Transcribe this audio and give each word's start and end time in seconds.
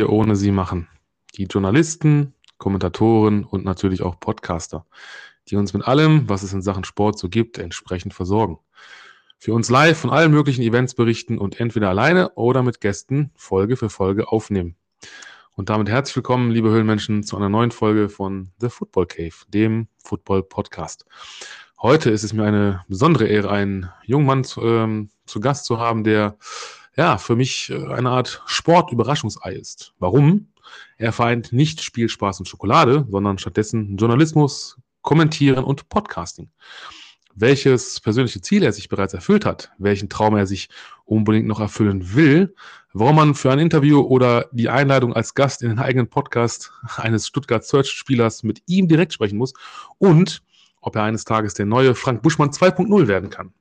wir 0.00 0.10
ohne 0.10 0.34
sie 0.34 0.50
machen? 0.50 0.88
Die 1.36 1.44
Journalisten, 1.44 2.32
Kommentatoren 2.56 3.44
und 3.44 3.64
natürlich 3.64 4.02
auch 4.02 4.18
Podcaster, 4.18 4.86
die 5.48 5.56
uns 5.56 5.74
mit 5.74 5.86
allem, 5.86 6.26
was 6.28 6.42
es 6.42 6.54
in 6.54 6.62
Sachen 6.62 6.84
Sport 6.84 7.18
so 7.18 7.28
gibt, 7.28 7.58
entsprechend 7.58 8.14
versorgen. 8.14 8.58
Für 9.38 9.52
uns 9.52 9.68
live 9.68 9.98
von 9.98 10.10
allen 10.10 10.32
möglichen 10.32 10.62
Events 10.62 10.94
berichten 10.94 11.38
und 11.38 11.60
entweder 11.60 11.90
alleine 11.90 12.30
oder 12.30 12.62
mit 12.62 12.80
Gästen 12.80 13.30
Folge 13.34 13.76
für 13.76 13.90
Folge 13.90 14.28
aufnehmen. 14.28 14.74
Und 15.54 15.68
damit 15.68 15.90
herzlich 15.90 16.16
willkommen, 16.16 16.50
liebe 16.50 16.70
Höhlenmenschen, 16.70 17.22
zu 17.22 17.36
einer 17.36 17.50
neuen 17.50 17.70
Folge 17.70 18.08
von 18.08 18.48
The 18.58 18.70
Football 18.70 19.06
Cave, 19.06 19.34
dem 19.48 19.88
Football 20.02 20.42
Podcast. 20.44 21.04
Heute 21.82 22.08
ist 22.10 22.24
es 22.24 22.32
mir 22.32 22.44
eine 22.44 22.84
besondere 22.88 23.26
Ehre, 23.26 23.50
einen 23.50 23.90
jungen 24.04 24.26
Mann 24.26 24.44
zu, 24.44 24.62
ähm, 24.62 25.10
zu 25.26 25.40
Gast 25.40 25.66
zu 25.66 25.78
haben, 25.78 26.04
der 26.04 26.38
ja 26.96 27.18
für 27.18 27.36
mich 27.36 27.70
äh, 27.70 27.86
eine 27.86 28.10
Art 28.10 28.42
Sportüberraschungsei 28.46 29.52
ist. 29.52 29.94
Warum? 29.98 30.48
Er 30.98 31.12
vereint 31.12 31.52
nicht 31.52 31.82
Spielspaß 31.82 32.40
und 32.40 32.46
Schokolade, 32.46 33.06
sondern 33.10 33.38
stattdessen 33.38 33.96
Journalismus, 33.96 34.78
Kommentieren 35.02 35.64
und 35.64 35.88
Podcasting. 35.88 36.50
Welches 37.34 38.00
persönliche 38.00 38.40
Ziel 38.40 38.62
er 38.62 38.72
sich 38.72 38.88
bereits 38.88 39.14
erfüllt 39.14 39.46
hat, 39.46 39.70
welchen 39.78 40.08
Traum 40.08 40.36
er 40.36 40.46
sich 40.46 40.68
unbedingt 41.04 41.46
noch 41.46 41.60
erfüllen 41.60 42.14
will, 42.14 42.54
warum 42.92 43.16
man 43.16 43.34
für 43.34 43.50
ein 43.52 43.58
Interview 43.60 44.00
oder 44.00 44.48
die 44.52 44.68
Einladung 44.68 45.14
als 45.14 45.34
Gast 45.34 45.62
in 45.62 45.68
den 45.68 45.78
eigenen 45.78 46.08
Podcast 46.08 46.72
eines 46.96 47.26
Stuttgart 47.26 47.64
Search-Spielers 47.64 48.42
mit 48.42 48.62
ihm 48.66 48.88
direkt 48.88 49.12
sprechen 49.12 49.38
muss 49.38 49.54
und 49.98 50.42
ob 50.80 50.96
er 50.96 51.04
eines 51.04 51.24
Tages 51.24 51.54
der 51.54 51.66
neue 51.66 51.94
Frank 51.94 52.22
Buschmann 52.22 52.50
2.0 52.50 53.06
werden 53.06 53.30
kann. 53.30 53.52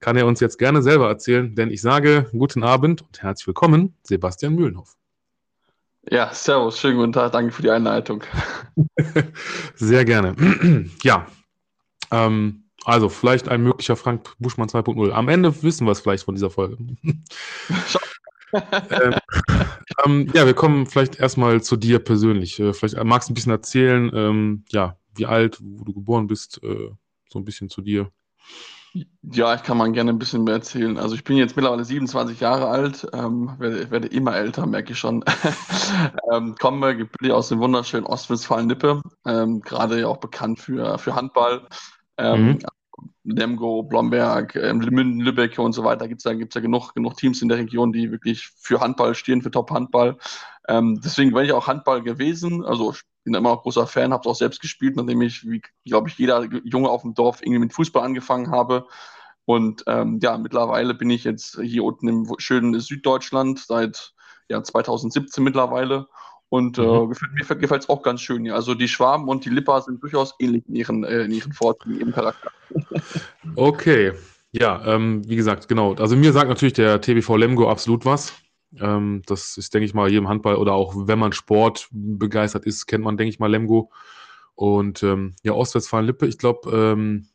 Kann 0.00 0.16
er 0.16 0.26
uns 0.26 0.40
jetzt 0.40 0.58
gerne 0.58 0.82
selber 0.82 1.08
erzählen, 1.08 1.54
denn 1.54 1.70
ich 1.70 1.80
sage 1.80 2.28
guten 2.32 2.62
Abend 2.62 3.02
und 3.02 3.22
herzlich 3.22 3.46
willkommen, 3.46 3.94
Sebastian 4.02 4.54
Mühlenhoff. 4.54 4.96
Ja, 6.10 6.32
servus, 6.34 6.78
schönen 6.78 6.98
guten 6.98 7.12
Tag, 7.12 7.32
danke 7.32 7.52
für 7.52 7.62
die 7.62 7.70
Einleitung. 7.70 8.22
Sehr 9.74 10.04
gerne. 10.04 10.36
ja, 11.02 11.26
ähm, 12.10 12.64
also 12.84 13.08
vielleicht 13.08 13.48
ein 13.48 13.62
möglicher 13.62 13.96
Frank 13.96 14.34
Buschmann 14.38 14.68
2.0. 14.68 15.10
Am 15.10 15.28
Ende 15.28 15.62
wissen 15.62 15.86
wir 15.86 15.92
es 15.92 16.00
vielleicht 16.00 16.24
von 16.24 16.34
dieser 16.34 16.50
Folge. 16.50 16.76
ähm, 18.90 19.14
ähm, 20.04 20.30
ja, 20.34 20.46
wir 20.46 20.54
kommen 20.54 20.86
vielleicht 20.86 21.18
erstmal 21.18 21.62
zu 21.62 21.76
dir 21.76 21.98
persönlich. 21.98 22.60
Äh, 22.60 22.72
vielleicht 22.72 23.02
magst 23.02 23.28
du 23.28 23.32
ein 23.32 23.34
bisschen 23.34 23.52
erzählen, 23.52 24.10
ähm, 24.14 24.64
ja, 24.68 24.96
wie 25.16 25.26
alt, 25.26 25.58
wo 25.60 25.84
du 25.84 25.92
geboren 25.92 26.26
bist, 26.26 26.62
äh, 26.62 26.90
so 27.28 27.38
ein 27.38 27.44
bisschen 27.44 27.68
zu 27.68 27.80
dir. 27.80 28.10
Ja, 29.22 29.54
ich 29.54 29.64
kann 29.64 29.76
mal 29.76 29.90
gerne 29.90 30.12
ein 30.12 30.18
bisschen 30.20 30.44
mehr 30.44 30.54
erzählen. 30.54 30.98
Also 30.98 31.16
ich 31.16 31.24
bin 31.24 31.36
jetzt 31.36 31.56
mittlerweile 31.56 31.84
27 31.84 32.38
Jahre 32.38 32.68
alt, 32.68 33.06
ähm, 33.12 33.50
werde, 33.58 33.90
werde 33.90 34.06
immer 34.08 34.36
älter, 34.36 34.66
merke 34.66 34.92
ich 34.92 34.98
schon. 34.98 35.24
ähm, 36.32 36.54
komme 36.60 36.96
gebürtig 36.96 37.32
aus 37.32 37.48
dem 37.48 37.58
wunderschönen 37.58 38.06
Ostwestfalen-Lippe, 38.06 39.02
ähm, 39.26 39.60
gerade 39.62 40.00
ja 40.00 40.06
auch 40.06 40.18
bekannt 40.18 40.60
für, 40.60 40.96
für 40.98 41.16
Handball. 41.16 41.66
Ähm, 42.18 42.46
mhm. 42.46 42.58
Lemgo, 43.24 43.82
Blomberg, 43.82 44.54
ähm, 44.54 44.78
Münden, 44.78 45.20
Lübeck 45.20 45.58
und 45.58 45.72
so 45.72 45.82
weiter. 45.82 46.06
Gibt 46.06 46.20
es 46.20 46.24
ja, 46.24 46.34
gibt's 46.34 46.54
ja 46.54 46.60
genug, 46.60 46.94
genug 46.94 47.16
Teams 47.16 47.42
in 47.42 47.48
der 47.48 47.58
Region, 47.58 47.92
die 47.92 48.12
wirklich 48.12 48.50
für 48.56 48.80
Handball 48.80 49.16
stehen, 49.16 49.42
für 49.42 49.50
Top-Handball. 49.50 50.18
Ähm, 50.68 51.00
deswegen 51.02 51.32
bin 51.32 51.44
ich 51.44 51.52
auch 51.52 51.66
Handball 51.66 52.02
gewesen. 52.02 52.64
Also 52.64 52.94
bin 53.24 53.34
immer 53.34 53.50
noch 53.50 53.62
großer 53.62 53.86
Fan, 53.86 54.12
habe 54.12 54.20
es 54.20 54.26
auch 54.26 54.36
selbst 54.36 54.60
gespielt, 54.60 54.96
nachdem 54.96 55.22
ich, 55.22 55.48
wie 55.48 55.62
glaube 55.84 56.08
ich, 56.08 56.18
jeder 56.18 56.44
Junge 56.64 56.90
auf 56.90 57.02
dem 57.02 57.14
Dorf 57.14 57.40
irgendwie 57.42 57.58
mit 57.58 57.72
Fußball 57.72 58.04
angefangen 58.04 58.50
habe. 58.50 58.86
Und 59.46 59.84
ähm, 59.86 60.20
ja, 60.22 60.38
mittlerweile 60.38 60.94
bin 60.94 61.10
ich 61.10 61.24
jetzt 61.24 61.58
hier 61.60 61.84
unten 61.84 62.08
im 62.08 62.34
schönen 62.38 62.78
Süddeutschland 62.80 63.58
seit 63.58 64.14
ja, 64.48 64.62
2017 64.62 65.42
mittlerweile. 65.42 66.06
Und 66.48 66.78
äh, 66.78 66.82
mhm. 66.82 67.14
mir 67.32 67.56
gefällt 67.56 67.82
es 67.82 67.88
auch 67.88 68.02
ganz 68.02 68.20
schön. 68.20 68.44
Ja. 68.44 68.54
Also 68.54 68.74
die 68.74 68.88
Schwaben 68.88 69.28
und 69.28 69.44
die 69.44 69.50
Lipper 69.50 69.80
sind 69.80 70.02
durchaus 70.02 70.34
ähnlich 70.38 70.68
in 70.68 70.76
ihren, 70.76 71.04
äh, 71.04 71.22
in 71.22 71.32
ihren 71.32 71.52
Vorzügen, 71.52 71.98
ihrem 71.98 72.12
Charakter. 72.12 72.50
okay. 73.56 74.12
Ja, 74.52 74.80
ähm, 74.86 75.28
wie 75.28 75.34
gesagt, 75.34 75.66
genau. 75.66 75.94
Also 75.94 76.14
mir 76.14 76.32
sagt 76.32 76.48
natürlich 76.48 76.74
der 76.74 77.00
TBV 77.00 77.36
Lemgo 77.36 77.68
absolut 77.68 78.04
was. 78.04 78.32
Ähm, 78.80 79.22
das 79.26 79.56
ist, 79.56 79.74
denke 79.74 79.86
ich 79.86 79.94
mal, 79.94 80.10
jedem 80.10 80.28
Handball 80.28 80.56
oder 80.56 80.72
auch 80.72 80.94
wenn 80.96 81.18
man 81.18 81.32
Sport 81.32 81.88
begeistert 81.90 82.66
ist, 82.66 82.86
kennt 82.86 83.04
man, 83.04 83.16
denke 83.16 83.30
ich 83.30 83.38
mal, 83.38 83.50
Lemgo. 83.50 83.90
Und 84.54 85.02
ähm, 85.02 85.34
ja, 85.42 85.52
Ostwestfalen-Lippe, 85.52 86.26
ich 86.26 86.38
glaube, 86.38 86.70
ähm, 86.70 87.26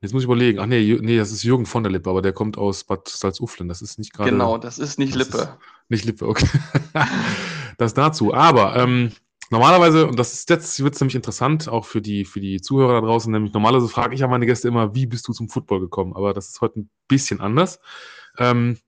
jetzt 0.00 0.12
muss 0.12 0.22
ich 0.22 0.26
überlegen. 0.26 0.58
Ach 0.58 0.66
nee, 0.66 0.98
nee, 1.00 1.16
das 1.16 1.32
ist 1.32 1.42
Jürgen 1.42 1.66
von 1.66 1.82
der 1.82 1.92
Lippe, 1.92 2.10
aber 2.10 2.22
der 2.22 2.32
kommt 2.32 2.58
aus 2.58 2.84
Bad 2.84 3.08
Salzuflen. 3.08 3.68
Das 3.68 3.82
ist 3.82 3.98
nicht 3.98 4.12
gerade. 4.12 4.30
Genau, 4.30 4.58
das 4.58 4.78
ist 4.78 4.98
nicht 4.98 5.14
Lippe. 5.14 5.38
Ist 5.38 5.58
nicht 5.88 6.04
Lippe, 6.04 6.26
okay. 6.26 6.48
das 7.78 7.94
dazu. 7.94 8.34
Aber 8.34 8.76
ähm, 8.76 9.12
normalerweise, 9.50 10.06
und 10.06 10.18
das 10.18 10.34
ist 10.34 10.50
jetzt 10.50 10.82
wird 10.82 10.94
es 10.94 11.00
nämlich 11.00 11.14
interessant, 11.16 11.68
auch 11.68 11.84
für 11.84 12.02
die, 12.02 12.24
für 12.24 12.40
die 12.40 12.60
Zuhörer 12.60 13.00
da 13.00 13.06
draußen, 13.06 13.32
nämlich 13.32 13.52
normalerweise 13.52 13.88
frage 13.88 14.14
ich 14.14 14.20
ja 14.20 14.28
meine 14.28 14.46
Gäste 14.46 14.68
immer, 14.68 14.94
wie 14.94 15.06
bist 15.06 15.26
du 15.28 15.32
zum 15.32 15.48
Football 15.48 15.80
gekommen? 15.80 16.14
Aber 16.14 16.34
das 16.34 16.48
ist 16.48 16.60
heute 16.60 16.80
ein 16.80 16.90
bisschen 17.08 17.40
anders. 17.40 17.80
Ähm, 18.38 18.78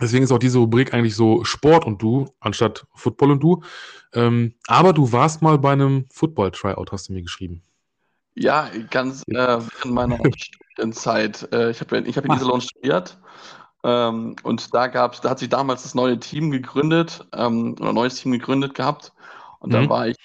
Deswegen 0.00 0.24
ist 0.24 0.32
auch 0.32 0.38
diese 0.38 0.58
Rubrik 0.58 0.92
eigentlich 0.92 1.14
so 1.14 1.44
Sport 1.44 1.86
und 1.86 2.02
du, 2.02 2.26
anstatt 2.40 2.86
Football 2.94 3.32
und 3.32 3.42
du. 3.42 3.62
Ähm, 4.12 4.54
aber 4.66 4.92
du 4.92 5.12
warst 5.12 5.40
mal 5.40 5.58
bei 5.58 5.72
einem 5.72 6.06
Football-Tryout, 6.10 6.90
hast 6.90 7.08
du 7.08 7.12
mir 7.12 7.22
geschrieben. 7.22 7.62
Ja, 8.34 8.68
ganz 8.90 9.22
äh, 9.28 9.34
während 9.34 9.94
meiner 9.94 10.18
Studienzeit. 10.36 11.48
Äh, 11.52 11.70
ich 11.70 11.80
habe 11.80 12.00
ich 12.00 12.16
hab 12.16 12.24
in 12.24 12.32
Iserlohn 12.32 12.60
studiert 12.60 13.18
ähm, 13.84 14.34
und 14.42 14.74
da 14.74 14.86
gab's, 14.86 15.20
da 15.20 15.30
hat 15.30 15.38
sich 15.38 15.50
damals 15.50 15.82
das 15.82 15.94
neue 15.94 16.18
Team 16.18 16.50
gegründet 16.50 17.26
ähm, 17.32 17.76
oder 17.78 17.90
ein 17.90 17.94
neues 17.94 18.16
Team 18.16 18.32
gegründet 18.32 18.74
gehabt. 18.74 19.12
Und 19.60 19.70
mhm. 19.70 19.74
da 19.74 19.88
war 19.88 20.08
ich, 20.08 20.16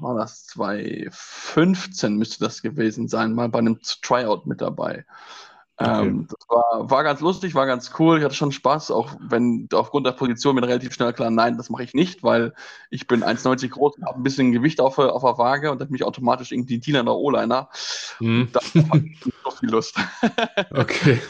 war 0.00 0.16
das 0.16 0.46
2015 0.46 2.16
müsste 2.16 2.44
das 2.44 2.60
gewesen 2.60 3.08
sein, 3.08 3.32
mal 3.32 3.48
bei 3.48 3.60
einem 3.60 3.80
Tryout 3.80 4.46
mit 4.46 4.60
dabei. 4.60 5.06
Okay. 5.78 6.06
Ähm, 6.06 6.26
das 6.26 6.48
war, 6.48 6.90
war 6.90 7.04
ganz 7.04 7.20
lustig, 7.20 7.54
war 7.54 7.66
ganz 7.66 7.90
cool. 7.98 8.18
Ich 8.18 8.24
hatte 8.24 8.34
schon 8.34 8.50
Spaß, 8.50 8.90
auch 8.90 9.14
wenn 9.20 9.68
aufgrund 9.72 10.06
der 10.06 10.12
Position 10.12 10.54
mir 10.54 10.62
relativ 10.62 10.94
schnell 10.94 11.12
klar, 11.12 11.30
nein, 11.30 11.58
das 11.58 11.68
mache 11.68 11.84
ich 11.84 11.92
nicht, 11.92 12.22
weil 12.22 12.54
ich 12.88 13.06
bin 13.06 13.22
1,90 13.22 13.68
groß 13.68 13.96
und 13.96 14.06
habe 14.06 14.18
ein 14.18 14.22
bisschen 14.22 14.52
Gewicht 14.52 14.80
auf, 14.80 14.98
auf 14.98 15.22
der 15.22 15.36
Waage 15.36 15.70
und 15.70 15.80
dann 15.80 15.88
bin 15.88 15.96
ich 15.96 16.04
automatisch 16.04 16.52
irgendwie 16.52 16.78
Dealer 16.78 17.02
oder 17.02 17.16
O-Liner. 17.16 17.68
Mhm. 18.20 18.48
Da 18.52 18.60
habe 18.90 19.04
ich 19.06 19.20
so 19.44 19.50
viel 19.50 19.70
Lust. 19.70 19.96
okay. 20.70 21.20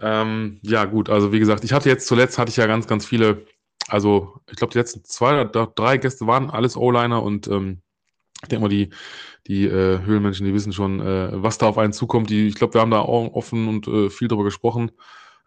Ähm, 0.00 0.60
ja, 0.62 0.84
gut, 0.84 1.10
also 1.10 1.32
wie 1.32 1.40
gesagt, 1.40 1.64
ich 1.64 1.72
hatte 1.72 1.88
jetzt 1.88 2.06
zuletzt 2.06 2.38
hatte 2.38 2.50
ich 2.50 2.56
ja 2.56 2.66
ganz, 2.66 2.86
ganz 2.86 3.04
viele, 3.04 3.44
also 3.88 4.40
ich 4.48 4.56
glaube, 4.56 4.72
die 4.72 4.78
letzten 4.78 5.04
zwei 5.04 5.40
oder 5.40 5.66
drei 5.66 5.98
Gäste 5.98 6.26
waren 6.28 6.50
alles 6.50 6.76
O-Liner 6.76 7.22
und 7.22 7.48
ähm, 7.48 7.80
ich 8.44 8.48
denke 8.48 8.62
mal, 8.62 8.68
die, 8.68 8.90
die 9.46 9.64
äh, 9.64 10.00
Höhlenmenschen, 10.04 10.46
die 10.46 10.54
wissen 10.54 10.72
schon, 10.72 11.00
äh, 11.00 11.30
was 11.42 11.58
da 11.58 11.66
auf 11.66 11.78
einen 11.78 11.92
zukommt. 11.92 12.30
Die, 12.30 12.46
ich 12.46 12.54
glaube, 12.54 12.74
wir 12.74 12.80
haben 12.80 12.90
da 12.90 13.00
auch 13.00 13.34
offen 13.34 13.68
und 13.68 13.88
äh, 13.88 14.10
viel 14.10 14.28
darüber 14.28 14.44
gesprochen. 14.44 14.92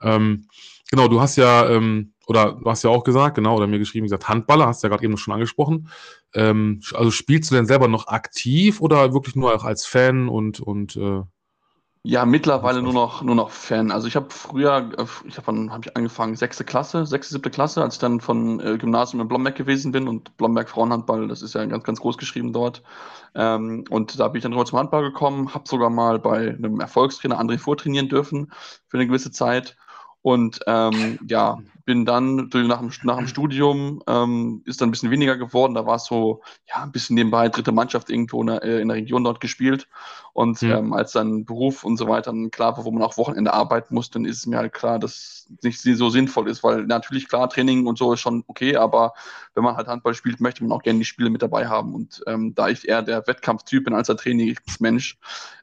Ähm, 0.02 0.48
genau, 0.92 1.08
du 1.08 1.22
hast 1.22 1.38
ja, 1.38 1.70
ähm, 1.70 2.14
oder 2.28 2.60
du 2.62 2.70
hast 2.70 2.84
ja 2.84 2.90
auch 2.90 3.04
gesagt, 3.04 3.36
genau, 3.36 3.56
oder 3.56 3.68
mir 3.68 3.80
geschrieben, 3.80 4.06
gesagt, 4.06 4.28
Handballer, 4.28 4.68
hast 4.68 4.84
du 4.84 4.88
ja 4.88 4.90
gerade 4.90 5.04
eben 5.04 5.18
schon 5.18 5.34
angesprochen. 5.34 5.90
Ähm, 6.34 6.82
also 6.94 7.10
spielst 7.12 7.50
du 7.50 7.56
denn 7.56 7.66
selber 7.66 7.88
noch 7.88 8.08
aktiv 8.08 8.82
oder 8.82 9.14
wirklich 9.14 9.36
nur 9.36 9.56
auch 9.56 9.64
als 9.64 9.86
Fan 9.86 10.28
und, 10.28 10.60
und 10.60 10.96
äh, 10.98 11.22
ja, 12.10 12.24
mittlerweile 12.26 12.82
nur 12.82 12.94
noch, 12.94 13.22
nur 13.22 13.36
noch 13.36 13.50
Fan. 13.50 13.92
Also 13.92 14.08
ich 14.08 14.16
habe 14.16 14.28
früher, 14.30 14.92
äh, 14.98 15.06
ich 15.28 15.38
habe 15.38 15.70
hab 15.70 15.86
ich 15.86 15.98
angefangen, 15.98 16.38
sechste 16.38 16.64
Klasse, 16.64 17.06
sechste, 17.06 17.34
siebte 17.34 17.50
Klasse, 17.50 17.82
als 17.82 17.96
ich 17.96 18.00
dann 18.00 18.22
von 18.22 18.62
äh, 18.62 18.78
Gymnasium 18.78 19.22
in 19.22 19.28
Blomberg 19.28 19.58
gewesen 19.58 19.92
bin 19.92 20.08
und 20.08 20.38
Blomberg 20.38 20.70
Frauenhandball, 20.70 21.28
das 21.28 21.42
ist 21.42 21.54
ja 21.54 21.66
ganz, 21.66 21.84
ganz 21.84 22.00
groß 22.00 22.18
geschrieben 22.18 22.54
dort. 22.54 22.82
Ähm, 23.36 23.84
und 23.90 24.18
da 24.22 24.30
bin 24.30 24.38
ich 24.38 24.44
dann 24.44 24.54
rüber 24.54 24.64
zum 24.64 24.80
Handball 24.80 25.04
gekommen, 25.04 25.54
habe 25.54 25.68
sogar 25.68 25.90
mal 25.90 26.18
bei 26.18 26.52
einem 26.52 26.80
Erfolgstrainer 26.80 27.42
André 27.42 27.58
vortrainieren 27.58 28.08
dürfen 28.08 28.54
für 28.88 28.98
eine 28.98 29.08
gewisse 29.08 29.32
Zeit. 29.32 29.76
Und 30.28 30.60
ähm, 30.68 31.18
ja, 31.30 31.58
bin 31.86 32.04
dann 32.04 32.50
nach 32.52 32.80
dem, 32.80 32.92
nach 33.04 33.18
dem 33.18 33.28
Studium, 33.28 34.04
ähm, 34.08 34.62
ist 34.66 34.82
dann 34.82 34.90
ein 34.90 34.92
bisschen 34.92 35.10
weniger 35.10 35.38
geworden. 35.38 35.74
Da 35.74 35.86
war 35.86 35.96
es 35.96 36.04
so, 36.04 36.42
ja, 36.68 36.84
ein 36.84 36.92
bisschen 36.92 37.14
nebenbei, 37.14 37.48
dritte 37.48 37.72
Mannschaft 37.72 38.10
irgendwo 38.10 38.42
in 38.42 38.48
der, 38.48 38.62
äh, 38.62 38.82
in 38.82 38.90
der 38.90 38.98
Region 38.98 39.24
dort 39.24 39.40
gespielt. 39.40 39.88
Und 40.34 40.62
mhm. 40.62 40.72
ähm, 40.72 40.94
als 40.94 41.14
dann 41.14 41.46
Beruf 41.46 41.86
und 41.86 41.96
so 41.96 42.10
weiter 42.10 42.32
dann 42.32 42.52
klar 42.52 42.76
war, 42.76 42.84
wo 42.84 42.92
man 42.92 43.04
auch 43.04 43.16
Wochenende 43.16 43.54
arbeiten 43.54 43.96
muss, 43.96 44.10
dann 44.10 44.26
ist 44.26 44.40
es 44.40 44.48
mir 44.48 44.58
halt 44.58 44.74
klar, 44.74 45.00
dass 45.00 45.48
es 45.64 45.64
nicht 45.64 45.80
so 45.80 46.10
sinnvoll 46.10 46.50
ist, 46.50 46.62
weil 46.62 46.84
natürlich 46.84 47.30
klar, 47.30 47.50
Training 47.50 47.88
und 47.88 47.98
so 47.98 48.12
ist 48.12 48.20
schon 48.20 48.44
okay, 48.48 48.76
aber 48.76 49.14
wenn 49.56 49.64
man 49.64 49.78
halt 49.78 49.88
Handball 49.88 50.14
spielt, 50.14 50.42
möchte 50.42 50.62
man 50.62 50.74
auch 50.74 50.84
gerne 50.84 51.00
die 51.00 51.06
Spiele 51.06 51.30
mit 51.30 51.42
dabei 51.42 51.70
haben. 51.70 51.96
Und 51.96 52.22
ähm, 52.28 52.54
da 52.54 52.68
ich 52.68 52.86
eher 52.86 53.02
der 53.02 53.26
Wettkampftyp 53.28 53.86
bin 53.86 53.94
als 53.94 54.08
der 54.08 54.18
Trainingsmensch, 54.18 55.18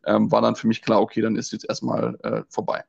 ähm, 0.07 0.33
war 0.33 0.41
dann 0.41 0.57
für 0.57 0.69
mich 0.69 0.81
klar, 0.81 1.03
okay, 1.03 1.21
dann 1.21 1.37
ist 1.37 1.53
jetzt 1.53 1.69
erstmal 1.69 2.19
äh, 2.23 2.45
vorbei. 2.49 2.85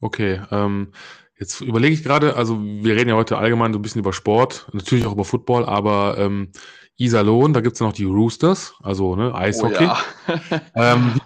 Okay, 0.00 0.40
ähm, 0.50 0.92
jetzt 1.38 1.60
überlege 1.60 1.94
ich 1.94 2.02
gerade, 2.02 2.36
also 2.36 2.62
wir 2.62 2.96
reden 2.96 3.10
ja 3.10 3.16
heute 3.16 3.38
allgemein 3.38 3.72
so 3.72 3.78
ein 3.78 3.82
bisschen 3.82 4.00
über 4.00 4.12
Sport, 4.12 4.68
natürlich 4.72 5.06
auch 5.06 5.12
über 5.12 5.24
Football, 5.24 5.64
aber 5.64 6.16
ähm, 6.18 6.52
Iserlohn, 6.96 7.52
da 7.52 7.60
gibt 7.60 7.74
es 7.74 7.80
ja 7.80 7.86
noch 7.86 7.92
die 7.92 8.04
Roosters, 8.04 8.74
also 8.80 9.16
ne, 9.16 9.34
Eishockey. 9.34 9.84
Oh, 9.84 10.32
ja. 10.32 10.62
ähm, 10.74 11.20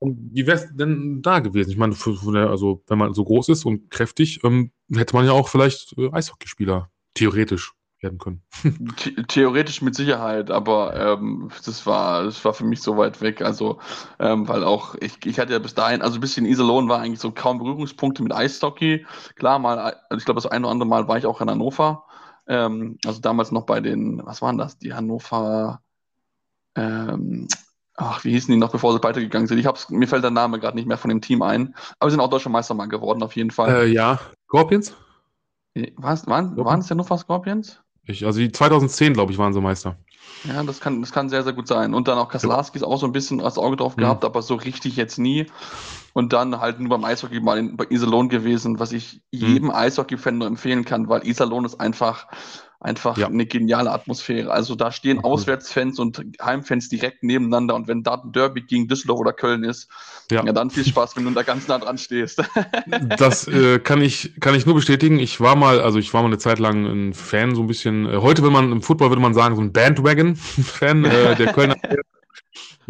wie 0.00 0.46
wäre 0.46 0.58
es 0.58 0.76
denn 0.76 1.22
da 1.22 1.40
gewesen? 1.40 1.70
Ich 1.70 1.76
meine, 1.76 1.94
für, 1.94 2.14
für 2.14 2.32
der, 2.32 2.50
also 2.50 2.82
wenn 2.86 2.98
man 2.98 3.14
so 3.14 3.24
groß 3.24 3.48
ist 3.48 3.64
und 3.64 3.90
kräftig, 3.90 4.44
ähm, 4.44 4.70
hätte 4.94 5.16
man 5.16 5.26
ja 5.26 5.32
auch 5.32 5.48
vielleicht 5.48 5.96
äh, 5.98 6.10
Eishockeyspieler, 6.12 6.90
theoretisch. 7.14 7.72
Werden 8.02 8.18
können. 8.18 8.42
The 8.62 9.22
theoretisch 9.26 9.82
mit 9.82 9.94
Sicherheit, 9.94 10.50
aber 10.50 10.94
ähm, 10.96 11.50
das 11.64 11.86
war 11.86 12.24
das 12.24 12.44
war 12.44 12.54
für 12.54 12.64
mich 12.64 12.82
so 12.82 12.96
weit 12.96 13.20
weg. 13.20 13.42
Also, 13.42 13.78
ähm, 14.18 14.48
weil 14.48 14.64
auch 14.64 14.94
ich, 15.00 15.24
ich 15.26 15.38
hatte 15.38 15.52
ja 15.52 15.58
bis 15.58 15.74
dahin, 15.74 16.02
also 16.02 16.18
ein 16.18 16.20
bisschen 16.20 16.46
Iserlohn 16.46 16.88
war 16.88 17.00
eigentlich 17.00 17.20
so 17.20 17.32
kaum 17.32 17.58
Berührungspunkte 17.58 18.22
mit 18.22 18.32
Eishockey. 18.32 19.06
Klar, 19.36 19.58
mal, 19.58 19.78
also 19.78 20.18
ich 20.18 20.24
glaube, 20.24 20.40
das 20.40 20.50
ein 20.50 20.64
oder 20.64 20.72
andere 20.72 20.88
Mal 20.88 21.08
war 21.08 21.18
ich 21.18 21.26
auch 21.26 21.40
in 21.40 21.50
Hannover. 21.50 22.04
Ähm, 22.46 22.98
also 23.04 23.20
damals 23.20 23.52
noch 23.52 23.66
bei 23.66 23.80
den, 23.80 24.24
was 24.24 24.42
waren 24.42 24.58
das? 24.58 24.78
Die 24.78 24.94
Hannover, 24.94 25.82
ähm, 26.76 27.48
ach, 27.94 28.24
wie 28.24 28.30
hießen 28.30 28.52
die 28.52 28.58
noch, 28.58 28.72
bevor 28.72 28.92
sie 28.92 29.02
weitergegangen 29.02 29.48
sind? 29.48 29.58
Ich 29.58 29.66
hab's, 29.66 29.90
mir 29.90 30.08
fällt 30.08 30.24
der 30.24 30.30
Name 30.30 30.58
gerade 30.58 30.76
nicht 30.76 30.86
mehr 30.86 30.98
von 30.98 31.10
dem 31.10 31.20
Team 31.20 31.42
ein. 31.42 31.74
Aber 31.98 32.10
sie 32.10 32.14
sind 32.14 32.20
auch 32.20 32.30
deutscher 32.30 32.50
Meister 32.50 32.74
mal 32.74 32.86
geworden, 32.86 33.22
auf 33.22 33.36
jeden 33.36 33.50
Fall. 33.50 33.70
Äh, 33.70 33.86
ja, 33.88 34.18
Scorpions? 34.46 34.94
Was, 35.96 36.26
waren, 36.26 36.56
waren 36.56 36.80
es 36.80 36.90
Hannover 36.90 37.18
Scorpions? 37.18 37.80
Ich, 38.08 38.24
also 38.24 38.40
die 38.40 38.50
2010, 38.50 39.12
glaube 39.12 39.32
ich, 39.32 39.38
waren 39.38 39.52
sie 39.52 39.60
Meister. 39.60 39.96
Ja, 40.44 40.62
das 40.62 40.80
kann, 40.80 41.00
das 41.00 41.12
kann 41.12 41.28
sehr, 41.28 41.42
sehr 41.42 41.52
gut 41.52 41.68
sein. 41.68 41.94
Und 41.94 42.08
dann 42.08 42.18
auch 42.18 42.28
Kaslarski 42.28 42.78
ist 42.78 42.84
auch 42.84 42.98
so 42.98 43.06
ein 43.06 43.12
bisschen 43.12 43.38
das 43.38 43.58
Auge 43.58 43.76
drauf 43.76 43.96
gehabt, 43.96 44.22
mhm. 44.22 44.26
aber 44.26 44.42
so 44.42 44.54
richtig 44.54 44.96
jetzt 44.96 45.18
nie. 45.18 45.46
Und 46.14 46.32
dann 46.32 46.60
halt 46.60 46.80
nur 46.80 46.88
beim 46.88 47.04
Eishockey 47.04 47.40
mal 47.40 47.58
in, 47.58 47.76
bei 47.76 47.86
Iserlohn 47.90 48.28
gewesen, 48.28 48.78
was 48.78 48.92
ich 48.92 49.20
mhm. 49.32 49.38
jedem 49.38 49.70
Eishockey-Fan 49.70 50.38
nur 50.38 50.46
empfehlen 50.46 50.84
kann, 50.84 51.08
weil 51.08 51.26
Iserlohn 51.26 51.64
ist 51.64 51.80
einfach 51.80 52.28
einfach 52.80 53.18
ja. 53.18 53.26
eine 53.26 53.44
geniale 53.44 53.90
Atmosphäre. 53.90 54.50
Also 54.52 54.76
da 54.76 54.92
stehen 54.92 55.18
Auswärtsfans 55.18 55.98
und 55.98 56.22
Heimfans 56.40 56.88
direkt 56.88 57.24
nebeneinander 57.24 57.74
und 57.74 57.88
wenn 57.88 58.02
da 58.02 58.14
ein 58.14 58.32
Derby 58.32 58.62
gegen 58.62 58.86
Düsseldorf 58.86 59.18
oder 59.18 59.32
Köln 59.32 59.64
ist, 59.64 59.88
ja, 60.30 60.44
ja 60.44 60.52
dann 60.52 60.70
viel 60.70 60.84
Spaß, 60.84 61.16
wenn 61.16 61.24
du 61.24 61.30
da 61.32 61.42
ganz 61.42 61.66
nah 61.66 61.78
dran 61.78 61.98
stehst. 61.98 62.42
das 63.18 63.48
äh, 63.48 63.80
kann 63.80 64.00
ich 64.00 64.32
kann 64.40 64.54
ich 64.54 64.64
nur 64.64 64.76
bestätigen. 64.76 65.18
Ich 65.18 65.40
war 65.40 65.56
mal, 65.56 65.80
also 65.80 65.98
ich 65.98 66.14
war 66.14 66.22
mal 66.22 66.28
eine 66.28 66.38
Zeit 66.38 66.60
lang 66.60 66.86
ein 66.86 67.14
Fan, 67.14 67.54
so 67.56 67.62
ein 67.62 67.66
bisschen. 67.66 68.06
Äh, 68.06 68.18
heute, 68.18 68.44
wenn 68.44 68.52
man 68.52 68.70
im 68.70 68.82
Football 68.82 69.10
würde 69.10 69.22
man 69.22 69.34
sagen, 69.34 69.56
so 69.56 69.62
ein 69.62 69.72
Bandwagon-Fan 69.72 71.04
äh, 71.04 71.36
der 71.36 71.52
Kölner. 71.52 71.76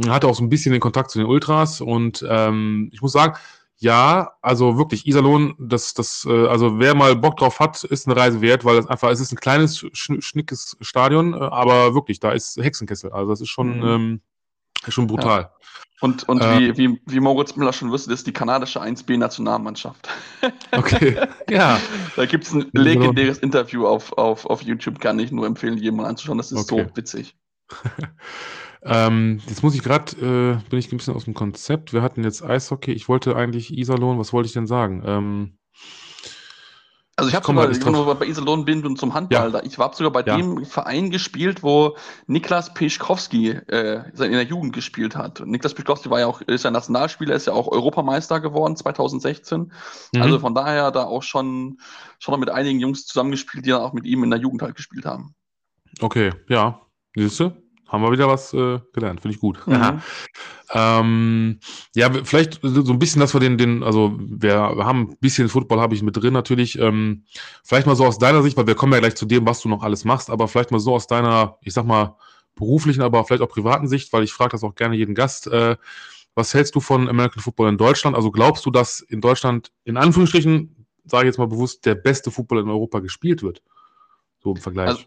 hatte 0.06 0.28
auch 0.28 0.34
so 0.34 0.44
ein 0.44 0.48
bisschen 0.48 0.72
den 0.72 0.80
Kontakt 0.80 1.10
zu 1.10 1.18
den 1.18 1.26
Ultras 1.26 1.80
und 1.80 2.24
ähm, 2.28 2.88
ich 2.92 3.02
muss 3.02 3.12
sagen, 3.12 3.36
ja, 3.80 4.32
also 4.42 4.76
wirklich, 4.76 5.06
Iserlohn, 5.06 5.54
das, 5.58 5.94
das, 5.94 6.26
äh, 6.28 6.46
also 6.48 6.80
wer 6.80 6.94
mal 6.94 7.14
Bock 7.14 7.36
drauf 7.36 7.60
hat, 7.60 7.84
ist 7.84 8.06
eine 8.06 8.16
Reise 8.16 8.40
wert, 8.40 8.64
weil 8.64 8.76
es 8.76 8.86
einfach, 8.86 9.10
es 9.10 9.20
ist 9.20 9.32
ein 9.32 9.36
kleines, 9.36 9.86
schnickes 9.92 10.76
Stadion, 10.80 11.32
äh, 11.32 11.36
aber 11.36 11.94
wirklich, 11.94 12.18
da 12.18 12.32
ist 12.32 12.56
Hexenkessel. 12.56 13.12
Also 13.12 13.30
das 13.30 13.40
ist 13.40 13.50
schon, 13.50 13.78
mhm. 13.78 13.86
ähm, 13.86 14.20
schon 14.88 15.06
brutal. 15.06 15.42
Ja. 15.42 15.52
Und, 16.00 16.28
und 16.28 16.40
äh, 16.40 16.58
wie, 16.58 16.76
wie, 16.76 17.00
wie 17.06 17.20
Moritz 17.20 17.56
Müller 17.56 17.72
schon 17.72 17.90
wusste, 17.90 18.10
das 18.10 18.20
ist 18.20 18.26
die 18.26 18.32
kanadische 18.32 18.82
1B-Nationalmannschaft. 18.82 20.08
Okay, 20.70 21.16
ja. 21.50 21.80
da 22.14 22.26
gibt 22.26 22.44
es 22.44 22.52
ein 22.52 22.70
legendäres 22.72 23.38
Interview 23.38 23.86
auf, 23.86 24.12
auf, 24.12 24.46
auf 24.46 24.62
YouTube, 24.62 25.00
kann 25.00 25.18
ich 25.18 25.32
nur 25.32 25.46
empfehlen, 25.46 25.78
jemanden 25.78 26.10
anzuschauen. 26.10 26.38
Das 26.38 26.52
ist 26.52 26.70
okay. 26.70 26.86
so 26.88 26.96
witzig. 26.96 27.36
Ähm, 28.88 29.40
jetzt 29.46 29.62
muss 29.62 29.74
ich 29.74 29.82
gerade, 29.82 30.12
äh, 30.16 30.68
bin 30.70 30.78
ich 30.78 30.90
ein 30.90 30.96
bisschen 30.96 31.14
aus 31.14 31.24
dem 31.24 31.34
Konzept. 31.34 31.92
Wir 31.92 32.02
hatten 32.02 32.24
jetzt 32.24 32.42
Eishockey. 32.42 32.92
Ich 32.92 33.08
wollte 33.08 33.36
eigentlich 33.36 33.76
Iserlohn, 33.76 34.18
was 34.18 34.32
wollte 34.32 34.46
ich 34.46 34.54
denn 34.54 34.66
sagen? 34.66 35.02
Ähm, 35.04 35.58
also 37.16 37.30
ich 37.30 37.34
habe 37.34 37.44
sogar, 37.44 37.64
wenn 37.68 38.12
ich 38.12 38.18
bei 38.18 38.26
Iserlohn 38.26 38.64
bin 38.64 38.86
und 38.86 38.96
zum 38.96 39.12
Handball, 39.12 39.52
ja. 39.52 39.62
ich 39.64 39.76
habe 39.76 39.96
sogar 39.96 40.12
bei 40.12 40.22
ja. 40.22 40.36
dem 40.36 40.64
Verein 40.64 41.10
gespielt, 41.10 41.64
wo 41.64 41.96
Niklas 42.28 42.72
Peschkowski 42.74 43.50
äh, 43.50 44.04
in 44.14 44.32
der 44.32 44.44
Jugend 44.44 44.72
gespielt 44.72 45.16
hat. 45.16 45.40
Und 45.40 45.50
Niklas 45.50 45.74
Peschkowski 45.74 46.10
war 46.10 46.20
ja 46.20 46.28
auch, 46.28 46.40
ist 46.42 46.62
ja 46.62 46.70
Nationalspieler, 46.70 47.34
ist 47.34 47.48
ja 47.48 47.54
auch 47.54 47.66
Europameister 47.66 48.38
geworden 48.38 48.76
2016. 48.76 49.72
Mhm. 50.12 50.22
Also 50.22 50.38
von 50.38 50.54
daher 50.54 50.92
da 50.92 51.04
auch 51.04 51.24
schon, 51.24 51.78
schon 52.20 52.32
noch 52.32 52.38
mit 52.38 52.50
einigen 52.50 52.78
Jungs 52.78 53.04
zusammengespielt, 53.04 53.66
die 53.66 53.70
dann 53.70 53.82
auch 53.82 53.92
mit 53.92 54.06
ihm 54.06 54.22
in 54.22 54.30
der 54.30 54.38
Jugend 54.38 54.62
halt 54.62 54.76
gespielt 54.76 55.04
haben. 55.04 55.34
Okay, 56.00 56.32
ja. 56.48 56.80
Siehst 57.16 57.40
du? 57.40 57.50
Haben 57.88 58.02
wir 58.02 58.12
wieder 58.12 58.28
was 58.28 58.52
äh, 58.52 58.78
gelernt, 58.92 59.22
finde 59.22 59.34
ich 59.34 59.40
gut. 59.40 59.66
Mhm. 59.66 60.02
Ähm, 60.70 61.60
ja, 61.94 62.12
vielleicht 62.24 62.60
so 62.62 62.92
ein 62.92 62.98
bisschen, 62.98 63.20
dass 63.20 63.32
wir 63.32 63.40
den, 63.40 63.56
den, 63.56 63.82
also 63.82 64.18
wir 64.18 64.54
haben 64.54 65.08
ein 65.08 65.16
bisschen 65.18 65.48
Football 65.48 65.80
habe 65.80 65.94
ich 65.94 66.02
mit 66.02 66.14
drin 66.14 66.34
natürlich. 66.34 66.78
Ähm, 66.78 67.24
vielleicht 67.64 67.86
mal 67.86 67.96
so 67.96 68.04
aus 68.04 68.18
deiner 68.18 68.42
Sicht, 68.42 68.54
weil 68.58 68.66
wir 68.66 68.74
kommen 68.74 68.92
ja 68.92 68.98
gleich 68.98 69.14
zu 69.14 69.24
dem, 69.24 69.46
was 69.46 69.62
du 69.62 69.70
noch 69.70 69.82
alles 69.82 70.04
machst, 70.04 70.28
aber 70.28 70.46
vielleicht 70.46 70.70
mal 70.70 70.78
so 70.78 70.94
aus 70.94 71.06
deiner, 71.06 71.56
ich 71.62 71.72
sag 71.72 71.86
mal, 71.86 72.16
beruflichen, 72.54 73.00
aber 73.00 73.24
vielleicht 73.24 73.42
auch 73.42 73.48
privaten 73.48 73.88
Sicht, 73.88 74.12
weil 74.12 74.24
ich 74.24 74.32
frage 74.34 74.50
das 74.50 74.62
auch 74.62 74.74
gerne 74.74 74.94
jeden 74.94 75.14
Gast. 75.14 75.46
Äh, 75.46 75.76
was 76.34 76.52
hältst 76.52 76.74
du 76.74 76.80
von 76.80 77.08
American 77.08 77.42
Football 77.42 77.70
in 77.70 77.78
Deutschland? 77.78 78.14
Also 78.14 78.30
glaubst 78.30 78.66
du, 78.66 78.70
dass 78.70 79.00
in 79.00 79.22
Deutschland 79.22 79.72
in 79.84 79.96
Anführungsstrichen, 79.96 80.86
sage 81.04 81.24
ich 81.24 81.28
jetzt 81.28 81.38
mal 81.38 81.48
bewusst, 81.48 81.86
der 81.86 81.94
beste 81.94 82.30
Football 82.30 82.60
in 82.60 82.68
Europa 82.68 83.00
gespielt 83.00 83.42
wird? 83.42 83.62
So 84.40 84.50
im 84.54 84.60
Vergleich. 84.60 84.88
Also 84.88 85.02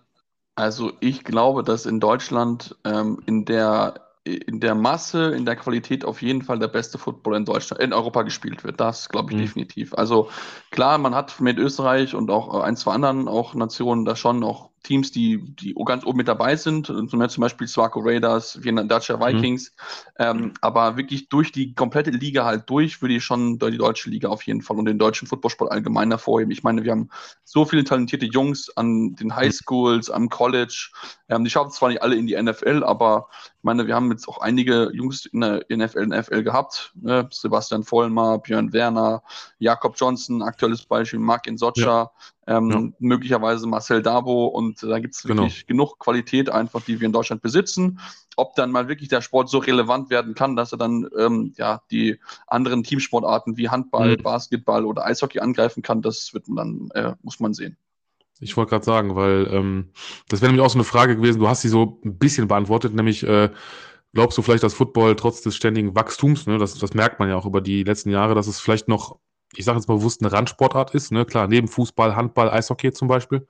also 0.62 0.94
ich 1.00 1.24
glaube, 1.24 1.64
dass 1.64 1.86
in 1.86 2.00
Deutschland 2.00 2.76
ähm, 2.86 3.22
in 3.26 3.46
der 3.46 3.96
in 4.24 4.60
der 4.60 4.76
Masse, 4.76 5.32
in 5.32 5.46
der 5.46 5.56
Qualität 5.56 6.06
auf 6.06 6.22
jeden 6.22 6.44
Fall 6.44 6.60
der 6.60 6.68
beste 6.68 7.00
Football 7.00 7.38
in 7.38 7.46
Deutschland, 7.46 7.82
in 7.82 7.92
Europa 7.92 8.22
gespielt 8.22 8.64
wird. 8.64 8.80
Das 8.80 9.10
glaube 9.10 9.32
ich 9.32 9.38
mhm. 9.38 9.42
definitiv. 9.42 9.96
Also 9.96 10.30
klar, 10.70 11.00
man 11.00 11.16
hat 11.16 11.42
mit 11.42 11.58
Österreich 11.58 12.14
und 12.14 12.30
auch 12.30 12.62
ein, 12.62 12.76
zwei 12.76 12.94
anderen 12.94 13.28
auch 13.28 13.56
Nationen 13.56 14.06
da 14.06 14.16
schon 14.16 14.38
noch 14.40 14.71
Teams, 14.84 15.12
die, 15.12 15.40
die 15.56 15.76
ganz 15.86 16.06
oben 16.06 16.18
mit 16.18 16.28
dabei 16.28 16.56
sind, 16.56 16.88
zum 16.88 17.20
Beispiel 17.20 17.68
Swaco 17.68 18.00
Raiders, 18.00 18.64
Vienna 18.64 18.84
Dacia 18.84 19.18
mhm. 19.18 19.22
Vikings, 19.22 19.72
mhm. 20.18 20.26
ähm, 20.26 20.54
aber 20.62 20.98
wirklich 20.98 21.30
durch 21.30 21.52
die 21.52 21.74
komplette 21.74 22.12
Liga 22.12 22.46
halt 22.46 22.70
durch, 22.70 23.02
würde 23.02 23.16
ich 23.16 23.24
schon 23.24 23.60
die 23.60 23.78
deutsche 23.78 24.10
Liga 24.10 24.30
auf 24.30 24.44
jeden 24.44 24.62
Fall 24.62 24.78
und 24.78 24.86
den 24.86 24.98
deutschen 24.98 25.28
Footballsport 25.28 25.72
allgemein 25.72 26.10
hervorheben. 26.10 26.52
Ich 26.52 26.64
meine, 26.64 26.84
wir 26.84 26.92
haben 26.92 27.10
so 27.44 27.66
viele 27.66 27.84
talentierte 27.84 28.26
Jungs 28.26 28.76
an 28.76 29.16
den 29.16 29.36
Highschools, 29.36 30.10
am 30.10 30.30
College, 30.30 30.90
ähm, 31.30 31.44
die 31.44 31.50
schaffen 31.50 31.72
zwar 31.72 31.90
nicht 31.90 32.02
alle 32.02 32.16
in 32.16 32.28
die 32.28 32.42
NFL, 32.42 32.84
aber 32.84 33.28
ich 33.58 33.64
meine, 33.64 33.86
wir 33.86 33.96
haben 33.96 34.10
jetzt 34.10 34.28
auch 34.28 34.40
einige 34.40 34.92
Jungs 34.94 35.26
in 35.28 35.42
der 35.42 35.66
NFL, 35.70 36.08
NFL 36.08 36.44
gehabt, 36.44 36.94
ne? 37.00 37.28
Sebastian 37.32 37.84
Vollmer, 37.84 38.40
Björn 38.40 38.74
Werner, 38.74 39.22
Jakob 39.60 39.96
Johnson, 39.98 40.42
aktuelles 40.42 40.86
Beispiel, 40.86 41.20
Mark 41.20 41.46
Insocha, 41.46 41.82
ja 41.82 42.12
ähm, 42.48 42.70
ja. 42.70 42.90
möglicherweise 43.00 43.68
Marcel 43.68 44.02
Dabo 44.02 44.48
und 44.48 44.82
da 44.82 45.00
gibt 45.00 45.16
es 45.16 45.24
genau. 45.24 45.44
wirklich 45.44 45.68
genau. 45.68 45.86
genug 45.86 46.00
Qualität 46.00 46.50
einfach, 46.50 46.82
die 46.82 47.00
wir 47.00 47.06
in 47.06 47.14
Deutschland 47.14 47.42
besitzen. 47.42 48.00
Ob 48.38 48.56
dann 48.56 48.72
mal 48.72 48.88
wirklich 48.88 49.10
der 49.10 49.22
Sport 49.22 49.50
so 49.50 49.60
relevant 49.60 50.10
werden 50.10 50.34
kann, 50.34 50.56
dass 50.56 50.72
er 50.72 50.78
dann 50.78 51.08
ähm, 51.18 51.54
ja 51.58 51.82
die 51.92 52.20
anderen 52.48 52.84
Teamsportarten 52.84 53.58
wie 53.58 53.70
Handball, 53.70 54.18
mhm. 54.18 54.24
Basketball 54.24 54.86
oder 54.86 55.06
Eishockey 55.06 55.40
angreifen 55.40 55.84
kann, 55.84 56.02
das 56.02 56.34
wird 56.34 56.48
man 56.48 56.90
dann, 56.94 57.04
äh, 57.04 57.16
muss 57.22 57.40
man 57.40 57.54
sehen. 57.54 57.78
Ich 58.40 58.58
wollte 58.58 58.72
gerade 58.72 58.86
sagen, 58.86 59.16
weil 59.16 59.48
ähm, 59.52 59.90
das 60.28 60.42
wäre 60.42 60.52
nämlich 60.52 60.66
auch 60.66 60.72
so 60.72 60.80
eine 60.80 60.84
Frage 60.84 61.16
gewesen, 61.16 61.40
du 61.40 61.48
hast 61.48 61.62
sie 61.62 61.70
so 61.70 62.00
ein 62.04 62.18
bisschen 62.18 62.48
beantwortet, 62.48 62.96
nämlich 62.96 63.22
äh, 63.22 63.52
glaubst 64.14 64.38
du 64.38 64.42
vielleicht, 64.42 64.64
dass 64.64 64.74
Football 64.74 65.16
trotz 65.16 65.42
des 65.42 65.56
ständigen 65.56 65.96
Wachstums, 65.96 66.48
ne, 66.48 66.58
das, 66.58 66.74
das 66.78 66.96
merkt 66.96 67.20
man 67.20 67.30
ja 67.30 67.36
auch 67.36 67.46
über 67.46 67.62
die 67.62 67.84
letzten 67.84 68.10
Jahre, 68.10 68.34
dass 68.34 68.48
es 68.48 68.60
vielleicht 68.60 68.88
noch 68.88 69.20
ich 69.56 69.66
sage 69.66 69.78
jetzt 69.78 69.88
mal 69.88 69.98
bewusst, 69.98 70.22
eine 70.22 70.32
Randsportart 70.32 70.94
ist. 70.96 71.12
Ne? 71.12 71.26
Klar, 71.26 71.48
neben 71.48 71.68
Fußball, 71.68 72.16
Handball, 72.16 72.50
Eishockey 72.50 72.92
zum 72.92 73.08
Beispiel. 73.08 73.48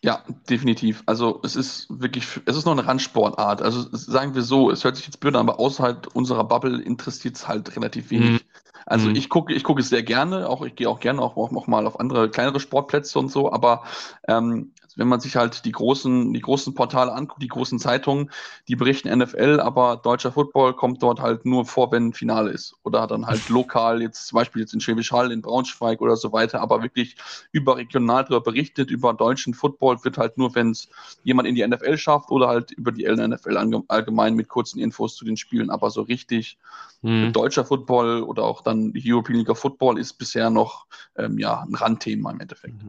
Ja, 0.00 0.22
definitiv. 0.48 1.02
Also 1.06 1.40
es 1.42 1.56
ist 1.56 1.86
wirklich, 1.90 2.24
es 2.44 2.56
ist 2.56 2.64
noch 2.64 2.72
eine 2.72 2.86
Randsportart. 2.86 3.62
Also 3.62 3.88
sagen 3.90 4.34
wir 4.34 4.42
so, 4.42 4.70
es 4.70 4.84
hört 4.84 4.96
sich 4.96 5.06
jetzt 5.06 5.18
blöd 5.18 5.34
an, 5.34 5.48
aber 5.48 5.58
außerhalb 5.58 6.06
unserer 6.14 6.44
Bubble 6.44 6.80
interessiert 6.80 7.36
es 7.36 7.48
halt 7.48 7.74
relativ 7.74 8.10
wenig. 8.10 8.30
Mhm. 8.30 8.40
Also 8.86 9.08
mhm. 9.10 9.16
ich 9.16 9.28
gucke, 9.28 9.52
ich 9.52 9.64
gucke 9.64 9.80
es 9.80 9.90
sehr 9.90 10.02
gerne, 10.02 10.48
auch 10.48 10.62
ich 10.62 10.74
gehe 10.76 10.88
auch 10.88 11.00
gerne 11.00 11.20
auch, 11.20 11.36
auch, 11.36 11.66
mal 11.66 11.86
auf 11.86 12.00
andere 12.00 12.30
kleinere 12.30 12.58
Sportplätze 12.58 13.18
und 13.18 13.30
so, 13.30 13.52
aber 13.52 13.82
ähm, 14.28 14.72
wenn 14.98 15.08
man 15.08 15.20
sich 15.20 15.36
halt 15.36 15.64
die 15.64 15.72
großen, 15.72 16.34
die 16.34 16.40
großen 16.40 16.74
Portale 16.74 17.12
anguckt, 17.12 17.40
die 17.40 17.48
großen 17.48 17.78
Zeitungen, 17.78 18.30
die 18.66 18.74
berichten 18.74 19.16
NFL, 19.16 19.60
aber 19.60 19.96
deutscher 19.96 20.32
Football 20.32 20.74
kommt 20.74 21.02
dort 21.02 21.20
halt 21.20 21.46
nur 21.46 21.64
vor, 21.64 21.92
wenn 21.92 22.08
ein 22.08 22.12
Finale 22.12 22.50
ist. 22.50 22.74
Oder 22.82 23.06
dann 23.06 23.26
halt 23.26 23.48
lokal, 23.48 24.02
jetzt 24.02 24.26
zum 24.26 24.36
Beispiel 24.36 24.60
jetzt 24.62 24.74
in 24.74 24.80
Schwäbisch 24.80 25.12
Hall, 25.12 25.30
in 25.30 25.40
Braunschweig 25.40 26.00
oder 26.00 26.16
so 26.16 26.32
weiter, 26.32 26.60
aber 26.60 26.82
wirklich 26.82 27.16
überregional 27.52 28.24
darüber 28.24 28.40
berichtet, 28.40 28.90
über 28.90 29.14
deutschen 29.14 29.54
Football 29.54 30.02
wird 30.02 30.18
halt 30.18 30.36
nur, 30.36 30.54
wenn 30.56 30.72
es 30.72 30.88
jemand 31.22 31.46
in 31.46 31.54
die 31.54 31.66
NFL 31.66 31.96
schafft 31.96 32.30
oder 32.30 32.48
halt 32.48 32.72
über 32.72 32.90
die 32.90 33.04
NFL 33.04 33.84
allgemein 33.86 34.34
mit 34.34 34.48
kurzen 34.48 34.80
Infos 34.80 35.14
zu 35.14 35.24
den 35.24 35.36
Spielen. 35.36 35.70
Aber 35.70 35.90
so 35.90 36.02
richtig 36.02 36.58
mhm. 37.02 37.32
deutscher 37.32 37.64
Football 37.64 38.22
oder 38.22 38.42
auch 38.42 38.62
dann 38.62 38.92
die 38.92 39.12
European 39.12 39.38
League 39.38 39.50
of 39.50 39.60
Football 39.60 39.98
ist 39.98 40.14
bisher 40.14 40.50
noch 40.50 40.86
ähm, 41.16 41.38
ja, 41.38 41.62
ein 41.62 41.74
Randthema 41.74 42.32
im 42.32 42.40
Endeffekt. 42.40 42.74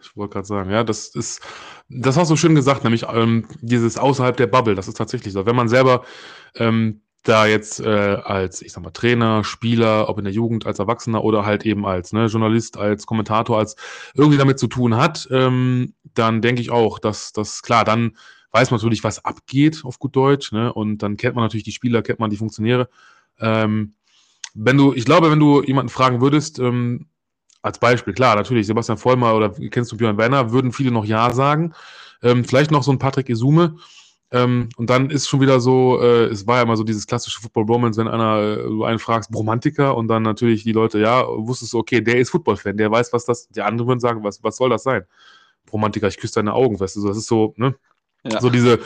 Ich 0.00 0.16
wollte 0.16 0.34
gerade 0.34 0.46
sagen, 0.46 0.70
ja, 0.70 0.84
das 0.84 1.08
ist 1.08 1.42
das 1.88 2.16
hast 2.16 2.30
du 2.30 2.36
schön 2.36 2.54
gesagt, 2.54 2.84
nämlich 2.84 3.06
ähm, 3.10 3.46
dieses 3.60 3.96
außerhalb 3.98 4.36
der 4.36 4.46
Bubble, 4.46 4.74
das 4.74 4.88
ist 4.88 4.96
tatsächlich 4.96 5.32
so. 5.32 5.46
Wenn 5.46 5.56
man 5.56 5.68
selber 5.68 6.04
ähm, 6.54 7.00
da 7.22 7.46
jetzt 7.46 7.80
äh, 7.80 8.18
als, 8.22 8.62
ich 8.62 8.72
sag 8.72 8.82
mal, 8.82 8.90
Trainer, 8.90 9.44
Spieler, 9.44 10.08
ob 10.08 10.18
in 10.18 10.24
der 10.24 10.32
Jugend, 10.32 10.66
als 10.66 10.78
Erwachsener 10.78 11.24
oder 11.24 11.44
halt 11.44 11.66
eben 11.66 11.84
als 11.86 12.12
ne, 12.12 12.26
Journalist, 12.26 12.76
als 12.76 13.06
Kommentator, 13.06 13.58
als 13.58 13.76
irgendwie 14.14 14.38
damit 14.38 14.58
zu 14.58 14.66
tun 14.66 14.96
hat, 14.96 15.28
ähm, 15.30 15.94
dann 16.14 16.42
denke 16.42 16.60
ich 16.60 16.70
auch, 16.70 16.98
dass 16.98 17.32
das 17.32 17.62
klar, 17.62 17.84
dann 17.84 18.16
weiß 18.52 18.70
man 18.70 18.78
natürlich, 18.78 19.04
was 19.04 19.24
abgeht 19.24 19.82
auf 19.84 19.98
gut 19.98 20.16
Deutsch, 20.16 20.52
ne? 20.52 20.72
Und 20.72 20.98
dann 20.98 21.16
kennt 21.16 21.34
man 21.34 21.44
natürlich 21.44 21.64
die 21.64 21.72
Spieler, 21.72 22.02
kennt 22.02 22.18
man 22.18 22.30
die 22.30 22.36
Funktionäre. 22.36 22.88
Ähm, 23.40 23.94
wenn 24.54 24.76
du, 24.76 24.94
ich 24.94 25.04
glaube, 25.04 25.30
wenn 25.30 25.40
du 25.40 25.62
jemanden 25.62 25.90
fragen 25.90 26.20
würdest, 26.20 26.58
ähm, 26.58 27.08
als 27.68 27.78
Beispiel, 27.78 28.14
klar, 28.14 28.34
natürlich, 28.34 28.66
Sebastian 28.66 28.96
Vollmer 28.96 29.34
oder 29.34 29.50
kennst 29.70 29.92
du 29.92 29.96
Björn 29.96 30.16
Werner, 30.16 30.52
würden 30.52 30.72
viele 30.72 30.90
noch 30.90 31.04
Ja 31.04 31.32
sagen. 31.34 31.74
Ähm, 32.22 32.44
vielleicht 32.44 32.70
noch 32.70 32.82
so 32.82 32.90
ein 32.90 32.98
Patrick 32.98 33.28
Isume. 33.28 33.76
Ähm, 34.30 34.70
und 34.78 34.88
dann 34.88 35.10
ist 35.10 35.28
schon 35.28 35.42
wieder 35.42 35.60
so, 35.60 36.00
äh, 36.00 36.24
es 36.24 36.46
war 36.46 36.56
ja 36.56 36.62
immer 36.62 36.76
so 36.78 36.84
dieses 36.84 37.06
klassische 37.06 37.40
Football 37.40 37.66
Bromance, 37.66 38.00
wenn 38.00 38.08
einer, 38.08 38.40
äh, 38.40 38.56
du 38.62 38.84
einen 38.84 38.98
fragst, 38.98 39.34
Romantiker 39.34 39.96
und 39.96 40.08
dann 40.08 40.22
natürlich 40.22 40.64
die 40.64 40.72
Leute, 40.72 40.98
ja, 40.98 41.26
wusstest 41.28 41.74
du, 41.74 41.78
okay, 41.78 42.00
der 42.00 42.18
ist 42.18 42.30
Football-Fan, 42.30 42.78
der 42.78 42.90
weiß, 42.90 43.12
was 43.12 43.26
das, 43.26 43.48
die 43.48 43.60
anderen 43.60 43.88
würden 43.88 44.00
sagen, 44.00 44.24
was, 44.24 44.42
was 44.42 44.56
soll 44.56 44.70
das 44.70 44.82
sein? 44.82 45.04
Romantiker, 45.70 46.08
ich 46.08 46.16
küsse 46.16 46.36
deine 46.36 46.54
Augen, 46.54 46.80
weißt 46.80 46.96
du, 46.96 47.06
das 47.06 47.18
ist 47.18 47.26
so, 47.26 47.52
ne? 47.56 47.74
Ja. 48.24 48.40
So 48.40 48.48
diese, 48.50 48.80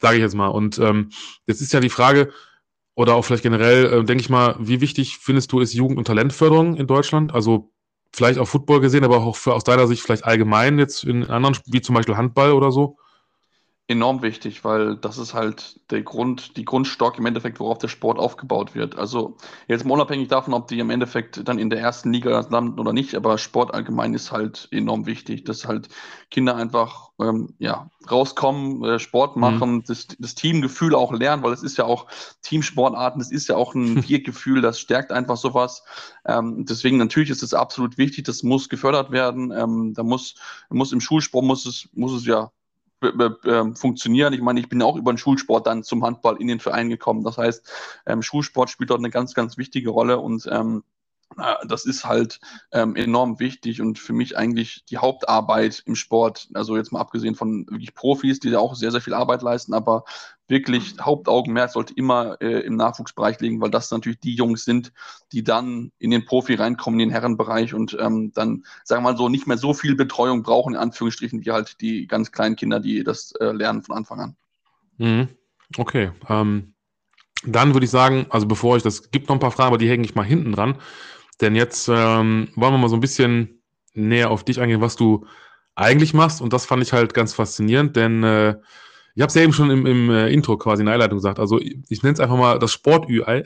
sage 0.00 0.16
ich 0.16 0.22
jetzt 0.22 0.34
mal. 0.34 0.48
Und 0.48 0.78
ähm, 0.78 1.10
jetzt 1.46 1.60
ist 1.60 1.72
ja 1.72 1.80
die 1.80 1.90
Frage, 1.90 2.32
oder 2.94 3.14
auch 3.14 3.22
vielleicht 3.22 3.42
generell, 3.42 3.86
äh, 3.86 4.04
denke 4.04 4.22
ich 4.22 4.30
mal, 4.30 4.56
wie 4.58 4.80
wichtig 4.80 5.18
findest 5.18 5.52
du 5.52 5.60
ist 5.60 5.72
Jugend- 5.72 5.98
und 5.98 6.06
Talentförderung 6.06 6.76
in 6.76 6.86
Deutschland? 6.86 7.34
Also 7.34 7.72
vielleicht 8.14 8.38
auch 8.38 8.48
Football 8.48 8.80
gesehen, 8.80 9.04
aber 9.04 9.18
auch 9.22 9.36
für, 9.36 9.54
aus 9.54 9.64
deiner 9.64 9.86
Sicht 9.86 10.02
vielleicht 10.02 10.24
allgemein 10.24 10.78
jetzt 10.78 11.04
in 11.04 11.24
anderen, 11.24 11.56
wie 11.66 11.80
zum 11.80 11.94
Beispiel 11.94 12.16
Handball 12.16 12.52
oder 12.52 12.72
so? 12.72 12.98
Enorm 13.88 14.22
wichtig, 14.22 14.64
weil 14.64 14.96
das 14.96 15.18
ist 15.18 15.34
halt 15.34 15.80
der 15.90 16.02
Grund, 16.02 16.56
die 16.56 16.64
Grundstock 16.64 17.18
im 17.18 17.26
Endeffekt, 17.26 17.58
worauf 17.58 17.78
der 17.78 17.88
Sport 17.88 18.18
aufgebaut 18.18 18.74
wird. 18.74 18.96
Also 18.96 19.36
jetzt 19.66 19.84
mal 19.84 19.94
unabhängig 19.94 20.28
davon, 20.28 20.54
ob 20.54 20.68
die 20.68 20.78
im 20.78 20.90
Endeffekt 20.90 21.46
dann 21.46 21.58
in 21.58 21.68
der 21.68 21.80
ersten 21.80 22.12
Liga 22.12 22.46
landen 22.48 22.78
oder 22.78 22.92
nicht, 22.92 23.14
aber 23.14 23.38
Sport 23.38 23.74
allgemein 23.74 24.14
ist 24.14 24.30
halt 24.30 24.68
enorm 24.70 25.06
wichtig, 25.06 25.44
dass 25.44 25.66
halt 25.66 25.88
Kinder 26.30 26.56
einfach 26.56 27.10
ähm, 27.20 27.54
ja, 27.58 27.90
rauskommen, 28.10 28.84
äh, 28.84 28.98
Sport 29.00 29.36
mhm. 29.36 29.40
machen, 29.40 29.72
mhm. 29.74 29.84
das, 29.86 30.06
das, 30.18 30.34
Teamgefühl 30.36 30.94
auch 30.94 31.12
lernen, 31.12 31.42
weil 31.42 31.52
es 31.52 31.62
ist 31.62 31.76
ja 31.76 31.84
auch 31.84 32.06
Teamsportarten, 32.42 33.18
das 33.18 33.32
ist 33.32 33.48
ja 33.48 33.56
auch 33.56 33.74
ein 33.74 34.02
Wir-Gefühl, 34.08 34.62
das 34.62 34.78
stärkt 34.78 35.12
einfach 35.12 35.36
sowas. 35.36 35.84
Ähm, 36.24 36.64
deswegen 36.66 36.98
natürlich 36.98 37.30
ist 37.30 37.42
es 37.42 37.52
absolut 37.52 37.98
wichtig, 37.98 38.24
das 38.24 38.42
muss 38.42 38.68
gefördert 38.68 39.10
werden. 39.10 39.50
Ähm, 39.50 39.92
da 39.94 40.04
muss, 40.04 40.36
muss 40.70 40.92
im 40.92 41.00
Schulsport 41.00 41.44
muss 41.44 41.66
es, 41.66 41.88
muss 41.92 42.12
es 42.12 42.26
ja 42.26 42.50
ähm, 43.46 43.76
funktionieren. 43.76 44.32
Ich 44.32 44.40
meine, 44.40 44.60
ich 44.60 44.68
bin 44.68 44.82
auch 44.82 44.96
über 44.96 45.12
den 45.12 45.18
Schulsport 45.18 45.66
dann 45.66 45.82
zum 45.82 46.04
Handball 46.04 46.36
in 46.40 46.48
den 46.48 46.60
Verein 46.60 46.88
gekommen. 46.88 47.24
Das 47.24 47.38
heißt, 47.38 47.70
ähm, 48.06 48.22
Schulsport 48.22 48.70
spielt 48.70 48.90
dort 48.90 49.00
eine 49.00 49.10
ganz, 49.10 49.34
ganz 49.34 49.58
wichtige 49.58 49.90
Rolle 49.90 50.18
und 50.18 50.48
ähm, 50.50 50.84
das 51.66 51.84
ist 51.84 52.04
halt 52.04 52.40
ähm, 52.72 52.96
enorm 52.96 53.40
wichtig 53.40 53.80
und 53.80 53.98
für 53.98 54.12
mich 54.12 54.36
eigentlich 54.36 54.84
die 54.86 54.98
Hauptarbeit 54.98 55.82
im 55.86 55.94
Sport. 55.94 56.48
Also 56.54 56.76
jetzt 56.76 56.92
mal 56.92 57.00
abgesehen 57.00 57.34
von 57.34 57.66
wirklich 57.68 57.94
Profis, 57.94 58.40
die 58.40 58.50
da 58.50 58.58
auch 58.58 58.74
sehr, 58.74 58.90
sehr 58.90 59.00
viel 59.00 59.14
Arbeit 59.14 59.42
leisten, 59.42 59.74
aber 59.74 60.04
wirklich 60.48 60.94
Hauptaugenmerk 61.00 61.70
sollte 61.70 61.94
immer 61.94 62.36
äh, 62.40 62.60
im 62.60 62.76
Nachwuchsbereich 62.76 63.40
liegen, 63.40 63.60
weil 63.60 63.70
das 63.70 63.90
natürlich 63.90 64.20
die 64.20 64.34
Jungs 64.34 64.64
sind, 64.64 64.92
die 65.32 65.42
dann 65.42 65.92
in 65.98 66.10
den 66.10 66.24
Profi 66.24 66.54
reinkommen, 66.54 67.00
in 67.00 67.08
den 67.08 67.12
Herrenbereich 67.12 67.74
und 67.74 67.96
ähm, 67.98 68.32
dann, 68.34 68.64
sagen 68.84 69.02
wir 69.02 69.12
mal 69.12 69.16
so, 69.16 69.28
nicht 69.28 69.46
mehr 69.46 69.58
so 69.58 69.74
viel 69.74 69.94
Betreuung 69.94 70.42
brauchen, 70.42 70.74
in 70.74 70.80
Anführungsstrichen, 70.80 71.44
wie 71.44 71.50
halt 71.50 71.80
die 71.80 72.06
ganz 72.06 72.32
kleinen 72.32 72.56
Kinder, 72.56 72.80
die 72.80 73.02
das 73.02 73.32
äh, 73.40 73.52
lernen 73.52 73.82
von 73.82 73.96
Anfang 73.96 74.20
an. 74.20 74.36
Mhm. 74.98 75.28
Okay. 75.78 76.12
Ähm, 76.28 76.74
dann 77.44 77.74
würde 77.74 77.84
ich 77.84 77.90
sagen, 77.90 78.26
also 78.30 78.46
bevor 78.46 78.76
ich 78.76 78.82
das, 78.82 79.10
gibt 79.10 79.28
noch 79.28 79.36
ein 79.36 79.40
paar 79.40 79.50
Fragen, 79.50 79.68
aber 79.68 79.78
die 79.78 79.88
hänge 79.88 80.04
ich 80.04 80.14
mal 80.14 80.22
hinten 80.22 80.52
dran. 80.52 80.76
Denn 81.42 81.56
jetzt 81.56 81.88
ähm, 81.88 82.48
wollen 82.54 82.72
wir 82.72 82.78
mal 82.78 82.88
so 82.88 82.96
ein 82.96 83.00
bisschen 83.00 83.60
näher 83.94 84.30
auf 84.30 84.44
dich 84.44 84.60
eingehen, 84.60 84.80
was 84.80 84.96
du 84.96 85.26
eigentlich 85.74 86.14
machst. 86.14 86.40
Und 86.40 86.52
das 86.52 86.66
fand 86.66 86.82
ich 86.82 86.92
halt 86.92 87.14
ganz 87.14 87.34
faszinierend, 87.34 87.96
denn 87.96 88.22
äh, 88.22 88.56
ich 89.14 89.20
habe 89.20 89.28
es 89.28 89.34
ja 89.34 89.42
eben 89.42 89.52
schon 89.52 89.70
im, 89.70 89.84
im 89.84 90.10
äh, 90.10 90.28
Intro 90.28 90.56
quasi 90.56 90.80
in 90.80 90.86
der 90.86 90.94
Einleitung 90.94 91.18
gesagt. 91.18 91.38
Also 91.38 91.60
ich, 91.60 91.76
ich 91.90 92.02
nenne 92.02 92.14
es 92.14 92.20
einfach 92.20 92.36
mal 92.36 92.58
das 92.58 92.72
Sport-Ü-Ei. 92.72 93.42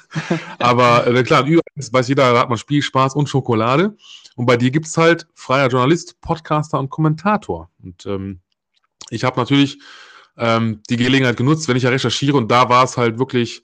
Aber 0.58 1.06
äh, 1.06 1.22
klar, 1.22 1.46
Ü-Ei 1.46 1.60
weiß 1.76 2.08
jeder, 2.08 2.32
da 2.32 2.40
hat 2.40 2.50
man 2.50 2.58
Spiel, 2.58 2.82
Spaß 2.82 3.14
und 3.14 3.28
Schokolade. 3.28 3.96
Und 4.36 4.46
bei 4.46 4.56
dir 4.56 4.70
gibt 4.70 4.86
es 4.86 4.96
halt 4.98 5.26
freier 5.34 5.68
Journalist, 5.68 6.20
Podcaster 6.20 6.78
und 6.78 6.90
Kommentator. 6.90 7.70
Und 7.82 8.04
ähm, 8.04 8.40
ich 9.08 9.24
habe 9.24 9.40
natürlich 9.40 9.78
ähm, 10.36 10.82
die 10.90 10.96
Gelegenheit 10.96 11.38
genutzt, 11.38 11.68
wenn 11.68 11.76
ich 11.76 11.84
ja 11.84 11.90
recherchiere. 11.90 12.36
Und 12.36 12.50
da 12.50 12.68
war 12.68 12.84
es 12.84 12.98
halt 12.98 13.18
wirklich 13.18 13.62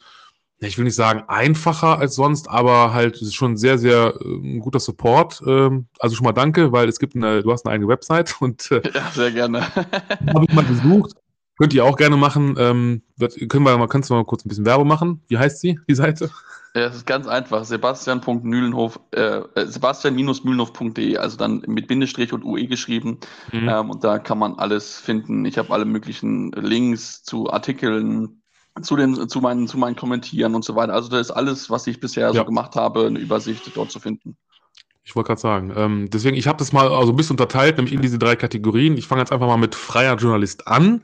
ich 0.61 0.79
will 0.79 0.85
nicht 0.85 0.95
sagen 0.95 1.25
einfacher 1.29 1.99
als 1.99 2.15
sonst, 2.15 2.49
aber 2.49 2.93
halt 2.93 3.19
schon 3.33 3.57
sehr, 3.57 3.79
sehr 3.79 4.15
äh, 4.21 4.59
guter 4.59 4.81
Support. 4.81 5.43
Ähm, 5.47 5.87
also 5.99 6.17
schon 6.17 6.25
mal 6.25 6.33
danke, 6.33 6.73
weil 6.73 6.89
es 6.89 6.99
gibt 6.99 7.17
eine, 7.17 7.43
du 7.43 7.53
hast 7.53 7.67
eine 7.67 7.75
eigene 7.75 7.89
Website 7.89 8.37
und 8.41 8.71
äh, 8.71 8.83
ja, 8.95 9.11
sehr 9.13 9.33
gerne. 9.33 9.63
habe 9.75 10.47
ich 10.49 10.55
mal 10.55 10.65
besucht. 10.65 11.13
Könnt 11.57 11.73
ihr 11.73 11.85
auch 11.85 11.97
gerne 11.97 12.17
machen. 12.17 12.57
Ähm, 12.59 13.03
können 13.49 13.65
wir 13.65 13.79
mal, 13.79 13.87
kannst 13.87 14.11
du 14.11 14.15
mal 14.15 14.25
kurz 14.25 14.45
ein 14.45 14.49
bisschen 14.49 14.67
Werbung 14.67 14.89
machen? 14.89 15.23
Wie 15.29 15.39
heißt 15.39 15.61
sie, 15.61 15.79
die 15.89 15.95
Seite? 15.95 16.31
Ja, 16.75 16.87
es 16.87 16.97
ist 16.97 17.07
ganz 17.07 17.29
einfach. 17.29 17.65
Sebastian.mühlenhof, 17.65 18.99
äh, 19.13 19.43
äh, 19.55 19.67
Sebastian-mühlenhof.de, 19.67 21.17
also 21.19 21.37
dann 21.37 21.63
mit 21.69 21.87
Bindestrich 21.87 22.33
und 22.33 22.45
UE 22.45 22.67
geschrieben. 22.67 23.21
Mhm. 23.53 23.69
Ähm, 23.69 23.91
und 23.91 24.03
da 24.03 24.19
kann 24.19 24.39
man 24.39 24.55
alles 24.55 24.99
finden. 24.99 25.45
Ich 25.45 25.57
habe 25.57 25.73
alle 25.73 25.85
möglichen 25.85 26.51
Links 26.51 27.23
zu 27.23 27.49
Artikeln, 27.53 28.43
zu, 28.83 28.97
den, 28.97 29.29
zu, 29.29 29.41
meinen, 29.41 29.69
zu 29.69 29.79
meinen 29.79 29.97
Kommentieren 29.97 30.55
und 30.55 30.65
so 30.65 30.75
weiter. 30.75 30.95
Also 30.95 31.09
da 31.09 31.21
ist 31.21 31.31
alles, 31.31 31.71
was 31.71 31.87
ich 31.87 32.01
bisher 32.01 32.29
ja. 32.29 32.33
so 32.33 32.45
gemacht 32.45 32.75
habe, 32.75 33.07
eine 33.07 33.19
Übersicht 33.19 33.71
dort 33.75 33.91
zu 33.91 34.01
finden. 34.01 34.37
Ich 35.05 35.15
wollte 35.15 35.29
gerade 35.29 35.41
sagen, 35.41 35.73
ähm, 35.77 36.09
deswegen, 36.11 36.37
ich 36.37 36.49
habe 36.49 36.59
das 36.59 36.73
mal 36.73 36.89
also 36.89 37.13
ein 37.13 37.17
bisschen 37.17 37.35
unterteilt, 37.35 37.77
nämlich 37.77 37.95
in 37.95 38.01
diese 38.01 38.19
drei 38.19 38.37
Kategorien. 38.37 38.97
Ich 38.97 39.07
fange 39.07 39.21
jetzt 39.21 39.33
einfach 39.33 39.47
mal 39.47 39.59
mit 39.59 39.75
freier 39.75 40.17
Journalist 40.17 40.67
an. 40.67 41.03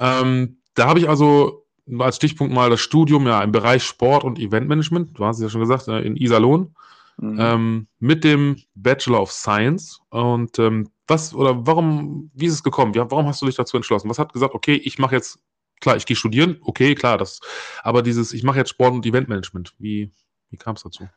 Ähm, 0.00 0.58
da 0.74 0.88
habe 0.88 0.98
ich 0.98 1.08
also 1.08 1.64
als 1.98 2.16
Stichpunkt 2.16 2.52
mal 2.52 2.68
das 2.68 2.80
Studium 2.80 3.26
ja 3.26 3.42
im 3.42 3.52
Bereich 3.52 3.84
Sport 3.84 4.24
und 4.24 4.38
Eventmanagement, 4.38 5.16
du 5.16 5.24
hast 5.24 5.36
es 5.36 5.44
ja 5.44 5.48
schon 5.48 5.60
gesagt, 5.60 5.86
äh, 5.86 6.00
in 6.00 6.16
Iserlohn, 6.16 6.74
mhm. 7.18 7.36
ähm, 7.38 7.86
mit 8.00 8.24
dem 8.24 8.56
Bachelor 8.74 9.22
of 9.22 9.30
Science. 9.30 10.00
Und 10.10 10.58
ähm, 10.58 10.90
was 11.06 11.32
oder 11.32 11.66
warum, 11.66 12.30
wie 12.34 12.46
ist 12.46 12.54
es 12.54 12.62
gekommen? 12.62 12.94
Ja, 12.94 13.08
warum 13.10 13.26
hast 13.26 13.40
du 13.40 13.46
dich 13.46 13.54
dazu 13.54 13.76
entschlossen? 13.76 14.10
Was 14.10 14.18
hat 14.18 14.32
gesagt, 14.32 14.54
okay, 14.54 14.74
ich 14.74 14.98
mache 14.98 15.14
jetzt 15.14 15.38
klar, 15.80 15.96
ich 15.96 16.06
gehe 16.06 16.16
studieren, 16.16 16.58
okay, 16.62 16.94
klar, 16.94 17.18
das, 17.18 17.40
aber 17.82 18.02
dieses, 18.02 18.32
ich 18.32 18.42
mache 18.42 18.58
jetzt 18.58 18.70
Sport 18.70 18.94
und 18.94 19.06
Eventmanagement, 19.06 19.74
wie, 19.78 20.12
wie 20.50 20.56
kam 20.56 20.76
es 20.76 20.82
dazu? 20.82 21.08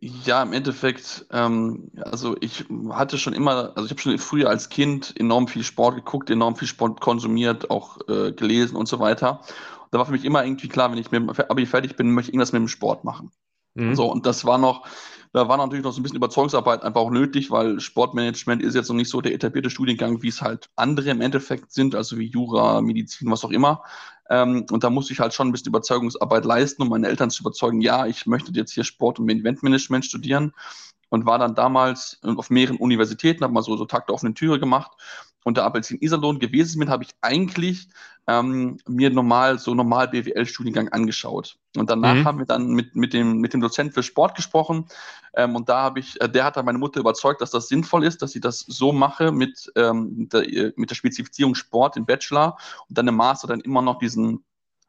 Ja, 0.00 0.44
im 0.44 0.52
Endeffekt, 0.52 1.26
ähm, 1.32 1.90
also 2.00 2.36
ich 2.40 2.66
hatte 2.90 3.18
schon 3.18 3.32
immer, 3.32 3.72
also 3.74 3.84
ich 3.84 3.90
habe 3.90 4.00
schon 4.00 4.16
früher 4.18 4.48
als 4.48 4.68
Kind 4.68 5.12
enorm 5.18 5.48
viel 5.48 5.64
Sport 5.64 5.96
geguckt, 5.96 6.30
enorm 6.30 6.54
viel 6.54 6.68
Sport 6.68 7.00
konsumiert, 7.00 7.70
auch 7.70 7.98
äh, 8.08 8.30
gelesen 8.30 8.76
und 8.76 8.86
so 8.86 9.00
weiter. 9.00 9.40
Da 9.90 9.98
war 9.98 10.06
für 10.06 10.12
mich 10.12 10.24
immer 10.24 10.44
irgendwie 10.44 10.68
klar, 10.68 10.92
wenn 10.92 10.98
ich 10.98 11.10
mit 11.10 11.20
dem 11.20 11.30
Abi 11.30 11.66
fertig 11.66 11.96
bin, 11.96 12.12
möchte 12.12 12.30
ich 12.30 12.34
irgendwas 12.34 12.52
mit 12.52 12.60
dem 12.60 12.68
Sport 12.68 13.02
machen. 13.02 13.32
Mhm. 13.78 13.94
So, 13.94 14.10
und 14.10 14.26
das 14.26 14.44
war 14.44 14.58
noch, 14.58 14.86
da 15.32 15.48
war 15.48 15.56
natürlich 15.56 15.84
noch 15.84 15.92
so 15.92 16.00
ein 16.00 16.02
bisschen 16.02 16.16
Überzeugungsarbeit 16.16 16.82
einfach 16.82 17.00
auch 17.00 17.10
nötig, 17.10 17.50
weil 17.50 17.80
Sportmanagement 17.80 18.62
ist 18.62 18.74
jetzt 18.74 18.88
noch 18.88 18.96
nicht 18.96 19.10
so 19.10 19.20
der 19.20 19.34
etablierte 19.34 19.70
Studiengang, 19.70 20.22
wie 20.22 20.28
es 20.28 20.42
halt 20.42 20.68
andere 20.76 21.10
im 21.10 21.20
Endeffekt 21.20 21.72
sind, 21.72 21.94
also 21.94 22.18
wie 22.18 22.26
Jura, 22.26 22.80
Medizin, 22.80 23.30
was 23.30 23.44
auch 23.44 23.50
immer. 23.50 23.82
Ähm, 24.30 24.66
und 24.70 24.84
da 24.84 24.90
musste 24.90 25.12
ich 25.12 25.20
halt 25.20 25.32
schon 25.32 25.48
ein 25.48 25.52
bisschen 25.52 25.68
Überzeugungsarbeit 25.68 26.44
leisten, 26.44 26.82
um 26.82 26.88
meine 26.88 27.08
Eltern 27.08 27.30
zu 27.30 27.42
überzeugen, 27.42 27.80
ja, 27.80 28.06
ich 28.06 28.26
möchte 28.26 28.52
jetzt 28.52 28.72
hier 28.72 28.84
Sport 28.84 29.18
und 29.18 29.28
Eventmanagement 29.28 30.04
studieren 30.04 30.52
und 31.08 31.24
war 31.24 31.38
dann 31.38 31.54
damals 31.54 32.20
auf 32.22 32.50
mehreren 32.50 32.76
Universitäten, 32.76 33.44
habe 33.44 33.54
mal 33.54 33.62
so, 33.62 33.76
so 33.76 33.86
Tag 33.86 34.06
der 34.06 34.14
offenen 34.14 34.34
Türe 34.34 34.58
gemacht 34.58 34.92
und 35.48 35.58
da, 35.58 35.66
als 35.66 35.90
ich 35.90 35.96
in 35.96 36.02
Iserlohn 36.02 36.38
gewesen 36.38 36.78
bin, 36.78 36.90
habe 36.90 37.04
ich 37.04 37.10
eigentlich 37.22 37.88
ähm, 38.26 38.78
mir 38.86 39.08
normal 39.08 39.58
so 39.58 39.74
normal 39.74 40.08
BWL-Studiengang 40.08 40.90
angeschaut. 40.90 41.56
Und 41.74 41.88
danach 41.88 42.14
mhm. 42.14 42.24
haben 42.26 42.38
wir 42.38 42.44
dann 42.44 42.68
mit, 42.68 42.94
mit, 42.94 43.14
dem, 43.14 43.38
mit 43.38 43.54
dem 43.54 43.62
Dozent 43.62 43.94
für 43.94 44.02
Sport 44.02 44.34
gesprochen. 44.34 44.84
Ähm, 45.34 45.56
und 45.56 45.70
da 45.70 45.80
habe 45.80 46.00
ich, 46.00 46.20
äh, 46.20 46.28
der 46.28 46.44
hat 46.44 46.58
dann 46.58 46.66
meine 46.66 46.76
Mutter 46.76 47.00
überzeugt, 47.00 47.40
dass 47.40 47.50
das 47.50 47.68
sinnvoll 47.68 48.04
ist, 48.04 48.20
dass 48.20 48.32
sie 48.32 48.40
das 48.40 48.60
so 48.60 48.92
mache 48.92 49.32
mit, 49.32 49.72
ähm, 49.76 50.28
der, 50.28 50.72
mit 50.76 50.90
der 50.90 50.94
Spezifizierung 50.94 51.54
Sport 51.54 51.96
im 51.96 52.04
Bachelor 52.04 52.58
und 52.88 52.98
dann 52.98 53.08
im 53.08 53.16
Master 53.16 53.48
dann 53.48 53.60
immer 53.60 53.80
noch 53.80 53.98
diesen 53.98 54.44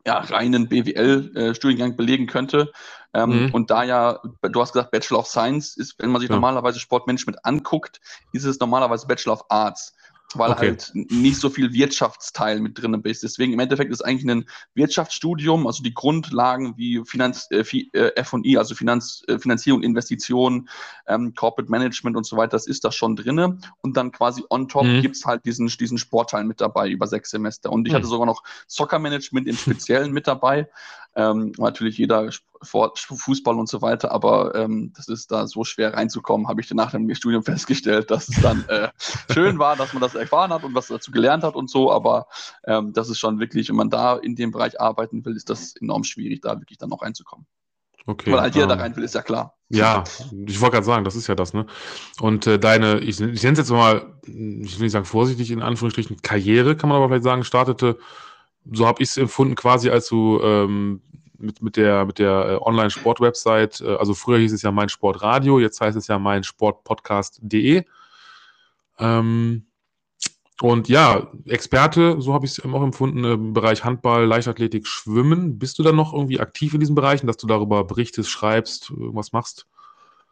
ja, 0.06 0.20
reinen 0.20 0.68
BWL-Studiengang 0.68 1.92
äh, 1.92 1.96
belegen 1.96 2.28
könnte. 2.28 2.72
Ähm, 3.14 3.46
mhm. 3.46 3.54
Und 3.54 3.72
da 3.72 3.84
ja, 3.84 4.20
du 4.42 4.62
hast 4.62 4.74
gesagt, 4.74 4.92
Bachelor 4.92 5.20
of 5.20 5.28
Science 5.28 5.78
ist, 5.78 5.96
wenn 6.00 6.12
man 6.12 6.20
sich 6.20 6.30
ja. 6.30 6.36
normalerweise 6.36 6.80
Sportmanagement 6.80 7.46
anguckt, 7.46 8.02
ist 8.34 8.44
es 8.44 8.60
normalerweise 8.60 9.08
Bachelor 9.08 9.34
of 9.34 9.46
Arts 9.50 9.94
weil 10.36 10.52
okay. 10.52 10.68
halt 10.68 10.92
nicht 10.94 11.38
so 11.38 11.50
viel 11.50 11.74
Wirtschaftsteil 11.74 12.60
mit 12.60 12.80
drin 12.80 12.94
ist. 13.04 13.24
Deswegen 13.24 13.54
im 13.54 13.60
Endeffekt 13.60 13.92
ist 13.92 14.02
eigentlich 14.02 14.30
ein 14.30 14.46
Wirtschaftsstudium, 14.76 15.66
also 15.66 15.82
die 15.82 15.94
Grundlagen 15.94 16.78
wie 16.78 17.02
Finanz, 17.06 17.48
äh, 17.52 17.64
äh 17.94 18.16
F&I, 18.16 18.58
also 18.58 18.76
Finanz, 18.76 19.24
äh, 19.28 19.40
Finanzierung, 19.40 19.82
Investitionen, 19.82 20.70
ähm, 21.08 21.34
Corporate 21.34 21.72
Management 21.72 22.16
und 22.16 22.26
so 22.26 22.38
weiter, 22.38 22.52
das 22.52 22.68
ist 22.68 22.86
da 22.86 22.92
schon 22.92 23.16
drin. 23.16 23.60
Und 23.82 23.98
dann 23.98 24.12
quasi 24.12 24.44
on 24.50 24.68
top 24.68 24.86
mhm. 24.86 25.02
gibt 25.02 25.16
es 25.16 25.26
halt 25.26 25.46
diesen, 25.46 25.68
diesen 25.68 25.98
Sportteil 25.98 26.44
mit 26.44 26.62
dabei 26.62 26.90
über 26.90 27.08
sechs 27.08 27.32
Semester. 27.32 27.72
Und 27.72 27.88
ich 27.88 27.94
mhm. 27.94 27.98
hatte 27.98 28.08
sogar 28.08 28.28
noch 28.28 28.44
Soccer 28.68 29.00
Management 29.00 29.48
im 29.48 29.56
Speziellen 29.56 30.12
mit 30.12 30.28
dabei. 30.28 30.68
Ähm, 31.16 31.54
natürlich 31.58 31.98
jeder 31.98 32.30
Fußball 32.62 33.58
und 33.58 33.68
so 33.68 33.82
weiter, 33.82 34.12
aber 34.12 34.54
ähm, 34.56 34.94
das 34.96 35.08
ist 35.08 35.32
da 35.32 35.48
so 35.48 35.64
schwer 35.64 35.94
reinzukommen, 35.94 36.48
habe 36.48 36.62
ich 36.62 36.68
dann 36.68 36.78
nach 36.78 36.92
dem 36.92 37.14
Studium 37.16 37.44
festgestellt, 37.44 38.12
dass 38.12 38.30
es 38.30 38.42
dann 38.42 38.64
äh, 38.68 38.90
schön 39.32 39.60
war, 39.60 39.76
dass 39.76 39.94
man 39.94 40.02
das 40.02 40.16
erfahren 40.16 40.52
hat 40.52 40.64
und 40.64 40.76
was 40.76 40.88
dazu 40.88 41.12
gelernt 41.12 41.44
hat 41.44 41.56
und 41.56 41.70
so, 41.70 41.92
aber 41.92 42.28
ähm, 42.66 42.94
das 42.94 43.10
ist 43.10 43.20
schon 43.20 43.40
wirklich, 43.40 43.70
wenn 43.70 43.76
man 43.76 43.90
da 43.90 44.18
in 44.18 44.36
dem 44.36 44.52
Bereich 44.52 44.80
arbeiten 44.80 45.26
will, 45.26 45.36
ist 45.36 45.50
das 45.50 45.76
enorm 45.78 46.04
schwierig, 46.04 46.42
da 46.42 46.60
wirklich 46.60 46.78
dann 46.78 46.90
noch 46.90 47.02
reinzukommen. 47.02 47.48
Okay. 48.06 48.32
Weil 48.32 48.42
halt 48.42 48.56
jeder 48.56 48.64
ähm, 48.72 48.78
da 48.78 48.84
rein 48.84 48.96
will, 48.96 49.04
ist 49.04 49.14
ja 49.14 49.22
klar. 49.22 49.56
Ja, 49.70 50.04
ich 50.48 50.60
wollte 50.60 50.74
gerade 50.74 50.86
sagen, 50.86 51.04
das 51.04 51.16
ist 51.16 51.28
ja 51.28 51.36
das, 51.36 51.54
ne? 51.54 51.68
Und 52.20 52.48
äh, 52.48 52.58
deine, 52.58 53.00
ich, 53.00 53.22
ich 53.22 53.44
nenne 53.44 53.54
es 53.54 53.60
jetzt 53.60 53.70
mal, 53.70 54.14
ich 54.26 54.34
will 54.78 54.86
nicht 54.86 54.92
sagen 54.92 55.06
vorsichtig, 55.06 55.52
in 55.52 55.62
Anführungsstrichen, 55.62 56.22
Karriere, 56.24 56.76
kann 56.76 56.90
man 56.90 56.98
aber 56.98 57.10
vielleicht 57.10 57.24
sagen, 57.24 57.44
startete, 57.44 58.00
so 58.72 58.86
habe 58.86 59.02
ich 59.02 59.10
es 59.10 59.18
empfunden, 59.18 59.56
quasi 59.56 59.90
als 59.90 60.08
du 60.08 60.40
ähm, 60.42 61.02
mit, 61.38 61.62
mit 61.62 61.78
der, 61.78 62.06
mit 62.06 62.20
der 62.20 62.46
äh, 62.50 62.56
Online-Sport-Website, 62.62 63.82
äh, 63.82 63.96
also 63.96 64.14
früher 64.14 64.40
hieß 64.40 64.54
es 64.54 64.62
ja 64.62 64.72
mein 64.72 64.90
Sportradio, 64.90 65.60
jetzt 65.60 65.80
heißt 65.82 65.98
es 65.98 66.08
ja 66.08 66.20
mein 66.20 66.44
Sportpodcast.de. 66.44 67.84
Ähm, 69.00 69.66
und 70.62 70.90
ja, 70.90 71.32
Experte, 71.46 72.22
so 72.22 72.34
habe 72.34 72.46
ich 72.46 72.52
es 72.52 72.66
auch 72.66 72.84
empfunden, 72.84 73.24
im 73.24 73.54
Bereich 73.54 73.86
Handball, 73.86 74.26
Leichtathletik, 74.26 74.88
Schwimmen. 74.88 75.58
Bist 75.58 75.80
du 75.80 75.84
dann 75.84 75.96
noch 75.96 76.14
irgendwie 76.14 76.42
aktiv 76.42 76.74
in 76.74 76.82
diesen 76.82 76.96
Bereichen, 76.96 77.28
dass 77.28 77.38
du 77.38 77.48
darüber 77.48 77.86
berichtest, 77.86 78.30
schreibst, 78.30 78.90
irgendwas 78.90 79.32
machst? 79.32 79.68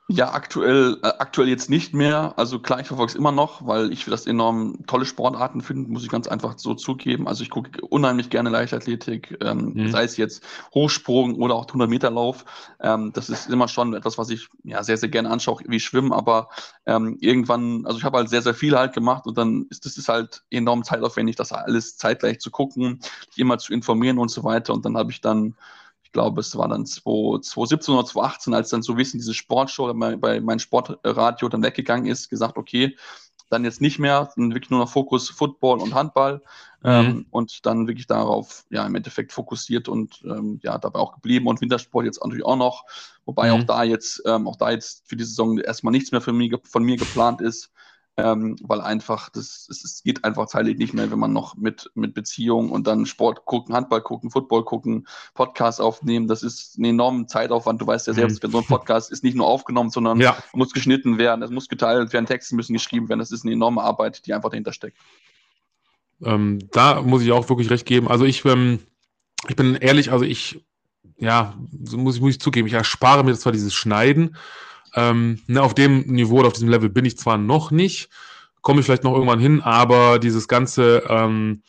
Ja, 0.10 0.32
aktuell, 0.32 0.98
äh, 1.04 1.08
aktuell 1.20 1.50
jetzt 1.50 1.70
nicht 1.70 1.94
mehr. 1.94 2.34
Also 2.38 2.60
klar, 2.60 2.80
ich 2.80 2.88
verfolge 2.88 3.10
es 3.12 3.16
immer 3.16 3.34
noch, 3.34 3.68
weil 3.68 3.92
ich 3.92 4.06
das 4.06 4.26
enorm 4.26 4.86
tolle 4.88 5.04
Sportarten 5.06 5.60
finde, 5.60 5.92
muss 5.92 6.04
ich 6.06 6.10
ganz 6.10 6.30
einfach 6.30 6.58
so 6.58 6.76
zugeben. 6.76 7.28
Also 7.28 7.44
ich 7.44 7.50
gucke 7.50 7.82
unheimlich 7.82 8.30
gerne 8.30 8.50
Leichtathletik, 8.50 9.38
ähm, 9.42 9.74
Mhm. 9.76 9.92
sei 9.92 10.06
es 10.06 10.16
jetzt 10.16 10.46
Hochsprung 10.74 11.36
oder 11.36 11.56
auch 11.56 11.68
100 11.68 11.90
Meter 11.90 12.10
Lauf. 12.10 12.46
Ähm, 12.80 13.12
das 13.12 13.30
ist 13.30 13.50
immer 13.50 13.68
schon 13.68 13.94
etwas, 13.96 14.18
was 14.18 14.30
ich 14.30 14.48
ja 14.64 14.82
sehr, 14.82 14.96
sehr 14.96 15.10
gerne 15.10 15.30
anschaue, 15.30 15.62
wie 15.68 15.80
Schwimmen. 15.82 16.14
Aber 16.14 16.48
ähm, 16.86 17.18
irgendwann, 17.20 17.86
also 17.86 17.98
ich 17.98 18.06
habe 18.06 18.18
halt 18.18 18.30
sehr, 18.30 18.42
sehr 18.42 18.54
viel 18.54 18.78
halt 18.78 18.94
gemacht 18.94 19.26
und 19.28 19.38
dann 19.38 19.66
ist 19.70 19.86
das 19.86 19.98
ist 19.98 20.08
halt 20.08 20.42
enorm 20.50 20.86
zeitaufwendig, 20.86 21.36
das 21.36 21.52
alles 21.52 21.98
zeitgleich 21.98 22.40
zu 22.40 22.50
gucken, 22.50 23.02
immer 23.36 23.58
zu 23.58 23.74
informieren 23.74 24.20
und 24.20 24.30
so 24.32 24.46
weiter. 24.46 24.74
Und 24.74 24.86
dann 24.86 24.96
habe 24.96 25.12
ich 25.12 25.20
dann 25.20 25.56
ich 26.08 26.14
glaube, 26.14 26.40
es 26.40 26.56
war 26.56 26.70
dann 26.70 26.86
2017 26.86 27.94
oder 27.94 28.06
2018, 28.06 28.54
als 28.54 28.70
dann 28.70 28.82
so 28.82 28.96
wissen, 28.96 29.18
diese 29.18 29.34
Sportshow 29.34 29.94
bei, 29.94 30.16
bei 30.16 30.40
meinem 30.40 30.60
Sportradio 30.60 31.50
dann 31.50 31.64
weggegangen 31.64 32.06
ist, 32.06 32.30
gesagt, 32.30 32.58
okay, 32.58 32.96
dann 33.50 33.66
jetzt 33.66 33.82
nicht 33.82 34.00
mehr, 34.00 34.30
dann 34.38 34.54
wirklich 34.54 34.70
nur 34.70 34.80
noch 34.80 34.90
Fokus 34.90 35.30
Football 35.30 35.82
und 35.82 35.94
Handball 35.94 36.42
Mhm. 36.84 37.12
ähm, 37.12 37.28
und 37.30 37.66
dann 37.66 37.88
wirklich 37.88 38.08
darauf 38.08 38.64
ja 38.70 38.86
im 38.86 38.96
Endeffekt 38.96 39.34
fokussiert 39.34 39.90
und 39.90 40.22
ähm, 40.24 40.60
ja 40.64 40.78
dabei 40.78 41.00
auch 41.00 41.14
geblieben 41.14 41.48
und 41.48 41.60
Wintersport 41.60 42.06
jetzt 42.06 42.24
natürlich 42.24 42.46
auch 42.46 42.56
noch, 42.58 42.86
wobei 43.26 43.52
Mhm. 43.52 43.52
auch 43.52 43.64
da 43.64 43.84
jetzt 43.84 44.22
ähm, 44.26 44.48
auch 44.48 44.56
da 44.56 44.72
jetzt 44.72 45.10
für 45.10 45.18
die 45.18 45.26
Saison 45.26 45.58
erstmal 45.58 45.92
nichts 45.92 46.12
mehr 46.14 46.22
von 46.22 46.38
mir, 46.38 46.58
von 46.64 46.84
mir 46.84 46.98
geplant 46.98 47.42
ist, 47.42 47.70
ähm, 48.18 48.56
weil 48.64 48.82
einfach 48.82 49.30
das 49.30 49.68
es, 49.70 49.84
es 49.84 50.04
geht 50.04 50.24
einfach 50.26 50.48
zeitlich 50.48 50.78
nicht 50.78 50.94
mehr, 50.94 51.12
wenn 51.12 51.20
man 51.20 51.34
noch 51.34 51.56
mit 51.56 51.92
mit 51.96 52.14
Beziehung 52.16 52.72
und 52.72 52.88
dann 52.88 53.06
Sport 53.06 53.46
gucken, 53.46 53.76
Handball 53.76 54.02
gucken, 54.02 54.32
Football 54.32 54.66
gucken, 54.66 55.08
Podcast 55.36 55.80
aufnehmen, 55.82 56.28
das 56.28 56.44
ist 56.44 56.78
ein 56.80 56.86
enormer 56.86 57.28
Zeitaufwand. 57.28 57.82
Du 57.82 57.88
weißt 57.88 58.08
ja 58.08 58.14
Mhm. 58.14 58.16
selbst, 58.16 58.42
wenn 58.44 58.52
so 58.52 58.60
ein 58.60 58.66
Podcast 58.66 59.12
ist 59.12 59.24
nicht 59.24 59.36
nur 59.36 59.48
aufgenommen, 59.48 59.92
sondern 59.92 60.20
Ja, 60.20 60.44
muss 60.54 60.74
geschnitten 60.74 61.18
werden, 61.20 61.44
es 61.44 61.52
muss 61.52 61.70
geteilt 61.70 62.12
werden, 62.14 62.26
Texte 62.26 62.56
müssen 62.56 62.74
geschrieben 62.74 63.08
werden. 63.10 63.20
Das 63.20 63.32
ist 63.32 63.44
eine 63.46 63.54
enorme 63.54 63.82
Arbeit, 63.84 64.26
die 64.26 64.34
einfach 64.34 64.50
dahinter 64.50 64.74
steckt. 64.74 64.98
ähm, 66.24 66.60
da 66.72 67.02
muss 67.02 67.22
ich 67.22 67.32
auch 67.32 67.48
wirklich 67.50 67.70
recht 67.70 67.86
geben. 67.86 68.08
Also 68.08 68.26
ich, 68.26 68.44
ähm, 68.46 68.80
ich 69.48 69.56
bin 69.56 69.76
ehrlich, 69.76 70.12
also 70.12 70.26
ich, 70.26 70.66
ja, 71.18 71.56
so 71.84 71.98
muss 71.98 72.16
ich, 72.16 72.22
muss 72.22 72.32
ich 72.32 72.40
zugeben, 72.40 72.68
ich 72.68 72.74
erspare 72.74 73.24
mir 73.24 73.36
zwar 73.38 73.52
dieses 73.52 73.74
Schneiden. 73.74 74.36
Ähm, 74.96 75.42
ne, 75.48 75.62
auf 75.62 75.74
dem 75.74 76.02
Niveau 76.08 76.40
oder 76.40 76.48
auf 76.48 76.54
diesem 76.54 76.70
Level 76.70 76.90
bin 76.90 77.06
ich 77.06 77.18
zwar 77.18 77.38
noch 77.38 77.72
nicht, 77.72 78.10
komme 78.62 78.80
ich 78.80 78.86
vielleicht 78.86 79.04
noch 79.04 79.14
irgendwann 79.14 79.40
hin, 79.40 79.62
aber 79.62 80.20
dieses 80.20 80.48
ganze, 80.48 81.04
ähm, 81.08 81.62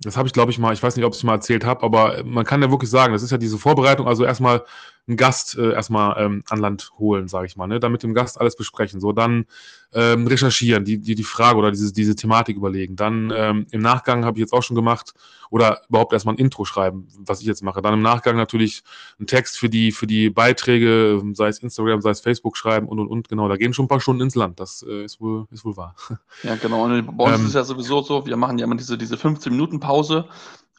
das 0.00 0.16
habe 0.16 0.26
ich, 0.26 0.32
glaube 0.32 0.50
ich, 0.50 0.58
mal, 0.58 0.72
ich 0.72 0.82
weiß 0.82 0.96
nicht, 0.96 1.04
ob 1.04 1.12
ich 1.12 1.18
es 1.18 1.24
mal 1.24 1.34
erzählt 1.34 1.64
habe, 1.64 1.82
aber 1.82 2.22
man 2.24 2.44
kann 2.44 2.62
ja 2.62 2.70
wirklich 2.70 2.90
sagen, 2.90 3.12
das 3.12 3.22
ist 3.22 3.30
ja 3.30 3.38
diese 3.38 3.58
Vorbereitung, 3.58 4.06
also 4.06 4.24
erstmal 4.24 4.64
einen 5.06 5.16
Gast 5.16 5.56
äh, 5.58 5.72
erstmal 5.72 6.16
ähm, 6.18 6.44
an 6.48 6.60
Land 6.60 6.92
holen, 6.98 7.28
sage 7.28 7.46
ich 7.46 7.56
mal, 7.56 7.66
ne? 7.66 7.78
dann 7.78 7.92
mit 7.92 8.02
dem 8.02 8.14
Gast 8.14 8.40
alles 8.40 8.56
besprechen, 8.56 9.00
so 9.00 9.12
dann 9.12 9.44
ähm, 9.92 10.26
recherchieren, 10.26 10.84
die, 10.84 10.98
die, 10.98 11.14
die 11.14 11.24
Frage 11.24 11.58
oder 11.58 11.70
diese, 11.70 11.92
diese 11.92 12.16
Thematik 12.16 12.56
überlegen. 12.56 12.96
Dann 12.96 13.32
ähm, 13.34 13.66
im 13.70 13.82
Nachgang 13.82 14.24
habe 14.24 14.38
ich 14.38 14.40
jetzt 14.40 14.52
auch 14.52 14.62
schon 14.62 14.74
gemacht 14.74 15.12
oder 15.50 15.82
überhaupt 15.88 16.14
erstmal 16.14 16.34
ein 16.34 16.38
Intro 16.38 16.64
schreiben, 16.64 17.06
was 17.18 17.40
ich 17.40 17.46
jetzt 17.46 17.62
mache. 17.62 17.82
Dann 17.82 17.94
im 17.94 18.02
Nachgang 18.02 18.36
natürlich 18.36 18.82
einen 19.18 19.26
Text 19.26 19.58
für 19.58 19.68
die, 19.68 19.92
für 19.92 20.06
die 20.06 20.30
Beiträge, 20.30 21.22
sei 21.34 21.48
es 21.48 21.58
Instagram, 21.58 22.00
sei 22.00 22.10
es 22.10 22.20
Facebook 22.20 22.56
schreiben 22.56 22.88
und 22.88 22.98
und 22.98 23.08
und. 23.08 23.28
Genau, 23.28 23.48
da 23.48 23.56
gehen 23.56 23.74
schon 23.74 23.84
ein 23.84 23.88
paar 23.88 24.00
Stunden 24.00 24.22
ins 24.22 24.34
Land. 24.34 24.58
Das 24.58 24.84
äh, 24.88 25.04
ist, 25.04 25.20
wohl, 25.20 25.46
ist 25.50 25.64
wohl 25.64 25.76
wahr. 25.76 25.94
Ja, 26.42 26.56
genau. 26.56 26.84
Und 26.84 27.16
bei 27.16 27.24
uns 27.24 27.34
Ähm, 27.34 27.40
ist 27.42 27.48
es 27.48 27.54
ja 27.54 27.64
sowieso 27.64 28.02
so, 28.02 28.26
wir 28.26 28.36
machen 28.36 28.58
ja 28.58 28.64
immer 28.64 28.76
diese, 28.76 28.96
diese 28.96 29.16
15-Minuten-Pause. 29.16 30.26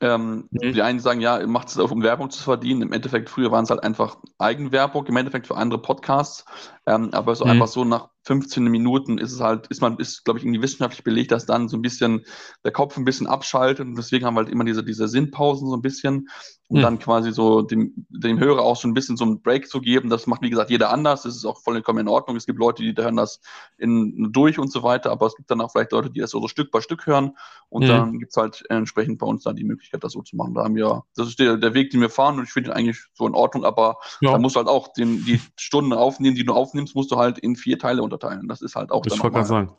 Ähm, 0.02 0.50
Mhm. 0.52 0.74
Die 0.74 0.82
einen 0.82 1.00
sagen, 1.00 1.22
ja, 1.22 1.46
macht 1.48 1.70
es 1.70 1.78
auf, 1.78 1.92
um 1.92 2.04
Werbung 2.04 2.30
zu 2.30 2.44
verdienen. 2.44 2.82
Im 2.82 2.92
Endeffekt, 2.94 3.30
früher 3.30 3.52
waren 3.52 3.64
es 3.64 3.70
halt 3.70 3.84
einfach 3.84 4.18
Eigenwerbung, 4.38 5.06
im 5.08 5.16
Endeffekt 5.18 5.48
für 5.48 5.56
andere 5.58 5.82
Podcasts. 5.82 6.46
Ähm, 6.86 7.10
aber 7.14 7.36
so 7.36 7.46
Mhm. 7.46 7.52
einfach 7.52 7.68
so 7.68 7.86
nach 7.86 8.10
15 8.26 8.64
Minuten 8.66 9.18
ist 9.18 9.32
es 9.32 9.40
halt, 9.40 9.68
ist 9.68 9.82
man, 9.82 9.98
ist, 9.98 10.26
glaube 10.26 10.40
ich, 10.40 10.46
irgendwie 10.46 10.62
wissenschaftlich 10.62 11.04
belegt, 11.04 11.32
dass 11.32 11.46
dann 11.46 11.70
so 11.70 11.78
ein 11.78 11.82
bisschen 11.82 12.26
der 12.64 12.72
Kopf 12.72 12.98
ein 12.98 13.06
bisschen 13.06 13.28
abschaltet. 13.28 13.86
Und 13.88 13.96
deswegen 13.96 14.26
haben 14.26 14.34
wir 14.36 14.40
halt 14.42 14.50
immer 14.50 14.66
diese, 14.66 14.84
diese 14.84 15.08
Sinnpausen 15.08 15.70
so 15.70 15.76
ein 15.76 15.82
bisschen, 15.82 16.28
um 16.68 16.78
Mhm. 16.78 16.82
dann 16.82 16.98
quasi 17.00 17.32
so 17.32 17.62
dem, 17.62 17.94
dem 18.10 18.40
Hörer 18.40 18.62
auch 18.64 18.76
so 18.78 18.88
ein 18.88 18.96
bisschen 18.96 19.18
so 19.18 19.24
einen 19.26 19.42
Break 19.42 19.70
zu 19.70 19.80
geben. 19.80 20.10
Das 20.10 20.26
macht, 20.28 20.42
wie 20.42 20.50
gesagt, 20.50 20.72
jeder 20.72 20.90
anders. 20.90 21.22
Das 21.24 21.36
ist 21.36 21.46
auch 21.46 21.62
vollkommen 21.62 22.00
in 22.00 22.08
Ordnung. 22.08 22.36
Es 22.36 22.48
gibt 22.48 22.58
Leute, 22.60 22.82
die 22.82 22.94
hören 23.02 23.16
das 23.18 23.40
in, 23.78 24.32
durch 24.32 24.58
und 24.58 24.72
so 24.72 24.82
weiter, 24.84 25.12
aber 25.12 25.28
es 25.28 25.36
gibt 25.36 25.52
dann 25.52 25.62
auch 25.62 25.72
vielleicht 25.72 25.92
Leute, 25.92 26.10
die 26.10 26.20
das 26.20 26.32
so, 26.32 26.42
so 26.42 26.48
Stück 26.48 26.72
bei 26.72 26.82
Stück 26.82 27.06
hören. 27.06 27.34
Und 27.70 27.84
Mhm. 27.84 27.90
dann 27.90 28.20
gibt 28.20 28.32
es 28.32 28.38
halt 28.38 28.64
entsprechend 28.70 29.20
bei 29.20 29.28
uns 29.28 29.44
dann 29.44 29.56
die 29.56 29.64
Möglichkeit, 29.64 30.04
das 30.04 30.14
so 30.14 30.22
zu 30.22 30.36
machen. 30.36 30.54
Da 30.54 30.64
haben 30.64 30.76
wir, 30.76 31.04
das 31.16 31.28
ist 31.28 31.40
der, 31.40 31.58
der 31.58 31.74
Weg, 31.74 31.92
den 31.92 32.02
wir 32.02 32.10
fahren 32.10 32.38
und 32.40 32.46
ich 32.46 32.52
finde 32.52 32.72
ihn 32.72 32.74
eigentlich 32.74 32.98
so 33.14 33.28
in 33.28 33.36
Ordnung, 33.36 33.64
aber 33.66 33.98
Ja. 34.22 34.32
da 34.32 34.38
musst 34.38 34.56
du 34.56 34.60
halt 34.60 34.68
auch 34.70 34.94
den, 34.94 35.24
die 35.24 35.40
Stunden 35.58 35.94
aufnehmen, 35.94 36.36
die 36.36 36.46
du 36.46 36.54
aufnimmst, 36.54 36.96
musst 36.96 37.12
du 37.12 37.18
halt 37.18 37.38
in 37.40 37.56
vier 37.56 37.78
Teile 37.80 38.02
unterteilen. 38.16 38.48
Das 38.48 38.62
ist 38.62 38.76
halt 38.76 38.92
auch 38.92 39.06
Ich 39.06 39.14
dann 39.14 39.20
nochmal 39.20 39.46
sagen. 39.46 39.72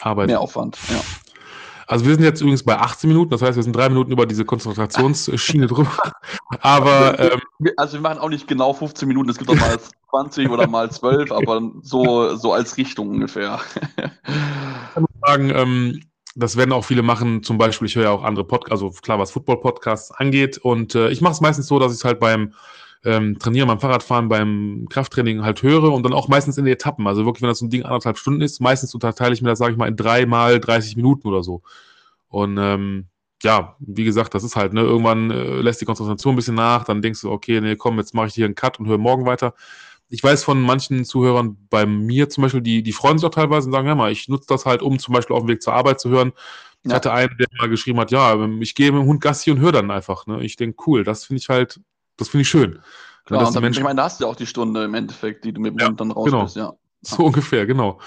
Arbeit. 0.00 0.26
mehr 0.28 0.40
Aufwand. 0.40 0.78
Ja. 0.90 1.00
Also 1.88 2.04
wir 2.04 2.14
sind 2.14 2.24
jetzt 2.24 2.40
übrigens 2.40 2.64
bei 2.64 2.76
18 2.78 3.08
Minuten, 3.08 3.30
das 3.30 3.42
heißt, 3.42 3.56
wir 3.56 3.62
sind 3.62 3.74
drei 3.74 3.88
Minuten 3.88 4.10
über 4.10 4.26
diese 4.26 4.44
Konzentrationsschiene 4.44 5.66
drüber. 5.68 5.92
Aber 6.60 7.18
ähm, 7.18 7.40
Also 7.76 7.94
wir 7.94 8.00
machen 8.00 8.18
auch 8.18 8.28
nicht 8.28 8.48
genau 8.48 8.72
15 8.72 9.06
Minuten, 9.06 9.30
es 9.30 9.38
gibt 9.38 9.50
auch 9.50 9.54
mal 9.54 9.78
20 10.10 10.50
oder 10.50 10.66
mal 10.66 10.90
12, 10.90 11.30
aber 11.30 11.60
so, 11.82 12.34
so 12.36 12.52
als 12.52 12.76
Richtung 12.76 13.10
ungefähr. 13.10 13.60
sagen, 15.24 15.50
ähm, 15.50 16.00
das 16.34 16.56
werden 16.56 16.72
auch 16.72 16.84
viele 16.84 17.02
machen. 17.02 17.42
Zum 17.42 17.56
Beispiel, 17.56 17.86
ich 17.86 17.96
höre 17.96 18.04
ja 18.04 18.10
auch 18.10 18.24
andere 18.24 18.44
Podcasts, 18.44 18.82
also 18.82 18.90
klar, 19.00 19.18
was 19.18 19.30
Football-Podcasts 19.30 20.10
angeht. 20.10 20.58
Und 20.58 20.94
äh, 20.94 21.08
ich 21.10 21.20
mache 21.20 21.32
es 21.34 21.40
meistens 21.40 21.66
so, 21.66 21.78
dass 21.78 21.92
ich 21.92 21.98
es 21.98 22.04
halt 22.04 22.20
beim 22.20 22.52
ähm, 23.06 23.38
Trainieren, 23.38 23.68
beim 23.68 23.80
Fahrradfahren, 23.80 24.28
beim 24.28 24.86
Krafttraining 24.90 25.42
halt 25.44 25.62
höre 25.62 25.92
und 25.92 26.02
dann 26.02 26.12
auch 26.12 26.28
meistens 26.28 26.58
in 26.58 26.64
den 26.64 26.74
Etappen. 26.74 27.06
Also 27.06 27.24
wirklich, 27.24 27.42
wenn 27.42 27.48
das 27.48 27.60
so 27.60 27.66
ein 27.66 27.70
Ding 27.70 27.84
anderthalb 27.84 28.18
Stunden 28.18 28.40
ist, 28.42 28.60
meistens 28.60 28.94
unterteile 28.94 29.32
ich 29.34 29.42
mir 29.42 29.50
das, 29.50 29.58
sage 29.58 29.72
ich 29.72 29.78
mal, 29.78 29.88
in 29.88 29.96
drei 29.96 30.26
mal 30.26 30.60
30 30.60 30.96
Minuten 30.96 31.28
oder 31.28 31.42
so. 31.42 31.62
Und 32.28 32.58
ähm, 32.58 33.06
ja, 33.42 33.76
wie 33.80 34.04
gesagt, 34.04 34.34
das 34.34 34.44
ist 34.44 34.56
halt, 34.56 34.72
ne, 34.72 34.80
irgendwann 34.80 35.30
äh, 35.30 35.60
lässt 35.60 35.80
die 35.80 35.84
Konzentration 35.84 36.34
ein 36.34 36.36
bisschen 36.36 36.54
nach, 36.54 36.84
dann 36.84 37.02
denkst 37.02 37.20
du, 37.20 37.30
okay, 37.30 37.60
nee, 37.60 37.76
komm, 37.76 37.98
jetzt 37.98 38.14
mache 38.14 38.28
ich 38.28 38.34
hier 38.34 38.46
einen 38.46 38.54
Cut 38.54 38.80
und 38.80 38.86
höre 38.88 38.98
morgen 38.98 39.26
weiter. 39.26 39.54
Ich 40.08 40.22
weiß 40.22 40.44
von 40.44 40.60
manchen 40.62 41.04
Zuhörern 41.04 41.56
bei 41.70 41.84
mir 41.86 42.28
zum 42.30 42.42
Beispiel, 42.42 42.60
die, 42.62 42.82
die 42.82 42.92
freuen 42.92 43.18
sich 43.18 43.26
auch 43.26 43.30
teilweise 43.34 43.66
und 43.68 43.72
sagen, 43.72 43.88
ja 43.88 43.94
mal, 43.94 44.12
ich 44.12 44.28
nutze 44.28 44.46
das 44.48 44.64
halt, 44.66 44.82
um 44.82 44.98
zum 44.98 45.14
Beispiel 45.14 45.34
auf 45.36 45.42
dem 45.44 45.48
Weg 45.48 45.62
zur 45.62 45.74
Arbeit 45.74 46.00
zu 46.00 46.10
hören. 46.10 46.32
Ich 46.84 46.90
Ja. 46.90 46.96
hatte 46.96 47.12
einen, 47.12 47.36
der 47.38 47.48
mal 47.58 47.68
geschrieben 47.68 47.98
hat, 48.00 48.10
ja, 48.12 48.36
ich 48.60 48.74
gehe 48.74 48.92
mit 48.92 49.02
dem 49.02 49.08
Hund 49.08 49.20
Gassi 49.20 49.50
und 49.50 49.58
höre 49.60 49.72
dann 49.72 49.90
einfach. 49.90 50.26
Ne? 50.26 50.42
Ich 50.44 50.56
denke, 50.56 50.76
cool, 50.86 51.02
das 51.04 51.24
finde 51.24 51.40
ich 51.40 51.48
halt, 51.48 51.80
das 52.16 52.28
finde 52.28 52.42
ich 52.42 52.48
schön. 52.48 52.78
Klar, 53.24 53.40
dass 53.40 53.56
und 53.56 53.62
Menschen- 53.62 53.80
ich 53.80 53.84
meine, 53.84 53.96
da 53.96 54.04
hast 54.04 54.20
du 54.20 54.24
ja 54.24 54.30
auch 54.30 54.36
die 54.36 54.46
Stunde 54.46 54.84
im 54.84 54.94
Endeffekt, 54.94 55.44
die 55.44 55.52
du 55.52 55.60
mit 55.60 55.74
dem 55.74 55.78
Ja, 55.80 55.88
Hund 55.88 56.00
dann 56.00 56.10
raus 56.12 56.24
genau. 56.26 56.44
bist, 56.44 56.56
ja. 56.56 56.72
So 57.02 57.24
ungefähr, 57.26 57.66
genau. 57.66 58.00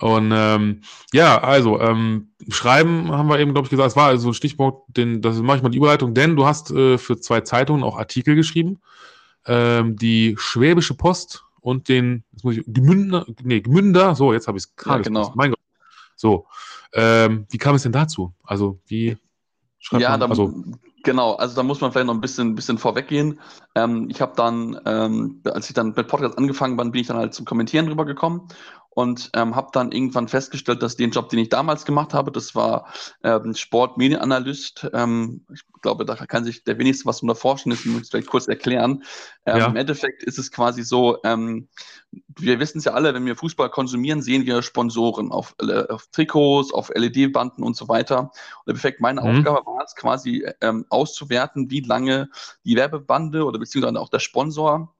Und 0.00 0.32
ähm, 0.34 0.80
ja, 1.12 1.38
also 1.42 1.78
ähm, 1.80 2.30
Schreiben 2.48 3.10
haben 3.10 3.28
wir 3.28 3.38
eben, 3.38 3.52
glaube 3.52 3.66
ich, 3.66 3.70
gesagt, 3.70 3.90
es 3.90 3.96
war 3.96 4.06
also 4.08 4.28
ein 4.30 4.34
Stichwort, 4.34 4.84
den, 4.88 5.20
das 5.20 5.36
mache 5.40 5.58
ich 5.58 5.62
mal 5.62 5.68
die 5.68 5.76
Überleitung, 5.78 6.14
denn 6.14 6.36
du 6.36 6.46
hast 6.46 6.70
äh, 6.70 6.96
für 6.96 7.20
zwei 7.20 7.42
Zeitungen 7.42 7.82
auch 7.84 7.98
Artikel 7.98 8.34
geschrieben, 8.34 8.80
ähm, 9.46 9.96
die 9.96 10.36
Schwäbische 10.38 10.94
Post 10.94 11.44
und 11.60 11.88
den, 11.90 12.24
jetzt 12.32 12.44
muss 12.44 12.56
ich, 12.56 12.64
Gemünder, 12.66 13.26
nee, 13.42 13.60
Gemünder, 13.60 14.14
so, 14.14 14.32
jetzt 14.32 14.48
habe 14.48 14.56
ich 14.56 14.64
es 14.64 14.76
gerade. 14.76 15.02
genau. 15.02 15.32
Mein 15.34 15.50
Gott. 15.50 15.60
So, 16.16 16.46
ähm, 16.94 17.46
wie 17.50 17.58
kam 17.58 17.74
es 17.74 17.82
denn 17.82 17.92
dazu? 17.92 18.32
Also, 18.44 18.78
wie 18.86 19.18
schreibt 19.78 20.02
Ja, 20.02 20.10
man, 20.12 20.20
da, 20.20 20.26
also, 20.28 20.54
genau, 21.02 21.34
also 21.34 21.56
da 21.56 21.62
muss 21.62 21.80
man 21.80 21.92
vielleicht 21.92 22.06
noch 22.06 22.14
ein 22.14 22.20
bisschen, 22.20 22.54
bisschen 22.54 22.78
vorweggehen. 22.78 23.40
Ähm, 23.74 24.08
ich 24.10 24.20
habe 24.20 24.32
dann, 24.36 24.80
ähm, 24.86 25.40
als 25.44 25.68
ich 25.68 25.74
dann 25.74 25.94
mit 25.96 26.08
Podcast 26.08 26.38
angefangen 26.38 26.76
bin, 26.76 26.92
bin 26.92 27.00
ich 27.00 27.06
dann 27.06 27.16
halt 27.16 27.34
zum 27.34 27.44
Kommentieren 27.44 27.88
rübergekommen 27.88 28.42
und 28.92 29.30
ähm, 29.34 29.54
habe 29.54 29.68
dann 29.72 29.92
irgendwann 29.92 30.28
festgestellt, 30.28 30.82
dass 30.82 30.96
den 30.96 31.10
Job, 31.12 31.28
den 31.28 31.38
ich 31.38 31.48
damals 31.48 31.84
gemacht 31.84 32.12
habe, 32.12 32.32
das 32.32 32.54
war 32.54 32.92
ähm, 33.22 33.54
Sportmedienanalyst. 33.54 34.90
Ähm, 34.92 35.46
ich 35.52 35.62
glaube, 35.80 36.04
da 36.04 36.16
kann 36.16 36.44
sich 36.44 36.64
der 36.64 36.78
wenigste 36.78 37.06
was 37.06 37.22
unter 37.22 37.34
vorstellen, 37.36 37.76
das 37.76 37.84
muss 37.84 38.02
ich 38.02 38.10
vielleicht 38.10 38.26
kurz 38.28 38.48
erklären. 38.48 39.04
Ähm, 39.46 39.58
Ja. 39.58 39.66
Im 39.66 39.76
Endeffekt 39.76 40.22
ist 40.24 40.38
es 40.38 40.50
quasi 40.50 40.82
so, 40.82 41.18
ähm, 41.24 41.68
wir 42.38 42.58
wissen 42.58 42.78
es 42.78 42.84
ja 42.84 42.92
alle, 42.92 43.14
wenn 43.14 43.24
wir 43.26 43.36
Fußball 43.36 43.70
konsumieren, 43.70 44.22
sehen 44.22 44.44
wir 44.44 44.62
Sponsoren 44.62 45.30
auf, 45.30 45.54
äh, 45.60 45.86
auf 45.88 46.08
Trikots, 46.08 46.72
auf 46.72 46.90
LED-Banden 46.94 47.62
und 47.62 47.76
so 47.76 47.88
weiter. 47.88 48.20
Und 48.20 48.30
im 48.66 48.70
Endeffekt 48.70 49.00
meine 49.00 49.20
Mhm. 49.20 49.26
Aufgabe 49.28 49.64
war 49.66 49.84
es 49.84 49.94
quasi 49.94 50.44
ähm, 50.60 50.84
auszuwerten, 50.90 51.70
wie 51.70 51.80
lange 51.80 52.28
die 52.64 52.76
Werbebande 52.76 53.44
oder 53.44 53.58
beziehungsweise 53.58 54.00
auch 54.00 54.08
der 54.08 54.18
Sponsor 54.18 54.94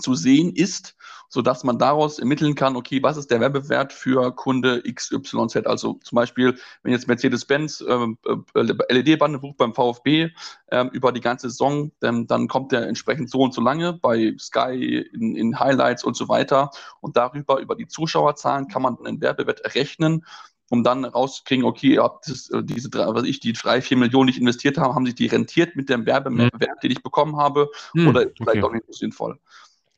zu 0.00 0.14
sehen 0.14 0.54
ist, 0.54 0.96
sodass 1.28 1.64
man 1.64 1.78
daraus 1.78 2.18
ermitteln 2.18 2.54
kann, 2.54 2.76
okay, 2.76 3.02
was 3.02 3.16
ist 3.16 3.30
der 3.30 3.40
Werbewert 3.40 3.92
für 3.92 4.34
Kunde 4.34 4.82
XYZ? 4.82 5.66
Also 5.66 5.94
zum 6.02 6.16
Beispiel, 6.16 6.58
wenn 6.82 6.92
jetzt 6.92 7.08
Mercedes-Benz 7.08 7.82
ähm, 7.88 8.18
äh, 8.26 8.60
LED-Bande 8.60 9.38
bucht 9.38 9.56
beim 9.56 9.74
VfB 9.74 10.30
äh, 10.66 10.84
über 10.92 11.10
die 11.10 11.20
ganze 11.20 11.48
Saison, 11.48 11.90
ähm, 12.02 12.26
dann 12.26 12.48
kommt 12.48 12.72
der 12.72 12.86
entsprechend 12.86 13.30
so 13.30 13.40
und 13.40 13.54
so 13.54 13.62
lange 13.62 13.94
bei 13.94 14.34
Sky 14.38 15.06
in, 15.12 15.34
in, 15.34 15.58
Highlights 15.58 16.04
und 16.04 16.16
so 16.16 16.28
weiter. 16.28 16.70
Und 17.00 17.16
darüber, 17.16 17.60
über 17.60 17.76
die 17.76 17.86
Zuschauerzahlen, 17.86 18.68
kann 18.68 18.82
man 18.82 18.98
einen 19.04 19.20
Werbewert 19.20 19.60
errechnen 19.60 20.24
um 20.72 20.82
dann 20.82 21.04
rauszukriegen, 21.04 21.66
okay, 21.66 21.98
ob 21.98 22.22
das, 22.22 22.48
äh, 22.48 22.62
diese 22.64 22.88
drei, 22.88 23.04
was 23.14 23.24
ich, 23.24 23.40
die 23.40 23.52
drei, 23.52 23.82
vier 23.82 23.98
Millionen, 23.98 24.28
die 24.28 24.32
ich 24.32 24.40
investiert 24.40 24.78
habe, 24.78 24.94
haben 24.94 25.04
sich 25.04 25.14
die 25.14 25.26
rentiert 25.26 25.76
mit 25.76 25.90
dem 25.90 26.06
Werbewert, 26.06 26.54
mhm. 26.54 26.80
den 26.82 26.90
ich 26.90 27.02
bekommen 27.02 27.36
habe, 27.36 27.68
mhm, 27.92 28.08
oder 28.08 28.20
vielleicht 28.22 28.40
okay. 28.40 28.62
auch 28.62 28.72
nicht 28.72 28.86
so 28.86 28.92
sinnvoll. 28.94 29.38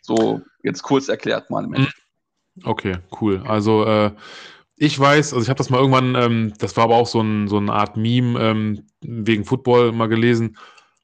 So 0.05 0.43
jetzt 0.63 0.83
kurz 0.83 1.09
erklärt 1.09 1.49
mal. 1.49 1.65
Im 1.65 1.89
okay, 2.63 2.99
cool. 3.21 3.43
Also 3.47 3.85
äh, 3.87 4.11
ich 4.77 4.99
weiß, 4.99 5.33
also 5.33 5.43
ich 5.43 5.49
habe 5.49 5.57
das 5.57 5.71
mal 5.71 5.79
irgendwann, 5.79 6.15
ähm, 6.15 6.53
das 6.59 6.77
war 6.77 6.85
aber 6.85 6.97
auch 6.97 7.07
so, 7.07 7.23
ein, 7.23 7.49
so 7.49 7.57
eine 7.57 7.73
Art 7.73 7.97
Meme 7.97 8.39
ähm, 8.39 8.87
wegen 9.01 9.47
Football 9.47 9.93
mal 9.93 10.09
gelesen. 10.09 10.59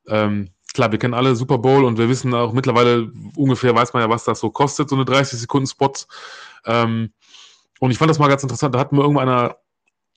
Ähm, 0.07 0.51
klar, 0.75 0.93
wir 0.93 0.99
kennen 0.99 1.15
alle 1.15 1.35
Super 1.35 1.57
Bowl 1.57 1.85
und 1.85 1.97
wir 1.97 2.11
wissen 2.11 2.35
auch 2.35 2.53
mittlerweile 2.53 3.11
ungefähr, 3.37 3.75
weiß 3.75 3.95
man 3.95 4.03
ja, 4.03 4.11
was 4.11 4.25
das 4.25 4.39
so 4.39 4.51
kostet, 4.51 4.91
so 4.91 4.97
eine 4.97 5.05
30-Sekunden-Spots. 5.05 6.07
Ähm, 6.67 7.15
und 7.79 7.91
ich 7.91 7.97
fand 7.97 8.11
das 8.11 8.19
mal 8.19 8.29
ganz 8.29 8.43
interessant, 8.43 8.75
da 8.75 8.81
hat 8.81 8.93
mir 8.93 9.01
irgendeiner 9.01 9.57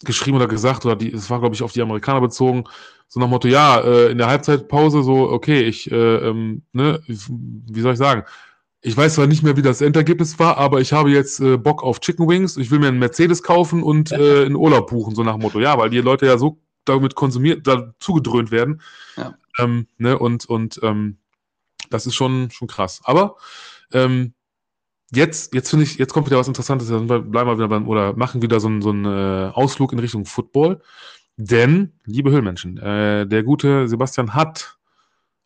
geschrieben 0.04 0.36
oder 0.36 0.48
gesagt, 0.48 0.86
oder 0.86 1.02
es 1.02 1.30
war, 1.30 1.39
glaube 1.39 1.56
ich, 1.56 1.63
auf 1.63 1.72
die 1.72 1.82
Amerikaner 1.82 2.19
bezogen, 2.19 2.65
so 3.08 3.22
nach 3.22 3.30
Motto, 3.30 3.48
ja, 3.48 3.80
äh, 3.80 4.12
in 4.12 4.17
der 4.17 4.28
Halbzeitpause 4.28 5.04
so, 5.04 5.30
okay, 5.30 5.62
ich, 5.62 5.89
äh, 5.89 6.15
ähm, 6.17 6.63
ne, 6.74 7.02
wie 7.08 7.82
soll 7.82 7.93
ich 7.93 8.00
sagen, 8.00 8.26
ich 8.86 8.98
weiß 8.98 9.15
zwar 9.15 9.28
nicht 9.28 9.43
mehr, 9.43 9.56
wie 9.56 9.62
das 9.62 9.80
Endergebnis 9.80 10.38
war, 10.39 10.58
aber 10.58 10.82
ich 10.82 10.91
habe 10.91 11.10
jetzt 11.10 11.39
äh, 11.39 11.58
Bock 11.58 11.84
auf 11.84 12.02
Chicken 12.02 12.28
Wings. 12.28 12.58
Ich 12.58 12.69
will 12.69 12.80
mir 12.80 12.89
einen 12.89 13.00
Mercedes 13.00 13.41
kaufen 13.41 13.82
und 13.82 14.12
äh, 14.12 14.43
in 14.43 14.58
Urlaub 14.58 14.89
buchen, 14.89 15.15
so 15.15 15.24
nach 15.24 15.36
dem 15.36 15.41
Motto. 15.41 15.62
Ja, 15.62 15.78
weil 15.78 15.89
die 15.89 16.02
Leute 16.02 16.26
ja 16.26 16.38
so 16.38 16.60
damit 16.84 17.15
konsumiert, 17.15 17.65
da 17.65 17.93
zugedröhnt 18.00 18.52
werden. 18.52 18.82
Ja. 19.15 19.36
Ähm, 19.58 19.88
ne, 19.98 20.19
und 20.19 20.46
und 20.46 20.82
ähm, 20.84 21.17
das 21.89 22.06
ist 22.06 22.15
schon, 22.15 22.52
schon 22.52 22.67
krass. 22.67 23.00
Aber 23.06 23.38
ähm, 23.93 24.34
jetzt, 25.12 25.54
jetzt 25.54 25.69
finde 25.69 25.86
ich, 25.86 25.98
jetzt 25.98 26.12
kommt 26.13 26.28
wieder 26.28 26.38
was 26.38 26.50
Interessantes. 26.50 26.89
Dann 26.89 27.08
bleiben 27.08 27.50
wir 27.50 27.58
wieder 27.58 27.69
beim, 27.69 27.88
oder 27.88 28.13
machen 28.17 28.41
wieder 28.41 28.60
so 28.60 28.67
einen, 28.67 28.82
so 28.82 28.89
einen 28.89 29.06
äh, 29.06 29.52
Ausflug 29.54 29.93
in 29.93 30.00
Richtung 30.00 30.26
Football. 30.26 30.82
Denn, 31.38 31.93
liebe 32.04 32.32
Höhlmenschen, 32.32 32.78
äh, 32.80 33.26
der 33.26 33.43
gute 33.43 33.88
Sebastian 33.88 34.34
hat 34.34 34.78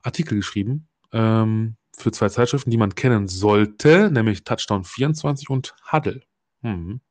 Artikel 0.02 0.36
geschrieben. 0.36 0.88
Ähm, 1.14 1.77
für 1.96 2.12
zwei 2.12 2.30
Zeitschriften, 2.30 2.70
die 2.70 2.78
man 2.78 2.96
kennen 2.96 3.28
sollte, 3.28 4.12
nämlich 4.12 4.44
Touchdown 4.44 4.84
24 4.84 5.50
und 5.50 5.76
Huddle. 5.92 6.22
Hm. 6.62 7.02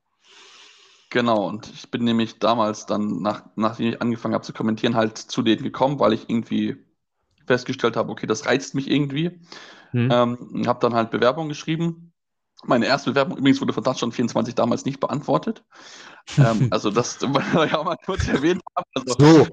Genau, 1.10 1.48
und 1.48 1.70
ich 1.72 1.90
bin 1.90 2.04
nämlich 2.04 2.38
damals 2.38 2.86
dann, 2.86 3.22
nach, 3.22 3.44
nachdem 3.54 3.88
ich 3.88 4.02
angefangen 4.02 4.34
habe 4.34 4.44
zu 4.44 4.52
kommentieren, 4.52 4.96
halt 4.96 5.18
zu 5.18 5.42
denen 5.42 5.62
gekommen, 5.62 5.98
weil 6.00 6.12
ich 6.12 6.28
irgendwie 6.28 6.76
festgestellt 7.46 7.96
habe, 7.96 8.10
okay, 8.10 8.26
das 8.26 8.46
reizt 8.46 8.74
mich 8.74 8.90
irgendwie. 8.90 9.40
Hm. 9.90 10.10
Ähm, 10.10 10.66
habe 10.66 10.80
dann 10.80 10.94
halt 10.94 11.10
Bewerbung 11.10 11.48
geschrieben. 11.48 12.12
Meine 12.64 12.86
erste 12.86 13.10
Bewerbung 13.10 13.38
übrigens 13.38 13.60
wurde 13.60 13.72
von 13.72 13.84
Touchdown 13.84 14.12
24 14.12 14.54
damals 14.54 14.84
nicht 14.84 14.98
beantwortet. 14.98 15.64
ähm, 16.38 16.68
also 16.70 16.90
das 16.90 17.18
ja 17.22 17.82
mal 17.82 17.96
kurz 18.04 18.26
erwähnt 18.26 18.62
haben. 18.76 18.86
Also, 18.94 19.14
so 19.18 19.46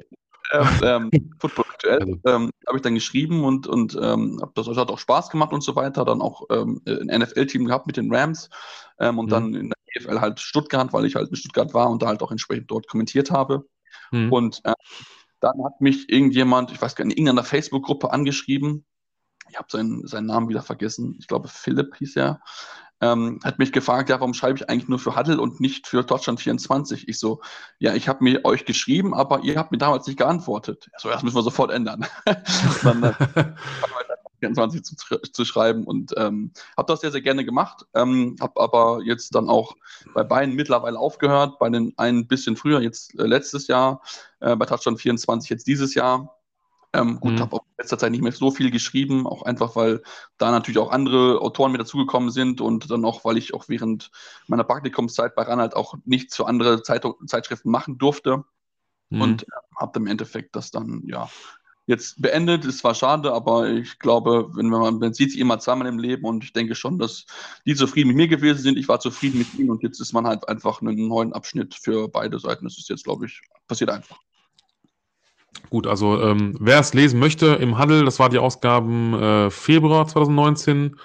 ähm, 0.83 1.09
Football 1.39 1.65
aktuell, 1.71 1.99
also. 1.99 2.19
ähm, 2.25 2.51
habe 2.67 2.77
ich 2.77 2.81
dann 2.81 2.93
geschrieben 2.93 3.43
und, 3.43 3.67
und 3.67 3.97
ähm, 4.01 4.41
das 4.53 4.67
hat 4.67 4.89
auch 4.89 4.99
Spaß 4.99 5.29
gemacht 5.29 5.51
und 5.51 5.63
so 5.63 5.75
weiter. 5.75 6.05
Dann 6.05 6.21
auch 6.21 6.43
ähm, 6.51 6.81
ein 6.85 7.19
NFL-Team 7.19 7.65
gehabt 7.65 7.87
mit 7.87 7.97
den 7.97 8.13
Rams 8.13 8.49
ähm, 8.99 9.19
und 9.19 9.27
mhm. 9.27 9.29
dann 9.29 9.53
in 9.55 9.69
der 9.69 9.77
EFL 9.95 10.21
halt 10.21 10.39
Stuttgart, 10.39 10.93
weil 10.93 11.05
ich 11.05 11.15
halt 11.15 11.29
in 11.29 11.35
Stuttgart 11.35 11.73
war 11.73 11.89
und 11.89 12.01
da 12.01 12.07
halt 12.07 12.21
auch 12.21 12.31
entsprechend 12.31 12.69
dort 12.69 12.87
kommentiert 12.87 13.31
habe. 13.31 13.65
Mhm. 14.11 14.31
Und 14.31 14.61
äh, 14.63 14.73
dann 15.39 15.63
hat 15.63 15.81
mich 15.81 16.09
irgendjemand, 16.09 16.71
ich 16.71 16.81
weiß 16.81 16.95
gar 16.95 17.05
nicht, 17.05 17.17
in 17.17 17.25
irgendeiner 17.25 17.45
Facebook-Gruppe 17.45 18.11
angeschrieben. 18.11 18.85
Ich 19.49 19.57
habe 19.57 19.67
seinen, 19.69 20.07
seinen 20.07 20.27
Namen 20.27 20.49
wieder 20.49 20.61
vergessen. 20.61 21.17
Ich 21.19 21.27
glaube, 21.27 21.47
Philipp 21.47 21.97
hieß 21.97 22.15
er 22.15 22.41
ähm, 23.03 23.39
hat 23.43 23.59
mich 23.59 23.73
gefragt, 23.73 24.09
ja, 24.09 24.19
warum 24.19 24.33
schreibe 24.33 24.57
ich 24.57 24.69
eigentlich 24.69 24.87
nur 24.87 24.99
für 24.99 25.15
Huddle 25.15 25.39
und 25.41 25.59
nicht 25.59 25.87
für 25.87 26.03
Deutschland 26.03 26.39
24? 26.39 27.09
Ich 27.09 27.19
so, 27.19 27.41
ja, 27.79 27.93
ich 27.93 28.07
habe 28.07 28.23
mir 28.23 28.45
euch 28.45 28.63
geschrieben, 28.63 29.13
aber 29.13 29.43
ihr 29.43 29.57
habt 29.57 29.71
mir 29.71 29.77
damals 29.77 30.07
nicht 30.07 30.17
geantwortet. 30.17 30.89
So, 30.97 31.09
das 31.09 31.21
müssen 31.21 31.35
wir 31.35 31.43
sofort 31.43 31.71
ändern. 31.71 32.05
dann 32.83 33.03
äh, 33.03 33.13
24 34.39 34.83
zu, 34.83 34.95
zu, 35.19 35.45
schreiben 35.45 35.85
und 35.85 36.13
ähm, 36.17 36.51
habe 36.77 36.91
das 36.91 37.01
sehr, 37.01 37.11
sehr 37.11 37.21
gerne 37.21 37.45
gemacht. 37.45 37.85
Ähm, 37.93 38.35
habe 38.41 38.59
aber 38.59 39.01
jetzt 39.03 39.35
dann 39.35 39.49
auch 39.49 39.75
bei 40.13 40.23
beiden 40.23 40.55
mittlerweile 40.55 40.99
aufgehört, 40.99 41.59
bei 41.59 41.69
den 41.69 41.93
einen 41.97 42.19
ein 42.19 42.27
bisschen 42.27 42.55
früher, 42.55 42.81
jetzt 42.81 43.17
äh, 43.19 43.23
letztes 43.23 43.67
Jahr, 43.67 44.01
äh, 44.39 44.55
bei 44.55 44.65
Touchdown 44.65 44.97
24 44.97 45.49
jetzt 45.49 45.67
dieses 45.67 45.93
Jahr. 45.93 46.37
Ähm, 46.95 47.19
gut, 47.19 47.33
mhm. 47.33 47.39
habe 47.39 47.55
auch 47.55 47.63
in 47.65 47.73
letzter 47.79 47.97
Zeit 47.97 48.11
nicht 48.11 48.21
mehr 48.21 48.31
so 48.31 48.51
viel 48.51 48.69
geschrieben, 48.69 49.25
auch 49.25 49.41
einfach, 49.41 49.75
weil 49.75 50.03
da 50.37 50.51
natürlich 50.51 50.77
auch 50.77 50.91
andere 50.91 51.41
Autoren 51.41 51.71
mit 51.71 51.81
dazugekommen 51.81 52.29
sind 52.29 52.61
und 52.61 52.91
dann 52.91 53.03
auch, 53.03 53.25
weil 53.25 53.37
ich 53.37 53.53
auch 53.55 53.67
während 53.67 54.11
meiner 54.47 54.63
Praktikumszeit 54.63 55.33
bei 55.33 55.41
Ranald 55.41 55.75
auch 55.75 55.95
nichts 56.05 56.35
für 56.35 56.47
andere 56.47 56.83
Zeit 56.83 57.03
Zeitschriften 57.25 57.71
machen 57.71 57.97
durfte. 57.97 58.43
Mhm. 59.09 59.21
Und 59.21 59.43
äh, 59.43 59.45
habe 59.75 59.99
im 59.99 60.07
Endeffekt 60.07 60.55
das 60.55 60.69
dann, 60.69 61.01
ja, 61.07 61.29
jetzt 61.85 62.21
beendet. 62.21 62.65
Es 62.65 62.83
war 62.83 62.95
schade, 62.95 63.33
aber 63.33 63.69
ich 63.69 63.99
glaube, 63.99 64.49
wenn 64.53 64.67
man, 64.67 64.99
man 64.99 65.13
sieht 65.13 65.31
sich 65.31 65.39
immer 65.39 65.59
zweimal 65.59 65.87
im 65.87 65.99
Leben 65.99 66.25
und 66.25 66.43
ich 66.43 66.53
denke 66.53 66.75
schon, 66.75 66.99
dass 66.99 67.25
die 67.65 67.75
zufrieden 67.75 68.09
mit 68.09 68.17
mir 68.17 68.27
gewesen 68.27 68.61
sind. 68.61 68.77
Ich 68.77 68.87
war 68.87 68.99
zufrieden 68.99 69.39
mit 69.39 69.53
ihnen 69.55 69.69
und 69.69 69.83
jetzt 69.83 69.99
ist 69.99 70.13
man 70.13 70.25
halt 70.27 70.47
einfach 70.47 70.81
einen 70.81 71.07
neuen 71.07 71.33
Abschnitt 71.33 71.75
für 71.75 72.07
beide 72.07 72.39
Seiten. 72.39 72.65
Das 72.65 72.77
ist 72.77 72.89
jetzt, 72.89 73.03
glaube 73.03 73.25
ich, 73.25 73.41
passiert 73.67 73.89
einfach. 73.89 74.19
Gut, 75.69 75.87
also 75.87 76.21
ähm, 76.21 76.55
wer 76.59 76.79
es 76.79 76.93
lesen 76.93 77.19
möchte 77.19 77.47
im 77.47 77.77
Handel, 77.77 78.05
das 78.05 78.19
war 78.19 78.29
die 78.29 78.37
Ausgaben 78.37 79.13
äh, 79.13 79.49
Februar 79.49 80.07
2019, 80.07 80.95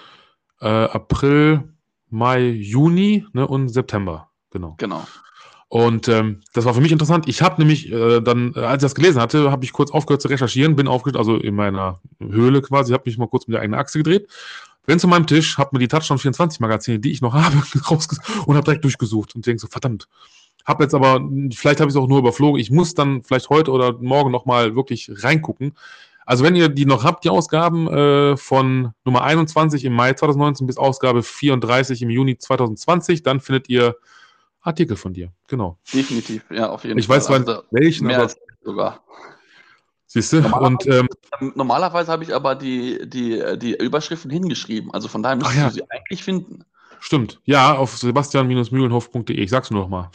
äh, 0.61 0.67
April, 0.67 1.73
Mai, 2.09 2.49
Juni 2.49 3.25
ne, 3.33 3.47
und 3.47 3.69
September. 3.69 4.29
Genau. 4.51 4.75
Genau. 4.77 5.05
Und 5.69 6.07
ähm, 6.07 6.41
das 6.53 6.65
war 6.65 6.73
für 6.73 6.81
mich 6.81 6.91
interessant. 6.91 7.27
Ich 7.27 7.43
habe 7.43 7.61
nämlich 7.61 7.91
äh, 7.91 8.21
dann, 8.21 8.53
äh, 8.55 8.61
als 8.61 8.81
ich 8.81 8.85
das 8.87 8.95
gelesen 8.95 9.21
hatte, 9.21 9.51
habe 9.51 9.63
ich 9.63 9.71
kurz 9.71 9.91
aufgehört 9.91 10.21
zu 10.21 10.27
recherchieren, 10.27 10.75
bin 10.75 10.87
aufgehört, 10.87 11.17
also 11.17 11.35
in 11.35 11.53
meiner 11.53 12.01
Höhle 12.19 12.63
quasi, 12.63 12.91
habe 12.91 13.03
mich 13.05 13.19
mal 13.19 13.27
kurz 13.27 13.47
mit 13.47 13.53
der 13.53 13.61
eigenen 13.61 13.79
Achse 13.79 13.99
gedreht, 13.99 14.27
bin 14.87 14.97
zu 14.97 15.07
meinem 15.07 15.27
Tisch, 15.27 15.59
habe 15.59 15.69
mir 15.73 15.79
die 15.79 15.87
Touchdown 15.87 16.17
24 16.17 16.59
Magazine, 16.59 16.99
die 16.99 17.11
ich 17.11 17.21
noch 17.21 17.33
habe, 17.35 17.55
rausgesucht 17.87 18.47
und 18.47 18.55
habe 18.55 18.65
direkt 18.65 18.83
durchgesucht 18.83 19.35
und 19.35 19.45
denke 19.45 19.59
so, 19.59 19.67
verdammt, 19.67 20.07
habe 20.65 20.83
jetzt 20.83 20.93
aber, 20.93 21.21
vielleicht 21.53 21.79
habe 21.79 21.89
ich 21.89 21.95
es 21.95 22.01
auch 22.01 22.07
nur 22.07 22.19
überflogen. 22.19 22.59
Ich 22.59 22.71
muss 22.71 22.93
dann 22.93 23.23
vielleicht 23.23 23.49
heute 23.49 23.71
oder 23.71 23.93
morgen 23.99 24.31
nochmal 24.31 24.75
wirklich 24.75 25.11
reingucken. 25.23 25.73
Also 26.25 26.43
wenn 26.43 26.55
ihr 26.55 26.69
die 26.69 26.85
noch 26.85 27.03
habt, 27.03 27.23
die 27.23 27.29
Ausgaben 27.29 27.87
äh, 27.87 28.37
von 28.37 28.93
Nummer 29.03 29.23
21 29.23 29.83
im 29.83 29.93
Mai 29.93 30.13
2019 30.13 30.67
bis 30.67 30.77
Ausgabe 30.77 31.23
34 31.23 32.03
im 32.03 32.11
Juni 32.11 32.37
2020, 32.37 33.23
dann 33.23 33.39
findet 33.39 33.67
ihr 33.67 33.95
Artikel 34.61 34.95
von 34.95 35.13
dir. 35.13 35.31
Genau. 35.47 35.79
Definitiv, 35.91 36.45
ja, 36.51 36.69
auf 36.69 36.83
jeden 36.83 36.99
ich 36.99 37.07
Fall. 37.07 37.17
Ich 37.17 37.21
weiß 37.21 37.25
zwar 37.25 37.39
also, 37.39 37.63
welchen, 37.71 38.05
mehr 38.05 38.19
aber 38.19 38.31
sogar. 38.61 39.03
Siehst 40.05 40.33
du? 40.33 40.41
Normalerweise, 40.41 41.07
ähm, 41.39 41.53
normalerweise 41.55 42.11
habe 42.11 42.23
ich 42.23 42.33
aber 42.33 42.55
die, 42.55 43.09
die, 43.09 43.43
die 43.57 43.75
Überschriften 43.75 44.31
hingeschrieben. 44.31 44.91
Also 44.93 45.07
von 45.07 45.23
daher 45.23 45.37
müsstest 45.37 45.57
ja. 45.57 45.67
du 45.67 45.73
sie 45.73 45.83
eigentlich 45.89 46.23
finden. 46.23 46.63
Stimmt. 46.99 47.39
Ja, 47.45 47.75
auf 47.75 47.97
sebastian-mühlenhof.de. 47.97 49.35
Ich 49.35 49.49
sag's 49.49 49.71
nur 49.71 49.83
noch 49.83 49.89
mal. 49.89 50.11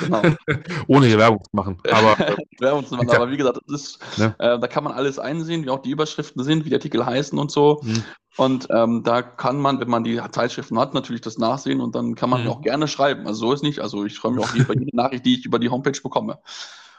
Genau. 0.00 0.22
Ohne 0.86 1.06
hier 1.06 1.18
Werbung 1.18 1.42
zu 1.42 1.50
machen. 1.52 1.78
Aber, 1.90 2.16
Werbung 2.58 2.86
zu 2.86 2.96
machen. 2.96 3.10
Aber 3.10 3.30
wie 3.30 3.36
gesagt, 3.36 3.58
ist, 3.68 3.98
ne? 4.18 4.34
äh, 4.38 4.58
da 4.58 4.66
kann 4.66 4.84
man 4.84 4.92
alles 4.92 5.18
einsehen, 5.18 5.64
wie 5.64 5.70
auch 5.70 5.80
die 5.80 5.90
Überschriften 5.90 6.44
sind, 6.44 6.64
wie 6.64 6.70
die 6.70 6.74
Artikel 6.74 7.04
heißen 7.04 7.38
und 7.38 7.50
so. 7.50 7.80
Mhm. 7.82 8.02
Und 8.36 8.68
ähm, 8.70 9.02
da 9.02 9.22
kann 9.22 9.58
man, 9.58 9.80
wenn 9.80 9.88
man 9.88 10.04
die 10.04 10.20
Zeitschriften 10.30 10.78
hat, 10.78 10.92
natürlich 10.92 11.22
das 11.22 11.38
nachsehen 11.38 11.80
und 11.80 11.94
dann 11.94 12.14
kann 12.14 12.28
man 12.28 12.44
mhm. 12.44 12.50
auch 12.50 12.60
gerne 12.60 12.86
schreiben. 12.86 13.26
Also 13.26 13.46
so 13.46 13.52
ist 13.52 13.62
nicht. 13.62 13.80
Also 13.80 14.04
ich 14.04 14.18
freue 14.18 14.32
mich 14.32 14.44
auch 14.44 14.54
über 14.54 14.74
jede 14.78 14.94
Nachricht, 14.94 15.24
die 15.24 15.38
ich 15.38 15.46
über 15.46 15.58
die 15.58 15.70
Homepage 15.70 15.98
bekomme. 16.02 16.38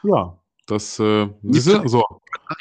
Ja, 0.03 0.37
das 0.67 0.99
äh, 0.99 1.27
diese, 1.41 1.81
so. 1.87 2.03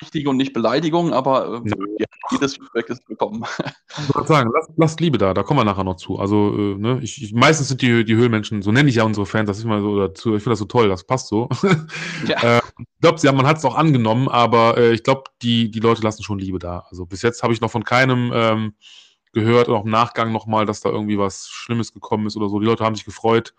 Richtige 0.01 0.31
und 0.31 0.37
nicht 0.37 0.53
Beleidigung, 0.53 1.12
aber 1.12 1.62
äh, 1.64 1.71
ja. 1.99 2.07
jedes 2.31 2.55
Feedback 2.55 2.88
ist 2.88 3.09
willkommen. 3.09 3.45
Ich 3.99 4.14
würde 4.14 4.29
sagen, 4.29 4.51
lasst, 4.53 4.71
lasst, 4.77 5.01
Liebe 5.01 5.16
da, 5.16 5.33
da 5.33 5.42
kommen 5.42 5.61
wir 5.61 5.64
nachher 5.64 5.85
noch 5.85 5.97
zu. 5.97 6.19
Also, 6.19 6.55
äh, 6.55 6.75
ne, 6.77 7.01
ich, 7.03 7.23
ich, 7.23 7.33
meistens 7.33 7.69
sind 7.69 7.81
die, 7.81 8.05
die 8.05 8.14
Höhlenmenschen, 8.14 8.61
so 8.61 8.71
nenne 8.71 8.90
ich 8.90 8.97
ja 8.97 9.05
unsere 9.05 9.25
Fans, 9.25 9.47
das 9.47 9.59
ist 9.59 9.64
immer 9.64 9.81
so 9.81 9.99
dazu, 9.99 10.35
ich 10.35 10.42
finde 10.42 10.53
das 10.53 10.59
so 10.59 10.66
toll, 10.66 10.88
das 10.88 11.05
passt 11.05 11.29
so. 11.29 11.49
Ja. 12.27 12.59
äh, 12.59 12.61
ich 12.79 13.01
glaube, 13.01 13.19
ja, 13.23 13.33
man 13.33 13.47
hat 13.47 13.59
es 13.59 13.64
auch 13.64 13.75
angenommen, 13.75 14.29
aber 14.29 14.77
äh, 14.77 14.92
ich 14.92 15.03
glaube, 15.03 15.25
die, 15.42 15.71
die 15.71 15.81
Leute 15.81 16.03
lassen 16.03 16.23
schon 16.23 16.38
Liebe 16.38 16.59
da. 16.59 16.85
Also 16.90 17.07
bis 17.07 17.23
jetzt 17.23 17.42
habe 17.42 17.53
ich 17.53 17.61
noch 17.61 17.71
von 17.71 17.85
keinem 17.85 18.33
ähm, 18.35 18.75
gehört, 19.33 19.69
auch 19.69 19.85
im 19.85 19.90
Nachgang 19.90 20.33
nochmal, 20.33 20.66
dass 20.66 20.81
da 20.81 20.90
irgendwie 20.90 21.19
was 21.19 21.49
Schlimmes 21.49 21.92
gekommen 21.92 22.27
ist 22.27 22.37
oder 22.37 22.49
so. 22.49 22.59
Die 22.59 22.66
Leute 22.66 22.85
haben 22.85 22.95
sich 22.95 23.05
gefreut. 23.05 23.55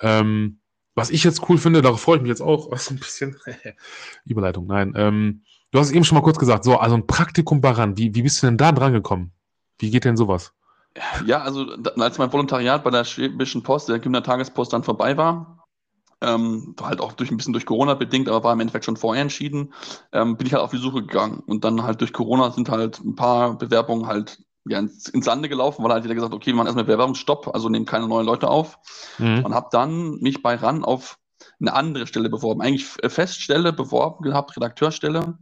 Ähm, 0.00 0.60
was 0.94 1.10
ich 1.10 1.24
jetzt 1.24 1.48
cool 1.48 1.58
finde, 1.58 1.82
darauf 1.82 2.00
freue 2.00 2.16
ich 2.16 2.22
mich 2.22 2.28
jetzt 2.28 2.42
auch, 2.42 2.70
was 2.70 2.90
ein 2.90 2.98
bisschen 2.98 3.36
Überleitung, 4.24 4.66
nein. 4.66 4.94
Ähm, 4.96 5.42
du 5.70 5.78
hast 5.78 5.92
eben 5.92 6.04
schon 6.04 6.16
mal 6.16 6.24
kurz 6.24 6.38
gesagt, 6.38 6.64
so, 6.64 6.76
also 6.76 6.94
ein 6.94 7.06
Praktikum 7.06 7.60
Baran, 7.60 7.96
wie, 7.96 8.14
wie 8.14 8.22
bist 8.22 8.42
du 8.42 8.46
denn 8.46 8.58
da 8.58 8.72
dran 8.72 8.92
gekommen? 8.92 9.32
Wie 9.78 9.90
geht 9.90 10.04
denn 10.04 10.16
sowas? 10.16 10.52
Ja, 11.26 11.40
also 11.42 11.66
als 11.96 12.18
mein 12.18 12.32
Volontariat 12.32 12.84
bei 12.84 12.90
der 12.90 13.04
Schwäbischen 13.04 13.62
Post, 13.62 13.88
der 13.88 13.98
Gymner 13.98 14.20
dann 14.20 14.82
vorbei 14.84 15.16
war, 15.16 15.66
ähm, 16.20 16.74
halt 16.80 17.00
auch 17.00 17.12
durch 17.12 17.30
ein 17.30 17.36
bisschen 17.36 17.52
durch 17.52 17.66
Corona 17.66 17.94
bedingt, 17.94 18.28
aber 18.28 18.44
war 18.44 18.52
im 18.52 18.60
Endeffekt 18.60 18.84
schon 18.84 18.96
vorher 18.96 19.22
entschieden, 19.22 19.72
ähm, 20.12 20.36
bin 20.36 20.46
ich 20.46 20.52
halt 20.52 20.62
auf 20.62 20.70
die 20.70 20.78
Suche 20.78 21.00
gegangen. 21.00 21.42
Und 21.46 21.64
dann 21.64 21.82
halt 21.82 22.00
durch 22.00 22.12
Corona 22.12 22.50
sind 22.50 22.68
halt 22.68 23.00
ein 23.00 23.16
paar 23.16 23.58
Bewerbungen 23.58 24.06
halt 24.06 24.38
ja, 24.66 24.78
ins, 24.78 25.08
ins 25.08 25.24
Sande 25.24 25.48
gelaufen, 25.48 25.84
weil 25.84 25.92
halt 25.92 26.04
jeder 26.04 26.14
gesagt, 26.14 26.34
okay, 26.34 26.46
wir 26.46 26.54
machen 26.54 26.66
erstmal 26.66 26.84
Bewerbungsstopp, 26.84 27.54
also 27.54 27.68
nehmen 27.68 27.86
keine 27.86 28.08
neuen 28.08 28.26
Leute 28.26 28.48
auf. 28.48 28.78
Mhm. 29.18 29.44
Und 29.44 29.54
habe 29.54 29.68
dann 29.72 30.18
mich 30.20 30.42
bei 30.42 30.54
RAN 30.54 30.84
auf 30.84 31.18
eine 31.60 31.74
andere 31.74 32.06
Stelle 32.06 32.30
beworben. 32.30 32.62
Eigentlich 32.62 32.86
Feststelle 32.86 33.72
beworben 33.72 34.24
gehabt, 34.24 34.56
Redakteurstelle. 34.56 35.38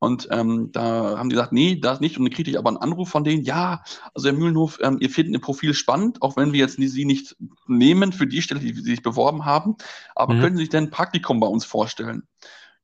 Und 0.00 0.28
ähm, 0.30 0.70
da 0.70 1.18
haben 1.18 1.28
die 1.28 1.34
gesagt, 1.34 1.52
nee, 1.52 1.76
das 1.76 2.00
nicht. 2.00 2.18
Und 2.18 2.24
dann 2.24 2.32
kriegte 2.32 2.50
ich 2.50 2.58
aber 2.58 2.68
einen 2.68 2.76
Anruf 2.76 3.08
von 3.08 3.24
denen, 3.24 3.42
ja, 3.42 3.82
also 4.14 4.28
Herr 4.28 4.36
Mühlenhof, 4.36 4.78
ähm, 4.80 4.98
ihr 5.00 5.10
findet 5.10 5.34
ihr 5.34 5.40
Profil 5.40 5.74
spannend, 5.74 6.22
auch 6.22 6.36
wenn 6.36 6.52
wir 6.52 6.60
jetzt 6.60 6.76
Sie 6.76 7.04
nicht 7.04 7.36
nehmen 7.66 8.12
für 8.12 8.26
die 8.26 8.42
Stelle, 8.42 8.60
die 8.60 8.72
Sie 8.72 8.82
sich 8.82 9.02
beworben 9.02 9.44
haben. 9.44 9.76
Aber 10.14 10.34
mhm. 10.34 10.40
können 10.40 10.56
Sie 10.56 10.62
sich 10.62 10.70
denn 10.70 10.84
ein 10.84 10.90
Praktikum 10.90 11.40
bei 11.40 11.48
uns 11.48 11.64
vorstellen? 11.64 12.28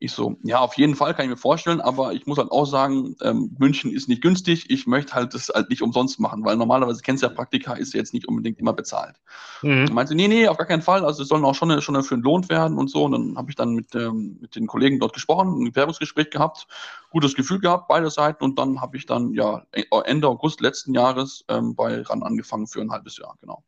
Ich 0.00 0.12
so, 0.12 0.36
ja, 0.42 0.58
auf 0.58 0.76
jeden 0.76 0.96
Fall 0.96 1.14
kann 1.14 1.24
ich 1.24 1.30
mir 1.30 1.36
vorstellen, 1.36 1.80
aber 1.80 2.12
ich 2.12 2.26
muss 2.26 2.36
halt 2.36 2.50
auch 2.50 2.66
sagen, 2.66 3.16
ähm, 3.22 3.54
München 3.58 3.92
ist 3.92 4.08
nicht 4.08 4.22
günstig. 4.22 4.68
Ich 4.68 4.86
möchte 4.86 5.14
halt 5.14 5.34
das 5.34 5.48
halt 5.54 5.70
nicht 5.70 5.82
umsonst 5.82 6.18
machen, 6.20 6.44
weil 6.44 6.56
normalerweise 6.56 7.00
kennst 7.00 7.22
du 7.22 7.28
ja 7.28 7.32
Praktika, 7.32 7.74
ist 7.74 7.94
ja 7.94 8.00
jetzt 8.00 8.12
nicht 8.12 8.28
unbedingt 8.28 8.58
immer 8.58 8.72
bezahlt. 8.72 9.16
Mhm. 9.62 9.82
Und 9.82 9.94
meinte, 9.94 10.14
nee, 10.14 10.28
nee, 10.28 10.48
auf 10.48 10.58
gar 10.58 10.66
keinen 10.66 10.82
Fall. 10.82 11.04
Also 11.04 11.22
es 11.22 11.28
sollen 11.28 11.44
auch 11.44 11.54
schon, 11.54 11.80
schon 11.80 11.94
dafür 11.94 12.16
entlohnt 12.16 12.48
werden 12.48 12.76
und 12.76 12.90
so. 12.90 13.04
Und 13.04 13.12
dann 13.12 13.36
habe 13.36 13.50
ich 13.50 13.56
dann 13.56 13.74
mit, 13.74 13.94
ähm, 13.94 14.38
mit 14.40 14.56
den 14.56 14.66
Kollegen 14.66 14.98
dort 14.98 15.14
gesprochen, 15.14 15.64
ein 15.64 15.74
Werbungsgespräch 15.74 16.30
gehabt, 16.30 16.66
gutes 17.10 17.34
Gefühl 17.34 17.60
gehabt, 17.60 17.88
beide 17.88 18.10
Seiten. 18.10 18.44
Und 18.44 18.58
dann 18.58 18.80
habe 18.80 18.96
ich 18.96 19.06
dann 19.06 19.32
ja 19.32 19.62
Ende 20.04 20.28
August 20.28 20.60
letzten 20.60 20.92
Jahres 20.92 21.44
ähm, 21.48 21.74
bei 21.74 22.02
RAN 22.02 22.22
angefangen 22.22 22.66
für 22.66 22.80
ein 22.80 22.90
halbes 22.90 23.16
Jahr, 23.16 23.36
genau. 23.40 23.62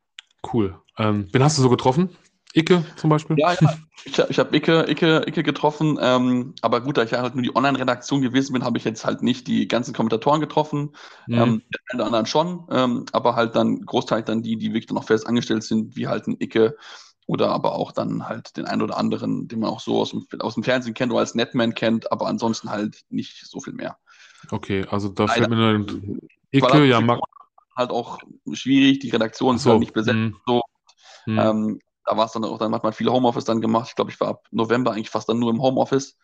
Cool. 0.52 0.78
Ähm, 0.98 1.28
wen 1.32 1.42
hast 1.42 1.56
du 1.58 1.62
so 1.62 1.70
getroffen? 1.70 2.10
Icke 2.56 2.84
zum 2.96 3.10
Beispiel? 3.10 3.36
Ja, 3.38 3.52
ja. 3.52 3.74
Ich, 4.04 4.18
ich 4.18 4.38
habe 4.38 4.56
Icke, 4.56 4.88
Icke, 4.88 5.24
Icke 5.26 5.42
getroffen. 5.42 5.98
Ähm, 6.00 6.54
aber 6.62 6.80
gut, 6.80 6.96
da 6.96 7.02
ich 7.02 7.10
ja 7.10 7.20
halt 7.20 7.34
nur 7.34 7.42
die 7.42 7.54
Online-Redaktion 7.54 8.22
gewesen 8.22 8.52
bin, 8.52 8.64
habe 8.64 8.78
ich 8.78 8.84
jetzt 8.84 9.04
halt 9.04 9.22
nicht 9.22 9.46
die 9.46 9.68
ganzen 9.68 9.92
Kommentatoren 9.92 10.40
getroffen. 10.40 10.94
Mhm. 11.26 11.38
Ähm, 11.38 11.62
den 11.92 12.00
anderen 12.00 12.26
schon. 12.26 12.66
Ähm, 12.70 13.06
aber 13.12 13.36
halt 13.36 13.56
dann 13.56 13.84
Großteil 13.84 14.22
dann 14.22 14.42
die, 14.42 14.56
die 14.56 14.72
wirklich 14.72 14.90
noch 14.90 15.04
fest 15.04 15.26
angestellt 15.26 15.64
sind, 15.64 15.96
wie 15.96 16.06
halt 16.06 16.28
ein 16.28 16.36
Icke 16.38 16.76
oder 17.26 17.50
aber 17.50 17.74
auch 17.74 17.92
dann 17.92 18.28
halt 18.28 18.56
den 18.56 18.66
einen 18.66 18.82
oder 18.82 18.96
anderen, 18.96 19.48
den 19.48 19.58
man 19.60 19.70
auch 19.70 19.80
so 19.80 20.00
aus 20.00 20.10
dem, 20.10 20.26
aus 20.38 20.54
dem 20.54 20.62
Fernsehen 20.62 20.94
kennt 20.94 21.12
oder 21.12 21.20
als 21.20 21.34
Netman 21.34 21.74
kennt, 21.74 22.10
aber 22.12 22.26
ansonsten 22.26 22.70
halt 22.70 23.00
nicht 23.10 23.44
so 23.46 23.60
viel 23.60 23.72
mehr. 23.72 23.98
Okay, 24.50 24.86
also 24.88 25.08
da 25.08 25.26
fällt 25.26 25.50
mir 25.50 25.56
dann 25.56 26.20
Icke, 26.52 26.84
ja, 26.84 27.00
mag 27.00 27.18
halt 27.76 27.90
auch 27.90 28.18
schwierig, 28.52 29.00
die 29.00 29.10
Redaktion 29.10 29.58
so, 29.58 29.68
ist 29.68 29.72
halt 29.72 29.80
nicht 29.80 29.92
besetzt. 29.92 30.16
Hm. 30.16 30.36
So. 30.46 30.62
Hm. 31.24 31.38
Ähm, 31.38 31.80
da 32.06 32.16
war 32.16 32.26
es 32.26 32.32
dann 32.32 32.44
auch, 32.44 32.58
dann 32.58 32.74
hat 32.74 32.84
man 32.84 32.92
viel 32.92 33.10
Homeoffice 33.10 33.44
dann 33.44 33.60
gemacht. 33.60 33.88
Ich 33.90 33.96
glaube, 33.96 34.10
ich 34.10 34.20
war 34.20 34.28
ab 34.28 34.46
November 34.52 34.92
eigentlich 34.92 35.10
fast 35.10 35.28
dann 35.28 35.38
nur 35.38 35.50
im 35.50 35.60
Homeoffice. 35.60 36.16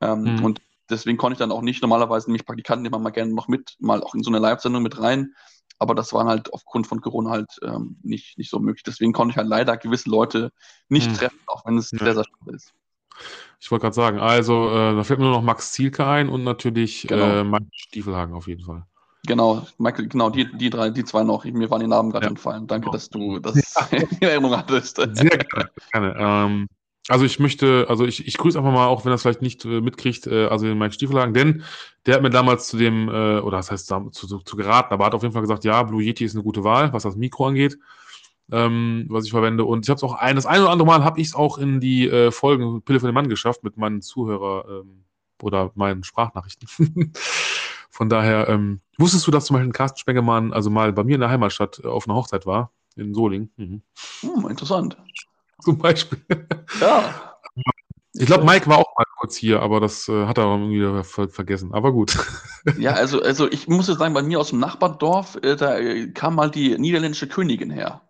Ähm, 0.00 0.36
mhm. 0.36 0.44
Und 0.44 0.62
deswegen 0.90 1.18
konnte 1.18 1.34
ich 1.34 1.38
dann 1.38 1.52
auch 1.52 1.62
nicht, 1.62 1.82
normalerweise 1.82 2.28
nämlich 2.28 2.46
Praktikanten 2.46 2.82
nehmen 2.82 3.02
mal 3.02 3.10
gerne 3.10 3.32
noch 3.32 3.46
mit, 3.46 3.76
mal 3.78 4.02
auch 4.02 4.14
in 4.14 4.22
so 4.22 4.30
eine 4.30 4.38
Live-Sendung 4.38 4.82
mit 4.82 5.00
rein. 5.00 5.34
Aber 5.78 5.94
das 5.94 6.14
war 6.14 6.24
halt 6.24 6.52
aufgrund 6.54 6.86
von 6.86 7.02
Corona 7.02 7.30
halt 7.30 7.50
ähm, 7.62 7.98
nicht, 8.02 8.38
nicht 8.38 8.50
so 8.50 8.58
möglich. 8.58 8.82
Deswegen 8.82 9.12
konnte 9.12 9.32
ich 9.32 9.36
halt 9.36 9.48
leider 9.48 9.76
gewisse 9.76 10.08
Leute 10.08 10.50
nicht 10.88 11.10
mhm. 11.10 11.14
treffen, 11.16 11.38
auch 11.46 11.66
wenn 11.66 11.76
es 11.76 11.90
ja. 11.90 11.98
sehr, 11.98 12.14
sehr 12.14 12.24
schade 12.24 12.56
ist. 12.56 12.72
Ich 13.60 13.70
wollte 13.70 13.82
gerade 13.82 13.94
sagen, 13.94 14.18
also 14.18 14.70
äh, 14.70 14.94
da 14.94 15.04
fällt 15.04 15.18
mir 15.18 15.26
nur 15.26 15.34
noch 15.34 15.42
Max 15.42 15.72
Zielke 15.72 16.06
ein 16.06 16.28
und 16.28 16.44
natürlich 16.44 17.06
genau. 17.06 17.40
äh, 17.40 17.44
Mike 17.44 17.66
Stiefelhagen 17.72 18.34
auf 18.34 18.46
jeden 18.46 18.64
Fall. 18.64 18.86
Genau, 19.26 19.66
Michael, 19.78 20.08
genau, 20.08 20.30
die, 20.30 20.50
die 20.56 20.70
drei, 20.70 20.90
die 20.90 21.04
zwei 21.04 21.22
noch. 21.24 21.44
Mir 21.44 21.70
waren 21.70 21.80
die 21.80 21.86
Namen 21.86 22.10
gerade 22.10 22.26
ja. 22.26 22.30
entfallen. 22.30 22.66
Danke, 22.66 22.84
genau. 22.84 22.92
dass 22.92 23.10
du 23.10 23.38
das 23.40 23.56
in 23.90 24.22
Erinnerung 24.22 24.56
hattest. 24.56 24.96
Sehr 24.96 25.14
gerne. 25.14 25.70
gerne. 25.92 26.16
Ähm, 26.18 26.68
also 27.08 27.24
ich 27.24 27.38
möchte, 27.38 27.86
also 27.88 28.04
ich, 28.04 28.26
ich 28.26 28.36
grüße 28.36 28.58
einfach 28.58 28.72
mal, 28.72 28.86
auch 28.86 29.04
wenn 29.04 29.12
es 29.12 29.22
vielleicht 29.22 29.42
nicht 29.42 29.64
äh, 29.64 29.80
mitkriegt, 29.80 30.26
äh, 30.26 30.46
also 30.46 30.66
den 30.66 30.76
Mike 30.76 30.94
Stiefelhagen, 30.94 31.34
denn 31.34 31.62
der 32.04 32.16
hat 32.16 32.22
mir 32.22 32.30
damals 32.30 32.66
zu 32.66 32.76
dem, 32.76 33.08
äh, 33.08 33.38
oder 33.38 33.58
das 33.58 33.70
heißt 33.70 33.86
zu, 33.86 34.10
zu, 34.10 34.38
zu, 34.38 34.56
geraten, 34.56 34.92
aber 34.92 35.06
hat 35.06 35.14
auf 35.14 35.22
jeden 35.22 35.32
Fall 35.32 35.42
gesagt, 35.42 35.64
ja, 35.64 35.82
Blue 35.84 36.02
Yeti 36.02 36.24
ist 36.24 36.34
eine 36.34 36.42
gute 36.42 36.64
Wahl, 36.64 36.92
was 36.92 37.04
das 37.04 37.14
Mikro 37.14 37.46
angeht, 37.46 37.78
ähm, 38.50 39.06
was 39.08 39.24
ich 39.24 39.30
verwende. 39.30 39.64
Und 39.64 39.84
ich 39.84 39.90
habe 39.90 39.98
es 39.98 40.02
auch 40.02 40.14
ein, 40.14 40.34
das 40.34 40.46
ein 40.46 40.60
oder 40.60 40.70
andere 40.70 40.86
Mal 40.86 41.04
habe 41.04 41.20
ich 41.20 41.28
es 41.28 41.34
auch 41.36 41.58
in 41.58 41.78
die 41.78 42.08
äh, 42.08 42.32
Folgen 42.32 42.82
Pille 42.82 42.98
für 42.98 43.06
den 43.06 43.14
Mann 43.14 43.28
geschafft 43.28 43.62
mit 43.62 43.76
meinen 43.76 44.02
Zuhörer 44.02 44.64
ähm, 44.68 45.04
oder 45.42 45.70
meinen 45.76 46.02
Sprachnachrichten. 46.02 46.68
Von 47.96 48.10
daher, 48.10 48.46
ähm, 48.50 48.82
wusstest 48.98 49.26
du, 49.26 49.30
dass 49.30 49.46
zum 49.46 49.54
Beispiel 49.54 49.72
Carsten 49.72 49.98
Spengemann 49.98 50.52
also 50.52 50.68
mal 50.68 50.92
bei 50.92 51.02
mir 51.02 51.14
in 51.14 51.22
der 51.22 51.30
Heimatstadt 51.30 51.80
äh, 51.82 51.86
auf 51.86 52.06
einer 52.06 52.14
Hochzeit 52.14 52.44
war, 52.44 52.70
in 52.94 53.14
Solingen? 53.14 53.50
Mhm. 53.56 53.80
Hm, 54.20 54.50
interessant. 54.50 54.98
Zum 55.62 55.78
Beispiel. 55.78 56.20
Ja. 56.80 57.32
Ich 58.18 58.24
glaube, 58.24 58.46
Mike 58.46 58.66
war 58.66 58.78
auch 58.78 58.96
mal 58.96 59.04
kurz 59.18 59.36
hier, 59.36 59.60
aber 59.60 59.78
das 59.78 60.08
äh, 60.08 60.24
hat 60.24 60.38
er 60.38 60.44
irgendwie 60.44 61.04
ver 61.04 61.28
vergessen. 61.28 61.74
Aber 61.74 61.92
gut. 61.92 62.16
Ja, 62.78 62.92
also, 62.92 63.20
also 63.20 63.46
ich 63.50 63.68
muss 63.68 63.88
jetzt 63.88 63.98
sagen, 63.98 64.14
bei 64.14 64.22
mir 64.22 64.40
aus 64.40 64.48
dem 64.48 64.58
Nachbardorf, 64.58 65.36
äh, 65.42 65.54
da 65.54 65.76
äh, 65.76 66.08
kam 66.12 66.34
mal 66.34 66.50
die 66.50 66.78
niederländische 66.78 67.28
Königin 67.28 67.70
her. 67.70 68.00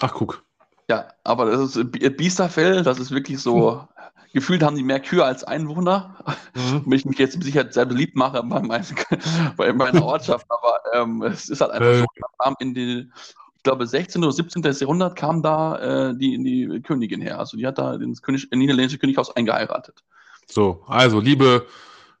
Ach, 0.00 0.12
guck. 0.12 0.44
Ja, 0.88 1.06
aber 1.22 1.46
das 1.46 1.76
ist 1.76 2.16
Biesterfell, 2.16 2.82
das 2.82 2.98
ist 2.98 3.12
wirklich 3.12 3.38
so 3.38 3.86
gefühlt 4.32 4.62
haben 4.62 4.76
die 4.76 4.82
mehr 4.82 5.00
Kühe 5.00 5.24
als 5.24 5.44
Einwohner. 5.44 6.16
Mhm. 6.54 6.82
Wenn 6.86 6.92
ich 6.92 7.04
mich 7.04 7.18
jetzt 7.18 7.42
sicher 7.42 7.70
sehr 7.70 7.86
beliebt 7.86 8.16
mache 8.16 8.42
bei, 8.42 8.60
mein, 8.60 8.84
bei 9.56 9.72
meiner 9.72 10.04
Ortschaft, 10.04 10.46
aber 10.48 10.80
ähm, 10.94 11.22
es 11.22 11.48
ist 11.48 11.60
halt 11.60 11.72
einfach 11.72 11.86
äh. 11.86 11.98
so, 11.98 12.54
in 12.60 12.74
die, 12.74 13.10
ich 13.56 13.62
glaube, 13.62 13.86
16. 13.86 14.22
oder 14.22 14.32
17. 14.32 14.62
Jahrhundert 14.62 15.16
kam 15.16 15.42
da 15.42 16.10
äh, 16.10 16.16
die, 16.16 16.42
die 16.42 16.80
Königin 16.82 17.20
her. 17.20 17.38
Also 17.38 17.56
die 17.56 17.66
hat 17.66 17.78
da 17.78 17.98
das 17.98 18.22
König, 18.22 18.48
niederländische 18.52 18.98
Könighaus 18.98 19.34
eingeheiratet. 19.34 20.02
So, 20.46 20.82
also 20.86 21.20
liebe, 21.20 21.66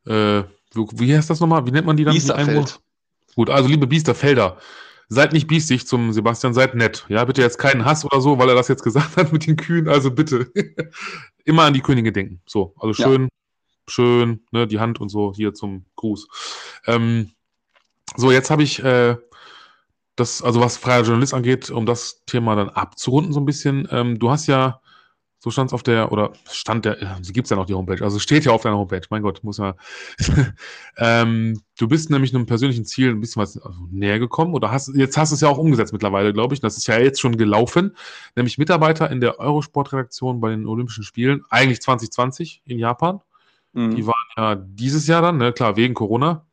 äh, 0.06 0.42
wie 0.74 1.16
heißt 1.16 1.30
das 1.30 1.40
nochmal? 1.40 1.66
Wie 1.66 1.70
nennt 1.70 1.86
man 1.86 1.96
die 1.96 2.04
dann? 2.04 2.14
Biesterfeld. 2.14 2.80
Gut, 3.34 3.48
also 3.48 3.68
liebe 3.68 3.86
Biesterfelder, 3.86 4.58
seid 5.10 5.32
nicht 5.32 5.48
biestig 5.48 5.86
zum 5.86 6.12
Sebastian, 6.12 6.54
seid 6.54 6.74
nett. 6.76 7.04
Ja, 7.08 7.24
bitte 7.24 7.42
jetzt 7.42 7.58
keinen 7.58 7.84
Hass 7.84 8.04
oder 8.04 8.20
so, 8.20 8.38
weil 8.38 8.48
er 8.48 8.54
das 8.54 8.68
jetzt 8.68 8.84
gesagt 8.84 9.16
hat 9.16 9.32
mit 9.32 9.46
den 9.46 9.56
Kühen. 9.56 9.88
Also 9.88 10.10
bitte 10.12 10.50
immer 11.44 11.64
an 11.64 11.74
die 11.74 11.80
Könige 11.82 12.12
denken. 12.12 12.40
So, 12.46 12.74
also 12.78 12.94
schön, 12.94 13.22
ja. 13.24 13.28
schön, 13.88 14.46
ne, 14.52 14.66
die 14.68 14.78
Hand 14.78 15.00
und 15.00 15.08
so 15.08 15.34
hier 15.34 15.52
zum 15.52 15.84
Gruß. 15.96 16.28
Ähm, 16.86 17.32
so, 18.16 18.30
jetzt 18.30 18.50
habe 18.50 18.62
ich 18.62 18.82
äh, 18.84 19.16
das, 20.14 20.42
also 20.42 20.60
was 20.60 20.76
freier 20.76 21.02
Journalist 21.02 21.34
angeht, 21.34 21.70
um 21.70 21.86
das 21.86 22.22
Thema 22.26 22.54
dann 22.54 22.68
abzurunden 22.68 23.32
so 23.32 23.40
ein 23.40 23.46
bisschen. 23.46 23.88
Ähm, 23.90 24.18
du 24.20 24.30
hast 24.30 24.46
ja 24.46 24.80
so 25.42 25.50
stand 25.50 25.70
es 25.70 25.74
auf 25.74 25.82
der, 25.82 26.12
oder 26.12 26.32
stand 26.50 26.84
der, 26.84 27.18
sie 27.22 27.32
gibt 27.32 27.46
es 27.46 27.50
ja 27.50 27.56
noch 27.56 27.64
die 27.64 27.72
Homepage, 27.72 28.04
also 28.04 28.18
steht 28.18 28.44
ja 28.44 28.52
auf 28.52 28.62
deiner 28.62 28.76
Homepage, 28.76 29.00
mein 29.08 29.22
Gott, 29.22 29.42
muss 29.42 29.56
ja. 29.56 29.74
ähm, 30.98 31.62
du 31.78 31.88
bist 31.88 32.10
nämlich 32.10 32.34
einem 32.34 32.44
persönlichen 32.44 32.84
Ziel 32.84 33.10
ein 33.10 33.20
bisschen 33.20 33.40
was 33.40 33.56
also 33.56 33.88
näher 33.90 34.18
gekommen 34.18 34.52
oder 34.52 34.70
hast, 34.70 34.94
jetzt 34.94 35.16
hast 35.16 35.32
du 35.32 35.34
es 35.36 35.40
ja 35.40 35.48
auch 35.48 35.56
umgesetzt 35.56 35.94
mittlerweile, 35.94 36.34
glaube 36.34 36.52
ich. 36.52 36.60
Das 36.60 36.76
ist 36.76 36.86
ja 36.86 36.98
jetzt 36.98 37.20
schon 37.20 37.38
gelaufen, 37.38 37.96
nämlich 38.36 38.58
Mitarbeiter 38.58 39.10
in 39.10 39.22
der 39.22 39.40
Eurosport-Redaktion 39.40 40.40
bei 40.40 40.50
den 40.50 40.66
Olympischen 40.66 41.04
Spielen, 41.04 41.42
eigentlich 41.48 41.80
2020 41.80 42.60
in 42.66 42.78
Japan. 42.78 43.20
Mhm. 43.72 43.96
Die 43.96 44.06
waren 44.06 44.14
ja 44.36 44.54
dieses 44.56 45.06
Jahr 45.06 45.22
dann, 45.22 45.38
ne, 45.38 45.54
klar, 45.54 45.76
wegen 45.76 45.94
Corona. 45.94 46.44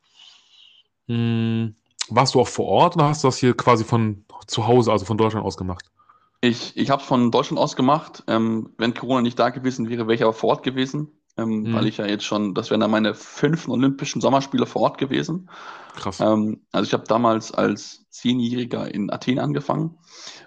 Hm, 1.09 1.75
warst 2.07 2.35
du 2.35 2.39
auch 2.39 2.47
vor 2.47 2.67
Ort 2.67 2.95
oder 2.95 3.09
hast 3.09 3.25
du 3.25 3.27
das 3.27 3.37
hier 3.37 3.53
quasi 3.53 3.83
von 3.83 4.23
zu 4.45 4.65
Hause, 4.65 4.93
also 4.93 5.03
von 5.03 5.17
Deutschland 5.17 5.45
aus 5.45 5.57
gemacht? 5.57 5.91
Ich, 6.41 6.77
ich 6.77 6.89
habe 6.89 7.01
es 7.01 7.07
von 7.07 7.31
Deutschland 7.31 7.59
aus 7.59 7.75
gemacht. 7.75 8.23
Ähm, 8.27 8.73
wenn 8.77 8.93
Corona 8.93 9.21
nicht 9.21 9.39
da 9.39 9.49
gewesen 9.49 9.89
wäre, 9.89 10.07
wäre 10.07 10.13
ich 10.13 10.23
aber 10.23 10.33
vor 10.33 10.51
Ort 10.51 10.63
gewesen, 10.63 11.19
ähm, 11.35 11.63
mhm. 11.63 11.73
weil 11.73 11.87
ich 11.87 11.97
ja 11.97 12.05
jetzt 12.05 12.25
schon, 12.25 12.53
das 12.53 12.69
wären 12.69 12.79
dann 12.79 12.91
meine 12.91 13.15
fünften 13.15 13.71
Olympischen 13.71 14.21
Sommerspiele 14.21 14.67
vor 14.67 14.83
Ort 14.83 14.97
gewesen. 14.99 15.49
Krass. 15.95 16.19
Ähm, 16.19 16.61
also 16.71 16.87
ich 16.87 16.93
habe 16.93 17.05
damals 17.07 17.51
als 17.51 18.05
Zehnjähriger 18.11 18.93
in 18.93 19.11
Athen 19.11 19.39
angefangen, 19.39 19.97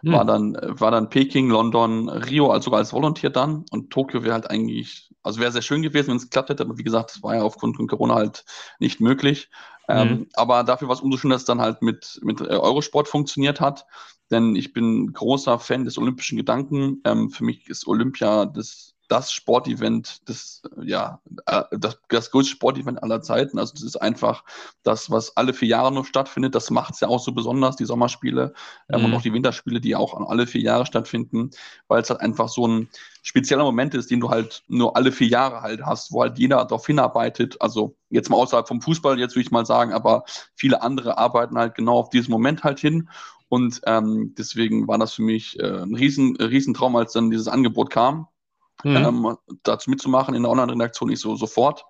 mhm. 0.02 0.12
war, 0.12 0.24
dann, 0.24 0.56
war 0.62 0.92
dann 0.92 1.10
Peking, 1.10 1.50
London, 1.50 2.08
Rio, 2.08 2.50
also 2.50 2.66
sogar 2.66 2.78
als 2.78 2.92
Volontier 2.92 3.30
dann 3.30 3.64
und 3.72 3.90
Tokio 3.90 4.22
wäre 4.22 4.34
halt 4.34 4.48
eigentlich, 4.48 5.10
also 5.24 5.40
wäre 5.40 5.50
sehr 5.50 5.62
schön 5.62 5.82
gewesen, 5.82 6.08
wenn 6.08 6.16
es 6.16 6.24
geklappt 6.24 6.50
hätte, 6.50 6.62
aber 6.62 6.78
wie 6.78 6.84
gesagt, 6.84 7.10
das 7.10 7.22
war 7.24 7.34
ja 7.34 7.42
aufgrund 7.42 7.76
von 7.76 7.88
Corona 7.88 8.14
halt 8.14 8.44
nicht 8.78 9.00
möglich. 9.00 9.50
Ähm, 9.88 10.08
mhm. 10.08 10.26
aber 10.34 10.62
dafür 10.62 10.86
war 10.86 10.94
es 10.94 11.00
umso 11.00 11.18
schöner, 11.18 11.34
dass 11.34 11.42
es 11.42 11.46
dann 11.46 11.60
halt 11.60 11.82
mit, 11.82 12.20
mit 12.22 12.40
äh, 12.40 12.44
Eurosport 12.44 13.08
funktioniert 13.08 13.60
hat 13.60 13.86
denn 14.30 14.54
ich 14.56 14.72
bin 14.72 15.12
großer 15.12 15.58
Fan 15.58 15.84
des 15.84 15.98
olympischen 15.98 16.36
Gedanken. 16.36 17.00
Ähm, 17.04 17.30
für 17.30 17.44
mich 17.44 17.68
ist 17.68 17.86
Olympia 17.86 18.46
das, 18.46 18.94
das 19.08 19.32
Sportevent, 19.32 20.20
das, 20.28 20.62
ja, 20.80 21.20
äh, 21.46 21.62
das, 21.72 21.98
das 22.08 22.30
größte 22.30 22.52
Sportevent 22.52 23.02
aller 23.02 23.22
Zeiten. 23.22 23.58
Also 23.58 23.72
das 23.74 23.82
ist 23.82 23.96
einfach 23.96 24.44
das, 24.84 25.10
was 25.10 25.36
alle 25.36 25.52
vier 25.52 25.68
Jahre 25.68 25.92
noch 25.92 26.06
stattfindet. 26.06 26.54
Das 26.54 26.70
macht 26.70 26.94
es 26.94 27.00
ja 27.00 27.08
auch 27.08 27.18
so 27.18 27.32
besonders, 27.32 27.74
die 27.74 27.86
Sommerspiele 27.86 28.54
ähm, 28.88 29.00
mhm. 29.00 29.06
und 29.06 29.14
auch 29.14 29.22
die 29.22 29.32
Winterspiele, 29.32 29.80
die 29.80 29.96
auch 29.96 30.14
alle 30.28 30.46
vier 30.46 30.60
Jahre 30.60 30.86
stattfinden, 30.86 31.50
weil 31.88 32.02
es 32.02 32.10
halt 32.10 32.20
einfach 32.20 32.48
so 32.48 32.68
ein 32.68 32.88
spezieller 33.22 33.64
Moment 33.64 33.94
ist, 33.94 34.12
den 34.12 34.20
du 34.20 34.30
halt 34.30 34.62
nur 34.68 34.96
alle 34.96 35.10
vier 35.10 35.28
Jahre 35.28 35.60
halt 35.60 35.84
hast, 35.84 36.12
wo 36.12 36.22
halt 36.22 36.38
jeder 36.38 36.64
darauf 36.64 36.86
hinarbeitet. 36.86 37.60
Also 37.60 37.96
jetzt 38.10 38.30
mal 38.30 38.36
außerhalb 38.36 38.68
vom 38.68 38.80
Fußball, 38.80 39.18
jetzt 39.18 39.34
würde 39.34 39.42
ich 39.42 39.50
mal 39.50 39.66
sagen, 39.66 39.92
aber 39.92 40.22
viele 40.54 40.82
andere 40.82 41.18
arbeiten 41.18 41.58
halt 41.58 41.74
genau 41.74 41.98
auf 41.98 42.10
diesen 42.10 42.30
Moment 42.30 42.62
halt 42.62 42.78
hin. 42.78 43.08
Und 43.50 43.82
ähm, 43.84 44.34
deswegen 44.38 44.88
war 44.88 44.96
das 44.96 45.12
für 45.12 45.22
mich 45.22 45.58
äh, 45.60 45.82
ein 45.82 45.94
riesen, 45.94 46.36
riesen 46.36 46.72
Traum, 46.72 46.96
als 46.96 47.12
dann 47.12 47.30
dieses 47.30 47.48
Angebot 47.48 47.90
kam, 47.90 48.28
mhm. 48.82 48.96
ähm, 48.96 49.36
dazu 49.64 49.90
mitzumachen 49.90 50.34
in 50.34 50.44
der 50.44 50.52
Online-Redaktion. 50.52 51.10
Ich 51.10 51.20
so 51.20 51.36
sofort. 51.36 51.84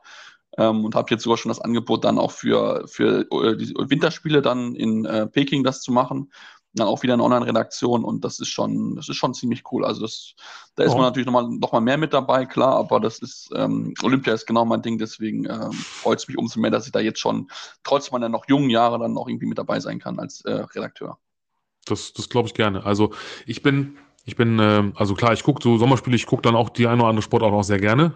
Ähm, 0.58 0.84
und 0.84 0.96
habe 0.96 1.06
jetzt 1.10 1.22
sogar 1.22 1.36
schon 1.36 1.50
das 1.50 1.60
Angebot 1.60 2.02
dann 2.02 2.18
auch 2.18 2.32
für, 2.32 2.88
für 2.88 3.20
äh, 3.30 3.56
die 3.56 3.72
Winterspiele 3.76 4.42
dann 4.42 4.74
in 4.74 5.04
äh, 5.04 5.28
Peking 5.28 5.62
das 5.62 5.80
zu 5.80 5.92
machen 5.92 6.30
dann 6.74 6.86
auch 6.86 7.02
wieder 7.02 7.14
eine 7.14 7.24
Online-Redaktion 7.24 8.04
und 8.04 8.24
das 8.24 8.38
ist 8.38 8.48
schon, 8.48 8.94
das 8.94 9.08
ist 9.08 9.16
schon 9.16 9.34
ziemlich 9.34 9.64
cool. 9.72 9.84
Also 9.84 10.02
das, 10.02 10.34
da 10.76 10.84
ist 10.84 10.92
oh. 10.92 10.94
man 10.94 11.04
natürlich 11.04 11.26
nochmal 11.26 11.48
noch 11.48 11.72
mal 11.72 11.80
mehr 11.80 11.98
mit 11.98 12.12
dabei, 12.12 12.46
klar, 12.46 12.76
aber 12.76 13.00
das 13.00 13.18
ist, 13.18 13.50
ähm, 13.54 13.94
Olympia 14.02 14.34
ist 14.34 14.46
genau 14.46 14.64
mein 14.64 14.82
Ding, 14.82 14.98
deswegen 14.98 15.46
ähm, 15.46 15.72
freut 15.72 16.20
es 16.20 16.28
mich 16.28 16.38
umso 16.38 16.60
mehr, 16.60 16.70
dass 16.70 16.86
ich 16.86 16.92
da 16.92 17.00
jetzt 17.00 17.18
schon, 17.18 17.50
trotz 17.82 18.12
meiner 18.12 18.28
noch 18.28 18.46
jungen 18.48 18.70
Jahre, 18.70 18.98
dann 18.98 19.14
noch 19.14 19.28
irgendwie 19.28 19.46
mit 19.46 19.58
dabei 19.58 19.80
sein 19.80 19.98
kann 19.98 20.20
als 20.20 20.42
äh, 20.42 20.52
Redakteur. 20.52 21.18
Das, 21.90 22.12
das 22.12 22.28
glaube 22.28 22.48
ich 22.48 22.54
gerne. 22.54 22.84
Also 22.84 23.12
ich 23.46 23.62
bin, 23.62 23.96
ich 24.24 24.36
bin, 24.36 24.58
äh, 24.58 24.92
also 24.94 25.14
klar, 25.14 25.32
ich 25.32 25.42
gucke 25.42 25.62
so 25.62 25.78
Sommerspiele, 25.78 26.16
ich 26.16 26.26
gucke 26.26 26.42
dann 26.42 26.56
auch 26.56 26.70
die 26.70 26.86
eine 26.86 27.02
oder 27.02 27.10
andere 27.10 27.22
Sportart 27.22 27.52
auch 27.52 27.62
sehr 27.62 27.80
gerne. 27.80 28.14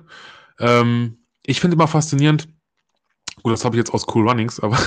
Ähm, 0.59 1.19
ich 1.45 1.61
finde 1.61 1.75
immer 1.75 1.89
faszinierend, 1.89 2.49
Gut, 3.43 3.53
das 3.53 3.65
habe 3.65 3.77
ich 3.77 3.79
jetzt 3.79 3.93
aus 3.93 4.07
Cool 4.09 4.29
Runnings, 4.29 4.61
aber 4.61 4.79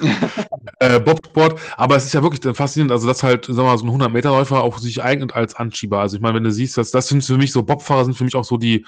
äh, 0.80 0.98
Bobsport. 0.98 1.60
Aber 1.76 1.96
es 1.96 2.06
ist 2.06 2.14
ja 2.14 2.22
wirklich 2.22 2.56
faszinierend, 2.56 2.90
also 2.90 3.06
dass 3.06 3.22
halt, 3.22 3.44
sagen 3.44 3.58
wir 3.58 3.64
mal, 3.64 3.78
so 3.78 3.84
ein 3.84 3.90
100-Meter-Läufer 3.90 4.62
auch 4.62 4.78
sich 4.78 5.02
eignet 5.02 5.34
als 5.34 5.54
Anschieber. 5.54 6.00
Also 6.00 6.16
ich 6.16 6.22
meine, 6.22 6.34
wenn 6.36 6.44
du 6.44 6.50
siehst, 6.50 6.78
dass 6.78 6.90
das 6.90 7.08
sind 7.08 7.22
für 7.22 7.36
mich 7.36 7.52
so 7.52 7.62
Bobfahrer 7.62 8.04
sind 8.04 8.14
für 8.14 8.24
mich 8.24 8.34
auch 8.34 8.44
so 8.44 8.56
die, 8.56 8.86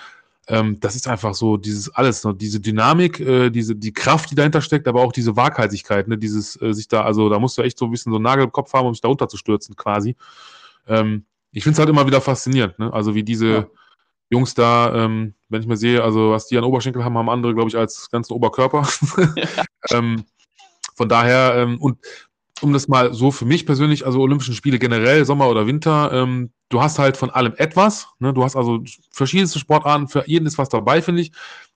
ähm, 0.48 0.78
das 0.80 0.94
ist 0.94 1.08
einfach 1.08 1.34
so 1.34 1.56
dieses 1.56 1.94
alles, 1.94 2.24
ne? 2.24 2.34
diese 2.34 2.60
Dynamik, 2.60 3.20
äh, 3.20 3.50
diese 3.50 3.74
die 3.74 3.92
Kraft, 3.92 4.30
die 4.30 4.34
dahinter 4.34 4.60
steckt, 4.60 4.86
aber 4.88 5.02
auch 5.02 5.12
diese 5.12 5.36
Waghalsigkeit, 5.36 6.08
ne? 6.08 6.18
dieses 6.18 6.60
äh, 6.60 6.72
sich 6.72 6.88
da, 6.88 7.02
also 7.02 7.28
da 7.28 7.38
musst 7.38 7.56
du 7.58 7.62
echt 7.62 7.78
so 7.78 7.86
ein 7.86 7.90
bisschen 7.90 8.12
so 8.12 8.16
einen 8.16 8.24
Nagel 8.24 8.44
im 8.44 8.52
Kopf 8.52 8.72
haben, 8.72 8.86
um 8.86 8.94
sich 8.94 9.00
da 9.00 9.08
runterzustürzen 9.08 9.76
quasi. 9.76 10.16
Ähm, 10.86 11.24
ich 11.52 11.62
finde 11.62 11.74
es 11.74 11.78
halt 11.78 11.88
immer 11.88 12.06
wieder 12.06 12.20
faszinierend, 12.20 12.78
ne? 12.78 12.92
also 12.92 13.14
wie 13.14 13.22
diese 13.22 13.48
ja 13.48 13.66
Jungs 14.30 14.54
da, 14.54 15.04
ähm, 15.04 15.34
wenn 15.48 15.60
ich 15.60 15.66
mir 15.66 15.76
sehe, 15.76 16.02
also 16.02 16.32
was 16.32 16.46
die 16.46 16.58
an 16.58 16.64
Oberschenkel 16.64 17.04
haben, 17.04 17.16
haben 17.16 17.28
andere, 17.28 17.54
glaube 17.54 17.68
ich, 17.68 17.76
als 17.76 18.10
ganzen 18.10 18.32
Oberkörper. 18.32 18.86
ähm, 19.90 20.24
von 20.96 21.08
daher, 21.08 21.54
ähm, 21.56 21.80
und 21.80 21.98
um 22.60 22.72
das 22.72 22.88
mal 22.88 23.12
so 23.12 23.30
für 23.30 23.44
mich 23.44 23.66
persönlich, 23.66 24.06
also 24.06 24.20
Olympischen 24.20 24.54
Spiele 24.54 24.78
generell, 24.78 25.24
Sommer 25.24 25.48
oder 25.48 25.66
Winter, 25.66 26.10
ähm, 26.12 26.50
du 26.74 26.82
hast 26.82 26.98
halt 26.98 27.16
von 27.16 27.30
allem 27.30 27.54
etwas. 27.56 28.08
Ne? 28.18 28.34
Du 28.34 28.42
hast 28.42 28.56
also 28.56 28.82
verschiedenste 29.10 29.60
Sportarten, 29.60 30.08
für 30.08 30.24
jeden 30.26 30.46
ist 30.46 30.58
was 30.58 30.68
dabei, 30.68 31.00
finde 31.00 31.22
ich. 31.22 31.30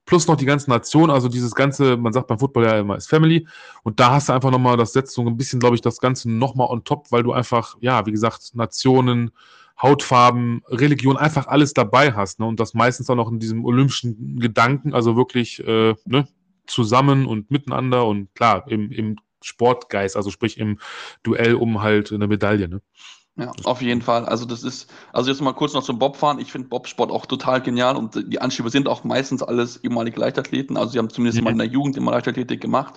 Plus 0.07 0.27
noch 0.27 0.37
die 0.37 0.45
ganzen 0.45 0.71
Nationen, 0.71 1.11
also 1.11 1.29
dieses 1.29 1.55
ganze, 1.55 1.97
man 1.97 2.13
sagt 2.13 2.27
beim 2.27 2.39
Football 2.39 2.65
ja 2.65 2.79
immer, 2.81 2.97
ist 2.97 3.09
Family. 3.09 3.47
Und 3.85 4.01
da 4.01 4.11
hast 4.13 4.29
du 4.29 4.33
einfach 4.33 4.51
nochmal, 4.51 4.77
das 4.77 4.93
setzt 4.93 5.15
so 5.15 5.25
ein 5.25 5.37
bisschen, 5.37 5.61
glaube 5.61 5.77
ich, 5.77 5.83
das 5.83 6.01
Ganze 6.01 6.29
nochmal 6.31 6.69
on 6.69 6.83
top, 6.83 7.13
weil 7.13 7.23
du 7.23 7.33
einfach, 7.33 7.77
ja, 7.81 8.07
wie 8.07 8.11
gesagt, 8.11 8.55
Nationen, 8.55 9.31
Hautfarben, 9.81 10.63
Religion, 10.67 11.17
einfach 11.17 11.47
alles 11.47 11.75
dabei 11.75 12.13
hast. 12.13 12.41
Ne? 12.41 12.47
Und 12.47 12.59
das 12.59 12.75
meistens 12.75 13.09
auch 13.09 13.31
in 13.31 13.39
diesem 13.39 13.65
olympischen 13.65 14.41
Gedanken, 14.41 14.95
also 14.95 15.17
wirklich 15.17 15.61
äh, 15.65 15.95
ne, 16.07 16.27
zusammen 16.67 17.27
und 17.27 17.53
miteinander 17.53 18.05
und 18.05 18.35
klar, 18.35 18.65
im, 18.67 18.91
im 18.91 19.17
Sportgeist, 19.43 20.17
also 20.17 20.31
sprich 20.31 20.59
im 20.59 20.81
Duell 21.23 21.55
um 21.55 21.83
halt 21.83 22.13
eine 22.13 22.27
Medaille. 22.27 22.69
Ne? 22.69 22.81
Ja, 23.39 23.53
auf 23.63 23.81
jeden 23.81 24.03
Fall. 24.03 24.27
Also 24.27 24.45
das 24.45 24.65
ist, 24.65 24.91
also 25.13 25.31
jetzt 25.31 25.41
mal 25.41 25.53
kurz 25.53 25.73
noch 25.73 25.85
zum 25.85 26.01
Bobfahren. 26.01 26.41
Ich 26.41 26.51
finde 26.51 26.69
Bobsport 26.69 27.13
auch 27.13 27.25
total 27.25 27.63
genial 27.63 27.97
und 27.97 28.25
die 28.33 28.41
Anschieber 28.41 28.69
sind 28.69 28.89
auch 28.89 29.05
meistens 29.05 29.45
alles 29.45 29.77
ehemalige 29.85 30.19
Leichtathleten. 30.19 30.77
Also 30.77 30.93
sie 30.93 30.99
haben 30.99 31.09
zumindest 31.09 31.39
mhm. 31.39 31.45
mal 31.45 31.51
in 31.53 31.59
der 31.59 31.69
Jugend 31.69 31.97
immer 31.97 32.11
Leichtathletik 32.11 32.61
gemacht. 32.61 32.95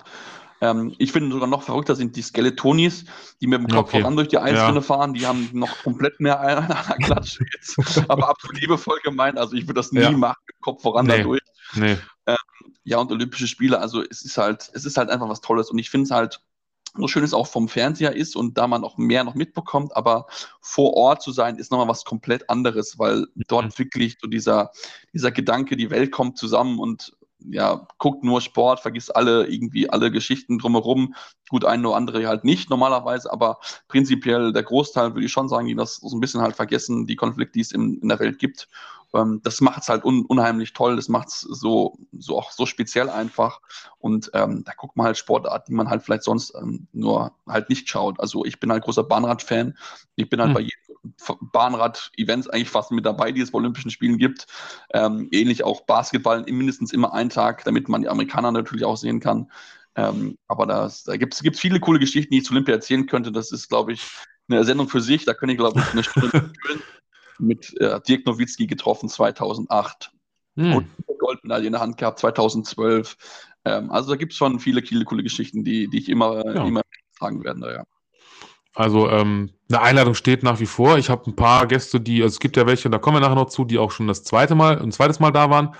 Ähm, 0.60 0.94
ich 0.98 1.12
finde 1.12 1.30
sogar 1.32 1.46
noch 1.46 1.62
verrückter 1.62 1.94
sind 1.94 2.16
die 2.16 2.22
Skeletonis, 2.22 3.04
die 3.40 3.46
mit 3.46 3.60
dem 3.60 3.68
Kopf 3.68 3.90
okay. 3.90 4.00
voran 4.00 4.16
durch 4.16 4.28
die 4.28 4.38
Eisrinne 4.38 4.74
ja. 4.76 4.80
fahren. 4.80 5.14
Die 5.14 5.26
haben 5.26 5.48
noch 5.52 5.76
komplett 5.84 6.18
mehr 6.18 6.40
einer 6.40 6.66
Klatsche 7.04 7.44
jetzt. 7.54 8.04
Aber 8.08 8.28
absolut 8.28 8.60
liebevoll 8.60 8.98
gemeint. 9.04 9.38
Also 9.38 9.54
ich 9.54 9.62
würde 9.62 9.74
das 9.74 9.92
nie 9.92 10.00
ja. 10.00 10.10
machen, 10.10 10.42
Kopf 10.60 10.82
voran 10.82 11.06
nee. 11.06 11.18
dadurch. 11.18 11.42
Nee. 11.74 11.98
Ähm, 12.26 12.36
ja, 12.82 12.98
und 12.98 13.12
Olympische 13.12 13.46
Spiele, 13.46 13.78
also 13.78 14.02
es 14.02 14.22
ist 14.22 14.38
halt, 14.38 14.70
es 14.72 14.84
ist 14.84 14.96
halt 14.96 15.08
einfach 15.08 15.28
was 15.28 15.40
Tolles. 15.40 15.70
Und 15.70 15.78
ich 15.78 15.88
finde 15.88 16.06
es 16.06 16.10
halt, 16.10 16.40
so 16.94 17.08
schön 17.08 17.24
es 17.24 17.34
auch 17.34 17.46
vom 17.46 17.68
Fernseher 17.68 18.14
ist 18.14 18.36
und 18.36 18.58
da 18.58 18.66
man 18.66 18.84
auch 18.84 18.98
mehr 18.98 19.24
noch 19.24 19.34
mitbekommt, 19.34 19.96
aber 19.96 20.26
vor 20.60 20.94
Ort 20.94 21.22
zu 21.22 21.32
sein, 21.32 21.56
ist 21.56 21.70
nochmal 21.70 21.88
was 21.88 22.04
komplett 22.04 22.50
anderes, 22.50 22.98
weil 22.98 23.26
dort 23.48 23.66
mhm. 23.66 23.78
wirklich 23.78 24.18
so 24.20 24.28
dieser, 24.28 24.70
dieser 25.12 25.30
Gedanke, 25.30 25.76
die 25.76 25.90
Welt 25.90 26.12
kommt 26.12 26.36
zusammen 26.36 26.78
und 26.78 27.16
ja, 27.50 27.86
guckt 27.98 28.24
nur 28.24 28.40
Sport, 28.40 28.80
vergisst 28.80 29.14
alle 29.14 29.46
irgendwie 29.46 29.88
alle 29.90 30.10
Geschichten 30.10 30.58
drumherum. 30.58 31.14
Gut, 31.48 31.64
ein 31.64 31.84
oder 31.84 31.96
andere 31.96 32.26
halt 32.26 32.44
nicht 32.44 32.70
normalerweise, 32.70 33.32
aber 33.32 33.58
prinzipiell 33.88 34.52
der 34.52 34.62
Großteil 34.62 35.14
würde 35.14 35.26
ich 35.26 35.32
schon 35.32 35.48
sagen, 35.48 35.66
die 35.66 35.74
das 35.74 35.96
so 35.96 36.16
ein 36.16 36.20
bisschen 36.20 36.40
halt 36.40 36.56
vergessen, 36.56 37.06
die 37.06 37.16
Konflikte, 37.16 37.54
die 37.54 37.60
es 37.60 37.72
in, 37.72 38.00
in 38.00 38.08
der 38.08 38.20
Welt 38.20 38.38
gibt. 38.38 38.68
Ähm, 39.14 39.40
das 39.42 39.60
macht 39.60 39.82
es 39.82 39.88
halt 39.88 40.04
un, 40.04 40.24
unheimlich 40.24 40.72
toll, 40.72 40.96
das 40.96 41.08
macht 41.08 41.28
es 41.28 41.40
so, 41.40 41.98
so 42.12 42.38
auch 42.38 42.50
so 42.50 42.66
speziell 42.66 43.10
einfach. 43.10 43.60
Und 43.98 44.30
ähm, 44.34 44.64
da 44.64 44.72
guckt 44.72 44.96
man 44.96 45.06
halt 45.06 45.18
Sportart, 45.18 45.68
die 45.68 45.74
man 45.74 45.90
halt 45.90 46.02
vielleicht 46.02 46.24
sonst 46.24 46.54
ähm, 46.54 46.86
nur 46.92 47.32
halt 47.46 47.68
nicht 47.68 47.88
schaut. 47.88 48.18
Also 48.20 48.44
ich 48.44 48.58
bin 48.60 48.72
halt 48.72 48.84
großer 48.84 49.04
Bahnrad-Fan. 49.04 49.76
Ich 50.16 50.28
bin 50.28 50.40
halt 50.40 50.48
hm. 50.48 50.54
bei 50.54 50.60
jedem 50.60 50.81
Bahnrad-Events 51.52 52.48
eigentlich 52.48 52.70
fast 52.70 52.90
mit 52.92 53.04
dabei, 53.04 53.32
die 53.32 53.40
es 53.40 53.50
bei 53.50 53.58
Olympischen 53.58 53.90
Spielen 53.90 54.18
gibt. 54.18 54.46
Ähm, 54.92 55.28
ähnlich 55.32 55.64
auch 55.64 55.82
Basketball, 55.82 56.42
mindestens 56.42 56.92
immer 56.92 57.12
einen 57.12 57.30
Tag, 57.30 57.64
damit 57.64 57.88
man 57.88 58.02
die 58.02 58.08
Amerikaner 58.08 58.52
natürlich 58.52 58.84
auch 58.84 58.96
sehen 58.96 59.20
kann. 59.20 59.50
Ähm, 59.94 60.38
aber 60.48 60.66
das, 60.66 61.04
da 61.04 61.16
gibt 61.16 61.34
es 61.34 61.60
viele 61.60 61.80
coole 61.80 61.98
Geschichten, 61.98 62.32
die 62.32 62.38
ich 62.38 62.44
zu 62.44 62.52
Olympia 62.52 62.74
erzählen 62.74 63.06
könnte. 63.06 63.32
Das 63.32 63.52
ist, 63.52 63.68
glaube 63.68 63.92
ich, 63.92 64.06
eine 64.48 64.64
Sendung 64.64 64.88
für 64.88 65.00
sich. 65.00 65.24
Da 65.24 65.34
könnte 65.34 65.52
ich, 65.52 65.58
glaube 65.58 65.80
ich, 65.80 65.92
eine 65.92 66.04
Stunde. 66.04 66.52
Mit 67.38 67.74
äh, 67.80 68.00
Dirk 68.06 68.26
Nowitzki 68.26 68.66
getroffen 68.66 69.08
2008. 69.08 70.12
Hm. 70.56 70.74
Und 70.74 70.86
Goldmedaille 71.18 71.66
in 71.66 71.72
der 71.72 71.80
Hand 71.80 71.96
gehabt 71.96 72.18
2012. 72.18 73.16
Ähm, 73.64 73.90
also 73.90 74.10
da 74.10 74.16
gibt 74.16 74.32
es 74.32 74.38
schon 74.38 74.60
viele, 74.60 74.82
viele 74.82 75.04
coole 75.04 75.22
Geschichten, 75.22 75.64
die, 75.64 75.88
die 75.88 75.98
ich 75.98 76.08
immer, 76.08 76.44
ja. 76.54 76.66
immer 76.66 76.82
sagen 77.18 77.42
werde. 77.42 77.74
Ja. 77.74 77.84
Also 78.74 79.10
ähm, 79.10 79.50
eine 79.68 79.82
Einladung 79.82 80.14
steht 80.14 80.42
nach 80.42 80.60
wie 80.60 80.66
vor. 80.66 80.98
Ich 80.98 81.10
habe 81.10 81.30
ein 81.30 81.36
paar 81.36 81.66
Gäste, 81.66 82.00
die, 82.00 82.22
also 82.22 82.34
es 82.34 82.40
gibt 82.40 82.56
ja 82.56 82.66
welche, 82.66 82.88
da 82.88 82.98
kommen 82.98 83.16
wir 83.16 83.20
nachher 83.20 83.34
noch 83.34 83.48
zu, 83.48 83.64
die 83.64 83.78
auch 83.78 83.90
schon 83.90 84.06
das 84.06 84.24
zweite 84.24 84.54
Mal, 84.54 84.80
ein 84.80 84.92
zweites 84.92 85.20
Mal 85.20 85.30
da 85.30 85.50
waren. 85.50 85.74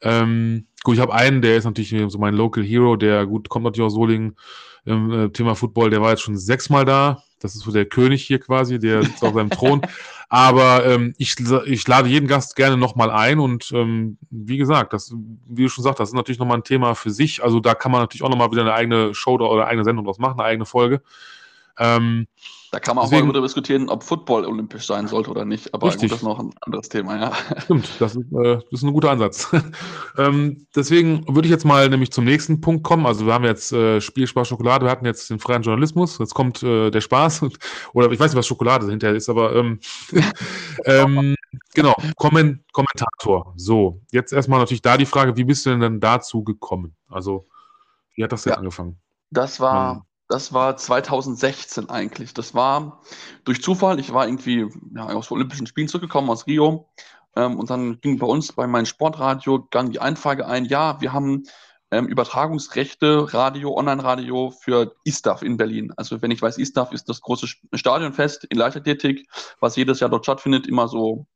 Ähm, 0.00 0.66
gut, 0.82 0.96
ich 0.96 1.00
habe 1.00 1.14
einen, 1.14 1.42
der 1.42 1.56
ist 1.56 1.64
natürlich 1.64 1.94
so 2.10 2.18
mein 2.18 2.34
Local 2.34 2.64
Hero, 2.64 2.96
der 2.96 3.26
gut 3.26 3.48
kommt 3.48 3.64
natürlich 3.64 3.86
aus 3.86 3.94
Solingen 3.94 4.36
im 4.84 5.12
äh, 5.12 5.28
Thema 5.30 5.54
Football, 5.54 5.90
der 5.90 6.02
war 6.02 6.10
jetzt 6.10 6.22
schon 6.22 6.36
sechsmal 6.36 6.84
da. 6.84 7.22
Das 7.38 7.54
ist 7.54 7.62
so 7.62 7.72
der 7.72 7.86
König 7.86 8.24
hier 8.24 8.38
quasi, 8.38 8.78
der 8.78 9.02
sitzt 9.02 9.24
auf 9.24 9.34
seinem 9.34 9.50
Thron. 9.50 9.82
Aber 10.28 10.86
ähm, 10.86 11.12
ich, 11.18 11.36
ich 11.66 11.86
lade 11.86 12.08
jeden 12.08 12.26
Gast 12.26 12.56
gerne 12.56 12.76
nochmal 12.76 13.10
ein 13.10 13.38
und 13.38 13.70
ähm, 13.72 14.16
wie 14.30 14.56
gesagt, 14.56 14.92
das, 14.92 15.14
wie 15.46 15.64
du 15.64 15.68
schon 15.68 15.84
sagst, 15.84 16.00
das 16.00 16.10
ist 16.10 16.14
natürlich 16.14 16.38
nochmal 16.38 16.58
ein 16.58 16.64
Thema 16.64 16.94
für 16.94 17.10
sich. 17.10 17.42
Also 17.42 17.60
da 17.60 17.74
kann 17.74 17.92
man 17.92 18.00
natürlich 18.00 18.22
auch 18.22 18.30
nochmal 18.30 18.50
wieder 18.50 18.62
eine 18.62 18.72
eigene 18.72 19.14
Show 19.14 19.34
oder 19.34 19.50
eine 19.52 19.66
eigene 19.66 19.84
Sendung 19.84 20.04
draus 20.04 20.18
machen, 20.18 20.40
eine 20.40 20.48
eigene 20.48 20.66
Folge. 20.66 21.02
Ähm, 21.78 22.26
da 22.72 22.80
kann 22.80 22.96
man 22.96 23.04
deswegen, 23.04 23.22
auch 23.22 23.26
mal 23.26 23.32
darüber 23.34 23.46
diskutieren, 23.48 23.90
ob 23.90 24.02
Football 24.02 24.46
olympisch 24.46 24.86
sein 24.86 25.06
sollte 25.06 25.30
oder 25.30 25.44
nicht. 25.44 25.74
Aber 25.74 25.88
richtig. 25.88 26.04
gut, 26.04 26.12
das 26.12 26.18
ist 26.20 26.24
noch 26.24 26.38
ein 26.38 26.54
anderes 26.62 26.88
Thema, 26.88 27.20
ja. 27.20 27.32
Stimmt, 27.58 27.86
das 27.98 28.16
ist, 28.16 28.32
äh, 28.32 28.54
das 28.56 28.64
ist 28.70 28.82
ein 28.82 28.94
guter 28.94 29.10
Ansatz. 29.10 29.50
ähm, 30.18 30.66
deswegen 30.74 31.26
würde 31.28 31.46
ich 31.46 31.52
jetzt 31.52 31.66
mal 31.66 31.90
nämlich 31.90 32.12
zum 32.12 32.24
nächsten 32.24 32.62
Punkt 32.62 32.82
kommen. 32.82 33.04
Also 33.04 33.26
wir 33.26 33.34
haben 33.34 33.44
jetzt 33.44 33.72
äh, 33.72 34.00
Spiel, 34.00 34.26
Spaß, 34.26 34.48
Schokolade, 34.48 34.86
wir 34.86 34.90
hatten 34.90 35.04
jetzt 35.04 35.28
den 35.28 35.38
freien 35.38 35.60
Journalismus, 35.60 36.18
jetzt 36.18 36.32
kommt 36.32 36.62
äh, 36.62 36.90
der 36.90 37.02
Spaß. 37.02 37.42
Oder 37.92 38.10
ich 38.10 38.18
weiß 38.18 38.30
nicht, 38.30 38.38
was 38.38 38.46
Schokolade 38.46 38.88
hinterher 38.88 39.16
ist, 39.16 39.28
aber 39.28 39.54
ähm, 39.54 39.78
ähm, 40.86 41.34
genau, 41.74 41.94
Kommen 42.16 42.64
Kommentator. 42.72 43.52
So, 43.56 44.00
jetzt 44.12 44.32
erstmal 44.32 44.60
natürlich 44.60 44.80
da 44.80 44.96
die 44.96 45.04
Frage, 45.04 45.36
wie 45.36 45.44
bist 45.44 45.66
du 45.66 45.70
denn 45.70 45.80
dann 45.80 46.00
dazu 46.00 46.42
gekommen? 46.42 46.96
Also, 47.10 47.46
wie 48.14 48.24
hat 48.24 48.32
das 48.32 48.44
denn 48.44 48.52
ja, 48.52 48.58
angefangen? 48.58 48.98
Das 49.30 49.60
war. 49.60 50.06
Das 50.32 50.54
war 50.54 50.78
2016 50.78 51.90
eigentlich. 51.90 52.32
Das 52.32 52.54
war 52.54 53.02
durch 53.44 53.62
Zufall. 53.62 54.00
Ich 54.00 54.14
war 54.14 54.26
irgendwie 54.26 54.66
ja, 54.94 55.08
aus 55.08 55.30
Olympischen 55.30 55.66
Spielen 55.66 55.88
zurückgekommen 55.88 56.30
aus 56.30 56.46
Rio. 56.46 56.88
Ähm, 57.36 57.58
und 57.58 57.68
dann 57.68 58.00
ging 58.00 58.18
bei 58.18 58.26
uns 58.26 58.50
bei 58.50 58.66
meinem 58.66 58.86
Sportradio 58.86 59.66
gang 59.70 59.92
die 59.92 60.00
Einfrage 60.00 60.46
ein, 60.46 60.64
ja, 60.64 60.98
wir 61.02 61.12
haben 61.12 61.42
ähm, 61.90 62.06
Übertragungsrechte, 62.06 63.34
Radio, 63.34 63.76
Online-Radio 63.76 64.50
für 64.58 64.94
ISTAF 65.04 65.42
in 65.42 65.58
Berlin. 65.58 65.92
Also 65.98 66.22
wenn 66.22 66.30
ich 66.30 66.40
weiß, 66.40 66.56
ISTAF 66.56 66.92
ist 66.92 67.10
das 67.10 67.20
große 67.20 67.46
Stadionfest 67.74 68.44
in 68.44 68.56
Leichtathletik, 68.56 69.28
was 69.60 69.76
jedes 69.76 70.00
Jahr 70.00 70.08
dort 70.08 70.24
stattfindet, 70.24 70.66
immer 70.66 70.88
so 70.88 71.26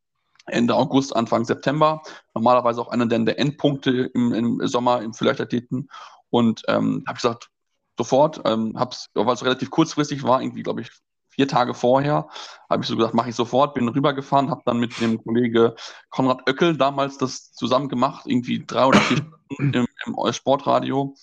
Ende 0.47 0.75
August, 0.75 1.15
Anfang 1.15 1.45
September. 1.45 2.01
Normalerweise 2.33 2.81
auch 2.81 2.89
einer 2.89 3.05
der 3.05 3.39
Endpunkte 3.39 4.11
im, 4.15 4.33
im 4.33 4.67
Sommer 4.67 5.03
im 5.03 5.13
für 5.13 5.27
Leichtathleten. 5.27 5.91
Und 6.31 6.63
ähm, 6.67 7.05
habe 7.07 7.19
ich 7.19 7.23
gesagt, 7.23 7.51
sofort. 7.97 8.41
Ähm, 8.45 8.75
hab's, 8.77 9.11
weil 9.15 9.35
es 9.35 9.45
relativ 9.45 9.71
kurzfristig 9.71 10.23
war, 10.23 10.41
irgendwie, 10.43 10.63
glaube 10.63 10.83
ich, 10.83 10.91
vier 11.37 11.47
Tage 11.47 11.75
vorher, 11.75 12.29
habe 12.71 12.83
ich 12.83 12.89
so 12.89 12.97
gesagt, 12.97 13.15
mache 13.15 13.29
ich 13.29 13.37
sofort, 13.37 13.75
bin 13.75 13.89
rübergefahren, 13.89 14.51
habe 14.51 14.63
dann 14.65 14.79
mit 14.79 14.99
dem 15.01 15.23
Kollege 15.23 15.75
Konrad 16.09 16.49
Oeckel 16.49 16.77
damals 16.77 17.19
das 17.19 17.53
zusammen 17.53 17.89
gemacht, 17.89 18.25
irgendwie 18.27 18.65
drei 18.67 18.87
oder 18.87 19.01
vier 19.01 19.19
Stunden 19.19 19.75
im, 19.75 19.87
im 20.07 20.33
Sportradio. 20.33 21.15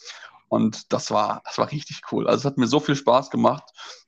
Und 0.49 0.93
das 0.93 1.09
war, 1.09 1.41
das 1.45 1.57
war 1.57 1.71
richtig 1.71 2.01
cool. 2.11 2.27
Also 2.27 2.41
es 2.41 2.45
hat 2.45 2.59
mir 2.59 2.67
so 2.67 2.79
viel 2.79 2.95
Spaß 2.95 3.31
gemacht. 3.31 3.63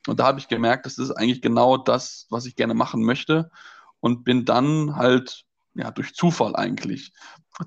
Und 0.06 0.20
da 0.20 0.28
habe 0.28 0.38
ich 0.38 0.48
gemerkt, 0.48 0.86
das 0.86 1.00
ist 1.00 1.10
eigentlich 1.10 1.42
genau 1.42 1.76
das, 1.78 2.28
was 2.30 2.46
ich 2.46 2.56
gerne 2.56 2.76
machen 2.76 3.04
möchte. 3.04 3.50
Und 4.00 4.24
bin 4.24 4.46
dann 4.46 4.96
halt, 4.96 5.46
ja, 5.74 5.90
durch 5.90 6.14
Zufall 6.14 6.56
eigentlich 6.56 7.14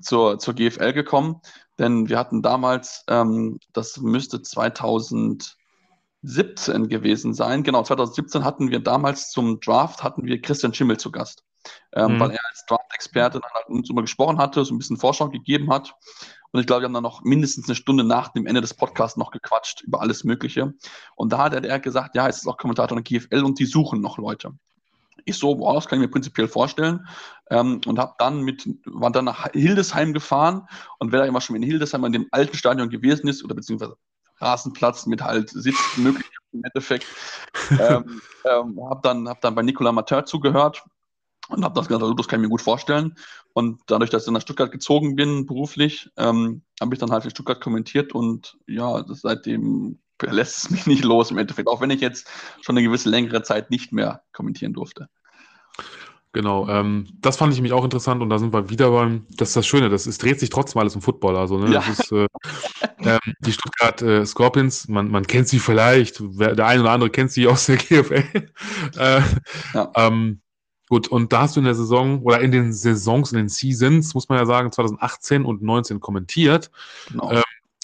zur, 0.01 0.39
zur 0.39 0.53
GFL 0.53 0.93
gekommen. 0.93 1.41
Denn 1.79 2.09
wir 2.09 2.19
hatten 2.19 2.41
damals, 2.41 3.03
ähm, 3.07 3.59
das 3.73 3.97
müsste 3.97 4.41
2017 4.41 5.55
gewesen 6.89 7.33
sein. 7.33 7.63
Genau, 7.63 7.83
2017 7.83 8.43
hatten 8.43 8.69
wir 8.69 8.81
damals 8.81 9.31
zum 9.31 9.59
Draft, 9.61 10.03
hatten 10.03 10.25
wir 10.25 10.41
Christian 10.41 10.73
Schimmel 10.73 10.97
zu 10.97 11.11
Gast. 11.11 11.43
Ähm, 11.93 12.15
mhm. 12.15 12.19
Weil 12.19 12.31
er 12.31 12.39
als 12.49 12.65
Draft-Experte 12.67 13.39
dann 13.39 13.51
halt 13.53 13.69
uns 13.69 13.89
immer 13.89 14.01
gesprochen 14.01 14.37
hatte, 14.37 14.63
so 14.65 14.73
ein 14.73 14.77
bisschen 14.77 14.97
Vorschau 14.97 15.29
gegeben 15.29 15.71
hat. 15.71 15.95
Und 16.51 16.59
ich 16.59 16.67
glaube, 16.67 16.81
wir 16.81 16.85
haben 16.85 16.93
dann 16.93 17.03
noch 17.03 17.23
mindestens 17.23 17.67
eine 17.67 17.75
Stunde 17.75 18.03
nach 18.03 18.29
dem 18.29 18.45
Ende 18.45 18.61
des 18.61 18.73
Podcasts 18.73 19.17
noch 19.17 19.31
gequatscht 19.31 19.81
über 19.81 20.01
alles 20.01 20.23
Mögliche. 20.23 20.73
Und 21.15 21.31
da 21.31 21.37
hat 21.39 21.53
er 21.53 21.79
gesagt, 21.79 22.15
ja, 22.15 22.27
es 22.27 22.37
ist 22.37 22.47
auch 22.47 22.57
Kommentator 22.57 22.97
in 22.97 23.03
der 23.03 23.19
GFL 23.19 23.43
und 23.43 23.59
die 23.59 23.65
suchen 23.65 24.01
noch 24.01 24.17
Leute. 24.17 24.53
Ich 25.25 25.37
so, 25.37 25.59
wow, 25.59 25.75
das 25.75 25.87
kann 25.87 25.99
ich 25.99 26.05
mir 26.05 26.11
prinzipiell 26.11 26.47
vorstellen. 26.47 27.07
Ähm, 27.49 27.81
und 27.85 27.99
habe 27.99 28.13
dann 28.17 28.41
mit, 28.41 28.67
war 28.85 29.11
dann 29.11 29.25
nach 29.25 29.51
Hildesheim 29.53 30.13
gefahren 30.13 30.67
und 30.99 31.11
wer 31.11 31.21
da 31.21 31.25
immer 31.25 31.41
schon 31.41 31.55
in 31.55 31.63
Hildesheim 31.63 32.05
in 32.05 32.13
dem 32.13 32.27
alten 32.31 32.55
Stadion 32.55 32.89
gewesen 32.89 33.27
ist, 33.27 33.43
oder 33.43 33.55
beziehungsweise 33.55 33.95
Rasenplatz 34.37 35.05
mit 35.05 35.21
halt 35.21 35.49
Sitzmöglichkeiten 35.49 36.39
im 36.51 36.63
Endeffekt, 36.63 37.05
ähm, 37.79 38.21
ähm, 38.45 38.79
habe 38.89 39.01
dann, 39.03 39.27
hab 39.27 39.41
dann 39.41 39.55
bei 39.55 39.61
Nicolas 39.61 39.93
Mateur 39.93 40.25
zugehört 40.25 40.83
und 41.49 41.63
habe 41.63 41.75
das 41.75 41.87
gesagt, 41.87 42.03
also 42.03 42.13
das 42.13 42.27
kann 42.27 42.39
ich 42.39 42.43
mir 42.43 42.49
gut 42.49 42.61
vorstellen. 42.61 43.15
Und 43.53 43.81
dadurch, 43.87 44.09
dass 44.09 44.25
ich 44.25 44.31
nach 44.31 44.41
Stuttgart 44.41 44.71
gezogen 44.71 45.15
bin, 45.15 45.45
beruflich, 45.45 46.09
ähm, 46.17 46.61
habe 46.79 46.93
ich 46.93 46.99
dann 46.99 47.11
halt 47.11 47.23
für 47.23 47.31
Stuttgart 47.31 47.59
kommentiert 47.59 48.13
und 48.13 48.57
ja, 48.67 49.03
seitdem 49.07 49.99
lässt 50.29 50.57
es 50.57 50.69
mich 50.69 50.87
nicht 50.87 51.03
los 51.03 51.31
im 51.31 51.37
Endeffekt, 51.37 51.67
auch 51.67 51.81
wenn 51.81 51.89
ich 51.89 52.01
jetzt 52.01 52.27
schon 52.61 52.77
eine 52.77 52.85
gewisse 52.85 53.09
längere 53.09 53.43
Zeit 53.43 53.69
nicht 53.69 53.91
mehr 53.91 54.23
kommentieren 54.33 54.73
durfte. 54.73 55.09
Genau, 56.31 56.67
ähm, 56.69 57.07
das 57.21 57.37
fand 57.37 57.53
ich 57.53 57.57
nämlich 57.57 57.73
auch 57.73 57.83
interessant 57.83 58.21
und 58.21 58.29
da 58.29 58.37
sind 58.37 58.53
wir 58.53 58.69
wieder 58.69 58.91
beim, 58.91 59.25
das 59.35 59.49
ist 59.49 59.55
das 59.55 59.65
Schöne, 59.65 59.89
das 59.89 60.05
ist, 60.05 60.21
dreht 60.21 60.39
sich 60.39 60.51
trotzdem 60.51 60.79
alles 60.79 60.95
um 60.95 61.01
Football, 61.01 61.35
also 61.35 61.57
ne, 61.57 61.73
ja. 61.73 61.79
das 61.79 61.99
ist 61.99 62.11
äh, 62.11 62.27
ähm, 62.99 63.33
die 63.39 63.51
Stuttgart 63.51 63.99
äh, 64.03 64.23
Scorpions, 64.27 64.87
man, 64.87 65.09
man 65.09 65.25
kennt 65.25 65.47
sie 65.47 65.57
vielleicht, 65.57 66.21
wer, 66.21 66.53
der 66.53 66.67
eine 66.67 66.81
oder 66.81 66.91
andere 66.91 67.09
kennt 67.09 67.31
sie 67.31 67.47
aus 67.47 67.65
der 67.65 67.77
GFL. 67.77 68.23
äh, 68.97 69.21
ja. 69.73 69.91
ähm, 69.95 70.41
Gut, 70.89 71.07
und 71.07 71.31
da 71.31 71.41
hast 71.41 71.55
du 71.55 71.59
in 71.59 71.65
der 71.65 71.75
Saison 71.75 72.23
oder 72.23 72.41
in 72.41 72.51
den 72.51 72.73
Saisons, 72.73 73.31
in 73.31 73.37
den 73.37 73.47
Seasons, 73.47 74.15
muss 74.15 74.27
man 74.27 74.39
ja 74.39 74.47
sagen, 74.47 74.71
2018 74.71 75.45
und 75.45 75.61
19 75.61 75.99
kommentiert. 75.99 76.71
Genau. 77.11 77.29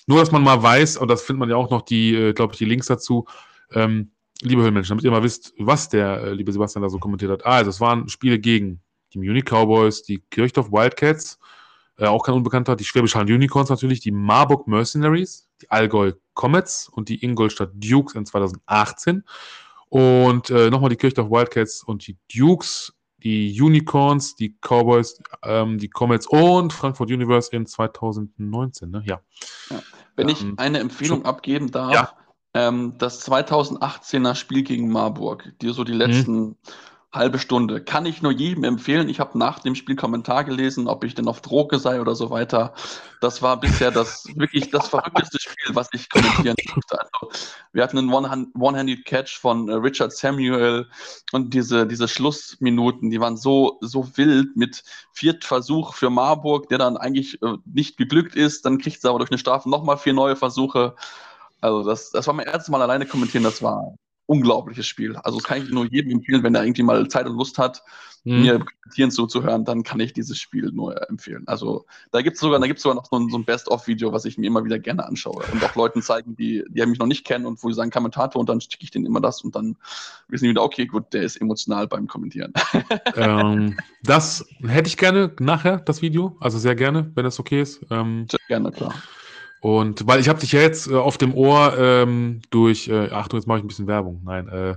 Nur, 0.07 0.19
dass 0.19 0.31
man 0.31 0.43
mal 0.43 0.61
weiß, 0.61 0.97
und 0.97 1.07
das 1.09 1.23
findet 1.23 1.39
man 1.39 1.49
ja 1.49 1.55
auch 1.55 1.69
noch 1.69 1.81
die, 1.81 2.15
äh, 2.15 2.33
glaube 2.33 2.53
ich, 2.53 2.59
die 2.59 2.65
Links 2.65 2.87
dazu, 2.87 3.25
ähm, 3.71 4.11
liebe 4.41 4.61
Höhlenmenschen, 4.61 4.89
damit 4.89 5.05
ihr 5.05 5.11
mal 5.11 5.23
wisst, 5.23 5.53
was 5.57 5.89
der 5.89 6.21
äh, 6.21 6.33
liebe 6.33 6.51
Sebastian 6.51 6.83
da 6.83 6.89
so 6.89 6.99
kommentiert 6.99 7.31
hat. 7.31 7.45
Ah, 7.45 7.57
also 7.57 7.69
es 7.69 7.79
waren 7.79 8.07
Spiele 8.09 8.39
gegen 8.39 8.81
die 9.13 9.19
Munich 9.19 9.45
Cowboys, 9.45 10.03
die 10.03 10.19
Kirchdorf 10.29 10.71
Wildcats, 10.71 11.39
äh, 11.97 12.05
auch 12.05 12.23
kein 12.23 12.35
Unbekannter, 12.35 12.75
die 12.75 12.83
Schwäbisch 12.83 13.15
Hall 13.15 13.31
Unicorns 13.31 13.69
natürlich, 13.69 14.01
die 14.01 14.11
Marburg 14.11 14.67
Mercenaries, 14.67 15.49
die 15.61 15.71
Allgäu 15.71 16.13
Comets 16.33 16.89
und 16.89 17.09
die 17.09 17.23
Ingolstadt 17.23 17.71
Dukes 17.73 18.15
in 18.15 18.25
2018. 18.25 19.23
Und 19.87 20.49
äh, 20.49 20.69
nochmal 20.69 20.89
die 20.89 20.97
Kirchdorf 20.97 21.29
Wildcats 21.29 21.83
und 21.83 22.05
die 22.05 22.17
Dukes, 22.33 22.93
die 23.25 23.59
Unicorns, 23.59 24.35
die 24.35 24.55
Cowboys, 24.61 25.19
ähm, 25.43 25.79
die 25.79 25.89
Comets 25.89 26.27
und 26.27 26.71
Frankfurt 26.71 27.09
Universe 27.09 27.49
in 27.51 27.65
2019. 27.65 28.91
Ne? 28.91 29.01
Ja. 29.03 29.19
ja. 29.71 29.81
Wenn 30.15 30.29
ich 30.29 30.43
ähm, 30.43 30.53
eine 30.57 30.79
Empfehlung 30.79 31.21
schon, 31.21 31.25
abgeben 31.25 31.71
darf, 31.71 31.91
ja. 31.91 32.13
ähm, 32.53 32.93
das 32.99 33.27
2018er 33.27 34.35
Spiel 34.35 34.61
gegen 34.61 34.91
Marburg, 34.91 35.53
die 35.59 35.69
so 35.69 35.83
die 35.83 35.93
letzten 35.93 36.39
mhm 36.39 36.55
halbe 37.15 37.39
Stunde. 37.39 37.83
Kann 37.83 38.05
ich 38.05 38.21
nur 38.21 38.31
jedem 38.31 38.63
empfehlen. 38.63 39.09
Ich 39.09 39.19
habe 39.19 39.37
nach 39.37 39.59
dem 39.59 39.75
Spiel 39.75 39.95
Kommentar 39.95 40.43
gelesen, 40.43 40.87
ob 40.87 41.03
ich 41.03 41.15
denn 41.15 41.27
auf 41.27 41.41
Droge 41.41 41.79
sei 41.79 42.01
oder 42.01 42.15
so 42.15 42.29
weiter. 42.29 42.73
Das 43.21 43.41
war 43.41 43.59
bisher 43.59 43.91
das 43.91 44.25
wirklich 44.35 44.69
das 44.69 44.89
verrückteste 44.89 45.39
Spiel, 45.39 45.75
was 45.75 45.89
ich 45.93 46.09
kommentieren 46.09 46.55
durfte. 46.73 46.99
Also, 46.99 47.31
wir 47.73 47.83
hatten 47.83 47.97
einen 47.97 48.11
One-Handed 48.11 49.05
Catch 49.05 49.39
von 49.39 49.69
äh, 49.69 49.73
Richard 49.73 50.11
Samuel 50.13 50.87
und 51.31 51.53
diese, 51.53 51.87
diese 51.87 52.07
Schlussminuten, 52.07 53.09
die 53.09 53.19
waren 53.19 53.37
so, 53.37 53.77
so 53.81 54.17
wild 54.17 54.55
mit 54.55 54.83
Viertversuch 55.11 55.93
für 55.93 56.09
Marburg, 56.09 56.69
der 56.69 56.77
dann 56.77 56.97
eigentlich 56.97 57.41
äh, 57.41 57.57
nicht 57.65 57.97
geglückt 57.97 58.35
ist. 58.35 58.65
Dann 58.65 58.77
kriegt 58.77 59.01
sie 59.01 59.09
aber 59.09 59.19
durch 59.19 59.31
eine 59.31 59.39
Strafe 59.39 59.69
nochmal 59.69 59.97
vier 59.97 60.13
neue 60.13 60.35
Versuche. 60.35 60.95
Also 61.61 61.83
das, 61.83 62.11
das 62.11 62.27
war 62.27 62.33
mein 62.33 62.47
erstes 62.47 62.69
Mal 62.69 62.81
alleine 62.81 63.05
kommentieren, 63.05 63.43
das 63.43 63.63
war 63.63 63.95
unglaubliches 64.27 64.87
Spiel. 64.87 65.15
Also 65.17 65.37
das 65.37 65.47
kann 65.47 65.63
ich 65.63 65.69
nur 65.69 65.85
jedem 65.85 66.11
empfehlen, 66.11 66.43
wenn 66.43 66.55
er 66.55 66.63
irgendwie 66.63 66.83
mal 66.83 67.07
Zeit 67.07 67.27
und 67.27 67.37
Lust 67.37 67.57
hat, 67.57 67.83
mhm. 68.23 68.41
mir 68.41 68.59
kommentieren 68.59 69.11
zuzuhören, 69.11 69.65
dann 69.65 69.83
kann 69.83 69.99
ich 69.99 70.13
dieses 70.13 70.39
Spiel 70.39 70.71
nur 70.71 71.09
empfehlen. 71.09 71.43
Also 71.47 71.85
da 72.11 72.21
gibt 72.21 72.35
es 72.35 72.41
sogar, 72.41 72.59
da 72.59 72.67
gibt's 72.67 72.83
sogar 72.83 72.95
noch 72.95 73.05
so 73.05 73.17
ein, 73.17 73.29
so 73.29 73.37
ein 73.37 73.45
Best-of-Video, 73.45 74.11
was 74.11 74.25
ich 74.25 74.37
mir 74.37 74.47
immer 74.47 74.65
wieder 74.65 74.79
gerne 74.79 75.05
anschaue 75.05 75.43
und 75.51 75.63
auch 75.63 75.75
Leuten 75.75 76.01
zeigen, 76.01 76.35
die, 76.35 76.63
die 76.69 76.85
mich 76.85 76.99
noch 76.99 77.07
nicht 77.07 77.25
kennen 77.25 77.45
und 77.45 77.63
wo 77.63 77.69
sie 77.69 77.75
sagen 77.75 77.91
Kommentator 77.91 78.39
und 78.39 78.49
dann 78.49 78.59
schicke 78.59 78.83
ich 78.83 78.91
denen 78.91 79.05
immer 79.05 79.21
das 79.21 79.41
und 79.41 79.55
dann 79.55 79.77
wissen 80.27 80.45
die 80.45 80.49
wieder, 80.51 80.63
okay, 80.63 80.85
gut, 80.85 81.13
der 81.13 81.23
ist 81.23 81.37
emotional 81.37 81.87
beim 81.87 82.07
Kommentieren. 82.07 82.53
Ähm, 83.15 83.77
das 84.03 84.45
hätte 84.63 84.87
ich 84.87 84.97
gerne 84.97 85.31
nachher, 85.39 85.77
das 85.77 86.01
Video, 86.01 86.35
also 86.39 86.57
sehr 86.57 86.75
gerne, 86.75 87.11
wenn 87.15 87.23
das 87.23 87.39
okay 87.39 87.61
ist. 87.61 87.85
Ähm, 87.89 88.27
sehr 88.29 88.39
gerne, 88.47 88.71
klar. 88.71 88.93
Und 89.65 90.05
weil 90.05 90.19
ich 90.19 90.29
habe 90.29 90.39
dich 90.39 90.51
ja 90.51 90.61
jetzt 90.61 90.85
äh, 90.85 90.93
auf 90.93 91.17
dem 91.17 91.33
Ohr 91.33 91.75
ähm, 91.75 92.43
durch, 92.51 92.87
äh, 92.87 93.09
Achtung, 93.09 93.39
jetzt 93.39 93.47
mache 93.47 93.57
ich 93.57 93.63
ein 93.63 93.67
bisschen 93.67 93.87
Werbung. 93.87 94.21
Nein, 94.23 94.47
äh, 94.47 94.75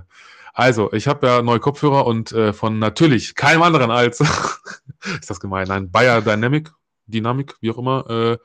also, 0.51 0.91
ich 0.93 1.07
habe 1.07 1.27
ja 1.27 1.43
neue 1.43 1.59
Kopfhörer 1.59 2.07
und 2.07 2.31
äh, 2.31 2.53
von 2.53 2.79
natürlich 2.79 3.35
keinem 3.35 3.61
anderen 3.61 3.91
als, 3.91 4.19
ist 5.21 5.29
das 5.29 5.39
gemein, 5.39 5.67
nein, 5.67 5.91
Bayer 5.91 6.23
Dynamic, 6.23 6.71
Dynamic, 7.05 7.53
wie 7.61 7.69
auch 7.69 7.77
immer, 7.77 8.09
äh, 8.09 8.37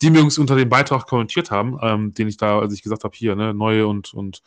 die 0.00 0.10
mir 0.10 0.18
übrigens 0.18 0.38
unter 0.38 0.54
dem 0.54 0.68
Beitrag 0.68 1.04
kommentiert 1.08 1.50
haben, 1.50 1.76
ähm, 1.82 2.14
den 2.14 2.28
ich 2.28 2.36
da, 2.36 2.60
als 2.60 2.72
ich 2.74 2.84
gesagt 2.84 3.02
habe, 3.02 3.16
hier, 3.16 3.34
ne, 3.34 3.52
neue 3.52 3.88
und, 3.88 4.14
und 4.14 4.44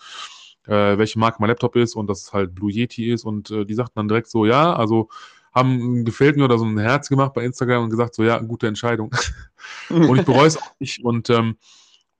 äh, 0.67 0.97
welche 0.97 1.19
Marke 1.19 1.39
mein 1.41 1.49
Laptop 1.49 1.75
ist 1.75 1.95
und 1.97 2.07
dass 2.07 2.21
es 2.21 2.31
halt 2.31 2.55
Blue 2.55 2.71
Yeti 2.71 3.11
ist 3.11 3.25
und 3.25 3.51
äh, 3.51 3.65
die 3.65 3.73
sagten 3.73 3.95
dann 3.95 4.07
direkt 4.07 4.29
so, 4.29 4.45
ja, 4.45 4.73
also 4.73 5.09
haben 5.53 6.05
gefällt 6.05 6.37
mir 6.37 6.45
oder 6.45 6.57
so 6.57 6.65
ein 6.65 6.77
Herz 6.77 7.09
gemacht 7.09 7.33
bei 7.33 7.43
Instagram 7.43 7.83
und 7.83 7.89
gesagt, 7.89 8.15
so 8.15 8.23
ja, 8.23 8.37
gute 8.39 8.67
Entscheidung. 8.67 9.13
und 9.89 10.17
ich 10.17 10.25
bereue 10.25 10.47
es 10.47 10.57
auch 10.57 10.71
nicht. 10.79 11.03
Und 11.03 11.29
ähm, 11.29 11.57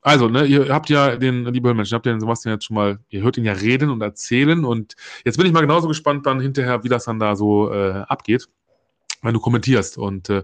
also, 0.01 0.27
ne, 0.27 0.45
ihr 0.45 0.73
habt 0.73 0.89
ja 0.89 1.15
den, 1.15 1.45
liebe 1.45 1.73
Menschen, 1.73 1.93
habt 1.93 2.05
ja 2.07 2.11
den 2.11 2.19
Sebastian 2.19 2.55
jetzt 2.55 2.65
schon 2.65 2.75
mal, 2.75 2.99
ihr 3.09 3.21
hört 3.21 3.38
ihn 3.38 3.45
ja 3.45 3.53
reden 3.53 3.89
und 3.91 4.01
erzählen. 4.01 4.65
Und 4.65 4.95
jetzt 5.23 5.38
bin 5.38 5.45
ich 5.45 5.53
mal 5.53 5.61
genauso 5.61 5.88
gespannt 5.88 6.25
dann 6.25 6.39
hinterher, 6.41 6.84
wie 6.84 6.89
das 6.89 7.05
dann 7.05 7.19
da 7.19 7.36
so 7.36 7.71
äh, 7.71 8.03
abgeht, 8.07 8.49
wenn 9.21 9.34
du 9.34 9.39
kommentierst. 9.39 9.97
Und 9.97 10.29
äh, 10.29 10.43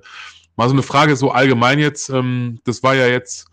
mal 0.55 0.67
so 0.67 0.73
eine 0.73 0.83
Frage 0.83 1.15
so 1.15 1.31
allgemein 1.31 1.79
jetzt, 1.79 2.09
ähm, 2.09 2.59
das 2.65 2.83
war 2.83 2.95
ja 2.95 3.07
jetzt, 3.07 3.47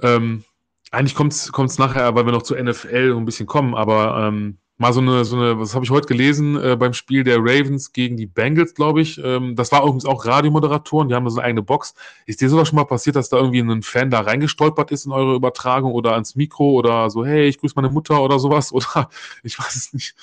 ähm, 0.00 0.44
eigentlich 0.90 1.14
kommt 1.14 1.32
es 1.34 1.78
nachher, 1.78 2.14
weil 2.14 2.24
wir 2.24 2.32
noch 2.32 2.42
zur 2.42 2.58
NFL 2.58 3.14
ein 3.14 3.26
bisschen 3.26 3.46
kommen, 3.46 3.74
aber 3.74 4.26
ähm, 4.26 4.56
mal 4.78 4.92
so 4.92 5.00
eine, 5.00 5.24
so 5.24 5.36
eine, 5.36 5.58
was 5.58 5.74
habe 5.74 5.84
ich 5.84 5.90
heute 5.90 6.06
gelesen 6.06 6.56
äh, 6.62 6.76
beim 6.76 6.92
Spiel 6.92 7.24
der 7.24 7.38
Ravens 7.38 7.92
gegen 7.92 8.16
die 8.16 8.26
Bengals, 8.26 8.74
glaube 8.74 9.00
ich. 9.00 9.20
Ähm, 9.22 9.56
das 9.56 9.72
war 9.72 9.82
übrigens 9.82 10.04
auch 10.04 10.24
Radiomoderatoren, 10.24 11.08
die 11.08 11.14
haben 11.14 11.24
da 11.24 11.30
so 11.30 11.38
eine 11.38 11.46
eigene 11.46 11.62
Box. 11.62 11.94
Ist 12.26 12.40
dir 12.40 12.48
sowas 12.48 12.68
schon 12.68 12.76
mal 12.76 12.84
passiert, 12.84 13.16
dass 13.16 13.28
da 13.28 13.38
irgendwie 13.38 13.58
ein 13.58 13.82
Fan 13.82 14.10
da 14.10 14.20
reingestolpert 14.20 14.92
ist 14.92 15.04
in 15.04 15.12
eure 15.12 15.34
Übertragung 15.34 15.92
oder 15.92 16.12
ans 16.12 16.36
Mikro 16.36 16.70
oder 16.70 17.10
so, 17.10 17.26
hey, 17.26 17.48
ich 17.48 17.58
grüße 17.58 17.74
meine 17.76 17.90
Mutter 17.90 18.22
oder 18.22 18.38
sowas? 18.38 18.72
Oder 18.78 19.10
ich 19.42 19.58
weiß 19.58 19.74
es 19.74 19.92
nicht. 19.92 20.14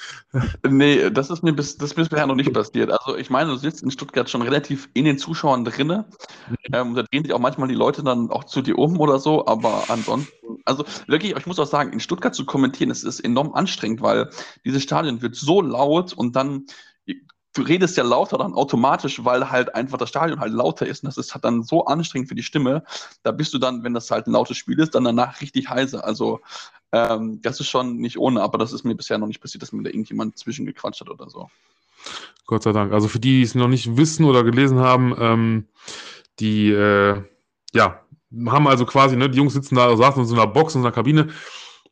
nee, 0.68 1.10
das 1.10 1.30
ist 1.30 1.44
mir 1.44 1.52
bis, 1.52 1.78
das 1.78 1.92
ist 1.92 1.96
bisher 1.96 2.26
noch 2.26 2.36
nicht 2.36 2.54
passiert. 2.54 2.90
Also 2.90 3.18
ich 3.18 3.30
meine, 3.30 3.50
du 3.50 3.58
sitzt 3.58 3.84
in 3.84 3.92
Stuttgart 3.92 4.30
schon 4.30 4.42
relativ 4.42 4.88
in 4.94 5.04
den 5.04 5.18
Zuschauern 5.18 5.66
drinne. 5.66 6.06
Mhm. 6.48 6.56
Ähm, 6.72 6.96
da 6.96 7.04
drehen 7.04 7.24
sich 7.24 7.34
auch 7.34 7.40
manchmal 7.40 7.68
die 7.68 7.76
Leute 7.76 8.04
dann 8.04 8.30
auch 8.30 8.46
zu 8.46 8.62
dir 8.62 8.78
um 8.78 9.00
oder 9.00 9.20
so, 9.20 9.46
aber 9.46 9.84
ansonsten, 9.90 10.32
also 10.66 10.86
wirklich, 11.08 11.36
ich 11.36 11.46
muss 11.46 11.60
auch 11.60 11.68
sagen, 11.68 11.94
in 11.94 12.00
Stuttgart 12.00 12.36
zu 12.36 12.46
kommentieren, 12.46 12.90
das 12.90 13.04
ist 13.04 13.20
enorm 13.20 13.54
anstrengend, 13.54 14.02
weil 14.02 14.30
dieses 14.64 14.84
Stadion 14.84 15.22
wird 15.22 15.36
so 15.36 15.62
laut 15.62 16.14
und 16.14 16.36
dann 16.36 16.66
du 17.56 17.62
redest 17.62 17.98
ja 17.98 18.04
lauter 18.04 18.38
dann 18.38 18.54
automatisch, 18.54 19.24
weil 19.24 19.50
halt 19.50 19.74
einfach 19.76 19.98
das 19.98 20.10
Stadion 20.10 20.40
halt 20.40 20.52
lauter 20.52 20.86
ist 20.86 21.04
und 21.04 21.08
das 21.08 21.18
ist 21.18 21.34
halt 21.34 21.46
dann 21.46 21.64
so 21.64 21.86
anstrengend 21.86 22.30
für 22.30 22.36
die 22.36 22.44
Stimme. 22.44 22.84
Da 23.24 23.32
bist 23.32 23.54
du 23.54 23.58
dann, 23.58 23.84
wenn 23.84 23.94
das 23.94 24.12
halt 24.12 24.28
ein 24.28 24.34
lautes 24.34 24.58
Spiel 24.58 24.80
ist, 24.80 24.94
dann 24.94 25.06
danach 25.06 25.42
richtig 25.42 25.70
heiser. 25.70 26.04
Also 26.04 26.42
ähm, 26.92 27.42
das 27.42 27.60
ist 27.60 27.70
schon 27.70 27.98
nicht 27.98 28.18
ohne, 28.18 28.42
aber 28.42 28.58
das 28.58 28.74
ist 28.74 28.84
mir 28.84 28.96
bisher 28.96 29.18
noch 29.18 29.28
nicht 29.28 29.42
passiert, 29.42 29.62
dass 29.62 29.72
mir 29.72 29.84
da 29.84 29.90
irgendjemand 29.90 30.38
zwischengequatscht 30.38 31.02
hat 31.02 31.10
oder 31.10 31.30
so. 31.30 31.50
Gott 32.46 32.64
sei 32.64 32.74
Dank. 32.74 32.92
Also 32.94 33.08
für 33.08 33.20
die, 33.20 33.38
die 33.38 33.42
es 33.42 33.56
noch 33.56 33.70
nicht 33.70 33.98
wissen 33.98 34.26
oder 34.26 34.44
gelesen 34.44 34.80
haben, 34.80 35.16
ähm, 35.18 35.68
die 36.40 36.70
äh, 36.70 37.24
ja, 37.74 38.05
haben 38.48 38.68
also 38.68 38.86
quasi, 38.86 39.16
ne, 39.16 39.30
die 39.30 39.38
Jungs 39.38 39.54
sitzen 39.54 39.76
da, 39.76 39.96
saßen 39.96 40.22
in 40.22 40.28
so 40.28 40.36
einer 40.36 40.48
Box, 40.48 40.76
in 40.76 40.82
so 40.82 40.88
einer 40.88 40.96
Kabine 40.96 41.28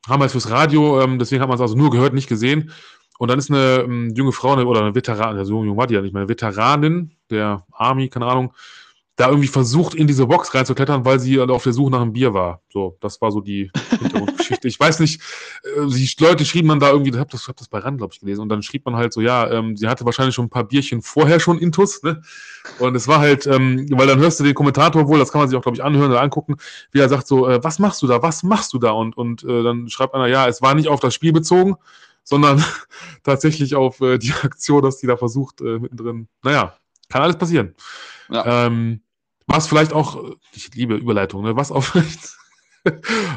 haben 0.08 0.22
es 0.24 0.34
fürs 0.34 0.50
Radio, 0.50 1.02
ähm, 1.02 1.20
deswegen 1.20 1.41
hat 1.41 1.48
man 1.48 1.56
es 1.56 1.62
also 1.62 1.76
nur 1.76 1.89
gehört, 1.89 2.14
nicht 2.14 2.28
gesehen. 2.28 2.72
Und 3.20 3.30
dann 3.30 3.39
ist 3.39 3.50
eine 3.50 3.82
ähm, 3.86 4.14
junge 4.16 4.32
Frau 4.32 4.54
oder 4.54 4.82
eine 4.82 4.96
Veteranin, 4.96 5.38
also 5.38 5.64
jung 5.64 5.78
war 5.78 5.88
die 5.88 5.94
ja 5.94 6.02
nicht 6.02 6.14
mehr, 6.14 6.22
eine 6.22 6.30
Veteranin 6.30 7.12
der 7.30 7.66
Army, 7.72 8.10
keine 8.10 8.26
Ahnung, 8.26 8.54
da 9.16 9.28
irgendwie 9.28 9.47
versucht, 9.47 9.93
in 9.93 10.07
diese 10.07 10.26
Box 10.26 10.55
reinzuklettern, 10.55 11.05
weil 11.05 11.20
sie 11.20 11.39
auf 11.39 11.64
der 11.64 11.74
Suche 11.74 11.91
nach 11.91 12.01
einem 12.01 12.14
Bier 12.14 12.34
war. 12.34 12.61
So, 12.70 12.97
das 12.99 13.22
war 13.22 13.32
so 13.32 13.41
die 13.41 13.70
Hintergrundgeschichte. 13.89 14.68
ich 14.68 14.80
weiß 14.80 14.99
nicht, 15.01 15.22
äh, 15.64 15.86
die 15.86 16.09
Leute 16.20 16.45
schrieben 16.45 16.70
dann 16.70 16.80
da 16.80 16.89
irgendwie, 16.89 17.11
ich 17.11 17.18
habe 17.18 17.30
das, 17.30 17.47
hab 17.47 17.55
das 17.57 17.68
bei 17.68 17.78
Rand, 17.78 17.99
glaube 17.99 18.14
ich, 18.14 18.20
gelesen, 18.20 18.41
und 18.41 18.49
dann 18.49 18.64
schrieb 18.64 18.86
man 18.86 18.95
halt 18.95 19.14
so, 19.14 19.22
ja, 19.22 19.51
ähm, 19.51 19.78
sie 19.78 19.88
hatte 19.88 20.03
wahrscheinlich 20.05 20.34
schon 20.34 20.45
ein 20.45 20.49
paar 20.49 20.64
Bierchen 20.64 21.03
vorher 21.03 21.39
schon 21.39 21.59
intus, 21.59 22.01
ne? 22.01 22.24
Und 22.80 22.95
es 22.95 23.07
war 23.07 23.20
halt, 23.20 23.45
ähm, 23.45 23.86
weil 23.91 24.07
dann 24.07 24.20
hörst 24.20 24.39
du 24.39 24.43
den 24.43 24.55
Kommentator 24.55 25.07
wohl, 25.07 25.20
das 25.20 25.32
kann 25.32 25.41
man 25.41 25.47
sich 25.47 25.57
auch, 25.57 25.61
glaube 25.61 25.76
ich, 25.76 25.84
anhören 25.84 26.09
oder 26.09 26.22
angucken, 26.22 26.55
wie 26.91 26.99
er 26.99 27.09
sagt 27.09 27.28
so, 27.28 27.47
äh, 27.47 27.64
was 27.64 27.78
machst 27.78 28.01
du 28.01 28.07
da, 28.07 28.24
was 28.24 28.41
machst 28.41 28.74
du 28.74 28.80
da? 28.80 28.91
Und, 28.91 29.16
und 29.16 29.43
äh, 29.43 29.61
dann 29.61 29.89
schreibt 29.89 30.16
einer, 30.16 30.28
ja, 30.28 30.47
es 30.47 30.64
war 30.64 30.74
nicht 30.74 30.88
auf 30.88 30.99
das 30.99 31.14
Spiel 31.14 31.34
bezogen, 31.34 31.76
sondern 32.24 32.64
tatsächlich 33.24 33.76
auf 33.76 34.01
äh, 34.01 34.18
die 34.18 34.34
Aktion, 34.41 34.82
dass 34.82 34.97
die 34.97 35.07
da 35.07 35.18
versucht, 35.18 35.61
äh, 35.61 35.78
mittendrin, 35.78 36.28
naja, 36.41 36.74
kann 37.09 37.22
alles 37.22 37.38
passieren. 37.38 37.76
Ja. 38.34 38.66
Ähm, 38.66 39.02
was 39.48 39.68
vielleicht 39.68 39.94
auch, 39.94 40.22
ich 40.54 40.74
liebe 40.74 40.96
Überleitung, 40.96 41.44
ne, 41.44 41.56
was 41.56 41.72
auch 41.72 41.84
vielleicht 41.84 42.36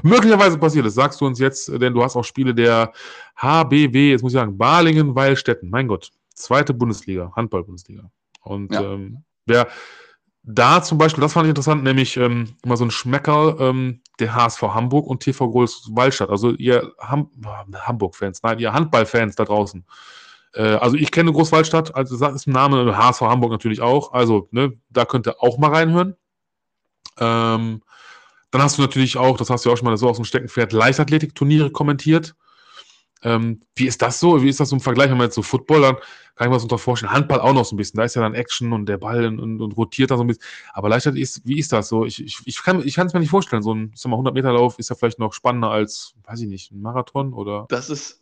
möglicherweise 0.03 0.59
passiert 0.59 0.87
ist, 0.87 0.95
sagst 0.95 1.21
du 1.21 1.27
uns 1.27 1.39
jetzt, 1.39 1.69
denn 1.69 1.93
du 1.93 2.03
hast 2.03 2.17
auch 2.17 2.25
Spiele 2.25 2.55
der 2.55 2.93
HBW, 3.37 4.11
jetzt 4.11 4.23
muss 4.23 4.33
ich 4.33 4.39
sagen, 4.39 4.59
Balingen-Weilstätten, 4.59 5.71
mein 5.71 5.89
Gott, 5.89 6.11
zweite 6.35 6.75
Bundesliga, 6.75 7.33
Handball-Bundesliga. 7.37 8.11
Und 8.43 8.73
ja. 8.73 8.83
ähm, 8.83 9.23
wer 9.45 9.69
da 10.43 10.81
zum 10.83 10.97
Beispiel, 10.97 11.21
das 11.23 11.33
fand 11.33 11.47
ich 11.47 11.51
interessant, 11.51 11.83
nämlich 11.83 12.17
ähm, 12.17 12.55
immer 12.65 12.77
so 12.77 12.85
ein 12.85 12.91
Schmecker, 12.91 13.57
ähm, 13.59 14.01
der 14.21 14.35
HSV 14.35 14.63
Hamburg 14.63 15.07
und 15.07 15.21
TV 15.21 15.51
Groß 15.51 15.91
Waldstadt. 15.93 16.31
Also 16.31 16.53
ihr 16.53 16.93
Ham 17.01 17.31
Hamburg-Fans, 17.75 18.43
nein, 18.43 18.61
ihr 18.61 18.73
Handball-Fans 18.73 19.35
da 19.35 19.45
draußen. 19.45 19.85
Äh, 20.57 20.77
also 20.77 20.97
ich 20.97 21.11
kenne 21.11 21.33
Großwaldstadt, 21.33 21.95
also 21.95 22.19
das 22.19 22.35
ist 22.35 22.47
ein 22.47 22.53
Name, 22.53 22.97
HSV 22.97 23.21
Hamburg 23.23 23.53
natürlich 23.53 23.81
auch. 23.81 24.13
Also 24.13 24.49
ne, 24.51 24.73
da 24.91 25.05
könnt 25.05 25.27
ihr 25.27 25.43
auch 25.43 25.59
mal 25.59 25.71
reinhören. 25.71 26.17
Ähm, 27.19 27.83
dann 28.51 28.63
hast 28.63 28.79
du 28.79 28.83
natürlich 28.83 29.17
auch, 29.19 29.37
das 29.37 29.51
hast 29.51 29.65
du 29.65 29.69
ja 29.69 29.75
auch 29.75 29.79
schon 29.79 29.87
mal 29.87 29.97
so 29.97 30.09
aus 30.09 30.17
dem 30.17 30.25
Steckenpferd, 30.25 30.73
Leichtathletik-Turniere 30.73 31.71
kommentiert. 31.71 32.35
Ähm, 33.27 33.61
wie 33.75 33.87
ist 33.87 34.01
das 34.03 34.21
so? 34.21 34.41
Wie 34.41 34.49
ist 34.49 34.61
das 34.61 34.69
so 34.69 34.77
im 34.77 34.81
Vergleich, 34.81 35.11
wenn 35.11 35.17
man 35.17 35.27
jetzt 35.27 35.35
so 35.35 35.43
Football, 35.43 35.81
dann 35.81 35.97
kann 36.37 36.47
ich 36.47 36.49
mir 36.49 36.55
das 36.55 36.63
unter 36.63 36.79
vorstellen. 36.79 37.13
Handball 37.13 37.41
auch 37.41 37.53
noch 37.53 37.65
so 37.65 37.75
ein 37.75 37.77
bisschen. 37.77 37.99
Da 37.99 38.05
ist 38.05 38.15
ja 38.15 38.23
dann 38.23 38.35
Action 38.35 38.73
und 38.73 38.87
der 38.87 38.99
Ball 38.99 39.27
und, 39.27 39.61
und 39.61 39.77
rotiert 39.77 40.13
da 40.13 40.17
so 40.17 40.23
ein 40.23 40.29
bisschen. 40.29 40.45
Aber 40.75 40.89
Leichtathletik 40.89 41.23
ist, 41.25 41.43
wie 41.45 41.59
ist 41.59 41.73
das 41.73 41.89
so? 41.89 42.05
Ich, 42.05 42.23
ich, 42.23 42.39
ich 42.47 42.63
kann 42.63 42.79
es 42.79 43.15
mir 43.15 43.21
nicht 43.21 43.31
vorstellen. 43.31 43.63
So 43.63 43.75
ein 43.75 43.93
100 44.05 44.33
Meter 44.33 44.53
Lauf 44.53 44.79
ist 44.79 44.91
ja 44.91 44.95
vielleicht 44.95 45.19
noch 45.19 45.33
spannender 45.33 45.71
als, 45.71 46.15
weiß 46.25 46.41
ich 46.41 46.47
nicht, 46.47 46.71
ein 46.71 46.81
Marathon 46.81 47.33
oder? 47.33 47.67
Das 47.69 47.91
ist, 47.91 48.21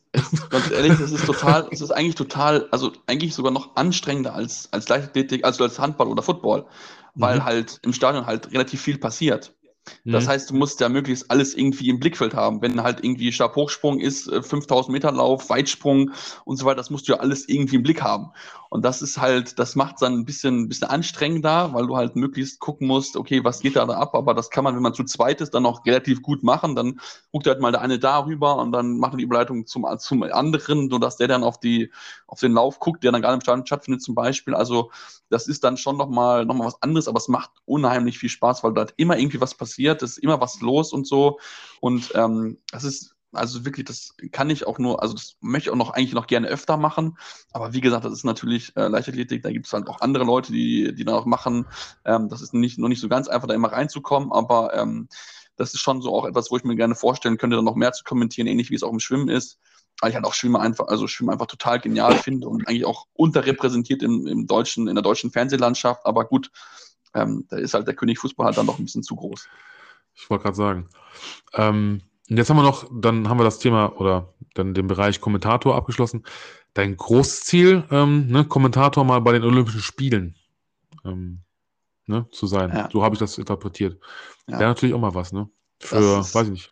ganz 0.48 0.70
ehrlich, 0.70 0.96
das 0.98 1.12
ist 1.12 1.26
total, 1.26 1.68
es 1.70 1.82
ist 1.82 1.90
eigentlich 1.90 2.14
total, 2.14 2.66
also 2.70 2.90
eigentlich 3.06 3.34
sogar 3.34 3.52
noch 3.52 3.76
anstrengender 3.76 4.34
als, 4.34 4.68
als 4.72 4.88
Leichtathletik, 4.88 5.44
also 5.44 5.64
als 5.64 5.78
Handball 5.78 6.08
oder 6.08 6.22
Football, 6.22 6.64
weil 7.14 7.40
mhm. 7.40 7.44
halt 7.44 7.78
im 7.82 7.92
Stadion 7.92 8.24
halt 8.24 8.50
relativ 8.52 8.80
viel 8.80 8.96
passiert. 8.96 9.52
Das 10.04 10.24
mhm. 10.24 10.28
heißt, 10.28 10.50
du 10.50 10.54
musst 10.54 10.80
ja 10.80 10.88
möglichst 10.88 11.30
alles 11.30 11.54
irgendwie 11.54 11.88
im 11.88 12.00
Blickfeld 12.00 12.34
haben. 12.34 12.62
Wenn 12.62 12.82
halt 12.82 13.04
irgendwie 13.04 13.32
Stabhochsprung 13.32 14.00
ist, 14.00 14.30
5000 14.30 14.88
äh, 14.88 14.92
Meter 14.92 15.12
Lauf, 15.12 15.50
Weitsprung 15.50 16.12
und 16.44 16.56
so 16.56 16.64
weiter, 16.64 16.76
das 16.76 16.90
musst 16.90 17.08
du 17.08 17.12
ja 17.12 17.20
alles 17.20 17.48
irgendwie 17.48 17.76
im 17.76 17.82
Blick 17.82 18.02
haben. 18.02 18.32
Und 18.74 18.84
das 18.84 19.02
ist 19.02 19.18
halt, 19.18 19.60
das 19.60 19.76
macht 19.76 19.94
es 19.94 20.00
dann 20.00 20.14
ein 20.14 20.24
bisschen, 20.24 20.62
ein 20.62 20.68
bisschen 20.68 20.88
anstrengender, 20.88 21.72
weil 21.74 21.86
du 21.86 21.96
halt 21.96 22.16
möglichst 22.16 22.58
gucken 22.58 22.88
musst, 22.88 23.16
okay, 23.16 23.44
was 23.44 23.60
geht 23.60 23.76
da, 23.76 23.86
da 23.86 23.94
ab? 23.94 24.16
Aber 24.16 24.34
das 24.34 24.50
kann 24.50 24.64
man, 24.64 24.74
wenn 24.74 24.82
man 24.82 24.94
zu 24.94 25.04
zweit 25.04 25.40
ist, 25.40 25.54
dann 25.54 25.64
auch 25.64 25.86
relativ 25.86 26.22
gut 26.22 26.42
machen. 26.42 26.74
Dann 26.74 26.98
guckt 27.30 27.46
halt 27.46 27.60
mal 27.60 27.70
der 27.70 27.82
eine 27.82 28.00
darüber 28.00 28.56
und 28.56 28.72
dann 28.72 28.98
macht 28.98 29.14
er 29.14 29.18
die 29.18 29.22
Überleitung 29.22 29.64
zum, 29.68 29.86
zum 29.98 30.24
anderen, 30.24 30.90
sodass 30.90 31.16
der 31.16 31.28
dann 31.28 31.44
auf 31.44 31.60
die, 31.60 31.92
auf 32.26 32.40
den 32.40 32.50
Lauf 32.50 32.80
guckt, 32.80 33.04
der 33.04 33.12
dann 33.12 33.22
gerade 33.22 33.34
im 33.34 33.42
Stadion 33.42 33.64
stattfindet 33.64 34.02
zum 34.02 34.16
Beispiel. 34.16 34.56
Also 34.56 34.90
das 35.28 35.46
ist 35.46 35.62
dann 35.62 35.76
schon 35.76 35.96
nochmal, 35.96 36.44
noch 36.44 36.56
mal 36.56 36.66
was 36.66 36.82
anderes, 36.82 37.06
aber 37.06 37.18
es 37.18 37.28
macht 37.28 37.50
unheimlich 37.66 38.18
viel 38.18 38.28
Spaß, 38.28 38.64
weil 38.64 38.74
da 38.74 38.88
immer 38.96 39.16
irgendwie 39.16 39.40
was 39.40 39.54
passiert, 39.54 40.02
es 40.02 40.16
ist 40.16 40.18
immer 40.18 40.40
was 40.40 40.60
los 40.60 40.92
und 40.92 41.06
so. 41.06 41.38
Und 41.80 42.10
ähm, 42.16 42.58
das 42.72 42.82
ist 42.82 43.13
also 43.36 43.64
wirklich, 43.64 43.86
das 43.86 44.14
kann 44.32 44.50
ich 44.50 44.66
auch 44.66 44.78
nur, 44.78 45.02
also 45.02 45.14
das 45.14 45.36
möchte 45.40 45.68
ich 45.68 45.72
auch 45.72 45.78
noch 45.78 45.90
eigentlich 45.90 46.14
noch 46.14 46.26
gerne 46.26 46.48
öfter 46.48 46.76
machen. 46.76 47.18
Aber 47.52 47.72
wie 47.72 47.80
gesagt, 47.80 48.04
das 48.04 48.12
ist 48.12 48.24
natürlich 48.24 48.76
äh, 48.76 48.88
Leichtathletik, 48.88 49.42
da 49.42 49.50
gibt 49.50 49.66
es 49.66 49.72
halt 49.72 49.88
auch 49.88 50.00
andere 50.00 50.24
Leute, 50.24 50.52
die, 50.52 50.94
die 50.94 51.04
da 51.04 51.12
noch 51.12 51.26
machen. 51.26 51.66
Ähm, 52.04 52.28
das 52.28 52.42
ist 52.42 52.54
nicht, 52.54 52.78
noch 52.78 52.88
nicht 52.88 53.00
so 53.00 53.08
ganz 53.08 53.28
einfach, 53.28 53.48
da 53.48 53.54
immer 53.54 53.72
reinzukommen, 53.72 54.32
aber 54.32 54.74
ähm, 54.74 55.08
das 55.56 55.74
ist 55.74 55.80
schon 55.80 56.02
so 56.02 56.14
auch 56.14 56.24
etwas, 56.24 56.50
wo 56.50 56.56
ich 56.56 56.64
mir 56.64 56.76
gerne 56.76 56.94
vorstellen 56.94 57.38
könnte, 57.38 57.56
da 57.56 57.62
noch 57.62 57.76
mehr 57.76 57.92
zu 57.92 58.04
kommentieren, 58.04 58.46
ähnlich 58.46 58.70
wie 58.70 58.74
es 58.74 58.82
auch 58.82 58.92
im 58.92 59.00
Schwimmen 59.00 59.28
ist. 59.28 59.58
Weil 60.00 60.10
ich 60.10 60.16
halt 60.16 60.24
auch 60.24 60.34
Schwimmen 60.34 60.56
einfach, 60.56 60.88
also 60.88 61.06
Schwimmen 61.06 61.30
einfach 61.30 61.46
total 61.46 61.78
genial 61.78 62.16
finde 62.16 62.48
und 62.48 62.66
eigentlich 62.66 62.84
auch 62.84 63.06
unterrepräsentiert 63.12 64.02
im, 64.02 64.26
im 64.26 64.46
deutschen, 64.48 64.88
in 64.88 64.96
der 64.96 65.02
deutschen 65.02 65.30
Fernsehlandschaft. 65.30 66.04
Aber 66.04 66.24
gut, 66.24 66.50
ähm, 67.14 67.46
da 67.48 67.58
ist 67.58 67.74
halt 67.74 67.86
der 67.86 67.94
König 67.94 68.18
Fußball 68.18 68.46
halt 68.46 68.56
dann 68.56 68.66
noch 68.66 68.78
ein 68.78 68.84
bisschen 68.84 69.04
zu 69.04 69.14
groß. 69.14 69.48
Ich 70.14 70.30
wollte 70.30 70.44
gerade 70.44 70.56
sagen. 70.56 70.88
Ähm, 71.52 72.02
und 72.30 72.36
jetzt 72.38 72.48
haben 72.48 72.56
wir 72.56 72.62
noch, 72.62 72.86
dann 72.90 73.28
haben 73.28 73.38
wir 73.38 73.44
das 73.44 73.58
Thema 73.58 74.00
oder 74.00 74.32
dann 74.54 74.74
den 74.74 74.86
Bereich 74.86 75.20
Kommentator 75.20 75.74
abgeschlossen. 75.74 76.24
Dein 76.72 76.96
Großziel, 76.96 77.84
ähm, 77.90 78.28
ne, 78.28 78.44
Kommentator 78.44 79.04
mal 79.04 79.20
bei 79.20 79.32
den 79.32 79.44
Olympischen 79.44 79.80
Spielen 79.80 80.34
ähm, 81.04 81.40
ne, 82.06 82.26
zu 82.30 82.46
sein. 82.46 82.70
Ja. 82.70 82.88
So 82.90 83.04
habe 83.04 83.14
ich 83.14 83.18
das 83.18 83.38
interpretiert. 83.38 84.00
Ja. 84.46 84.58
Wäre 84.58 84.70
natürlich 84.70 84.94
auch 84.94 85.00
mal 85.00 85.14
was, 85.14 85.32
ne? 85.32 85.48
Für, 85.80 86.20
ist, 86.20 86.34
weiß 86.34 86.46
ich 86.46 86.52
nicht. 86.52 86.70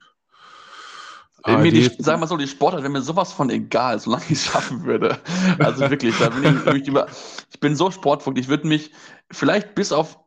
Mir 1.45 1.73
die, 1.73 1.91
sag 1.99 2.21
mal 2.21 2.29
so, 2.29 2.37
die 2.37 2.47
Sportart 2.47 2.83
wäre 2.83 2.93
mir 2.93 3.03
sowas 3.03 3.33
von 3.33 3.51
egal, 3.51 3.99
solange 3.99 4.25
ich 4.27 4.33
es 4.33 4.45
schaffen 4.45 4.85
würde. 4.85 5.19
Also 5.59 5.91
wirklich, 5.91 6.17
da 6.19 6.29
bin 6.29 6.63
ich, 6.67 6.83
ich, 6.83 6.89
über, 6.89 7.09
ich 7.51 7.61
bin 7.61 7.75
so 7.77 7.91
sportvoll, 7.91 8.39
ich 8.39 8.49
würde 8.49 8.67
mich 8.69 8.93
vielleicht 9.31 9.75
bis 9.75 9.93
auf 9.93 10.19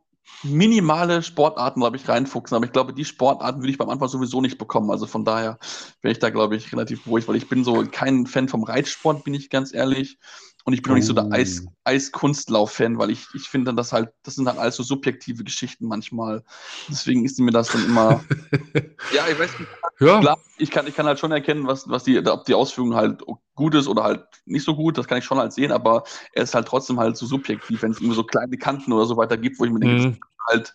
minimale 0.42 1.22
Sportarten, 1.22 1.80
glaube 1.80 1.96
ich, 1.96 2.08
reinfuchsen. 2.08 2.56
Aber 2.56 2.66
ich 2.66 2.72
glaube, 2.72 2.92
die 2.92 3.04
Sportarten 3.04 3.60
würde 3.60 3.70
ich 3.70 3.78
beim 3.78 3.90
Anfang 3.90 4.08
sowieso 4.08 4.40
nicht 4.40 4.58
bekommen. 4.58 4.90
Also 4.90 5.06
von 5.06 5.24
daher 5.24 5.58
wäre 6.02 6.12
ich 6.12 6.18
da, 6.18 6.30
glaube 6.30 6.56
ich, 6.56 6.72
relativ 6.72 7.06
ruhig, 7.06 7.26
weil 7.28 7.36
ich 7.36 7.48
bin 7.48 7.64
so 7.64 7.84
kein 7.90 8.26
Fan 8.26 8.48
vom 8.48 8.62
Reitsport, 8.62 9.24
bin 9.24 9.34
ich 9.34 9.50
ganz 9.50 9.72
ehrlich. 9.72 10.18
Und 10.66 10.72
ich 10.72 10.82
bin 10.82 10.90
auch 10.90 10.96
nicht 10.96 11.06
so 11.06 11.12
der 11.12 11.30
Eis, 11.30 11.64
oh. 11.64 11.70
Eiskunstlauf-Fan, 11.84 12.98
weil 12.98 13.10
ich, 13.10 13.28
ich 13.34 13.48
finde 13.48 13.72
das 13.72 13.92
halt, 13.92 14.12
das 14.24 14.34
sind 14.34 14.48
halt 14.48 14.58
alles 14.58 14.74
so 14.74 14.82
subjektive 14.82 15.44
Geschichten 15.44 15.86
manchmal. 15.86 16.42
Deswegen 16.88 17.24
ist 17.24 17.38
mir 17.38 17.52
das 17.52 17.68
dann 17.68 17.84
immer. 17.84 18.24
ja, 19.14 19.28
ich 19.30 19.38
weiß 19.38 19.60
nicht. 19.60 19.70
Ja. 20.00 20.18
Klar, 20.18 20.38
ich 20.58 20.72
kann, 20.72 20.88
ich 20.88 20.96
kann 20.96 21.06
halt 21.06 21.20
schon 21.20 21.30
erkennen, 21.30 21.68
was, 21.68 21.88
was 21.88 22.02
die, 22.02 22.18
ob 22.18 22.44
die 22.46 22.54
Ausführung 22.54 22.96
halt 22.96 23.22
gut 23.54 23.76
ist 23.76 23.86
oder 23.86 24.02
halt 24.02 24.26
nicht 24.44 24.64
so 24.64 24.74
gut, 24.74 24.98
das 24.98 25.06
kann 25.06 25.18
ich 25.18 25.24
schon 25.24 25.38
halt 25.38 25.52
sehen, 25.52 25.70
aber 25.70 26.02
er 26.32 26.42
ist 26.42 26.54
halt 26.56 26.66
trotzdem 26.66 26.98
halt 26.98 27.16
so 27.16 27.26
subjektiv, 27.26 27.82
wenn 27.82 27.92
es 27.92 27.98
irgendwie 27.98 28.16
so 28.16 28.24
kleine 28.24 28.58
Kanten 28.58 28.92
oder 28.92 29.06
so 29.06 29.16
weiter 29.16 29.36
gibt, 29.36 29.60
wo 29.60 29.64
ich 29.66 29.70
mir 29.70 29.78
denke, 29.78 30.08
mhm. 30.08 30.20
halt 30.48 30.74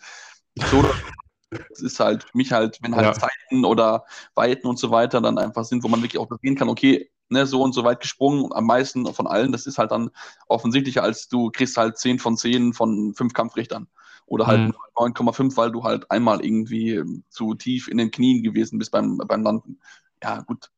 so 0.72 0.90
es 1.70 1.82
ist 1.82 2.00
halt 2.00 2.24
für 2.24 2.38
mich 2.38 2.54
halt, 2.54 2.80
wenn 2.82 2.96
halt 2.96 3.08
ja. 3.08 3.14
Zeiten 3.14 3.66
oder 3.66 4.06
Weiten 4.36 4.68
und 4.68 4.80
so 4.80 4.90
weiter 4.90 5.20
dann 5.20 5.38
einfach 5.38 5.66
sind, 5.66 5.84
wo 5.84 5.90
man 5.90 6.02
wirklich 6.02 6.18
auch 6.18 6.30
sehen 6.42 6.56
kann, 6.56 6.70
okay, 6.70 7.12
ne, 7.32 7.46
so 7.48 7.62
und 7.62 7.74
so 7.74 7.84
weit 7.84 8.02
gesprungen, 8.02 8.52
am 8.54 8.66
meisten 8.66 9.06
von 9.14 9.28
allen, 9.28 9.52
das 9.52 9.66
ist 9.66 9.78
halt 9.78 9.92
dann 9.92 10.12
offensichtlicher, 10.48 11.04
als 11.04 11.28
du 11.28 11.50
kriegst 11.50 11.78
halt 11.78 11.98
10 11.98 12.20
von 12.20 12.38
10 12.38 12.74
von 12.74 13.14
5 13.16 13.34
Kampfrichtern. 13.34 13.88
Oder 14.26 14.48
halt 14.48 14.62
mhm. 14.62 14.76
9,5, 14.96 15.58
weil 15.58 15.72
du 15.72 15.84
halt 15.84 16.10
einmal 16.10 16.44
irgendwie 16.44 17.04
zu 17.30 17.54
tief 17.56 17.88
in 17.88 17.98
den 17.98 18.12
Knien 18.12 18.44
gewesen 18.44 18.80
bist 18.80 18.92
beim, 18.92 19.18
beim 19.18 19.44
Landen. 19.44 19.80
Ja, 20.24 20.42
gut. 20.42 20.70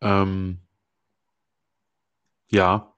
Ähm, 0.00 0.60
ja, 2.48 2.94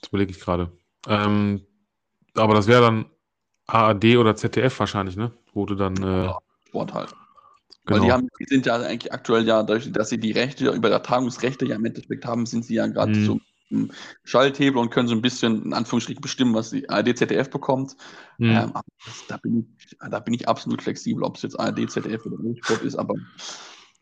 das 0.00 0.08
überlege 0.08 0.32
ich 0.32 0.40
gerade. 0.40 0.72
Ähm, 1.06 1.64
aber 2.34 2.54
das 2.54 2.66
wäre 2.66 2.82
dann 2.82 3.06
ARD 3.66 4.16
oder 4.16 4.36
ZDF 4.36 4.78
wahrscheinlich, 4.80 5.16
ne? 5.16 5.32
Wo 5.54 5.64
du 5.64 5.74
dann. 5.74 5.96
Äh, 5.96 6.26
ja, 6.26 6.38
Sport 6.66 6.94
halt. 6.94 7.14
Genau. 7.84 8.00
Weil 8.00 8.06
die, 8.06 8.12
haben, 8.12 8.28
die 8.38 8.44
sind 8.44 8.66
ja 8.66 8.76
eigentlich 8.76 9.12
aktuell 9.12 9.46
ja, 9.46 9.62
dadurch, 9.62 9.90
dass 9.90 10.08
sie 10.08 10.18
die 10.18 10.32
Rechte, 10.32 10.70
Übertragungsrechte 10.70 11.66
ja 11.66 11.76
im 11.76 11.84
Endeffekt 11.84 12.24
haben, 12.24 12.46
sind 12.46 12.64
sie 12.64 12.74
ja 12.74 12.86
gerade 12.86 13.12
mhm. 13.12 13.24
so 13.24 13.40
im 13.70 13.90
Schalthebel 14.24 14.78
und 14.78 14.90
können 14.90 15.08
so 15.08 15.14
ein 15.14 15.22
bisschen 15.22 15.64
in 15.64 15.72
Anführungsstrichen 15.72 16.20
bestimmen, 16.20 16.54
was 16.54 16.70
die 16.70 16.88
ARD, 16.88 17.16
ZDF 17.16 17.50
bekommt. 17.50 17.96
Mhm. 18.38 18.50
Ähm, 18.50 18.72
da, 19.28 19.36
bin 19.38 19.74
ich, 19.78 19.96
da 19.98 20.20
bin 20.20 20.34
ich 20.34 20.46
absolut 20.46 20.82
flexibel, 20.82 21.24
ob 21.24 21.36
es 21.36 21.42
jetzt 21.42 21.58
ARD, 21.58 21.90
ZDF 21.90 22.24
oder 22.26 22.36
Sport 22.62 22.82
ist, 22.82 22.96
aber 22.96 23.14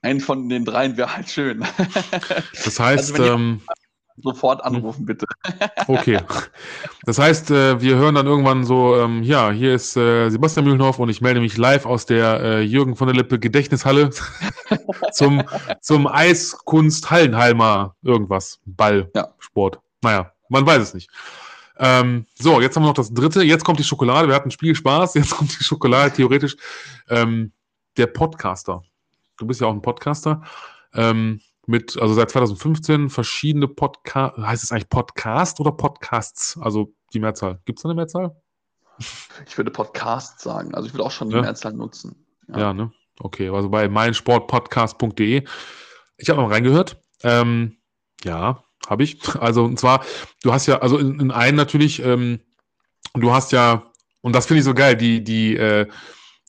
ein 0.03 0.21
von 0.21 0.49
den 0.49 0.65
dreien 0.65 0.97
wäre 0.97 1.15
halt 1.17 1.31
schön. 1.31 1.65
Das 2.65 2.79
heißt, 2.79 3.13
also, 3.13 3.33
ähm, 3.35 3.61
sofort 4.23 4.63
anrufen, 4.65 5.07
bitte. 5.07 5.27
Okay. 5.87 6.21
Das 7.05 7.19
heißt, 7.19 7.51
äh, 7.51 7.81
wir 7.81 7.97
hören 7.97 8.15
dann 8.15 8.27
irgendwann 8.27 8.65
so, 8.65 8.97
ähm, 8.97 9.23
ja, 9.23 9.51
hier 9.51 9.75
ist 9.75 9.97
äh, 9.97 10.31
Sebastian 10.31 10.67
Mühlenhoff 10.67 10.99
und 10.99 11.09
ich 11.09 11.21
melde 11.21 11.41
mich 11.41 11.57
live 11.57 11.87
aus 11.87 12.07
der 12.07 12.41
äh, 12.41 12.61
Jürgen 12.61 12.95
von 12.97 13.09
der 13.09 13.17
Lippe 13.17 13.39
Gedächtnishalle 13.39 14.11
zum, 15.13 15.43
zum 15.81 16.07
Eiskunst 16.07 17.11
Hallenhalmer 17.11 17.97
irgendwas. 18.03 18.61
Ball, 18.65 19.11
ja. 19.15 19.29
Sport. 19.39 19.81
Naja, 20.03 20.33
man 20.49 20.67
weiß 20.67 20.83
es 20.83 20.95
nicht. 20.95 21.11
Ähm, 21.79 22.27
so, 22.35 22.61
jetzt 22.61 22.77
haben 22.77 22.83
wir 22.83 22.89
noch 22.89 22.95
das 22.95 23.13
dritte. 23.13 23.43
Jetzt 23.43 23.65
kommt 23.65 23.79
die 23.79 23.85
Schokolade. 23.85 24.29
Wir 24.29 24.35
hatten 24.35 24.51
Spielspaß. 24.51 25.15
Jetzt 25.15 25.31
kommt 25.31 25.59
die 25.59 25.65
Schokolade, 25.65 26.13
theoretisch. 26.13 26.57
Ähm, 27.09 27.53
der 27.97 28.07
Podcaster. 28.07 28.83
Du 29.39 29.47
bist 29.47 29.61
ja 29.61 29.67
auch 29.67 29.73
ein 29.73 29.83
Podcaster. 29.83 30.43
Ähm, 30.95 31.41
mit, 31.67 31.97
also 32.01 32.15
seit 32.15 32.31
2015 32.31 33.11
verschiedene 33.11 33.69
Podcasts, 33.69 34.39
heißt 34.39 34.65
es 34.65 34.73
eigentlich 34.73 34.89
Podcast 34.89 35.61
oder 35.61 35.73
Podcasts? 35.73 36.59
Also 36.61 36.95
die 37.13 37.21
Mehrzahl. 37.21 37.61
Gibt 37.65 37.79
es 37.79 37.85
eine 37.85 37.95
Mehrzahl? 37.95 38.35
Ich 39.47 39.57
würde 39.57 39.71
Podcast 39.71 40.41
sagen. 40.41 40.75
Also 40.75 40.89
ich 40.89 40.95
würde 40.95 41.05
auch 41.05 41.11
schon 41.11 41.31
die 41.31 41.37
ja. 41.37 41.43
Mehrzahl 41.43 41.73
nutzen. 41.73 42.27
Ja. 42.49 42.59
ja, 42.59 42.75
ne? 42.75 42.93
Okay, 43.19 43.51
also 43.51 43.69
bei 43.69 43.89
meinsportpodcast.de. 43.89 45.45
Ich 46.17 46.31
habe 46.31 46.41
mal 46.41 46.49
reingehört. 46.49 47.01
Ähm, 47.23 47.77
ja, 48.25 48.65
habe 48.89 49.03
ich. 49.03 49.21
Also 49.41 49.65
und 49.65 49.79
zwar, 49.79 50.05
du 50.43 50.53
hast 50.53 50.67
ja, 50.67 50.79
also 50.79 50.99
in, 50.99 51.21
in 51.21 51.31
einen 51.31 51.57
natürlich, 51.57 52.03
ähm, 52.03 52.41
du 53.15 53.33
hast 53.33 53.53
ja, 53.53 53.91
und 54.21 54.35
das 54.35 54.47
finde 54.47 54.59
ich 54.61 54.65
so 54.65 54.75
geil, 54.75 54.97
die, 54.97 55.25
die, 55.25 55.57
äh, 55.57 55.87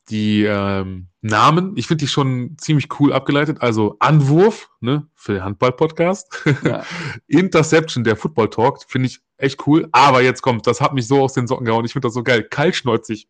die 0.09 0.43
ähm, 0.43 1.07
Namen, 1.21 1.77
ich 1.77 1.87
finde 1.87 2.03
die 2.03 2.07
schon 2.07 2.55
ziemlich 2.57 2.87
cool 2.99 3.13
abgeleitet. 3.13 3.61
Also 3.61 3.95
Anwurf, 3.99 4.69
ne, 4.79 5.07
für 5.15 5.33
den 5.33 5.43
Handball-Podcast. 5.43 6.43
Ja. 6.63 6.83
Interception, 7.27 8.03
der 8.03 8.15
Football-Talk, 8.15 8.83
finde 8.87 9.07
ich 9.07 9.19
echt 9.37 9.65
cool. 9.67 9.87
Aber 9.91 10.21
jetzt 10.21 10.41
kommt, 10.41 10.65
das 10.65 10.81
hat 10.81 10.93
mich 10.93 11.07
so 11.07 11.21
aus 11.21 11.33
den 11.33 11.47
Socken 11.47 11.65
gehauen. 11.65 11.85
Ich 11.85 11.93
finde 11.93 12.07
das 12.07 12.15
so 12.15 12.23
geil. 12.23 12.43
Kaltschnäuzig. 12.43 13.27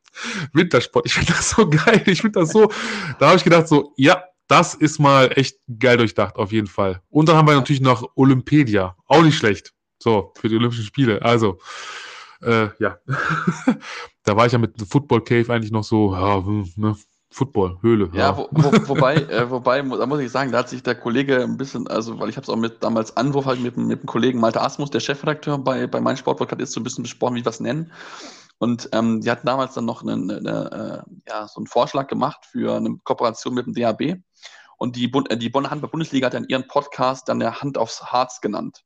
Wintersport, 0.53 1.05
ich 1.05 1.13
finde 1.13 1.33
das 1.33 1.49
so 1.49 1.69
geil. 1.69 2.01
Ich 2.05 2.21
finde 2.21 2.39
das 2.39 2.51
so, 2.51 2.71
da 3.19 3.27
habe 3.27 3.37
ich 3.37 3.43
gedacht 3.43 3.67
so, 3.67 3.93
ja, 3.97 4.23
das 4.47 4.73
ist 4.73 4.99
mal 4.99 5.31
echt 5.35 5.57
geil 5.79 5.97
durchdacht, 5.97 6.35
auf 6.35 6.51
jeden 6.51 6.67
Fall. 6.67 7.01
Und 7.09 7.29
dann 7.29 7.37
haben 7.37 7.47
wir 7.47 7.55
natürlich 7.55 7.81
noch 7.81 8.11
Olympedia. 8.15 8.95
Auch 9.07 9.23
nicht 9.23 9.37
schlecht. 9.37 9.73
So, 9.99 10.33
für 10.39 10.49
die 10.49 10.55
Olympischen 10.55 10.83
Spiele. 10.83 11.21
Also, 11.21 11.59
äh, 12.41 12.67
ja. 12.79 12.97
da 14.23 14.35
war 14.35 14.45
ich 14.45 14.51
ja 14.51 14.57
mit 14.57 14.73
Football 14.87 15.23
Cave 15.23 15.53
eigentlich 15.53 15.71
noch 15.71 15.83
so, 15.83 16.13
ja, 16.13 16.43
ne, 16.75 16.95
Football, 17.33 17.77
Höhle. 17.81 18.09
Ja, 18.13 18.19
ja. 18.19 18.37
Wo, 18.37 18.49
wo, 18.51 18.89
wobei, 18.89 19.15
äh, 19.15 19.49
wobei, 19.49 19.81
da 19.81 20.05
muss 20.05 20.19
ich 20.19 20.29
sagen, 20.29 20.51
da 20.51 20.59
hat 20.59 20.69
sich 20.69 20.83
der 20.83 20.95
Kollege 20.95 21.41
ein 21.41 21.55
bisschen, 21.55 21.87
also, 21.87 22.19
weil 22.19 22.29
ich 22.29 22.35
habe 22.35 22.43
es 22.43 22.49
auch 22.49 22.57
mit 22.57 22.83
damals 22.83 23.15
Anwurf 23.15 23.45
halt 23.45 23.61
mit, 23.61 23.77
mit 23.77 24.01
dem 24.01 24.05
Kollegen 24.05 24.39
Malte 24.39 24.61
Asmus, 24.61 24.91
der 24.91 24.99
Chefredakteur 24.99 25.57
bei, 25.57 25.87
bei 25.87 26.01
meinem 26.01 26.17
Sportpodcast, 26.17 26.61
ist 26.61 26.73
so 26.73 26.81
ein 26.81 26.83
bisschen 26.83 27.03
besprochen, 27.03 27.35
wie 27.35 27.39
ich 27.39 27.45
das 27.45 27.61
nennen. 27.61 27.91
Und 28.57 28.89
ähm, 28.91 29.21
die 29.21 29.31
hatten 29.31 29.47
damals 29.47 29.73
dann 29.73 29.85
noch 29.85 30.03
eine, 30.03 30.13
eine, 30.13 30.37
eine, 30.37 31.03
äh, 31.07 31.29
ja, 31.29 31.47
so 31.47 31.59
einen 31.59 31.67
Vorschlag 31.67 32.07
gemacht 32.07 32.45
für 32.45 32.75
eine 32.75 32.97
Kooperation 33.03 33.53
mit 33.53 33.65
dem 33.65 33.73
DAB. 33.73 34.21
Und 34.77 34.97
die, 34.97 35.07
Bund, 35.07 35.31
äh, 35.31 35.37
die 35.37 35.49
Bonner 35.49 35.71
Handball-Bundesliga 35.71 36.25
hat 36.25 36.33
dann 36.33 36.45
ihren 36.47 36.67
Podcast 36.67 37.29
dann 37.29 37.39
der 37.39 37.61
Hand 37.61 37.77
aufs 37.77 38.03
Harz 38.03 38.41
genannt. 38.41 38.83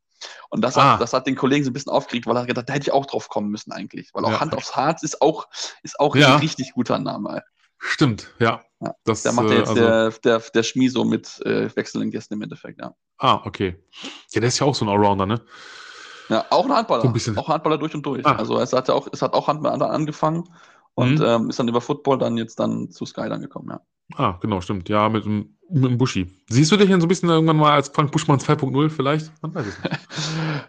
Und 0.49 0.61
das, 0.61 0.78
ah. 0.78 0.93
hat, 0.93 1.01
das 1.01 1.13
hat 1.13 1.28
den 1.28 1.36
Kollegen 1.36 1.63
so 1.63 1.69
ein 1.69 1.73
bisschen 1.73 1.91
aufgeregt, 1.91 2.28
weil 2.28 2.38
er 2.38 2.45
gedacht, 2.45 2.69
da 2.69 2.73
hätte 2.73 2.89
ich 2.89 2.93
auch 2.93 3.05
drauf 3.05 3.30
kommen 3.30 3.49
müssen 3.49 3.71
eigentlich. 3.71 4.11
Weil 4.13 4.26
auch 4.26 4.32
ja. 4.32 4.39
Hand 4.39 4.55
aufs 4.55 4.76
Harz 4.76 5.03
ist 5.03 5.21
auch, 5.21 5.47
ist 5.84 5.99
auch 5.99 6.15
ja. 6.15 6.36
ein 6.36 6.39
richtig 6.39 6.73
guter 6.73 6.99
Name. 6.99 7.43
Stimmt, 7.78 8.34
ja. 8.39 8.61
ja. 8.80 8.95
Das, 9.03 9.23
der 9.23 9.34
macht 9.34 9.49
ja 9.49 9.57
jetzt 9.57 9.69
also, 9.69 9.82
der, 9.82 10.09
der, 10.23 10.39
der 10.39 10.63
Schmieso 10.63 11.03
mit 11.03 11.39
äh, 11.45 11.76
wechselnden 11.76 12.11
Gästen 12.11 12.36
im 12.36 12.41
Endeffekt, 12.41 12.80
ja. 12.80 12.93
Ah, 13.17 13.41
okay. 13.45 13.76
Ja, 14.32 14.41
der 14.41 14.47
ist 14.47 14.59
ja 14.59 14.65
auch 14.65 14.76
so 14.76 14.86
ein 14.86 14.89
Allrounder, 14.89 15.26
ne? 15.26 15.41
Ja, 16.30 16.45
auch 16.49 16.65
ein 16.65 16.73
Handballer. 16.73 17.01
So 17.01 17.07
ein 17.07 17.13
bisschen. 17.13 17.38
Auch 17.38 17.47
Handballer 17.47 17.78
durch 17.78 17.93
und 17.93 18.05
durch. 18.05 18.26
Ah. 18.26 18.36
Also 18.36 18.59
es 18.59 18.73
hat 18.73 18.88
ja 18.88 18.93
auch, 18.93 19.07
es 19.11 19.21
hat 19.21 19.34
auch 19.34 19.47
Handball 19.47 19.82
angefangen 19.82 20.49
und 20.95 21.19
mhm. 21.19 21.26
ähm, 21.26 21.49
ist 21.49 21.59
dann 21.59 21.67
über 21.67 21.82
Football 21.82 22.17
dann 22.17 22.38
jetzt 22.38 22.59
dann 22.59 22.89
zu 22.89 23.05
Sky 23.05 23.30
dann 23.30 23.41
gekommen, 23.41 23.69
ja. 23.69 23.82
Ah, 24.15 24.38
genau, 24.39 24.61
stimmt. 24.61 24.88
Ja, 24.88 25.09
mit 25.09 25.26
dem, 25.26 25.55
mit 25.70 25.84
dem 25.84 25.97
Buschi. 25.97 26.28
Siehst 26.49 26.72
du 26.72 26.78
dich 26.78 26.89
denn 26.89 27.01
so 27.01 27.05
ein 27.05 27.09
bisschen 27.09 27.30
irgendwann 27.30 27.57
mal 27.57 27.74
als 27.74 27.89
Frank 27.89 28.11
Buschmann 28.11 28.39
2.0 28.39 28.89
vielleicht? 28.89 29.32
Man 29.41 29.55
weiß 29.55 29.66
es 29.66 29.84
nicht. 29.84 29.99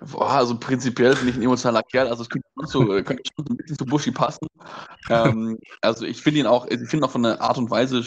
Boah, 0.12 0.30
also 0.30 0.58
prinzipiell 0.58 1.14
bin 1.16 1.28
ich 1.28 1.36
ein 1.36 1.42
emotionaler 1.42 1.82
Kerl, 1.82 2.08
also 2.08 2.22
es 2.22 2.28
könnte 2.28 2.48
schon 2.56 2.66
so, 2.66 2.86
könnte 2.86 3.22
schon 3.36 3.46
ein 3.50 3.56
bisschen 3.56 3.78
zu 3.78 3.84
Buschi 3.84 4.10
passen. 4.10 4.46
ähm, 5.10 5.58
also 5.82 6.04
ich 6.04 6.22
finde 6.22 6.40
ihn 6.40 6.46
auch, 6.46 6.66
ich 6.66 6.88
finde 6.88 7.06
auch 7.06 7.10
von 7.10 7.22
der 7.22 7.40
Art 7.40 7.58
und 7.58 7.70
Weise, 7.70 8.02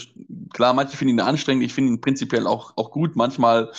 klar, 0.53 0.73
manche 0.73 0.97
finden 0.97 1.15
ihn 1.15 1.21
anstrengend, 1.21 1.63
ich 1.63 1.73
finde 1.73 1.93
ihn 1.93 2.01
prinzipiell 2.01 2.47
auch, 2.47 2.73
auch 2.75 2.91
gut. 2.91 3.15
Manchmal 3.15 3.71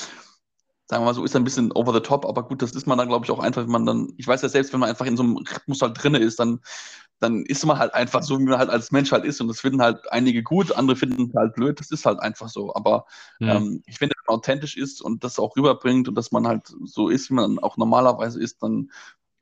sagen 0.90 1.02
wir 1.02 1.06
mal 1.06 1.14
so, 1.14 1.24
ist 1.24 1.36
ein 1.36 1.44
bisschen 1.44 1.70
over 1.72 1.94
the 1.94 2.00
top, 2.00 2.26
aber 2.26 2.42
gut, 2.42 2.62
das 2.62 2.72
ist 2.72 2.86
man 2.88 2.98
dann, 2.98 3.08
glaube 3.08 3.24
ich, 3.24 3.30
auch 3.30 3.38
einfach, 3.38 3.62
wenn 3.62 3.70
man 3.70 3.86
dann, 3.86 4.12
ich 4.16 4.26
weiß 4.26 4.42
ja 4.42 4.48
selbst, 4.48 4.72
wenn 4.72 4.80
man 4.80 4.88
einfach 4.88 5.06
in 5.06 5.16
so 5.16 5.22
einem 5.22 5.36
Rhythmus 5.36 5.80
halt 5.82 6.02
drin 6.02 6.16
ist, 6.16 6.40
dann 6.40 6.58
dann 7.20 7.44
ist 7.44 7.64
man 7.66 7.78
halt 7.78 7.94
einfach 7.94 8.22
so, 8.22 8.38
wie 8.38 8.44
man 8.44 8.58
halt 8.58 8.70
als 8.70 8.90
Mensch 8.90 9.12
halt 9.12 9.24
ist. 9.24 9.40
Und 9.40 9.48
das 9.48 9.60
finden 9.60 9.82
halt 9.82 10.10
einige 10.10 10.42
gut, 10.42 10.72
andere 10.72 10.96
finden 10.96 11.32
halt 11.36 11.54
blöd. 11.54 11.78
Das 11.78 11.90
ist 11.90 12.06
halt 12.06 12.18
einfach 12.18 12.48
so. 12.48 12.74
Aber 12.74 13.04
mhm. 13.38 13.48
ähm, 13.48 13.82
ich 13.86 13.98
finde, 13.98 14.14
wenn 14.16 14.32
man 14.32 14.38
authentisch 14.38 14.76
ist 14.76 15.02
und 15.02 15.22
das 15.22 15.38
auch 15.38 15.54
rüberbringt 15.54 16.08
und 16.08 16.14
dass 16.14 16.32
man 16.32 16.46
halt 16.46 16.72
so 16.84 17.08
ist, 17.10 17.30
wie 17.30 17.34
man 17.34 17.58
auch 17.58 17.76
normalerweise 17.76 18.40
ist, 18.40 18.62
dann 18.62 18.90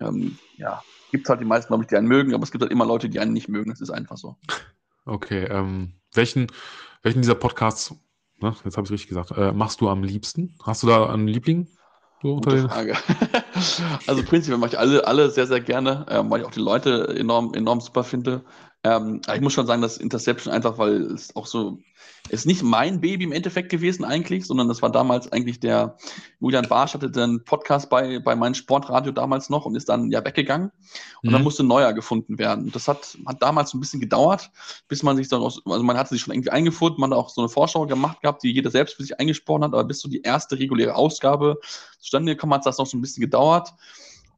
ähm, 0.00 0.38
ja, 0.56 0.82
gibt 1.12 1.26
es 1.26 1.30
halt 1.30 1.40
die 1.40 1.44
meisten, 1.44 1.68
glaube 1.68 1.84
ich, 1.84 1.88
die 1.88 1.96
einen 1.96 2.08
mögen, 2.08 2.34
aber 2.34 2.42
es 2.42 2.50
gibt 2.50 2.62
halt 2.62 2.72
immer 2.72 2.84
Leute, 2.84 3.08
die 3.08 3.20
einen 3.20 3.32
nicht 3.32 3.48
mögen. 3.48 3.70
Das 3.70 3.80
ist 3.80 3.90
einfach 3.90 4.16
so. 4.16 4.36
Okay, 5.04 5.44
ähm, 5.44 5.92
welchen, 6.12 6.48
welchen 7.02 7.22
dieser 7.22 7.36
Podcasts, 7.36 7.94
ne, 8.40 8.56
jetzt 8.64 8.76
habe 8.76 8.86
ich 8.86 8.92
richtig 8.92 9.08
gesagt, 9.08 9.30
äh, 9.30 9.52
machst 9.52 9.80
du 9.80 9.88
am 9.88 10.02
liebsten? 10.02 10.56
Hast 10.64 10.82
du 10.82 10.88
da 10.88 11.08
einen 11.08 11.28
Liebling? 11.28 11.68
So 12.22 12.36
Gute 12.36 12.68
Frage. 12.68 12.96
also 14.06 14.24
prinzipiell 14.24 14.58
mache 14.58 14.70
ich 14.70 14.78
alle, 14.78 15.06
alle 15.06 15.30
sehr, 15.30 15.46
sehr 15.46 15.60
gerne, 15.60 16.04
ähm, 16.10 16.30
weil 16.30 16.40
ich 16.40 16.46
auch 16.46 16.50
die 16.50 16.60
Leute 16.60 17.14
enorm, 17.16 17.54
enorm 17.54 17.80
super 17.80 18.02
finde. 18.02 18.42
Ähm, 18.84 19.20
ich 19.34 19.40
muss 19.40 19.52
schon 19.52 19.66
sagen, 19.66 19.82
dass 19.82 19.98
Interception 19.98 20.52
einfach, 20.54 20.78
weil 20.78 21.02
es 21.02 21.34
auch 21.34 21.46
so, 21.46 21.78
ist 22.28 22.46
nicht 22.46 22.62
mein 22.62 23.00
Baby 23.00 23.24
im 23.24 23.32
Endeffekt 23.32 23.70
gewesen 23.70 24.04
eigentlich, 24.04 24.46
sondern 24.46 24.68
das 24.68 24.82
war 24.82 24.92
damals 24.92 25.32
eigentlich 25.32 25.58
der 25.58 25.96
Julian 26.40 26.68
Barsch 26.68 26.94
hatte 26.94 27.10
den 27.10 27.42
Podcast 27.44 27.90
bei, 27.90 28.20
bei 28.20 28.36
meinem 28.36 28.54
Sportradio 28.54 29.12
damals 29.12 29.50
noch 29.50 29.66
und 29.66 29.74
ist 29.74 29.88
dann 29.88 30.10
ja 30.12 30.24
weggegangen 30.24 30.70
und 31.22 31.30
mhm. 31.30 31.32
dann 31.32 31.42
musste 31.42 31.64
ein 31.64 31.68
neuer 31.68 31.92
gefunden 31.92 32.38
werden. 32.38 32.70
Das 32.70 32.86
hat, 32.86 33.18
hat 33.26 33.42
damals 33.42 33.74
ein 33.74 33.80
bisschen 33.80 34.00
gedauert, 34.00 34.50
bis 34.86 35.02
man 35.02 35.16
sich 35.16 35.28
dann 35.28 35.40
aus, 35.40 35.60
also 35.64 35.82
man 35.82 35.96
hatte 35.96 36.10
sich 36.10 36.20
schon 36.20 36.34
irgendwie 36.34 36.50
eingefunden, 36.50 37.00
man 37.00 37.10
hat 37.10 37.18
auch 37.18 37.30
so 37.30 37.40
eine 37.40 37.48
Vorschau 37.48 37.86
gemacht 37.86 38.20
gehabt, 38.22 38.44
die 38.44 38.52
jeder 38.52 38.70
selbst 38.70 38.94
für 38.94 39.02
sich 39.02 39.18
eingesprochen 39.18 39.64
hat, 39.64 39.72
aber 39.72 39.84
bis 39.84 40.00
so 40.00 40.08
die 40.08 40.22
erste 40.22 40.58
reguläre 40.58 40.94
Ausgabe 40.94 41.58
zustande 41.98 42.34
gekommen 42.34 42.54
hat, 42.54 42.60
hat 42.60 42.66
das 42.66 42.78
noch 42.78 42.86
so 42.86 42.96
ein 42.96 43.00
bisschen 43.00 43.22
gedauert. 43.22 43.72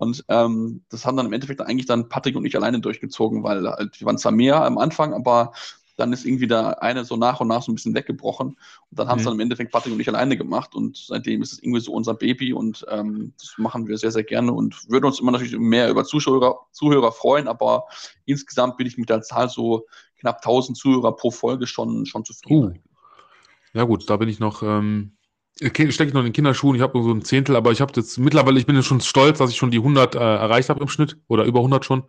Und 0.01 0.25
ähm, 0.29 0.83
das 0.89 1.05
haben 1.05 1.19
dann 1.19 1.27
im 1.27 1.33
Endeffekt 1.35 1.61
eigentlich 1.61 1.85
dann 1.85 2.09
Patrick 2.09 2.35
und 2.35 2.47
ich 2.47 2.57
alleine 2.57 2.81
durchgezogen, 2.81 3.43
weil 3.43 3.69
halt, 3.69 4.01
wir 4.01 4.07
waren 4.07 4.17
zwar 4.17 4.33
mehr 4.33 4.65
am 4.65 4.79
Anfang, 4.79 5.13
aber 5.13 5.53
dann 5.99 6.15
ist 6.15 6.25
irgendwie 6.25 6.47
der 6.47 6.83
eine 6.83 7.05
so 7.05 7.19
nach 7.19 7.41
und 7.41 7.49
nach 7.49 7.63
so 7.63 7.71
ein 7.71 7.75
bisschen 7.75 7.95
weggebrochen. 7.95 8.49
Und 8.49 8.99
dann 8.99 9.09
haben 9.09 9.19
es 9.19 9.25
mhm. 9.25 9.27
dann 9.27 9.35
im 9.35 9.41
Endeffekt 9.41 9.73
Patrick 9.73 9.93
und 9.93 10.01
ich 10.01 10.09
alleine 10.09 10.39
gemacht. 10.39 10.75
Und 10.75 10.97
seitdem 10.97 11.43
ist 11.43 11.53
es 11.53 11.63
irgendwie 11.63 11.81
so 11.81 11.93
unser 11.93 12.15
Baby 12.15 12.55
und 12.55 12.87
ähm, 12.89 13.35
das 13.39 13.57
machen 13.59 13.87
wir 13.87 13.99
sehr, 13.99 14.11
sehr 14.11 14.25
gerne 14.25 14.55
und 14.55 14.89
würden 14.89 15.05
uns 15.05 15.21
immer 15.21 15.33
natürlich 15.33 15.59
mehr 15.59 15.91
über 15.91 16.05
Zuschauer, 16.05 16.67
Zuhörer 16.73 17.13
freuen. 17.13 17.47
Aber 17.47 17.85
insgesamt 18.25 18.79
bin 18.79 18.87
ich 18.87 18.97
mit 18.97 19.11
der 19.11 19.21
Zahl 19.21 19.51
so 19.51 19.87
knapp 20.19 20.37
1000 20.37 20.79
Zuhörer 20.79 21.15
pro 21.15 21.31
Folge 21.31 21.67
schon, 21.67 22.07
schon 22.07 22.25
zufrieden. 22.25 22.65
Uh. 22.65 23.79
Ja, 23.79 23.85
gut, 23.85 24.09
da 24.09 24.17
bin 24.17 24.31
ich 24.31 24.41
noch. 24.41 24.63
Ähm 24.63 25.13
stecke 25.59 25.85
ich 25.85 26.15
noch 26.15 26.21
in 26.21 26.27
den 26.27 26.33
Kinderschuhen, 26.33 26.77
ich 26.77 26.83
habe 26.83 26.99
nur 26.99 27.05
so 27.07 27.13
ein 27.13 27.23
Zehntel, 27.23 27.57
aber 27.57 27.73
ich 27.73 27.81
habe 27.81 27.93
jetzt 27.97 28.19
mittlerweile, 28.19 28.59
ich 28.59 28.67
bin 28.67 28.77
jetzt 28.77 28.87
schon 28.87 29.01
stolz, 29.01 29.39
dass 29.39 29.51
ich 29.51 29.57
schon 29.57 29.71
die 29.71 29.79
100 29.79 30.15
äh, 30.15 30.19
erreicht 30.19 30.69
habe 30.71 30.81
im 30.81 30.89
Schnitt 30.89 31.19
oder 31.29 31.45
über 31.45 31.61
100 31.61 31.85
schon. 31.85 32.05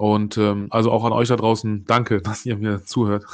Und 0.00 0.38
ähm, 0.38 0.68
also 0.70 0.90
auch 0.90 1.04
an 1.04 1.12
euch 1.12 1.28
da 1.28 1.36
draußen, 1.36 1.84
danke, 1.84 2.22
dass 2.22 2.46
ihr 2.46 2.56
mir 2.56 2.82
zuhört. 2.86 3.26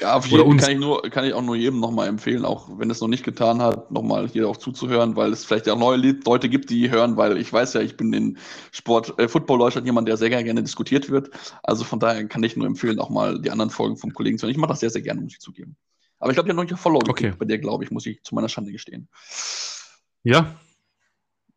Ja, 0.00 0.16
auf 0.16 0.24
jeden 0.24 0.46
Fall 0.46 0.56
kann 0.56 0.72
ich, 0.72 0.78
nur, 0.78 1.02
kann 1.02 1.26
ich 1.26 1.34
auch 1.34 1.42
nur 1.42 1.56
jedem 1.56 1.78
nochmal 1.78 2.08
empfehlen, 2.08 2.46
auch 2.46 2.70
wenn 2.78 2.88
es 2.88 3.02
noch 3.02 3.08
nicht 3.08 3.22
getan 3.22 3.60
hat, 3.60 3.90
nochmal 3.90 4.26
hier 4.26 4.48
auch 4.48 4.56
zuzuhören, 4.56 5.14
weil 5.14 5.30
es 5.30 5.44
vielleicht 5.44 5.68
auch 5.68 5.78
neue 5.78 5.98
Leute 6.24 6.48
gibt, 6.48 6.70
die 6.70 6.90
hören, 6.90 7.18
weil 7.18 7.36
ich 7.36 7.52
weiß 7.52 7.74
ja, 7.74 7.82
ich 7.82 7.98
bin 7.98 8.14
in 8.14 8.38
Sport, 8.72 9.18
äh, 9.18 9.28
Football 9.28 9.58
Deutschland 9.58 9.86
jemand, 9.86 10.08
der 10.08 10.16
sehr 10.16 10.30
gerne 10.30 10.62
diskutiert 10.62 11.10
wird. 11.10 11.28
Also 11.62 11.84
von 11.84 12.00
daher 12.00 12.26
kann 12.26 12.42
ich 12.44 12.56
nur 12.56 12.66
empfehlen, 12.66 12.98
auch 12.98 13.10
mal 13.10 13.38
die 13.38 13.50
anderen 13.50 13.70
Folgen 13.70 13.98
vom 13.98 14.14
Kollegen 14.14 14.38
zu 14.38 14.46
hören. 14.46 14.52
Ich 14.52 14.58
mache 14.58 14.70
das 14.70 14.80
sehr, 14.80 14.88
sehr 14.88 15.02
gerne, 15.02 15.20
muss 15.20 15.34
ich 15.34 15.40
zugeben. 15.40 15.76
Aber 16.20 16.30
ich 16.30 16.36
glaube, 16.36 16.48
ich 16.48 16.50
habe 16.50 16.64
noch 16.64 16.70
nicht 16.70 16.78
Follow 16.78 17.00
okay. 17.08 17.32
bei 17.36 17.46
dir, 17.46 17.58
glaube 17.58 17.82
ich, 17.82 17.90
muss 17.90 18.06
ich 18.06 18.22
zu 18.22 18.34
meiner 18.34 18.48
Schande 18.48 18.70
gestehen. 18.70 19.08
Ja. 20.22 20.54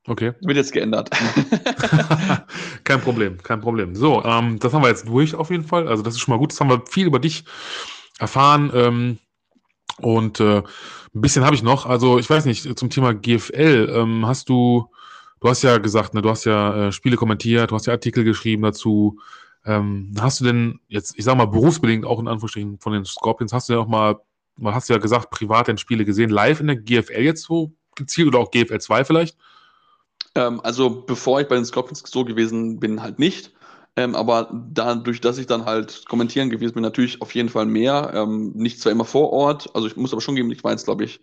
Okay. 0.08 0.34
Wird 0.42 0.58
jetzt 0.58 0.72
geändert. 0.72 1.10
kein 2.84 3.02
Problem, 3.02 3.38
kein 3.44 3.60
Problem. 3.60 3.94
So, 3.96 4.24
ähm, 4.24 4.60
das 4.60 4.74
haben 4.74 4.82
wir 4.82 4.90
jetzt 4.90 5.08
durch 5.08 5.36
auf 5.36 5.52
jeden 5.52 5.66
Fall. 5.66 5.88
Also 5.88 6.02
das 6.02 6.16
ist 6.16 6.22
schon 6.22 6.34
mal 6.34 6.40
gut. 6.40 6.52
Das 6.52 6.60
haben 6.62 6.70
wir 6.70 6.82
viel 6.90 7.08
über 7.08 7.20
dich 7.20 7.44
erfahren. 8.20 8.72
Ähm, 8.74 9.20
und 9.98 10.40
äh, 10.40 10.60
ein 10.60 11.22
bisschen 11.22 11.44
habe 11.44 11.56
ich 11.56 11.64
noch. 11.64 11.86
Also 11.86 12.18
ich 12.18 12.30
weiß 12.30 12.46
nicht, 12.46 12.80
zum 12.80 12.90
Thema 12.90 13.14
GFL 13.14 13.94
ähm, 13.94 14.26
hast 14.26 14.48
du, 14.48 14.90
du 15.42 15.50
hast 15.50 15.62
ja 15.62 15.78
gesagt, 15.78 16.14
ne, 16.14 16.22
du 16.22 16.30
hast 16.30 16.46
ja 16.46 16.88
äh, 16.88 16.92
Spiele 16.92 17.18
kommentiert, 17.18 17.72
du 17.72 17.76
hast 17.76 17.86
ja 17.86 17.94
Artikel 17.94 18.24
geschrieben 18.24 18.64
dazu. 18.64 19.20
Ähm, 19.66 20.14
hast 20.20 20.40
du 20.40 20.46
denn 20.46 20.80
jetzt, 20.88 21.18
ich 21.18 21.26
sag 21.26 21.36
mal 21.36 21.46
berufsbedingt 21.46 22.06
auch 22.06 22.20
in 22.20 22.28
Anführungsstrichen 22.28 22.80
von 22.80 22.94
den 22.94 23.06
Scorpions, 23.06 23.54
hast 23.54 23.70
du 23.70 23.74
ja 23.74 23.80
auch 23.80 23.88
mal 23.88 24.20
man 24.56 24.76
hast 24.76 24.90
ja 24.90 24.98
gesagt, 24.98 25.30
privat 25.30 25.70
in 25.70 25.78
Spiele 25.78 26.06
gesehen, 26.06 26.30
live 26.30 26.60
in 26.60 26.68
der 26.68 26.76
GFL 26.78 27.22
jetzt 27.22 27.44
so 27.44 27.74
gezielt 27.96 28.28
oder 28.28 28.40
auch 28.40 28.52
GFL 28.52 28.80
2 28.80 29.06
vielleicht? 29.06 29.38
Ähm, 30.36 30.62
also 30.62 31.04
bevor 31.06 31.42
ich 31.42 31.48
bei 31.48 31.56
den 31.56 31.66
Scorpions 31.66 32.04
so 32.06 32.26
gewesen 32.26 32.80
bin, 32.80 33.02
halt 33.02 33.20
nicht. 33.20 33.54
Ähm, 33.96 34.16
aber 34.16 34.50
dadurch, 34.72 35.22
dass 35.22 35.38
ich 35.38 35.46
dann 35.46 35.66
halt 35.66 36.06
kommentieren 36.08 36.50
gewesen 36.50 36.74
bin, 36.74 36.84
natürlich 36.84 37.22
auf 37.22 37.36
jeden 37.36 37.50
Fall 37.50 37.66
mehr. 37.66 38.12
Ähm, 38.16 38.52
nicht 38.56 38.80
zwar 38.80 38.92
immer 38.92 39.06
vor 39.06 39.32
Ort, 39.32 39.70
also 39.76 39.88
ich 39.88 39.96
muss 39.96 40.14
aber 40.14 40.22
schon 40.22 40.36
geben, 40.36 40.52
ich 40.52 40.64
war 40.64 40.72
jetzt, 40.72 40.86
glaube 40.86 41.04
ich, 41.04 41.22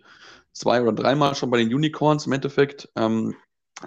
zwei 0.53 0.81
oder 0.81 0.93
dreimal 0.93 1.35
schon 1.35 1.49
bei 1.49 1.57
den 1.57 1.73
Unicorns 1.73 2.25
im 2.27 2.33
Endeffekt. 2.33 2.89
Ähm, 2.95 3.35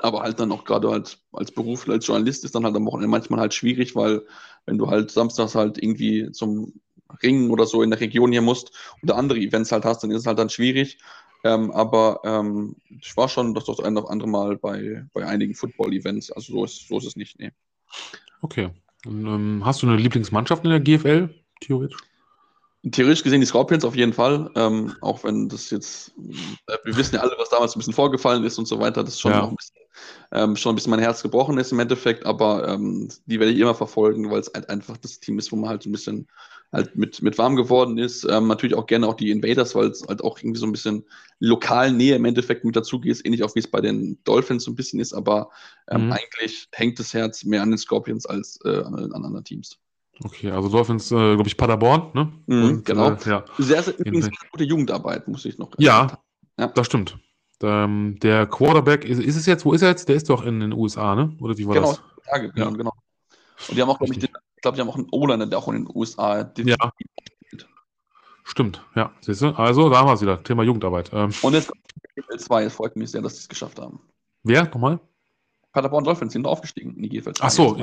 aber 0.03 0.23
halt 0.23 0.41
dann 0.41 0.53
auch 0.53 0.65
gerade 0.65 0.91
halt 0.91 1.19
als 1.33 1.53
Beruf, 1.53 1.89
als 1.89 2.07
Journalist 2.07 2.45
ist 2.45 2.55
dann 2.55 2.65
halt 2.65 2.77
am 2.77 2.87
Wochenende 2.87 3.09
manchmal 3.09 3.41
halt 3.41 3.55
schwierig, 3.55 3.95
weil 3.95 4.27
wenn 4.67 4.79
du 4.79 4.89
halt 4.89 5.11
samstags 5.11 5.55
halt 5.55 5.83
irgendwie 5.83 6.31
zum 6.33 6.81
Ringen 7.23 7.51
oder 7.51 7.67
so 7.67 7.83
in 7.83 7.91
der 7.91 8.01
Region 8.01 8.33
hier 8.33 8.43
musst 8.43 8.73
oder 9.03 9.17
andere 9.17 9.39
Events 9.39 9.73
halt 9.73 9.85
hast, 9.85 10.03
dann 10.03 10.11
ist 10.11 10.21
es 10.21 10.27
halt 10.27 10.39
dann 10.39 10.51
schwierig. 10.51 10.99
Ähm, 11.45 11.71
aber 11.73 12.21
ähm, 12.25 12.75
ich 12.89 13.15
war 13.17 13.29
schon 13.29 13.55
das, 13.55 13.65
das 13.65 13.79
ein 13.81 13.97
oder 13.97 14.11
andere 14.11 14.29
Mal 14.29 14.57
bei, 14.57 15.05
bei 15.13 15.27
einigen 15.27 15.55
Football-Events. 15.55 16.33
Also 16.33 16.53
so 16.55 16.65
ist, 16.65 16.89
so 16.89 16.99
ist 16.99 17.05
es 17.05 17.17
nicht, 17.17 17.39
nee. 17.39 17.53
Okay. 18.41 18.71
Und, 19.05 19.27
ähm, 19.27 19.63
hast 19.65 19.83
du 19.83 19.87
eine 19.87 19.97
Lieblingsmannschaft 19.97 20.65
in 20.65 20.71
der 20.71 20.81
GFL, 20.81 21.29
theoretisch? 21.61 21.99
Theoretisch 22.91 23.23
gesehen 23.23 23.41
die 23.41 23.47
Scorpions 23.47 23.85
auf 23.85 23.97
jeden 23.97 24.13
Fall, 24.13 24.51
ähm, 24.57 24.95
auch 25.01 25.25
wenn 25.25 25.49
das 25.49 25.71
jetzt, 25.71 26.13
äh, 26.67 26.77
wir 26.85 26.97
wissen 26.97 27.15
ja 27.15 27.23
alle, 27.23 27.35
was 27.39 27.49
damals 27.49 27.75
ein 27.75 27.79
bisschen 27.79 27.95
vorgefallen 27.95 28.45
ist 28.45 28.59
und 28.59 28.67
so 28.67 28.79
weiter, 28.79 29.03
das 29.03 29.15
ist 29.15 29.21
schon 29.21 29.33
ja. 29.33 29.47
ein 29.47 29.57
bisschen, 29.57 29.77
ähm, 30.33 30.57
schon 30.57 30.73
ein 30.73 30.75
bisschen 30.75 30.91
mein 30.91 31.01
Herz 31.01 31.23
gebrochen 31.23 31.57
ist 31.57 31.73
im 31.73 31.79
Endeffekt, 31.79 32.27
aber 32.27 32.69
ähm, 32.69 33.09
die 33.25 33.41
werde 33.41 33.53
ich 33.53 33.59
immer 33.59 33.75
verfolgen, 33.75 34.31
weil 34.31 34.41
es 34.41 34.51
halt 34.55 34.69
einfach 34.69 34.99
das 34.99 35.19
Team 35.21 35.39
ist, 35.39 35.51
wo 35.51 35.57
man 35.57 35.71
halt 35.71 35.83
so 35.83 35.89
ein 35.89 35.93
bisschen 35.93 36.29
halt 36.75 36.97
mit, 36.97 37.23
mit 37.23 37.39
warm 37.39 37.57
geworden 37.57 37.99
ist. 37.99 38.25
Ähm, 38.25 38.49
natürlich 38.49 38.77
auch 38.77 38.87
gerne 38.87 39.07
auch 39.07 39.15
die 39.15 39.31
Invaders, 39.31 39.75
weil 39.75 39.87
es 39.87 40.05
halt 40.07 40.23
auch 40.23 40.39
irgendwie 40.39 40.59
so 40.59 40.67
ein 40.67 40.73
bisschen 40.73 41.05
lokal 41.39 41.93
Nähe 41.93 42.17
im 42.17 42.25
Endeffekt 42.25 42.65
mit 42.65 42.77
dazu 42.77 43.01
geht, 43.01 43.25
ähnlich 43.25 43.45
auch 43.45 43.55
wie 43.55 43.61
es 43.61 43.71
bei 43.71 43.81
den 43.81 44.19
Dolphins 44.25 44.65
so 44.65 44.73
ein 44.73 44.75
bisschen 44.75 45.01
ist, 45.01 45.13
aber 45.13 45.51
ähm, 45.89 46.07
mhm. 46.07 46.13
eigentlich 46.13 46.69
hängt 46.73 46.99
das 46.99 47.15
Herz 47.15 47.45
mehr 47.45 47.63
an 47.63 47.71
den 47.71 47.79
Scorpions 47.79 48.27
als 48.27 48.59
äh, 48.65 48.83
an, 48.83 48.95
an 48.95 49.25
anderen 49.25 49.45
Teams. 49.45 49.79
Okay, 50.23 50.51
also 50.51 50.69
Dolphins, 50.69 51.11
äh, 51.11 51.35
glaube 51.35 51.47
ich, 51.47 51.57
Paderborn, 51.57 52.11
ne? 52.15 52.33
Mhm, 52.47 52.65
Und, 52.65 52.85
genau. 52.85 53.13
Äh, 53.13 53.19
ja. 53.27 53.45
Sehr, 53.59 53.83
sehr, 53.83 53.99
übrigens 53.99 54.27
sehr 54.27 54.35
gute 54.51 54.65
Jugendarbeit, 54.65 55.27
muss 55.27 55.45
ich 55.45 55.59
noch 55.59 55.71
Ja, 55.79 56.19
ja, 56.59 56.69
das 56.69 56.87
stimmt. 56.87 57.19
Ähm, 57.63 58.19
der 58.21 58.47
Quarterback, 58.47 59.05
ist, 59.05 59.21
ist, 59.21 59.37
es 59.37 59.47
jetzt, 59.47 59.65
wo 59.65 59.73
ist 59.73 59.83
er 59.83 59.89
jetzt? 59.89 60.09
Der 60.09 60.17
ist 60.17 60.29
doch 60.29 60.45
in 60.45 60.61
den 60.61 60.73
USA, 60.73 61.15
ne? 61.15 61.35
Oder 61.41 61.57
wie 61.57 61.67
war 61.67 61.75
genau, 61.75 61.89
das? 61.89 62.03
Tage, 62.29 62.53
ja, 62.55 62.69
genau. 62.71 62.93
Und 63.69 63.77
die 63.77 63.83
haben 63.83 63.89
auch, 63.89 63.99
glaube 63.99 64.13
ich, 64.13 64.21
den, 64.21 64.29
glaube, 64.65 64.77
die 64.77 64.81
haben 64.81 64.89
auch 64.89 64.97
einen 64.97 65.09
O-Liner, 65.13 65.47
der 65.47 65.59
auch 65.59 65.69
in 65.69 65.85
den 65.85 65.89
USA 65.95 66.51
Ja. 66.57 66.77
Stimmt, 68.47 68.85
ja. 68.95 69.11
Siehst 69.21 69.43
du? 69.43 69.49
Also, 69.57 69.89
da 69.89 69.99
haben 69.99 70.09
wir 70.09 70.15
es 70.15 70.21
wieder. 70.21 70.43
Thema 70.43 70.63
Jugendarbeit. 70.65 71.11
Ähm. 71.13 71.31
Und 71.43 71.55
jetzt 71.55 71.73
GFL 72.15 72.39
2. 72.39 72.65
Es 72.65 72.75
freut 72.75 72.97
mich 72.97 73.11
sehr, 73.11 73.23
dass 73.23 73.35
sie 73.35 73.41
es 73.41 73.49
geschafft 73.49 73.79
haben. 73.79 74.01
Wer? 74.43 74.65
Nochmal? 74.65 75.01
Paderborn 75.73 76.05
Dolphins 76.05 76.35
sind 76.35 76.47
aufgestiegen 76.47 76.95
in 76.97 77.03
die 77.03 77.09
GFL 77.09 77.33
2. 77.33 77.45
Ach 77.45 77.51
so. 77.51 77.77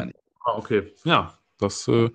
Ah, 0.45 0.57
okay. 0.57 0.93
Ja, 1.03 1.37
das, 1.57 1.87
äh, 1.87 2.09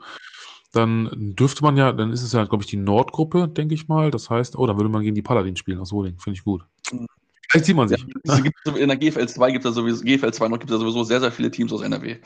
dann 0.72 1.34
dürfte 1.36 1.62
man 1.62 1.76
ja, 1.76 1.92
dann 1.92 2.12
ist 2.12 2.22
es 2.22 2.32
ja, 2.32 2.44
glaube 2.44 2.62
ich, 2.62 2.70
die 2.70 2.76
Nordgruppe, 2.76 3.48
denke 3.48 3.74
ich 3.74 3.88
mal. 3.88 4.10
Das 4.10 4.30
heißt, 4.30 4.56
oh, 4.56 4.66
dann 4.66 4.76
würde 4.76 4.90
man 4.90 5.02
gegen 5.02 5.14
die 5.14 5.22
Paladin 5.22 5.56
spielen 5.56 5.80
aus 5.80 5.92
Wohling. 5.92 6.18
Finde 6.18 6.38
ich 6.38 6.44
gut. 6.44 6.64
Mhm. 6.92 7.06
Vielleicht 7.50 7.66
sieht 7.66 7.76
man 7.76 7.88
sich. 7.88 8.04
Ja, 8.24 8.40
in 8.74 8.88
der 8.88 8.96
GFL 8.96 9.28
2 9.28 9.50
gibt 9.52 9.64
es 9.64 9.70
ja 9.70 9.74
sowieso, 9.74 10.02
GFL 10.04 10.32
2 10.32 10.48
noch 10.48 10.58
gibt 10.58 10.70
es 10.70 10.74
ja 10.74 10.80
sowieso 10.80 11.04
sehr, 11.04 11.20
sehr 11.20 11.32
viele 11.32 11.50
Teams 11.50 11.72
aus 11.72 11.82
NRW. 11.82 12.16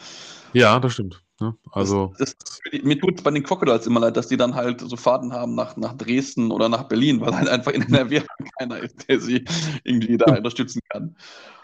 Ja, 0.52 0.78
das 0.80 0.94
stimmt. 0.94 1.22
Ne? 1.40 1.54
Also. 1.72 2.12
Das, 2.18 2.36
das, 2.36 2.60
mir 2.82 2.98
tut 2.98 3.18
es 3.18 3.22
bei 3.22 3.30
den 3.30 3.42
Crocodiles 3.42 3.86
immer 3.86 4.00
leid, 4.00 4.16
dass 4.16 4.28
die 4.28 4.36
dann 4.36 4.54
halt 4.54 4.80
so 4.80 4.96
Fahrten 4.96 5.32
haben 5.32 5.54
nach, 5.54 5.76
nach 5.76 5.96
Dresden 5.96 6.50
oder 6.50 6.68
nach 6.68 6.84
Berlin, 6.84 7.20
weil 7.20 7.34
halt 7.34 7.48
einfach 7.48 7.72
in 7.72 7.82
NRW 7.82 8.22
keiner 8.58 8.78
ist, 8.78 9.08
der 9.08 9.20
sie 9.20 9.44
irgendwie 9.84 10.16
da 10.16 10.34
unterstützen 10.36 10.80
kann. 10.90 11.16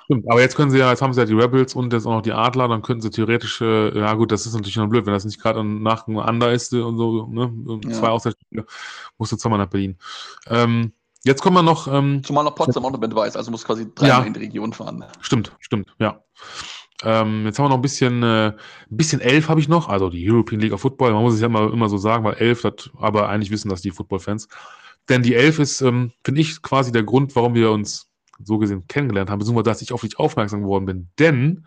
Stimmt, 0.04 0.30
aber 0.30 0.40
jetzt 0.40 0.54
können 0.54 0.70
sie 0.70 0.78
ja, 0.78 0.90
jetzt 0.90 1.02
haben 1.02 1.12
sie 1.12 1.20
ja 1.20 1.26
die 1.26 1.34
Rebels 1.34 1.74
und 1.74 1.92
jetzt 1.92 2.06
auch 2.06 2.12
noch 2.12 2.22
die 2.22 2.32
Adler, 2.32 2.68
dann 2.68 2.82
könnten 2.82 3.02
sie 3.02 3.10
theoretisch, 3.10 3.60
äh, 3.60 3.98
ja 3.98 4.14
gut, 4.14 4.30
das 4.30 4.46
ist 4.46 4.54
natürlich 4.54 4.76
noch 4.76 4.88
blöd, 4.88 5.04
wenn 5.04 5.12
das 5.12 5.24
nicht 5.24 5.42
gerade 5.42 5.64
nach 5.64 6.06
einem 6.06 6.18
Under 6.18 6.52
ist 6.52 6.72
und 6.72 6.96
so, 6.96 7.26
ne? 7.26 7.80
Ja. 7.84 7.90
Zwei 7.90 8.08
Auswärtsspiele, 8.10 8.66
musst 9.18 9.32
du 9.32 9.36
zweimal 9.36 9.58
nach 9.58 9.66
Berlin. 9.66 9.98
Ähm, 10.46 10.92
jetzt 11.26 11.42
kommen 11.42 11.56
wir 11.56 11.62
noch. 11.62 11.92
Ähm, 11.92 12.22
Zumal 12.24 12.44
noch 12.44 12.54
Potsdam 12.54 12.84
auch 12.84 12.92
noch 12.92 13.00
mit 13.00 13.14
weiß, 13.14 13.36
also 13.36 13.50
muss 13.50 13.64
quasi 13.64 13.92
dreimal 13.94 14.20
ja, 14.20 14.26
in 14.26 14.32
die 14.32 14.40
Region 14.40 14.72
fahren. 14.72 15.04
Stimmt, 15.20 15.52
stimmt, 15.60 15.88
ja. 15.98 16.22
Ähm, 17.02 17.44
jetzt 17.44 17.58
haben 17.58 17.66
wir 17.66 17.70
noch 17.70 17.76
ein 17.76 17.82
bisschen, 17.82 18.22
äh, 18.22 18.48
ein 18.48 18.56
bisschen 18.88 19.20
elf 19.20 19.48
habe 19.48 19.60
ich 19.60 19.68
noch, 19.68 19.88
also 19.88 20.08
die 20.08 20.30
European 20.30 20.60
League 20.60 20.72
of 20.72 20.80
Football, 20.80 21.12
man 21.12 21.22
muss 21.22 21.34
es 21.34 21.40
ja 21.40 21.46
immer, 21.46 21.70
immer 21.70 21.90
so 21.90 21.98
sagen, 21.98 22.24
weil 22.24 22.34
elf, 22.34 22.62
das, 22.62 22.90
aber 22.98 23.28
eigentlich 23.28 23.50
wissen 23.50 23.68
das 23.68 23.82
die 23.82 23.90
Football-Fans. 23.90 24.48
Denn 25.08 25.22
die 25.22 25.34
elf 25.34 25.58
ist, 25.58 25.82
ähm, 25.82 26.12
finde 26.24 26.40
ich, 26.40 26.62
quasi 26.62 26.92
der 26.92 27.02
Grund, 27.02 27.36
warum 27.36 27.54
wir 27.54 27.70
uns 27.70 28.08
so 28.42 28.58
gesehen 28.58 28.86
kennengelernt 28.88 29.30
haben, 29.30 29.38
beziehungsweise 29.38 29.64
dass 29.64 29.82
ich 29.82 29.92
auf 29.92 30.00
dich 30.00 30.18
aufmerksam 30.18 30.62
geworden 30.62 30.86
bin. 30.86 31.08
Denn 31.18 31.66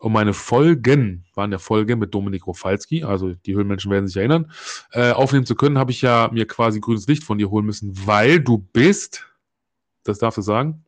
um 0.00 0.12
meine 0.12 0.32
Folgen, 0.32 1.24
waren 1.34 1.52
ja 1.52 1.58
Folgen 1.58 1.98
mit 1.98 2.14
Dominik 2.14 2.46
Rofalski, 2.46 3.04
also 3.04 3.34
die 3.34 3.54
Höhlenmenschen 3.54 3.90
werden 3.90 4.06
sich 4.06 4.16
erinnern, 4.16 4.50
äh, 4.92 5.12
aufnehmen 5.12 5.46
zu 5.46 5.54
können, 5.54 5.78
habe 5.78 5.92
ich 5.92 6.02
ja 6.02 6.30
mir 6.32 6.46
quasi 6.46 6.80
grünes 6.80 7.06
Licht 7.06 7.22
von 7.22 7.38
dir 7.38 7.50
holen 7.50 7.66
müssen, 7.66 7.92
weil 8.06 8.40
du 8.40 8.58
bist, 8.58 9.26
das 10.04 10.18
darfst 10.18 10.38
du 10.38 10.42
sagen? 10.42 10.84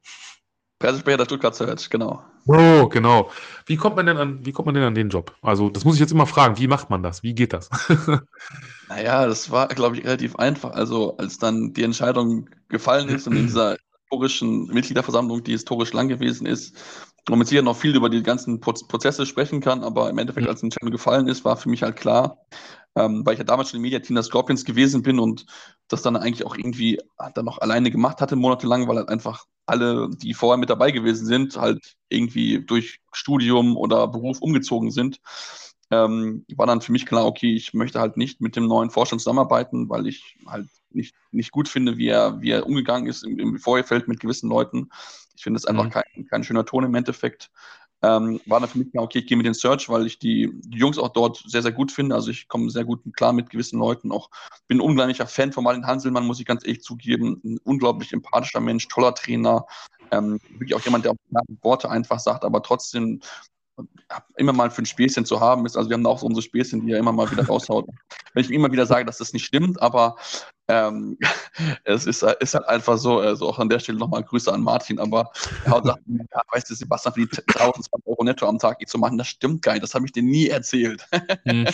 Pressesprecher 0.78 1.18
der 1.18 1.24
Stuttgart 1.26 1.54
Search, 1.54 1.90
genau. 1.90 2.24
Oh, 2.46 2.88
genau. 2.88 3.30
Wie 3.66 3.76
kommt 3.76 3.94
man 3.94 4.06
denn 4.06 4.16
an, 4.16 4.44
wie 4.44 4.50
kommt 4.50 4.66
man 4.66 4.74
denn 4.74 4.82
an 4.82 4.96
den 4.96 5.10
Job? 5.10 5.36
Also, 5.42 5.68
das 5.68 5.84
muss 5.84 5.94
ich 5.94 6.00
jetzt 6.00 6.10
immer 6.10 6.26
fragen. 6.26 6.58
Wie 6.58 6.66
macht 6.66 6.90
man 6.90 7.04
das? 7.04 7.22
Wie 7.22 7.34
geht 7.34 7.52
das? 7.52 7.70
naja, 8.88 9.26
das 9.26 9.52
war, 9.52 9.68
glaube 9.68 9.96
ich, 9.96 10.04
relativ 10.04 10.34
einfach. 10.36 10.72
Also, 10.72 11.16
als 11.18 11.38
dann 11.38 11.72
die 11.72 11.84
Entscheidung 11.84 12.50
gefallen 12.68 13.08
ist 13.10 13.28
und 13.28 13.36
in 13.36 13.46
dieser 13.46 13.76
historischen 14.00 14.66
Mitgliederversammlung, 14.66 15.44
die 15.44 15.52
historisch 15.52 15.92
lang 15.92 16.08
gewesen 16.08 16.46
ist, 16.46 16.76
wo 17.28 17.36
man 17.36 17.46
sicher 17.46 17.62
noch 17.62 17.76
viel 17.76 17.94
über 17.94 18.08
die 18.08 18.22
ganzen 18.22 18.60
Prozesse 18.60 19.26
sprechen 19.26 19.60
kann, 19.60 19.84
aber 19.84 20.10
im 20.10 20.18
Endeffekt, 20.18 20.48
als 20.48 20.60
die 20.60 20.66
Entscheidung 20.66 20.90
gefallen 20.90 21.28
ist, 21.28 21.44
war 21.44 21.56
für 21.56 21.68
mich 21.68 21.82
halt 21.82 21.96
klar, 21.96 22.38
ähm, 22.96 23.24
weil 23.24 23.34
ich 23.34 23.38
ja 23.38 23.44
damals 23.44 23.70
schon 23.70 23.78
im 23.78 23.82
Mediateam 23.82 24.14
der 24.14 24.24
Scorpions 24.24 24.64
gewesen 24.64 25.02
bin 25.02 25.18
und 25.18 25.46
das 25.88 26.02
dann 26.02 26.16
eigentlich 26.16 26.44
auch 26.44 26.56
irgendwie 26.56 26.98
dann 27.34 27.44
noch 27.44 27.58
alleine 27.58 27.90
gemacht 27.90 28.20
hatte, 28.20 28.36
monatelang, 28.36 28.88
weil 28.88 28.96
halt 28.96 29.08
einfach 29.08 29.44
alle, 29.66 30.10
die 30.10 30.34
vorher 30.34 30.58
mit 30.58 30.70
dabei 30.70 30.90
gewesen 30.90 31.26
sind, 31.26 31.56
halt 31.56 31.94
irgendwie 32.08 32.64
durch 32.64 33.00
Studium 33.12 33.76
oder 33.76 34.08
Beruf 34.08 34.40
umgezogen 34.40 34.90
sind. 34.90 35.20
Ähm, 35.90 36.44
war 36.56 36.66
dann 36.66 36.80
für 36.80 36.90
mich 36.90 37.06
klar, 37.06 37.26
okay, 37.26 37.54
ich 37.54 37.74
möchte 37.74 38.00
halt 38.00 38.16
nicht 38.16 38.40
mit 38.40 38.56
dem 38.56 38.66
neuen 38.66 38.90
Vorstand 38.90 39.20
zusammenarbeiten, 39.20 39.88
weil 39.88 40.06
ich 40.06 40.36
halt 40.46 40.66
nicht, 40.90 41.14
nicht 41.30 41.52
gut 41.52 41.68
finde, 41.68 41.98
wie 41.98 42.08
er, 42.08 42.40
wie 42.40 42.50
er 42.50 42.66
umgegangen 42.66 43.06
ist 43.06 43.24
im, 43.24 43.38
im 43.38 43.58
Vorfeld 43.58 44.08
mit 44.08 44.20
gewissen 44.20 44.48
Leuten. 44.48 44.88
Ich 45.34 45.42
finde 45.42 45.58
es 45.58 45.66
einfach 45.66 45.84
mhm. 45.84 45.90
kein, 45.90 46.26
kein 46.28 46.44
schöner 46.44 46.64
Ton 46.64 46.84
im 46.84 46.94
Endeffekt. 46.94 47.50
Ähm, 48.04 48.40
war 48.46 48.58
dann 48.58 48.68
für 48.68 48.78
mich 48.78 48.90
klar, 48.90 49.04
okay, 49.04 49.20
ich 49.20 49.26
gehe 49.26 49.36
mit 49.36 49.46
den 49.46 49.54
Search, 49.54 49.88
weil 49.88 50.06
ich 50.06 50.18
die, 50.18 50.50
die, 50.54 50.78
Jungs 50.78 50.98
auch 50.98 51.10
dort 51.10 51.40
sehr, 51.46 51.62
sehr 51.62 51.70
gut 51.70 51.92
finde. 51.92 52.16
Also 52.16 52.32
ich 52.32 52.48
komme 52.48 52.68
sehr 52.68 52.84
gut 52.84 53.00
klar 53.14 53.32
mit 53.32 53.48
gewissen 53.48 53.78
Leuten. 53.78 54.10
Auch 54.10 54.28
bin 54.66 54.78
ein 54.78 54.80
unglaublicher 54.80 55.28
Fan 55.28 55.52
von 55.52 55.62
Martin 55.62 55.86
Hanselmann, 55.86 56.26
muss 56.26 56.40
ich 56.40 56.46
ganz 56.46 56.64
ehrlich 56.64 56.82
zugeben. 56.82 57.40
Ein 57.44 57.58
unglaublich 57.62 58.12
empathischer 58.12 58.60
Mensch, 58.60 58.88
toller 58.88 59.14
Trainer. 59.14 59.66
Ähm, 60.10 60.40
wirklich 60.50 60.74
auch 60.74 60.80
jemand, 60.80 61.04
der 61.04 61.12
auch 61.12 61.16
Worte 61.62 61.90
einfach 61.90 62.18
sagt, 62.18 62.44
aber 62.44 62.62
trotzdem 62.62 63.20
immer 64.36 64.52
mal 64.52 64.70
für 64.70 64.82
ein 64.82 64.86
Späßchen 64.86 65.24
zu 65.24 65.40
haben 65.40 65.64
ist. 65.64 65.76
Also 65.76 65.88
wir 65.88 65.94
haben 65.94 66.06
auch 66.06 66.18
so 66.18 66.26
unsere 66.26 66.42
Späßchen, 66.42 66.84
die 66.84 66.92
er 66.92 66.98
immer 66.98 67.12
mal 67.12 67.30
wieder 67.30 67.46
raushaut. 67.46 67.86
Wenn 68.34 68.44
ich 68.44 68.50
ihm 68.50 68.56
immer 68.56 68.72
wieder 68.72 68.86
sage, 68.86 69.04
dass 69.04 69.18
das 69.18 69.32
nicht 69.32 69.44
stimmt, 69.44 69.80
aber 69.80 70.16
ähm, 70.72 71.18
es 71.84 72.06
ist, 72.06 72.22
ist, 72.22 72.54
halt 72.54 72.66
einfach 72.66 72.96
so, 72.96 73.18
also 73.18 73.48
auch 73.48 73.58
an 73.58 73.68
der 73.68 73.78
Stelle 73.78 73.98
nochmal 73.98 74.22
Grüße 74.22 74.52
an 74.52 74.62
Martin, 74.62 74.98
aber 74.98 75.30
er 75.64 75.72
hat 75.72 75.82
gesagt, 75.82 76.00
ja, 76.06 76.40
weißt 76.52 76.70
du, 76.70 76.74
Sebastian, 76.74 77.14
für 77.14 77.20
die 77.20 77.28
1020 77.30 78.06
Euro 78.06 78.24
netto 78.24 78.46
am 78.46 78.58
Tag 78.58 78.78
zu 78.86 78.98
machen, 78.98 79.18
das 79.18 79.28
stimmt 79.28 79.62
gar 79.62 79.72
nicht, 79.72 79.82
das 79.82 79.94
habe 79.94 80.06
ich 80.06 80.12
dir 80.12 80.22
nie 80.22 80.48
erzählt. 80.48 81.06
Hm. 81.44 81.66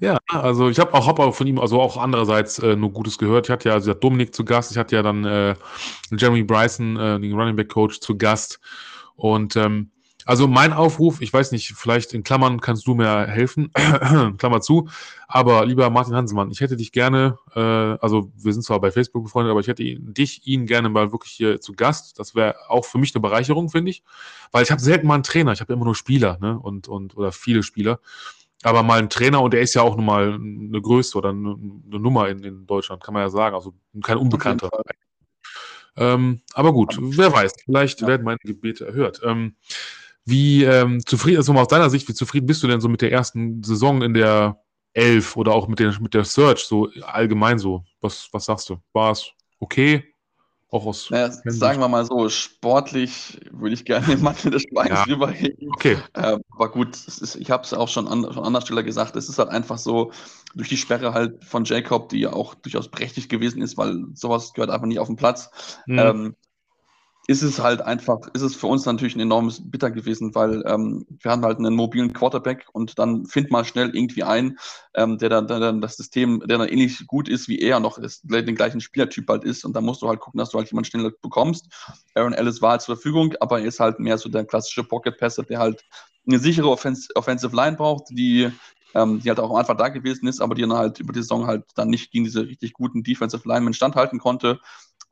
ja, 0.00 0.18
also 0.28 0.68
ich 0.68 0.78
habe 0.78 0.92
auch, 0.94 1.06
hab 1.06 1.18
auch 1.18 1.34
von 1.34 1.46
ihm, 1.46 1.58
also 1.58 1.80
auch 1.80 1.96
andererseits 1.96 2.58
äh, 2.58 2.76
nur 2.76 2.92
Gutes 2.92 3.16
gehört. 3.16 3.46
Ich 3.46 3.50
hatte 3.50 3.68
ja 3.68 3.74
also 3.74 3.94
Dominik 3.94 4.34
zu 4.34 4.44
Gast, 4.44 4.72
ich 4.72 4.78
hatte 4.78 4.96
ja 4.96 5.02
dann 5.02 5.24
äh, 5.24 5.54
Jeremy 6.10 6.42
Bryson, 6.42 6.96
äh, 6.96 7.20
den 7.20 7.32
Running 7.32 7.56
Back 7.56 7.70
Coach, 7.70 8.00
zu 8.00 8.16
Gast 8.16 8.60
und 9.16 9.56
ähm, 9.56 9.90
also 10.24 10.46
mein 10.46 10.72
Aufruf, 10.72 11.20
ich 11.20 11.32
weiß 11.32 11.52
nicht, 11.52 11.74
vielleicht 11.74 12.14
in 12.14 12.22
Klammern 12.22 12.60
kannst 12.60 12.86
du 12.86 12.94
mir 12.94 13.26
helfen, 13.26 13.72
Klammer 14.38 14.60
zu, 14.60 14.88
aber 15.26 15.66
lieber 15.66 15.90
Martin 15.90 16.14
Hansemann, 16.14 16.50
ich 16.50 16.60
hätte 16.60 16.76
dich 16.76 16.92
gerne, 16.92 17.38
äh, 17.54 17.60
also 17.60 18.30
wir 18.36 18.52
sind 18.52 18.62
zwar 18.62 18.80
bei 18.80 18.90
Facebook 18.90 19.24
befreundet, 19.24 19.50
aber 19.50 19.60
ich 19.60 19.68
hätte 19.68 19.82
ihn, 19.82 20.14
dich, 20.14 20.46
ihn 20.46 20.66
gerne 20.66 20.88
mal 20.88 21.12
wirklich 21.12 21.32
hier 21.32 21.60
zu 21.60 21.72
Gast. 21.72 22.18
Das 22.18 22.34
wäre 22.34 22.54
auch 22.68 22.84
für 22.84 22.98
mich 22.98 23.14
eine 23.14 23.22
Bereicherung, 23.22 23.68
finde 23.68 23.90
ich, 23.90 24.02
weil 24.52 24.62
ich 24.62 24.70
habe 24.70 24.80
selten 24.80 25.06
mal 25.06 25.14
einen 25.14 25.22
Trainer, 25.22 25.52
ich 25.52 25.60
habe 25.60 25.72
immer 25.72 25.84
nur 25.84 25.94
Spieler, 25.94 26.38
ne, 26.40 26.58
und, 26.58 26.88
und, 26.88 27.16
oder 27.16 27.32
viele 27.32 27.62
Spieler, 27.62 28.00
aber 28.62 28.82
mal 28.82 28.98
einen 28.98 29.10
Trainer 29.10 29.42
und 29.42 29.52
der 29.52 29.60
ist 29.60 29.74
ja 29.74 29.82
auch 29.82 29.96
nun 29.96 30.06
mal 30.06 30.34
eine 30.34 30.80
Größe 30.80 31.18
oder 31.18 31.30
eine, 31.30 31.56
eine 31.56 32.00
Nummer 32.00 32.28
in, 32.28 32.44
in 32.44 32.66
Deutschland, 32.66 33.02
kann 33.02 33.14
man 33.14 33.22
ja 33.22 33.28
sagen, 33.28 33.54
also 33.54 33.74
kein 34.02 34.18
Unbekannter. 34.18 34.70
Ähm, 35.96 36.40
aber 36.54 36.72
gut, 36.72 36.96
wer 36.98 37.32
weiß, 37.32 37.52
vielleicht 37.64 38.00
ja. 38.00 38.06
werden 38.06 38.24
meine 38.24 38.38
Gebete 38.42 38.86
erhört. 38.86 39.20
Ähm, 39.24 39.56
wie 40.24 40.64
ähm, 40.64 41.04
zufrieden, 41.04 41.38
also 41.38 41.52
aus 41.54 41.68
deiner 41.68 41.90
Sicht, 41.90 42.08
wie 42.08 42.14
zufrieden 42.14 42.46
bist 42.46 42.62
du 42.62 42.68
denn 42.68 42.80
so 42.80 42.88
mit 42.88 43.02
der 43.02 43.12
ersten 43.12 43.62
Saison 43.62 44.02
in 44.02 44.14
der 44.14 44.60
Elf 44.92 45.36
oder 45.36 45.52
auch 45.52 45.68
mit 45.68 45.78
der, 45.78 45.98
mit 46.00 46.14
der 46.14 46.24
Search, 46.24 46.60
so 46.60 46.88
allgemein 47.02 47.58
so? 47.58 47.84
Was, 48.00 48.28
was 48.32 48.44
sagst 48.44 48.68
du? 48.68 48.76
War 48.92 49.12
es 49.12 49.30
okay? 49.58 50.04
Auch 50.70 50.86
aus. 50.86 51.10
Naja, 51.10 51.30
sagen 51.44 51.80
wir 51.80 51.88
mal 51.88 52.04
so, 52.06 52.30
sportlich 52.30 53.38
würde 53.50 53.74
ich 53.74 53.84
gerne 53.84 54.06
den 54.06 54.22
Mantel 54.22 54.50
des 54.50 54.62
Schweigens 54.62 55.00
ja. 55.00 55.04
rüberheben. 55.04 55.68
Okay. 55.74 55.98
Ähm, 56.14 56.40
aber 56.50 56.70
gut, 56.70 56.96
ist, 56.96 57.36
ich 57.36 57.50
habe 57.50 57.62
es 57.64 57.74
auch 57.74 57.88
schon 57.88 58.08
an, 58.08 58.24
an 58.24 58.38
anderer 58.38 58.64
Stelle 58.64 58.82
gesagt, 58.82 59.14
es 59.16 59.28
ist 59.28 59.38
halt 59.38 59.50
einfach 59.50 59.76
so, 59.76 60.12
durch 60.54 60.70
die 60.70 60.78
Sperre 60.78 61.12
halt 61.12 61.44
von 61.44 61.64
Jacob, 61.64 62.08
die 62.08 62.20
ja 62.20 62.32
auch 62.32 62.54
durchaus 62.54 62.88
prächtig 62.88 63.28
gewesen 63.28 63.60
ist, 63.60 63.76
weil 63.76 64.04
sowas 64.14 64.54
gehört 64.54 64.70
einfach 64.70 64.86
nicht 64.86 64.98
auf 64.98 65.08
den 65.08 65.16
Platz. 65.16 65.50
Mhm. 65.86 65.98
Ähm, 65.98 66.36
ist 67.28 67.42
es 67.42 67.60
halt 67.60 67.82
einfach, 67.82 68.18
ist 68.34 68.42
es 68.42 68.56
für 68.56 68.66
uns 68.66 68.84
natürlich 68.84 69.14
ein 69.14 69.20
enormes 69.20 69.70
Bitter 69.70 69.90
gewesen, 69.90 70.34
weil 70.34 70.64
ähm, 70.66 71.06
wir 71.08 71.30
haben 71.30 71.44
halt 71.44 71.58
einen 71.58 71.74
mobilen 71.74 72.12
Quarterback 72.12 72.66
und 72.72 72.98
dann 72.98 73.26
find 73.26 73.50
mal 73.50 73.64
schnell 73.64 73.94
irgendwie 73.94 74.24
ein, 74.24 74.58
ähm, 74.94 75.18
der 75.18 75.28
dann, 75.28 75.46
der 75.46 75.60
dann 75.60 75.80
das 75.80 75.96
System, 75.96 76.40
der 76.40 76.58
dann 76.58 76.68
ähnlich 76.68 77.06
gut 77.06 77.28
ist 77.28 77.48
wie 77.48 77.60
er, 77.60 77.78
noch 77.78 77.98
ist, 77.98 78.22
den 78.24 78.56
gleichen 78.56 78.80
Spielertyp 78.80 79.28
halt 79.28 79.44
ist 79.44 79.64
und 79.64 79.74
dann 79.76 79.84
musst 79.84 80.02
du 80.02 80.08
halt 80.08 80.18
gucken, 80.18 80.38
dass 80.38 80.50
du 80.50 80.58
halt 80.58 80.70
jemanden 80.70 80.90
schneller 80.90 81.12
bekommst. 81.22 81.68
Aaron 82.14 82.32
Ellis 82.32 82.60
war 82.60 82.72
halt 82.72 82.82
zur 82.82 82.96
Verfügung, 82.96 83.34
aber 83.38 83.60
er 83.60 83.66
ist 83.66 83.78
halt 83.78 84.00
mehr 84.00 84.18
so 84.18 84.28
der 84.28 84.44
klassische 84.44 84.82
Pocket 84.82 85.16
Passer, 85.16 85.44
der 85.44 85.60
halt 85.60 85.84
eine 86.26 86.40
sichere 86.40 86.68
Offens 86.68 87.08
Offensive 87.14 87.54
Line 87.54 87.76
braucht, 87.76 88.10
die 88.10 88.50
ähm, 88.94 89.20
die 89.20 89.28
halt 89.28 89.40
auch 89.40 89.56
Anfang 89.56 89.78
da 89.78 89.88
gewesen 89.88 90.26
ist, 90.26 90.40
aber 90.40 90.54
die 90.54 90.62
dann 90.62 90.74
halt 90.74 91.00
über 91.00 91.12
die 91.12 91.20
Saison 91.20 91.46
halt 91.46 91.64
dann 91.76 91.88
nicht 91.88 92.10
gegen 92.10 92.24
diese 92.24 92.46
richtig 92.46 92.72
guten 92.74 93.02
Defensive 93.02 93.48
Linemen 93.48 93.74
standhalten 93.74 94.18
konnte 94.18 94.60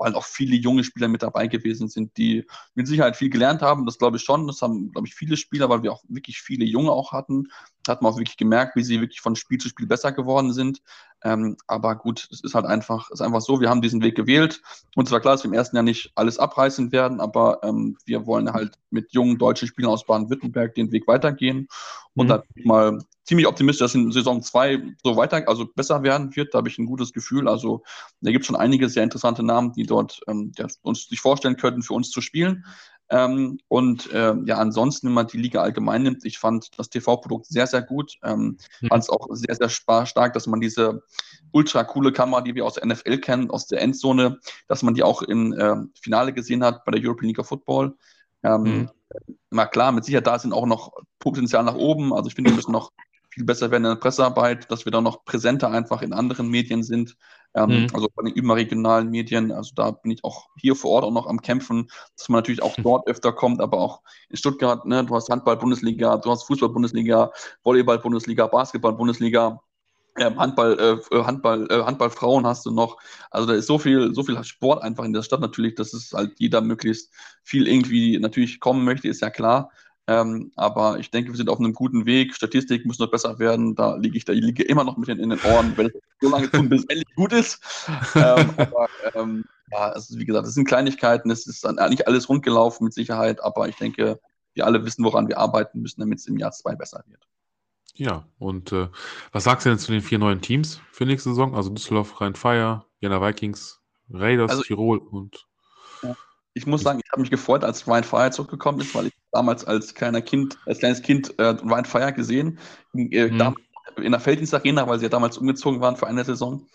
weil 0.01 0.15
auch 0.15 0.25
viele 0.25 0.57
junge 0.57 0.83
Spieler 0.83 1.09
mit 1.09 1.23
dabei 1.23 1.47
gewesen 1.47 1.89
sind, 1.89 2.17
die 2.17 2.47
mit 2.75 2.89
Sicherheit 2.89 3.17
viel 3.17 3.29
gelernt 3.29 3.61
haben. 3.61 3.85
Das 3.85 3.99
glaube 3.99 4.17
ich 4.17 4.23
schon. 4.23 4.47
Das 4.47 4.63
haben, 4.63 4.91
glaube 4.93 5.07
ich, 5.07 5.15
viele 5.15 5.37
Spieler, 5.37 5.69
weil 5.69 5.83
wir 5.83 5.93
auch 5.93 6.03
wirklich 6.09 6.41
viele 6.41 6.65
Junge 6.65 6.91
auch 6.91 7.13
hatten. 7.13 7.49
Da 7.85 7.93
hat 7.93 8.03
man 8.03 8.13
auch 8.13 8.17
wirklich 8.17 8.39
gemerkt, 8.39 8.77
wie 8.77 8.83
sie 8.83 9.01
wirklich 9.01 9.21
von 9.21 9.37
Spiel 9.37 9.59
zu 9.59 9.69
Spiel 9.69 9.87
besser 9.87 10.13
geworden 10.13 10.53
sind. 10.55 10.81
Ähm, 11.23 11.57
aber 11.67 11.97
gut, 11.97 12.29
es 12.31 12.43
ist 12.43 12.55
halt 12.55 12.67
einfach, 12.67 13.11
ist 13.11 13.21
einfach 13.21 13.41
so, 13.41 13.61
wir 13.61 13.69
haben 13.69 13.83
diesen 13.83 14.03
Weg 14.03 14.15
gewählt. 14.15 14.63
Und 14.97 15.09
zwar 15.09 15.21
klar, 15.21 15.35
dass 15.35 15.45
wir 15.45 15.49
im 15.49 15.55
ersten 15.55 15.77
Jahr 15.77 15.83
nicht 15.83 16.13
alles 16.15 16.39
abreißen 16.39 16.93
werden, 16.93 17.21
aber 17.21 17.61
ähm, 17.63 17.97
wir 18.07 18.27
wollen 18.27 18.53
halt 18.53 18.79
mit 18.91 19.13
jungen 19.13 19.39
deutschen 19.39 19.69
Spielern 19.69 19.93
aus 19.93 20.07
Baden-Württemberg 20.07 20.75
den 20.75 20.93
Weg 20.93 21.07
weitergehen. 21.07 21.69
Und 22.15 22.27
mhm. 22.27 22.31
da 22.31 22.43
mal 22.65 22.99
ziemlich 23.25 23.47
optimistisch, 23.47 23.85
dass 23.85 23.95
in 23.95 24.11
Saison 24.11 24.43
2 24.43 24.83
so 25.05 25.17
weiter, 25.17 25.47
also 25.47 25.67
besser 25.67 26.03
werden 26.03 26.35
wird. 26.35 26.55
Da 26.55 26.59
habe 26.59 26.69
ich 26.69 26.79
ein 26.79 26.87
gutes 26.87 27.13
Gefühl. 27.13 27.49
Also 27.49 27.83
da 28.21 28.31
gibt 28.31 28.43
es 28.43 28.47
schon 28.47 28.57
einige 28.57 28.89
sehr 28.89 29.05
interessante 29.05 29.43
Namen, 29.43 29.73
die 29.73 29.85
dort 29.85 30.21
ähm, 30.27 30.53
uns 30.83 31.07
sich 31.07 31.21
vorstellen 31.21 31.57
könnten, 31.57 31.83
für 31.83 31.95
uns 31.95 32.11
zu 32.11 32.21
spielen. 32.21 32.65
Ähm, 33.11 33.59
und 33.69 34.13
äh, 34.13 34.35
ja, 34.45 34.59
ansonsten, 34.59 35.09
wenn 35.09 35.15
man 35.15 35.27
die 35.27 35.39
Liga 35.39 35.61
allgemein 35.61 36.05
nimmt, 36.05 36.25
ich 36.25 36.39
fand 36.39 36.79
das 36.79 36.91
TV-Produkt 36.91 37.47
sehr, 37.47 37.67
sehr 37.67 37.83
gut. 37.83 38.15
Ähm, 38.23 38.57
mhm. 38.81 38.89
Fand 38.89 39.03
es 39.03 39.11
auch 39.11 39.27
sehr, 39.31 39.55
sehr 39.55 39.69
stark, 39.69 40.33
dass 40.33 40.47
man 40.47 40.61
diese 40.61 41.03
ultra 41.51 41.83
coole 41.83 42.13
Kamera, 42.13 42.41
die 42.41 42.55
wir 42.55 42.65
aus 42.65 42.75
der 42.75 42.87
NFL 42.87 43.19
kennen, 43.19 43.51
aus 43.51 43.67
der 43.67 43.81
Endzone, 43.81 44.39
dass 44.69 44.85
man 44.85 44.95
die 44.95 45.03
auch 45.03 45.23
im 45.23 45.53
äh, 45.53 45.77
Finale 46.01 46.33
gesehen 46.33 46.63
hat 46.63 46.85
bei 46.85 46.93
der 46.93 47.03
European 47.05 47.29
League 47.29 47.41
of 47.41 47.49
Football. 47.49 47.97
Ähm, 48.45 48.63
mhm. 48.63 48.91
Na 49.51 49.67
klar, 49.67 49.91
mit 49.91 50.05
Sicherheit 50.05 50.29
da 50.29 50.39
sind 50.39 50.53
auch 50.53 50.67
noch 50.67 50.93
Potenzial 51.19 51.65
nach 51.65 51.75
oben. 51.75 52.15
Also 52.15 52.29
ich 52.29 52.37
finde, 52.37 52.51
wir 52.51 52.57
müssen 52.57 52.73
noch 52.73 52.93
viel 53.31 53.45
besser 53.45 53.71
werden 53.73 53.85
in 53.85 53.91
der 53.91 54.01
Pressearbeit, 54.01 54.71
dass 54.71 54.85
wir 54.85 54.93
da 54.93 55.01
noch 55.01 55.25
präsenter 55.25 55.71
einfach 55.71 56.03
in 56.03 56.13
anderen 56.13 56.49
Medien 56.49 56.83
sind, 56.83 57.17
ähm, 57.55 57.83
mhm. 57.83 57.87
also 57.93 58.09
bei 58.15 58.25
den 58.25 58.35
überregionalen 58.35 59.11
Medien. 59.11 59.53
Also 59.53 59.73
da 59.75 59.91
bin 59.91 60.13
ich 60.13 60.25
auch 60.25 60.49
hier 60.57 60.77
vor 60.77 60.93
Ort 60.93 61.05
auch 61.05 61.13
noch 61.13 61.27
am 61.27 61.41
Kämpfen, 61.41 61.89
dass 62.17 62.29
man 62.29 62.39
natürlich 62.39 62.63
auch 62.63 62.75
dort 62.83 63.07
öfter 63.07 63.33
kommt, 63.33 63.61
aber 63.61 63.79
auch 63.79 64.03
in 64.29 64.37
Stuttgart, 64.37 64.87
ne, 64.87 65.05
du 65.05 65.15
hast 65.15 65.29
Handball-Bundesliga, 65.29 66.19
du 66.19 66.31
hast 66.31 66.45
Fußball-Bundesliga, 66.45 67.33
Volleyball-Bundesliga, 67.65 68.47
Basketball-Bundesliga. 68.47 69.61
Ähm, 70.19 70.39
Handball, 70.41 70.77
äh, 71.13 71.23
Handball, 71.23 71.69
äh, 71.71 71.83
Handballfrauen 71.85 72.45
hast 72.45 72.67
du 72.67 72.73
noch. 72.73 72.99
Also 73.31 73.47
da 73.47 73.55
ist 73.55 73.69
so 73.69 73.79
viel, 73.79 74.13
so 74.13 74.25
viel 74.25 74.43
Sport 74.43 74.83
einfach 74.83 75.05
in 75.05 75.13
der 75.13 75.23
Stadt 75.23 75.41
natürlich, 75.41 75.77
dass 75.77 75.93
es 75.93 76.13
halt 76.13 76.33
jeder 76.39 76.61
möglichst 76.61 77.15
viel 77.45 77.69
irgendwie 77.69 78.19
natürlich 78.19 78.59
kommen 78.59 78.85
möchte, 78.85 79.07
ist 79.07 79.23
ja 79.23 79.31
klar. 79.31 79.71
Ähm, 80.07 80.51
aber 80.57 80.99
ich 80.99 81.11
denke, 81.11 81.31
wir 81.31 81.37
sind 81.37 81.49
auf 81.49 81.59
einem 81.59 81.73
guten 81.73 82.07
Weg. 82.07 82.35
Statistik 82.35 82.85
muss 82.85 82.99
noch 82.99 83.11
besser 83.11 83.39
werden. 83.39 83.75
Da 83.75 83.97
liege 83.97 84.17
ich, 84.17 84.25
da 84.25 84.33
liege 84.33 84.63
immer 84.65 84.85
noch 84.85 84.97
mit 84.97 85.09
in, 85.09 85.19
in 85.19 85.31
den 85.31 85.41
Ohren, 85.43 85.77
wenn 85.77 85.87
es 85.87 85.93
so 86.21 86.31
lange 86.31 86.51
tun, 86.51 86.69
bis 86.69 86.81
es 86.81 86.89
endlich 86.89 87.15
gut 87.15 87.33
ist. 87.33 87.61
Ähm, 88.15 88.51
aber 88.57 88.89
ähm, 89.15 89.45
ja, 89.71 89.91
also 89.91 90.19
wie 90.19 90.25
gesagt, 90.25 90.47
das 90.47 90.55
sind 90.55 90.67
Kleinigkeiten. 90.67 91.31
Es 91.31 91.47
ist 91.47 91.65
eigentlich 91.65 92.09
alles 92.09 92.29
rundgelaufen 92.29 92.85
mit 92.85 92.95
Sicherheit. 92.95 93.43
Aber 93.43 93.69
ich 93.69 93.77
denke, 93.77 94.19
wir 94.55 94.67
alle 94.67 94.85
wissen, 94.85 95.05
woran 95.05 95.29
wir 95.29 95.39
arbeiten 95.39 95.81
müssen, 95.81 96.01
damit 96.01 96.19
es 96.19 96.27
im 96.27 96.39
Jahr 96.39 96.53
zwei 96.53 96.75
besser 96.75 97.05
wird. 97.07 97.27
Ja, 97.95 98.27
und 98.39 98.73
äh, 98.73 98.89
was 99.33 99.45
sagst 99.45 99.67
du 99.67 99.71
denn 99.71 99.79
zu 99.79 99.93
den 99.93 100.01
vier 100.01 100.19
neuen 100.19 100.41
Teams 100.41 100.81
für 100.91 101.05
nächste 101.05 101.31
Saison? 101.31 101.55
Also 101.55 101.71
Düsseldorf, 101.71 102.21
Rhein-Fire, 102.21 102.85
Jena 103.01 103.21
Vikings, 103.21 103.81
Raiders, 104.09 104.51
also, 104.51 104.63
Tirol 104.63 104.99
und. 104.99 105.47
Ich 106.55 106.67
muss 106.67 106.83
sagen, 106.83 107.01
ich 107.05 107.11
habe 107.13 107.21
mich 107.21 107.31
gefreut, 107.31 107.65
als 107.65 107.87
Ryan 107.87 108.05
Fire 108.05 108.31
zurückgekommen 108.31 108.81
ist, 108.81 108.95
weil 108.95 109.07
ich 109.07 109.13
damals 109.31 109.65
als 109.65 109.95
kleiner 109.95 110.21
Kind, 110.21 110.59
als 110.67 110.79
kleines 110.79 111.03
Kind 111.03 111.39
äh, 111.39 111.45
Ryan 111.45 111.85
Fire 111.85 112.13
gesehen, 112.13 112.59
äh, 112.95 113.29
mhm. 113.29 113.57
in 113.97 114.11
der 114.11 114.21
Felddienstarena, 114.21 114.89
weil 114.89 114.99
sie 114.99 115.05
ja 115.05 115.11
damals 115.11 115.39
umgezogen 115.39 115.81
waren 115.81 115.97
für 115.97 116.09
eine 116.09 116.25
Saison. 116.25 116.67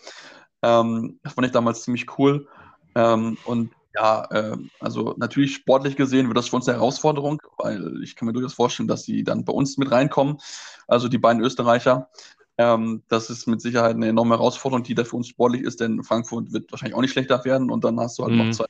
Ähm, 0.62 1.20
das 1.22 1.34
fand 1.34 1.46
ich 1.46 1.52
damals 1.52 1.82
ziemlich 1.82 2.18
cool. 2.18 2.48
Ähm, 2.94 3.36
und 3.44 3.70
ja, 3.94 4.24
äh, 4.30 4.56
also 4.80 5.14
natürlich 5.16 5.54
sportlich 5.54 5.96
gesehen 5.96 6.28
wird 6.28 6.36
das 6.36 6.48
für 6.48 6.56
uns 6.56 6.68
eine 6.68 6.78
Herausforderung, 6.78 7.40
weil 7.58 8.02
ich 8.02 8.16
kann 8.16 8.26
mir 8.26 8.32
durchaus 8.32 8.54
vorstellen, 8.54 8.88
dass 8.88 9.04
sie 9.04 9.24
dann 9.24 9.44
bei 9.44 9.52
uns 9.52 9.78
mit 9.78 9.90
reinkommen, 9.90 10.38
also 10.86 11.08
die 11.08 11.18
beiden 11.18 11.42
Österreicher. 11.42 12.10
Ähm, 12.58 13.02
das 13.08 13.30
ist 13.30 13.46
mit 13.46 13.60
Sicherheit 13.60 13.96
eine 13.96 14.08
enorme 14.08 14.36
Herausforderung, 14.36 14.82
die 14.82 14.94
da 14.94 15.04
für 15.04 15.16
uns 15.16 15.28
sportlich 15.28 15.62
ist, 15.62 15.80
denn 15.80 16.02
Frankfurt 16.02 16.52
wird 16.52 16.70
wahrscheinlich 16.72 16.96
auch 16.96 17.02
nicht 17.02 17.12
schlechter 17.12 17.44
werden 17.44 17.70
und 17.70 17.84
dann 17.84 18.00
hast 18.00 18.18
du 18.18 18.24
halt 18.24 18.32
mhm. 18.32 18.38
noch 18.38 18.50
zwei 18.54 18.66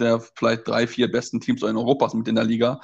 der 0.00 0.20
vielleicht 0.20 0.68
drei, 0.68 0.86
vier 0.86 1.10
besten 1.10 1.40
Teams 1.40 1.62
in 1.62 1.76
Europas 1.76 2.14
mit 2.14 2.28
in 2.28 2.34
der 2.34 2.44
Liga. 2.44 2.80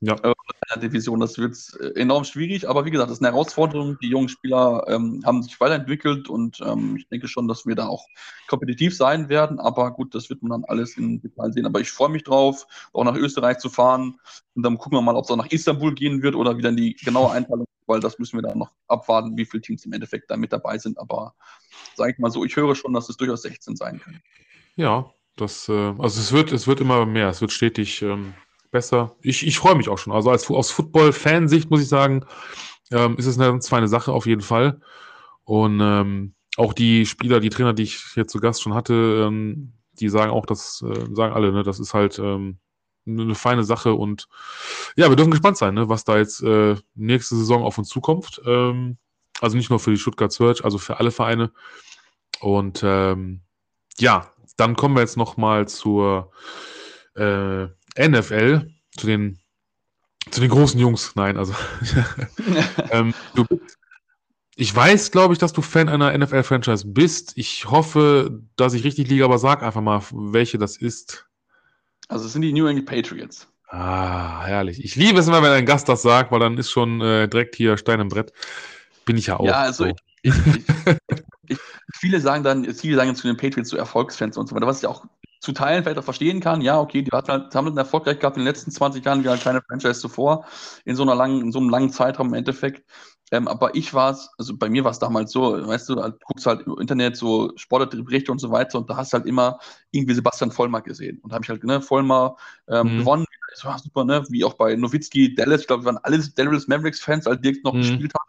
Ja. 0.00 0.14
Äh, 0.22 0.34
in 0.74 0.80
der 0.80 0.88
Division. 0.88 1.20
Das 1.20 1.38
wird 1.38 1.56
äh, 1.80 2.00
enorm 2.00 2.24
schwierig, 2.24 2.68
aber 2.68 2.84
wie 2.84 2.90
gesagt, 2.90 3.10
das 3.10 3.18
ist 3.18 3.24
eine 3.24 3.32
Herausforderung. 3.32 3.98
Die 4.00 4.08
jungen 4.08 4.28
Spieler 4.28 4.84
ähm, 4.88 5.22
haben 5.24 5.42
sich 5.42 5.58
weiterentwickelt 5.60 6.28
und 6.28 6.60
ähm, 6.60 6.96
ich 6.96 7.08
denke 7.08 7.28
schon, 7.28 7.48
dass 7.48 7.66
wir 7.66 7.74
da 7.74 7.88
auch 7.88 8.06
kompetitiv 8.46 8.96
sein 8.96 9.28
werden. 9.28 9.58
Aber 9.58 9.92
gut, 9.92 10.14
das 10.14 10.30
wird 10.30 10.42
man 10.42 10.50
dann 10.50 10.64
alles 10.64 10.96
im 10.96 11.20
Detail 11.20 11.52
sehen. 11.52 11.66
Aber 11.66 11.80
ich 11.80 11.90
freue 11.90 12.10
mich 12.10 12.24
drauf, 12.24 12.66
auch 12.92 13.04
nach 13.04 13.16
Österreich 13.16 13.58
zu 13.58 13.70
fahren. 13.70 14.18
Und 14.54 14.62
dann 14.62 14.78
gucken 14.78 14.98
wir 14.98 15.02
mal, 15.02 15.16
ob 15.16 15.24
es 15.24 15.30
auch 15.30 15.36
nach 15.36 15.50
Istanbul 15.50 15.94
gehen 15.94 16.22
wird 16.22 16.34
oder 16.34 16.56
wie 16.56 16.62
dann 16.62 16.76
die 16.76 16.94
genaue 16.94 17.32
Einteilung, 17.32 17.66
weil 17.86 18.00
das 18.00 18.18
müssen 18.18 18.38
wir 18.38 18.42
dann 18.42 18.58
noch 18.58 18.72
abwarten, 18.86 19.36
wie 19.36 19.46
viele 19.46 19.62
Teams 19.62 19.84
im 19.84 19.92
Endeffekt 19.92 20.30
da 20.30 20.36
mit 20.36 20.52
dabei 20.52 20.78
sind. 20.78 20.98
Aber 20.98 21.34
sage 21.96 22.12
ich 22.12 22.18
mal 22.18 22.30
so, 22.30 22.44
ich 22.44 22.56
höre 22.56 22.74
schon, 22.74 22.92
dass 22.92 23.08
es 23.08 23.16
durchaus 23.16 23.42
16 23.42 23.76
sein 23.76 24.00
können. 24.00 24.20
Ja, 24.76 25.12
das, 25.40 25.68
äh, 25.68 25.72
also 25.72 26.20
es 26.20 26.32
wird, 26.32 26.52
es 26.52 26.66
wird 26.66 26.80
immer 26.80 27.06
mehr, 27.06 27.28
es 27.28 27.40
wird 27.40 27.52
stetig 27.52 28.02
ähm, 28.02 28.34
besser. 28.70 29.16
Ich, 29.22 29.46
ich 29.46 29.58
freue 29.58 29.74
mich 29.74 29.88
auch 29.88 29.98
schon. 29.98 30.12
Also 30.12 30.30
als 30.30 30.48
aus 30.50 30.70
Football-Fansicht 30.70 31.70
muss 31.70 31.82
ich 31.82 31.88
sagen, 31.88 32.24
ähm, 32.90 33.16
ist 33.16 33.26
es 33.26 33.38
eine, 33.38 33.58
zwar 33.60 33.78
eine 33.78 33.88
Sache 33.88 34.12
auf 34.12 34.26
jeden 34.26 34.42
Fall. 34.42 34.80
Und 35.44 35.80
ähm, 35.80 36.34
auch 36.56 36.72
die 36.72 37.06
Spieler, 37.06 37.40
die 37.40 37.50
Trainer, 37.50 37.72
die 37.72 37.84
ich 37.84 38.16
jetzt 38.16 38.32
zu 38.32 38.40
Gast 38.40 38.62
schon 38.62 38.74
hatte, 38.74 39.26
ähm, 39.26 39.72
die 39.92 40.08
sagen 40.08 40.30
auch, 40.30 40.46
das 40.46 40.82
äh, 40.82 41.14
sagen 41.14 41.34
alle, 41.34 41.52
ne, 41.52 41.62
das 41.62 41.80
ist 41.80 41.94
halt 41.94 42.18
ähm, 42.18 42.58
eine 43.06 43.34
feine 43.34 43.64
Sache 43.64 43.94
und 43.94 44.28
ja, 44.96 45.08
wir 45.08 45.16
dürfen 45.16 45.30
gespannt 45.30 45.56
sein, 45.56 45.74
ne, 45.74 45.88
was 45.88 46.04
da 46.04 46.18
jetzt 46.18 46.42
äh, 46.42 46.76
nächste 46.94 47.36
Saison 47.36 47.62
auf 47.62 47.78
uns 47.78 47.88
zukommt. 47.88 48.40
Ähm, 48.44 48.98
also 49.40 49.56
nicht 49.56 49.70
nur 49.70 49.78
für 49.78 49.90
die 49.90 49.98
Stuttgart 49.98 50.32
Search, 50.32 50.64
also 50.64 50.78
für 50.78 50.98
alle 50.98 51.10
Vereine. 51.10 51.52
Und 52.40 52.82
ähm, 52.84 53.42
ja, 53.98 54.32
dann 54.58 54.76
kommen 54.76 54.94
wir 54.94 55.00
jetzt 55.00 55.16
nochmal 55.16 55.66
zur 55.66 56.30
äh, 57.16 57.64
NFL, 57.98 58.70
zu 58.96 59.06
den, 59.06 59.38
zu 60.30 60.40
den 60.40 60.50
großen 60.50 60.78
Jungs. 60.78 61.14
Nein, 61.14 61.38
also 61.38 61.54
ähm, 62.90 63.14
du 63.34 63.46
ich 64.60 64.74
weiß, 64.74 65.12
glaube 65.12 65.34
ich, 65.34 65.38
dass 65.38 65.52
du 65.52 65.62
Fan 65.62 65.88
einer 65.88 66.18
NFL-Franchise 66.18 66.84
bist. 66.84 67.32
Ich 67.36 67.70
hoffe, 67.70 68.42
dass 68.56 68.74
ich 68.74 68.82
richtig 68.82 69.08
liege, 69.08 69.24
aber 69.24 69.38
sag 69.38 69.62
einfach 69.62 69.80
mal, 69.80 70.02
welche 70.10 70.58
das 70.58 70.76
ist. 70.76 71.28
Also 72.08 72.26
es 72.26 72.32
sind 72.32 72.42
die 72.42 72.52
New 72.52 72.66
England 72.66 72.88
Patriots. 72.88 73.46
Ah, 73.68 74.44
herrlich. 74.46 74.82
Ich 74.82 74.96
liebe 74.96 75.20
es 75.20 75.28
immer, 75.28 75.44
wenn 75.44 75.52
ein 75.52 75.64
Gast 75.64 75.88
das 75.88 76.02
sagt, 76.02 76.32
weil 76.32 76.40
dann 76.40 76.58
ist 76.58 76.72
schon 76.72 77.00
äh, 77.00 77.28
direkt 77.28 77.54
hier 77.54 77.76
Stein 77.76 78.00
im 78.00 78.08
Brett. 78.08 78.32
Bin 79.04 79.16
ich 79.16 79.28
ja 79.28 79.38
auch. 79.38 79.44
Ja, 79.44 79.60
also 79.60 79.84
so. 79.84 79.90
ich, 79.90 79.96
ich, 80.28 80.98
ich, 81.48 81.58
viele 81.94 82.20
sagen 82.20 82.44
dann, 82.44 82.64
viele 82.74 82.96
sagen 82.96 83.14
zu 83.14 83.26
den 83.26 83.36
Patriots 83.36 83.70
so 83.70 83.76
Erfolgsfans 83.76 84.36
und 84.36 84.48
so 84.48 84.54
weiter, 84.54 84.66
was 84.66 84.82
ich 84.82 84.86
auch 84.86 85.04
zu 85.40 85.52
Teilen 85.52 85.82
vielleicht 85.82 85.98
auch 85.98 86.04
verstehen 86.04 86.40
kann. 86.40 86.60
Ja, 86.60 86.80
okay, 86.80 87.02
die 87.02 87.10
halt, 87.10 87.28
haben 87.28 87.66
halt 87.66 87.76
erfolgreich 87.76 88.18
gehabt 88.18 88.36
in 88.36 88.42
den 88.42 88.48
letzten 88.48 88.70
20 88.70 89.04
Jahren 89.04 89.24
wie 89.24 89.28
halt 89.28 89.42
keine 89.42 89.62
Franchise 89.62 90.00
zuvor, 90.00 90.44
in 90.84 90.96
so 90.96 91.02
einer 91.02 91.14
langen, 91.14 91.42
in 91.42 91.52
so 91.52 91.58
einem 91.58 91.70
langen 91.70 91.90
Zeitraum 91.90 92.28
im 92.28 92.34
Endeffekt. 92.34 92.84
Ähm, 93.30 93.46
aber 93.46 93.74
ich 93.74 93.92
war 93.92 94.12
es, 94.12 94.30
also 94.38 94.56
bei 94.56 94.70
mir 94.70 94.84
war 94.84 94.90
es 94.90 94.98
damals 94.98 95.32
so, 95.32 95.66
weißt 95.66 95.88
du, 95.90 95.96
du 95.96 96.12
guckst 96.24 96.46
halt 96.46 96.66
im 96.66 96.78
Internet 96.78 97.16
so 97.16 97.52
Sportberichte 97.56 98.32
und 98.32 98.38
so 98.38 98.50
weiter 98.50 98.78
und 98.78 98.88
da 98.88 98.96
hast 98.96 99.12
du 99.12 99.18
halt 99.18 99.26
immer 99.26 99.58
irgendwie 99.90 100.14
Sebastian 100.14 100.50
Vollmer 100.50 100.80
gesehen. 100.80 101.18
Und 101.22 101.30
da 101.30 101.34
habe 101.34 101.44
ich 101.44 101.50
halt, 101.50 101.62
ne, 101.62 101.82
Vollmer 101.82 102.36
ähm, 102.68 102.94
mhm. 102.94 102.98
gewonnen, 103.00 103.24
das 103.50 103.64
war 103.64 103.78
super, 103.78 104.04
ne, 104.04 104.24
wie 104.30 104.44
auch 104.44 104.54
bei 104.54 104.74
Nowitzki, 104.76 105.34
Dallas, 105.34 105.62
ich 105.62 105.66
glaube, 105.66 105.82
wir 105.82 105.86
waren 105.92 105.98
alle 106.02 106.18
Dallas 106.18 106.68
Mavericks-Fans, 106.68 107.26
als 107.26 107.40
Dirk 107.42 107.62
noch 107.64 107.74
mhm. 107.74 107.80
gespielt 107.80 108.14
hat 108.14 108.26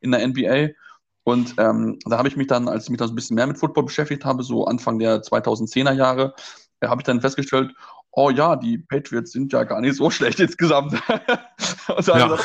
in 0.00 0.10
der 0.10 0.26
NBA. 0.26 0.74
Und 1.24 1.54
ähm, 1.58 1.98
da 2.04 2.18
habe 2.18 2.28
ich 2.28 2.36
mich 2.36 2.48
dann, 2.48 2.68
als 2.68 2.84
ich 2.84 2.90
mich 2.90 2.98
dann 2.98 3.08
so 3.08 3.12
ein 3.12 3.16
bisschen 3.16 3.36
mehr 3.36 3.46
mit 3.46 3.58
Football 3.58 3.84
beschäftigt 3.84 4.24
habe, 4.24 4.42
so 4.42 4.64
Anfang 4.66 4.98
der 4.98 5.22
2010er 5.22 5.92
Jahre, 5.92 6.34
äh, 6.80 6.88
habe 6.88 7.00
ich 7.00 7.06
dann 7.06 7.20
festgestellt, 7.20 7.72
oh 8.10 8.30
ja, 8.30 8.56
die 8.56 8.78
Patriots 8.78 9.32
sind 9.32 9.52
ja 9.52 9.64
gar 9.64 9.80
nicht 9.80 9.96
so 9.96 10.10
schlecht 10.10 10.40
insgesamt. 10.40 10.92
und 11.88 12.08
dann 12.08 12.18
ja. 12.18 12.28
habe 12.28 12.40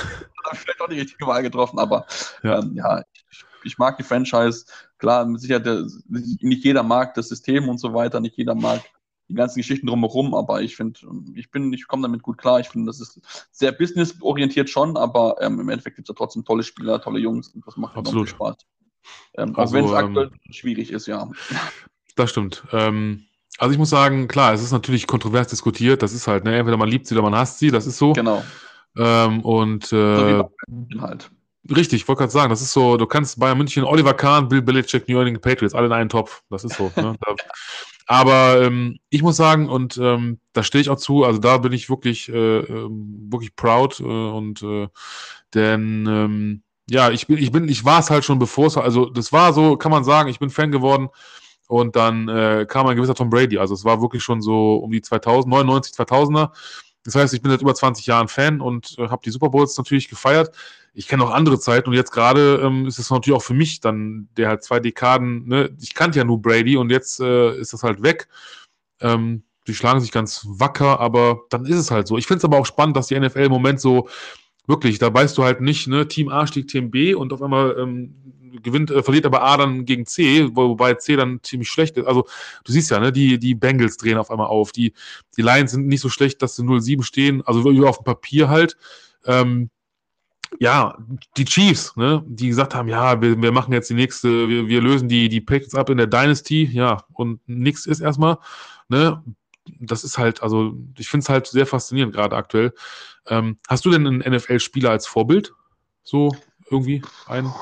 ich 0.54 0.60
vielleicht 0.60 0.82
auch 0.82 0.90
die 0.90 1.00
richtige 1.00 1.28
Wahl 1.28 1.42
getroffen, 1.42 1.80
aber 1.80 2.06
ja, 2.44 2.60
ähm, 2.60 2.74
ja 2.76 3.04
ich, 3.32 3.46
ich, 3.64 3.78
mag 3.78 3.98
die 3.98 4.04
Franchise. 4.04 4.66
Klar, 5.00 5.28
sicher, 5.38 5.60
der, 5.60 5.86
nicht 6.08 6.64
jeder 6.64 6.84
mag 6.84 7.14
das 7.16 7.30
System 7.30 7.70
und 7.70 7.80
so 7.80 7.94
weiter, 7.94 8.20
nicht 8.20 8.38
jeder 8.38 8.56
mag 8.56 8.82
die 9.30 9.34
ganzen 9.34 9.60
Geschichten 9.60 9.88
drumherum, 9.88 10.34
aber 10.34 10.62
ich 10.62 10.76
finde, 10.76 11.00
ich 11.36 11.52
bin, 11.52 11.74
ich 11.74 11.88
komme 11.88 12.04
damit 12.04 12.22
gut 12.22 12.38
klar. 12.38 12.60
Ich 12.60 12.70
finde, 12.70 12.88
das 12.88 13.00
ist 13.00 13.20
sehr 13.52 13.72
businessorientiert 13.72 14.70
schon, 14.70 14.96
aber 14.98 15.36
ähm, 15.42 15.60
im 15.60 15.70
Endeffekt 15.70 15.98
gibt 15.98 16.08
es 16.08 16.14
ja 16.14 16.18
trotzdem 16.18 16.46
tolle 16.46 16.64
Spieler, 16.64 17.02
tolle 17.02 17.20
Jungs 17.20 17.50
und 17.50 17.66
das 17.66 17.78
macht 17.78 17.98
Absolut. 17.98 18.30
Spaß. 18.30 18.56
Ähm, 19.36 19.56
also, 19.56 19.72
auch 19.72 19.74
wenn 19.78 19.86
es 19.86 19.92
ähm, 19.92 19.98
aktuell 19.98 20.32
schwierig 20.50 20.92
ist, 20.92 21.08
ja. 21.08 21.30
Das 22.16 22.30
stimmt. 22.30 22.64
Ähm, 22.72 23.26
also 23.58 23.72
ich 23.72 23.78
muss 23.78 23.90
sagen, 23.90 24.28
klar, 24.28 24.54
es 24.54 24.62
ist 24.62 24.72
natürlich 24.72 25.08
kontrovers 25.08 25.48
diskutiert. 25.48 26.04
Das 26.04 26.14
ist 26.14 26.28
halt, 26.28 26.44
ne, 26.44 26.58
entweder 26.58 26.78
man 26.78 26.90
liebt 26.90 27.08
sie 27.08 27.16
oder 27.16 27.24
man 27.24 27.36
hasst 27.36 27.60
sie. 27.60 27.72
Das 27.72 27.88
ist 27.88 27.98
so. 27.98 28.14
Genau. 28.14 28.44
Ähm, 28.98 29.42
und 29.42 29.86
So 29.86 29.98
äh, 29.98 30.44
München 30.68 31.02
halt. 31.02 31.30
richtig, 31.70 32.02
ich 32.02 32.08
wollte 32.08 32.22
gerade 32.22 32.32
sagen, 32.32 32.50
das 32.50 32.62
ist 32.62 32.74
so, 32.74 32.98
du 32.98 33.06
kannst 33.06 33.40
Bayern 33.40 33.58
München, 33.58 33.84
Oliver 33.84 34.14
Kahn, 34.14 34.48
Bill 34.48 34.62
Belichick, 34.62 35.08
New 35.08 35.20
England 35.20 35.42
Patriots, 35.42 35.76
alle 35.76 35.88
in 35.88 35.94
einen 35.94 36.10
Topf. 36.10 36.44
Das 36.50 36.64
ist 36.64 36.76
so. 36.76 36.92
Ne? 36.96 37.16
Da, 37.26 37.36
aber 38.08 38.62
ähm, 38.62 39.00
ich 39.10 39.22
muss 39.22 39.36
sagen, 39.36 39.70
und 39.70 39.98
ähm, 39.98 40.40
da 40.54 40.64
stehe 40.64 40.82
ich 40.82 40.90
auch 40.90 40.98
zu, 40.98 41.26
also 41.26 41.40
da 41.40 41.58
bin 41.58 41.74
ich 41.74 41.90
wirklich, 41.90 42.30
äh, 42.30 42.60
ähm, 42.60 43.28
wirklich 43.30 43.56
proud 43.56 44.00
äh, 44.00 44.04
und 44.04 44.64
äh, 44.64 44.88
denn 45.54 46.08
ähm, 46.10 46.64
ja, 46.90 47.12
ich 47.12 47.28
bin, 47.28 47.38
ich 47.38 47.52
bin, 47.52 47.68
ich 47.68 47.84
war 47.84 48.00
es 48.00 48.10
halt 48.10 48.24
schon 48.24 48.40
bevor 48.40 48.68
es, 48.68 48.78
also 48.78 49.10
das 49.10 49.34
war 49.34 49.54
so, 49.54 49.76
kann 49.76 49.92
man 49.92 50.06
sagen, 50.06 50.30
ich 50.30 50.40
bin 50.40 50.50
Fan 50.50 50.72
geworden. 50.72 51.10
Und 51.68 51.98
dann 51.98 52.30
äh, 52.30 52.66
kam 52.66 52.88
ein 52.88 52.96
gewisser 52.96 53.14
Tom 53.14 53.30
Brady, 53.30 53.58
also 53.58 53.74
es 53.74 53.84
war 53.84 54.02
wirklich 54.02 54.24
schon 54.24 54.42
so 54.42 54.78
um 54.78 54.90
die 54.90 55.02
2000, 55.02 55.52
99, 55.52 55.94
2000er. 55.94 56.52
Das 57.08 57.16
heißt, 57.16 57.34
ich 57.34 57.42
bin 57.42 57.50
seit 57.50 57.62
über 57.62 57.74
20 57.74 58.06
Jahren 58.06 58.28
Fan 58.28 58.60
und 58.60 58.96
äh, 58.98 59.08
habe 59.08 59.22
die 59.24 59.30
Super 59.32 59.48
Bowls 59.48 59.78
natürlich 59.78 60.10
gefeiert. 60.10 60.54
Ich 60.94 61.08
kenne 61.08 61.24
auch 61.24 61.30
andere 61.30 61.58
Zeiten 61.58 61.88
und 61.88 61.96
jetzt 61.96 62.12
gerade 62.12 62.60
ähm, 62.62 62.86
ist 62.86 63.00
es 63.00 63.10
natürlich 63.10 63.38
auch 63.38 63.44
für 63.44 63.54
mich 63.54 63.80
dann, 63.80 64.28
der 64.36 64.50
halt 64.50 64.62
zwei 64.62 64.82
Dekaden, 64.82 65.48
ne, 65.48 65.70
ich 65.80 65.94
kannte 65.94 66.20
ja 66.20 66.26
nur 66.26 66.42
Brady 66.42 66.76
und 66.76 66.90
jetzt 66.90 67.22
äh, 67.22 67.58
ist 67.58 67.72
das 67.72 67.84
halt 67.84 68.04
weg. 68.04 68.28
Ähm, 69.00 69.44
die 69.68 69.74
schlagen 69.74 70.02
sich 70.02 70.12
ganz 70.12 70.46
wacker, 70.50 71.00
aber 71.00 71.44
dann 71.50 71.66
ist 71.66 71.78
es 71.78 71.92
halt 71.92 72.10
so. 72.10 72.18
Ich 72.18 72.28
finde 72.28 72.40
es 72.40 72.46
aber 72.46 72.58
auch 72.58 72.66
spannend, 72.66 72.98
dass 72.98 73.08
die 73.08 73.18
NFL 73.18 73.46
im 73.46 73.52
Moment 73.54 73.80
so 73.80 74.10
wirklich, 74.66 75.00
da 75.00 75.14
weißt 75.14 75.38
du 75.38 75.46
halt 75.46 75.62
nicht, 75.62 75.88
ne, 75.88 76.10
Team 76.10 76.28
A 76.28 76.46
stieg 76.46 76.68
Team 76.68 76.92
B 76.92 77.14
und 77.14 77.32
auf 77.32 77.42
einmal 77.42 77.78
ähm, 77.80 78.16
gewinnt, 78.62 78.92
äh, 78.92 79.04
verliert 79.04 79.26
aber 79.26 79.44
A 79.44 79.58
dann 79.58 79.86
gegen 79.86 80.06
C, 80.06 80.50
wo- 80.56 80.70
wobei 80.70 80.94
C 80.96 81.16
dann 81.16 81.40
ziemlich 81.44 81.70
schlecht 81.70 81.98
ist. 81.98 82.06
Also 82.08 82.28
du 82.64 82.72
siehst 82.72 82.92
ja, 82.92 83.00
ne, 83.00 83.12
die, 83.12 83.40
die 83.40 83.56
Bengals 83.56 83.98
drehen 83.98 84.18
auf 84.18 84.32
einmal 84.32 84.48
auf, 84.48 84.72
die, 84.72 84.94
die 85.36 85.42
Lions 85.42 85.72
sind 85.72 85.88
nicht 85.88 86.02
so 86.02 86.10
schlecht, 86.10 86.42
dass 86.42 86.56
sie 86.56 86.64
0-7 86.64 87.04
stehen, 87.04 87.42
also 87.46 87.62
auf 87.88 88.00
dem 88.00 88.06
Papier 88.06 88.50
halt. 88.50 88.78
Ähm, 89.26 89.70
ja, 90.60 90.98
die 91.36 91.46
Chiefs, 91.46 91.96
ne, 91.96 92.24
die 92.28 92.48
gesagt 92.48 92.74
haben, 92.74 92.88
ja, 92.88 93.22
wir, 93.22 93.42
wir 93.42 93.52
machen 93.52 93.74
jetzt 93.74 93.90
die 93.90 93.94
nächste, 93.94 94.48
wir, 94.48 94.68
wir 94.68 94.82
lösen 94.82 95.10
die, 95.10 95.30
die 95.30 95.42
Patriots 95.42 95.76
ab 95.76 95.90
in 95.90 95.98
der 95.98 96.08
Dynasty, 96.08 96.66
ja, 96.72 97.04
und 97.14 97.42
nix 97.48 97.86
ist 97.86 98.00
erstmal, 98.00 98.38
ne, 98.88 99.24
das 99.80 100.04
ist 100.04 100.18
halt, 100.18 100.42
also 100.42 100.78
ich 100.98 101.10
finde 101.10 101.24
es 101.24 101.30
halt 101.30 101.48
sehr 101.48 101.66
faszinierend 101.66 102.14
gerade 102.16 102.36
aktuell. 102.36 102.74
Ähm, 103.28 103.58
hast 103.68 103.84
du 103.86 103.92
denn 103.92 104.08
einen 104.08 104.20
NFL-Spieler 104.20 104.90
als 104.92 105.08
Vorbild? 105.08 105.54
So 106.04 106.34
irgendwie 106.70 107.02
einen? 107.26 107.54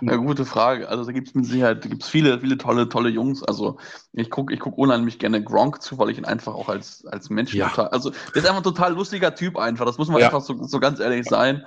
Ja, 0.00 0.16
gute 0.16 0.44
Frage. 0.46 0.88
Also 0.88 1.04
da 1.04 1.12
gibt 1.12 1.28
es 1.28 1.34
mit 1.34 1.46
Sicherheit, 1.46 1.82
gibt's 1.82 2.08
viele, 2.08 2.40
viele 2.40 2.56
tolle, 2.58 2.88
tolle 2.88 3.08
Jungs. 3.10 3.42
Also 3.42 3.78
ich 4.18 4.30
gucke 4.30 4.52
ich 4.52 4.60
guck 4.60 4.76
unheimlich 4.78 5.18
gerne 5.18 5.42
Gronk 5.42 5.82
zu, 5.82 5.98
weil 5.98 6.10
ich 6.10 6.18
ihn 6.18 6.24
einfach 6.24 6.54
auch 6.54 6.68
als, 6.68 7.04
als 7.06 7.30
Mensch 7.30 7.54
Ja. 7.54 7.68
total, 7.68 7.88
also 7.88 8.10
der 8.10 8.42
ist 8.42 8.46
einfach 8.46 8.58
ein 8.60 8.62
total 8.64 8.94
lustiger 8.94 9.34
Typ 9.34 9.56
einfach. 9.56 9.84
Das 9.86 9.98
muss 9.98 10.08
man 10.08 10.20
Ja. 10.20 10.26
einfach 10.26 10.40
so, 10.40 10.62
so 10.64 10.80
ganz 10.80 11.00
ehrlich 11.00 11.26
sein. 11.26 11.64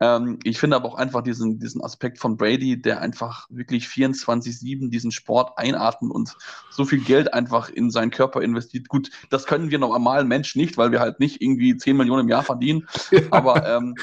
Ähm, 0.00 0.38
ich 0.42 0.58
finde 0.58 0.76
aber 0.76 0.88
auch 0.88 0.96
einfach 0.96 1.22
diesen, 1.22 1.60
diesen 1.60 1.82
Aspekt 1.82 2.18
von 2.18 2.36
Brady, 2.36 2.80
der 2.80 3.00
einfach 3.00 3.46
wirklich 3.50 3.86
24-7 3.86 4.90
diesen 4.90 5.12
Sport 5.12 5.56
einatmet 5.58 6.10
und 6.10 6.34
so 6.68 6.84
viel 6.84 7.00
Geld 7.00 7.32
einfach 7.32 7.68
in 7.68 7.90
seinen 7.90 8.10
Körper 8.10 8.42
investiert. 8.42 8.88
Gut, 8.88 9.10
das 9.30 9.46
können 9.46 9.70
wir 9.70 9.78
normalen 9.78 10.26
Menschen 10.26 10.60
nicht, 10.60 10.76
weil 10.76 10.90
wir 10.90 10.98
halt 11.00 11.20
nicht 11.20 11.40
irgendwie 11.40 11.76
10 11.76 11.96
Millionen 11.96 12.22
im 12.22 12.28
Jahr 12.28 12.42
verdienen. 12.42 12.88
Aber 13.30 13.64
ähm, 13.66 13.94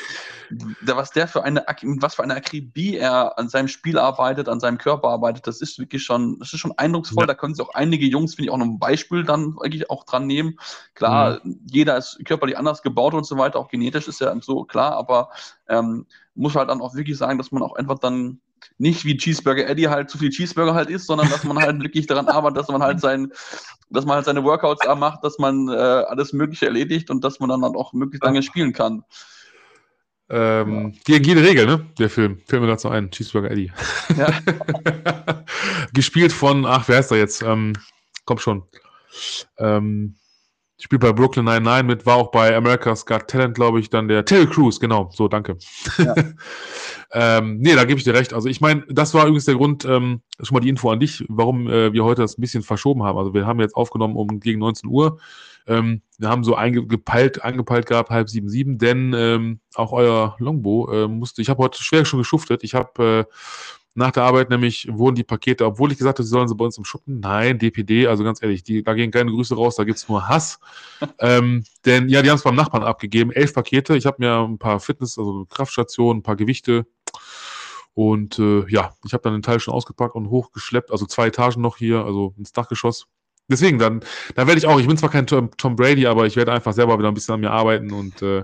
der, 0.50 0.96
was 0.96 1.12
der 1.12 1.28
für 1.28 1.44
eine, 1.44 1.66
was 2.00 2.16
für 2.16 2.24
eine 2.24 2.36
Akribie 2.36 2.96
er 2.96 3.38
an 3.38 3.50
seinem 3.50 3.68
Spiel 3.68 4.00
arbeitet, 4.00 4.50
an 4.50 4.60
seinem 4.60 4.78
Körper 4.78 5.10
arbeitet, 5.10 5.48
das 5.48 5.62
ist 5.62 5.78
wirklich 5.80 6.04
schon, 6.04 6.40
das 6.40 6.54
ist 6.54 6.60
schon 6.60 6.78
eindrucksvoll. 6.78 7.24
Ja. 7.24 7.28
Da 7.28 7.34
können 7.36 7.54
sich 7.54 7.64
auch 7.66 7.74
einige 7.90 8.06
Jungs, 8.06 8.36
finde 8.36 8.48
ich, 8.48 8.52
auch 8.52 8.58
noch 8.58 8.66
ein 8.66 8.80
Beispiel 8.80 9.24
dann 9.24 9.56
wirklich 9.56 9.90
auch 9.90 10.04
dran 10.04 10.28
nehmen. 10.28 10.58
Klar, 10.94 11.42
jeder 11.70 11.98
ist 11.98 12.20
körperlich 12.26 12.58
anders 12.58 12.82
gebaut 12.82 13.14
und 13.14 13.26
so 13.26 13.38
weiter, 13.38 13.60
auch 13.60 13.68
genetisch 13.68 14.08
ist 14.08 14.22
ja 14.22 14.36
so 14.42 14.64
klar, 14.64 14.94
aber 14.94 15.30
ähm, 15.68 16.06
muss 16.36 16.56
halt 16.56 16.70
dann 16.70 16.82
auch 16.82 16.96
wirklich 16.96 17.18
sagen, 17.18 17.38
dass 17.38 17.52
man 17.52 17.64
auch 17.64 17.76
einfach 17.76 18.00
dann 18.00 18.40
nicht 18.78 19.06
wie 19.06 19.18
Cheeseburger 19.18 19.68
Eddie 19.68 19.88
halt 19.88 20.10
zu 20.10 20.18
viel 20.18 20.30
Cheeseburger 20.30 20.74
halt 20.74 20.90
isst, 20.90 21.08
sondern 21.08 21.30
dass 21.30 21.44
man 21.44 21.58
halt 21.58 21.80
wirklich 21.84 22.08
daran 22.08 22.28
arbeitet, 22.28 22.60
dass 22.60 22.68
man 22.70 22.84
halt 22.84 23.00
sein, 23.00 23.32
dass 23.90 24.06
man 24.06 24.16
halt 24.16 24.26
seine 24.26 24.44
Workouts 24.44 24.86
da 24.86 24.96
macht, 24.96 25.24
dass 25.24 25.38
man 25.40 25.68
äh, 25.70 25.72
alles 25.72 26.34
Mögliche 26.34 26.66
erledigt 26.66 27.10
und 27.10 27.24
dass 27.24 27.40
man 27.40 27.50
dann, 27.50 27.62
dann 27.62 27.76
auch 27.76 27.94
möglichst 27.94 28.24
lange 28.24 28.44
spielen 28.44 28.74
kann. 28.74 29.04
Ähm, 30.30 30.94
Gegen 31.06 31.26
jede 31.26 31.44
Regel, 31.44 31.66
ne? 31.66 31.86
Der 31.98 32.10
Film. 32.10 32.40
Fällt 32.48 32.62
mir 32.62 32.68
gerade 32.68 32.82
so 32.82 32.90
ein. 32.90 33.10
Cheeseburger 33.10 33.52
Eddie. 33.52 33.72
Ja. 34.16 34.32
Gespielt 35.94 36.32
von, 36.32 36.66
ach, 36.66 36.88
wer 36.88 36.98
heißt 36.98 37.12
er 37.12 37.18
jetzt? 37.18 37.42
Ähm, 37.42 37.74
komm 38.26 38.38
schon. 38.38 38.64
Ähm, 39.58 40.16
spielt 40.80 41.02
bei 41.02 41.12
Brooklyn 41.12 41.46
99 41.46 41.86
mit, 41.86 42.06
war 42.06 42.16
auch 42.16 42.32
bei 42.32 42.56
America's 42.56 43.06
Got 43.06 43.28
Talent, 43.28 43.56
glaube 43.56 43.80
ich, 43.80 43.90
dann 43.90 44.08
der 44.08 44.26
Terry 44.26 44.48
Crews, 44.48 44.80
genau. 44.80 45.10
So, 45.14 45.28
danke. 45.28 45.58
Ja. 45.98 46.16
ähm, 47.12 47.58
nee, 47.60 47.76
da 47.76 47.84
gebe 47.84 47.98
ich 47.98 48.06
dir 48.06 48.14
recht. 48.14 48.34
Also 48.34 48.48
ich 48.48 48.62
meine, 48.62 48.86
das 48.90 49.14
war 49.14 49.24
übrigens 49.24 49.46
der 49.46 49.56
Grund, 49.56 49.86
ähm, 49.86 50.22
schon 50.42 50.56
mal 50.56 50.62
die 50.62 50.70
Info 50.70 50.90
an 50.90 51.00
dich, 51.00 51.26
warum 51.28 51.68
äh, 51.68 51.92
wir 51.92 52.04
heute 52.04 52.22
das 52.22 52.38
ein 52.38 52.42
bisschen 52.42 52.64
verschoben 52.64 53.04
haben. 53.04 53.18
Also 53.18 53.34
wir 53.34 53.46
haben 53.46 53.60
jetzt 53.60 53.76
aufgenommen 53.76 54.16
um 54.16 54.40
gegen 54.40 54.60
19 54.60 54.90
Uhr. 54.90 55.20
Ähm, 55.68 56.02
wir 56.18 56.30
haben 56.30 56.44
so 56.44 56.56
eingepeilt, 56.56 57.44
angepeilt 57.44 57.86
gehabt, 57.86 58.10
halb 58.10 58.30
sieben, 58.30 58.50
sieben, 58.50 58.78
denn 58.78 59.14
ähm, 59.16 59.60
auch 59.76 59.92
euer 59.92 60.36
Longbow 60.40 60.92
äh, 60.92 61.08
musste, 61.08 61.42
ich 61.42 61.50
habe 61.50 61.62
heute 61.62 61.84
schwer 61.84 62.06
schon 62.06 62.20
geschuftet. 62.20 62.64
Ich 62.64 62.74
habe 62.74 63.28
äh, 63.30 63.34
nach 64.00 64.12
der 64.12 64.24
Arbeit 64.24 64.50
nämlich 64.50 64.88
wurden 64.90 65.16
die 65.16 65.24
Pakete, 65.24 65.66
obwohl 65.66 65.92
ich 65.92 65.98
gesagt 65.98 66.18
habe, 66.18 66.24
sie 66.24 66.30
sollen 66.30 66.48
sie 66.48 66.56
bei 66.56 66.66
uns 66.66 66.78
im 66.78 66.86
Schuppen. 66.86 67.20
Nein, 67.20 67.60
DPD, 67.60 68.08
also 68.08 68.24
ganz 68.24 68.42
ehrlich, 68.42 68.64
die, 68.64 68.82
da 68.82 68.94
gehen 68.96 69.12
keine 69.12 69.30
Grüße 69.30 69.56
raus, 69.56 69.76
da 69.76 69.84
gibt 69.84 69.98
es 69.98 70.10
nur 70.10 70.28
Hass. 70.28 70.60
ähm, 71.20 71.64
denn 71.86 72.10
ja, 72.10 72.22
die 72.22 72.30
haben 72.30 72.38
es 72.38 72.44
beim 72.44 72.56
Nachbarn 72.56 72.84
abgegeben. 72.84 73.32
Elf 73.32 73.54
Pakete. 73.54 73.96
Ich 73.96 74.06
habe 74.08 74.18
mir 74.20 74.40
ein 74.40 74.58
paar 74.58 74.80
Fitness, 74.80 75.20
also 75.20 75.46
Kraftstationen, 75.50 76.20
ein 76.20 76.24
paar 76.24 76.36
Gewichte. 76.36 76.88
Und 77.94 78.40
äh, 78.40 78.66
ja, 78.70 78.94
ich 79.06 79.14
habe 79.14 79.24
dann 79.24 79.34
den 79.34 79.42
Teil 79.42 79.60
schon 79.60 79.74
ausgepackt 79.74 80.16
und 80.16 80.30
hochgeschleppt, 80.30 80.92
also 80.92 81.06
zwei 81.06 81.28
Etagen 81.28 81.62
noch 81.62 81.78
hier, 81.78 82.06
also 82.06 82.34
ins 82.38 82.54
Dachgeschoss. 82.54 83.08
Deswegen, 83.50 83.80
dann, 83.80 84.02
dann 84.36 84.48
werde 84.48 84.60
ich 84.60 84.68
auch, 84.68 84.80
ich 84.80 84.88
bin 84.88 84.96
zwar 84.96 85.10
kein 85.10 85.28
Tom, 85.28 85.50
Tom 85.58 85.76
Brady, 85.76 86.08
aber 86.08 86.26
ich 86.26 86.36
werde 86.36 86.54
einfach 86.54 86.72
selber 86.72 86.98
wieder 86.98 87.10
ein 87.10 87.14
bisschen 87.14 87.34
an 87.34 87.42
mir 87.42 87.52
arbeiten 87.52 87.92
und 87.92 88.22
äh, 88.22 88.44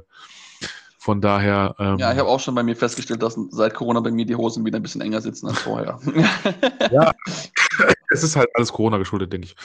von 1.06 1.22
daher. 1.22 1.76
Ähm, 1.78 2.00
Ja, 2.00 2.12
ich 2.12 2.18
habe 2.18 2.28
auch 2.28 2.40
schon 2.40 2.56
bei 2.56 2.64
mir 2.64 2.76
festgestellt, 2.76 3.22
dass 3.22 3.38
seit 3.52 3.76
Corona 3.76 4.00
bei 4.00 4.10
mir 4.10 4.26
die 4.26 4.36
Hosen 4.36 4.66
wieder 4.66 4.80
ein 4.80 4.82
bisschen 4.82 5.02
enger 5.02 5.22
sitzen 5.22 5.48
als 5.48 5.60
vorher. 5.60 6.00
es 8.10 8.24
ist 8.24 8.36
halt 8.36 8.50
alles 8.56 8.74
Corona 8.74 8.98
geschuldet, 8.98 9.32
denke 9.32 9.46
ich. 9.46 9.56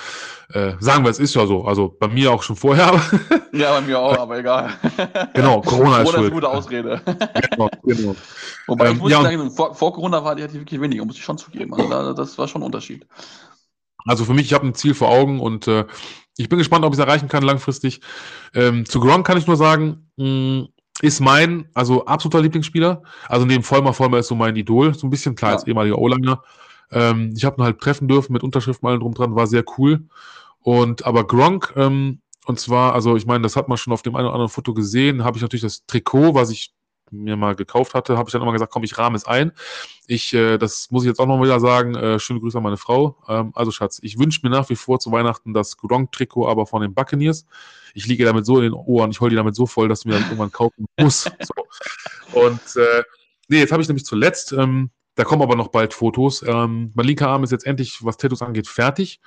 Äh, 0.55 0.74
sagen 0.80 1.03
wir, 1.03 1.09
es 1.11 1.18
ist 1.18 1.34
ja 1.34 1.47
so. 1.47 1.64
Also 1.64 1.97
bei 1.99 2.09
mir 2.09 2.30
auch 2.30 2.43
schon 2.43 2.57
vorher, 2.57 2.93
ja, 3.55 3.72
bei 3.72 3.80
mir 3.80 3.99
auch, 3.99 4.18
aber 4.18 4.38
egal. 4.38 4.70
genau, 5.32 5.62
Corona 5.62 6.03
ist 6.03 6.03
Corona 6.03 6.03
ist 6.03 6.09
eine 6.14 6.18
schuld. 6.18 6.32
gute 6.34 6.49
Ausrede. 6.51 7.01
Genau, 7.51 7.70
genau. 7.84 8.16
Wobei 8.66 8.88
Ähm, 8.88 8.97
ich 8.97 8.99
muss 9.01 9.11
ja, 9.11 9.22
sagen, 9.22 9.51
vor, 9.51 9.74
vor 9.74 9.95
Corona 9.95 10.22
war 10.22 10.34
die 10.34 10.43
ich 10.43 10.53
wirklich 10.53 10.78
weniger, 10.78 11.07
muss 11.07 11.16
ich 11.16 11.24
schon 11.24 11.38
zugeben. 11.38 11.72
Also 11.72 11.88
da, 11.88 12.12
das 12.12 12.36
war 12.36 12.49
schon 12.49 12.61
ein 12.61 12.66
Unterschied. 12.66 13.07
Also 14.05 14.26
für 14.26 14.34
mich, 14.34 14.45
ich 14.45 14.53
habe 14.53 14.66
ein 14.66 14.74
Ziel 14.74 14.93
vor 14.93 15.09
Augen 15.09 15.41
und 15.41 15.66
äh, 15.68 15.86
ich 16.36 16.51
bin 16.51 16.59
gespannt, 16.59 16.84
ob 16.84 16.93
ich 16.93 16.99
es 16.99 17.05
erreichen 17.07 17.28
kann 17.28 17.43
langfristig. 17.43 18.03
Ähm, 18.55 18.84
zu 18.84 19.01
Gronk 19.01 19.26
kann 19.26 19.38
ich 19.38 19.47
nur 19.47 19.57
sagen, 19.57 20.11
mh, 20.16 20.68
ist 21.03 21.20
mein, 21.20 21.68
also 21.74 22.05
absoluter 22.05 22.42
Lieblingsspieler. 22.42 23.03
Also 23.28 23.46
neben 23.46 23.62
Vollmer, 23.62 23.92
Vollmer 23.94 24.18
ist 24.18 24.28
so 24.28 24.34
mein 24.34 24.57
Idol, 24.57 24.94
so 24.94 25.07
ein 25.07 25.11
bisschen 25.11 25.34
klar 25.34 25.53
Ja. 25.53 25.57
als 25.57 25.66
ehemaliger 25.66 25.98
O-Liner. 25.98 26.42
Ähm, 26.92 27.32
ich 27.36 27.44
habe 27.44 27.61
ihn 27.61 27.64
halt 27.64 27.80
treffen 27.80 28.09
dürfen 28.09 28.32
mit 28.32 28.42
Unterschriften 28.42 28.88
allen 28.88 29.01
drum 29.01 29.14
dran, 29.14 29.34
war 29.34 29.46
sehr 29.46 29.64
cool. 29.78 30.03
Und 30.62 31.07
aber 31.07 31.26
Gronk, 31.26 31.72
ähm, 31.76 32.20
und 32.46 32.59
zwar, 32.59 32.94
also 32.94 33.16
ich 33.16 33.26
meine, 33.26 33.42
das 33.42 33.57
hat 33.57 33.68
man 33.68 33.78
schon 33.78 33.92
auf 33.92 34.03
dem 34.03 34.16
einen 34.16 34.26
oder 34.26 34.34
anderen 34.34 34.51
Foto 34.51 34.74
gesehen, 34.74 35.24
habe 35.24 35.36
ich 35.36 35.42
natürlich 35.42 35.62
das 35.62 35.86
Trikot, 35.86 36.34
was 36.34 36.51
ich 36.51 36.72
mir 37.11 37.37
mal 37.37 37.55
gekauft 37.55 37.95
hatte, 37.95 38.17
habe 38.17 38.29
ich 38.29 38.33
dann 38.33 38.43
immer 38.43 38.53
gesagt, 38.53 38.73
komm, 38.73 38.85
ich 38.85 38.97
rahme 38.99 39.17
es 39.17 39.25
ein. 39.27 39.53
Ich, 40.07 40.33
äh, 40.35 40.59
das 40.59 40.91
muss 40.91 41.05
ich 41.05 41.09
jetzt 41.09 41.21
auch 41.21 41.27
noch 41.27 41.43
wieder 41.43 41.61
sagen, 41.61 41.95
äh, 41.95 42.19
schöne 42.19 42.41
Grüße 42.41 42.57
an 42.59 42.65
meine 42.65 42.77
Frau. 42.77 43.17
Ähm, 43.29 43.53
also 43.55 43.71
Schatz, 43.71 43.99
ich 44.03 44.19
wünsche 44.19 44.41
mir 44.43 44.51
nach 44.51 44.69
wie 44.71 44.77
vor 44.77 44.99
zu 45.01 45.13
Weihnachten 45.13 45.55
das 45.55 45.77
Gronk-Trikot, 45.77 46.49
aber 46.49 46.67
von 46.67 46.83
den 46.83 46.95
Buccaneers. 46.95 47.47
Ich 47.95 48.07
liege 48.07 48.25
damit 48.25 48.47
so 48.47 48.57
in 48.57 48.63
den 48.63 48.73
Ohren, 48.73 49.11
ich 49.11 49.21
heule 49.21 49.31
die 49.31 49.37
damit 49.37 49.55
so 49.55 49.67
voll, 49.67 49.89
dass 49.89 50.01
ich 50.01 50.07
mir 50.07 50.13
das 50.13 50.23
irgendwann 50.23 50.53
kaufen 50.53 50.87
muss. 50.99 51.25
So. 51.25 52.41
Und 52.41 52.61
äh, 52.77 53.03
nee, 53.49 53.59
jetzt 53.59 53.73
habe 53.73 53.83
ich 53.83 53.89
nämlich 53.89 54.05
zuletzt, 54.05 54.53
ähm, 54.53 54.91
da 55.17 55.25
kommen 55.25 55.43
aber 55.43 55.57
noch 55.57 55.69
bald 55.69 55.93
Fotos. 55.93 56.43
Ähm, 56.47 56.93
mein 56.95 57.07
linker 57.07 57.29
Arm 57.29 57.45
ist 57.45 57.51
jetzt 57.51 57.67
endlich, 57.67 57.99
was 58.05 58.17
Tattoos 58.17 58.43
angeht, 58.43 58.69
fertig. 58.69 59.21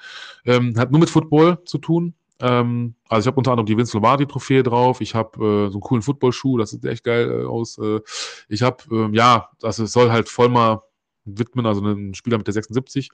Ähm, 0.45 0.77
hat 0.77 0.91
nur 0.91 0.99
mit 0.99 1.09
Football 1.09 1.63
zu 1.65 1.77
tun. 1.77 2.15
Ähm, 2.39 2.95
also 3.09 3.25
ich 3.25 3.27
habe 3.27 3.37
unter 3.37 3.51
anderem 3.51 3.65
die 3.65 3.77
Vince 3.77 3.95
Lombardi-Trophäe 3.97 4.63
drauf. 4.63 5.01
Ich 5.01 5.15
habe 5.15 5.37
äh, 5.37 5.69
so 5.69 5.73
einen 5.73 5.81
coolen 5.81 6.01
Footballschuh, 6.01 6.57
das 6.57 6.71
sieht 6.71 6.85
echt 6.85 7.03
geil 7.03 7.29
äh, 7.29 7.45
aus. 7.45 7.77
Äh, 7.77 8.01
ich 8.49 8.61
habe, 8.61 8.83
ähm, 8.91 9.13
ja, 9.13 9.49
das 9.59 9.77
soll 9.77 10.11
halt 10.11 10.29
voll 10.29 10.49
mal 10.49 10.81
widmen, 11.25 11.65
also 11.65 11.81
ein 11.81 12.13
Spieler 12.13 12.37
mit 12.37 12.47
der 12.47 12.53
76. 12.53 13.09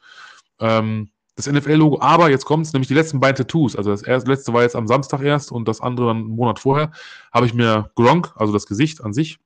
Ähm, 0.59 1.09
das 1.35 1.47
NFL-Logo, 1.49 2.01
aber 2.01 2.29
jetzt 2.29 2.43
kommt 2.43 2.65
es, 2.65 2.73
nämlich 2.73 2.89
die 2.89 2.93
letzten 2.93 3.19
beiden 3.19 3.37
Tattoos. 3.37 3.75
Also 3.75 3.91
das 3.91 4.01
erste, 4.01 4.29
letzte 4.29 4.53
war 4.53 4.63
jetzt 4.63 4.75
am 4.75 4.87
Samstag 4.87 5.21
erst 5.21 5.51
und 5.51 5.67
das 5.67 5.79
andere 5.79 6.07
dann 6.07 6.17
einen 6.17 6.35
Monat 6.35 6.59
vorher. 6.59 6.91
Habe 7.31 7.45
ich 7.45 7.53
mir 7.53 7.91
Gronk, 7.95 8.33
also 8.35 8.51
das 8.51 8.65
Gesicht 8.65 9.01
an 9.01 9.13
sich, 9.13 9.39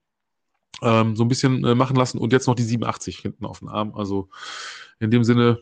ähm, 0.82 1.16
so 1.16 1.24
ein 1.24 1.28
bisschen 1.28 1.64
äh, 1.64 1.76
machen 1.76 1.96
lassen 1.96 2.18
und 2.18 2.34
jetzt 2.34 2.48
noch 2.48 2.56
die 2.56 2.64
87 2.64 3.20
hinten 3.20 3.46
auf 3.46 3.60
dem 3.60 3.68
Arm. 3.68 3.94
Also 3.96 4.30
in 5.00 5.12
dem 5.12 5.24
Sinne, 5.24 5.60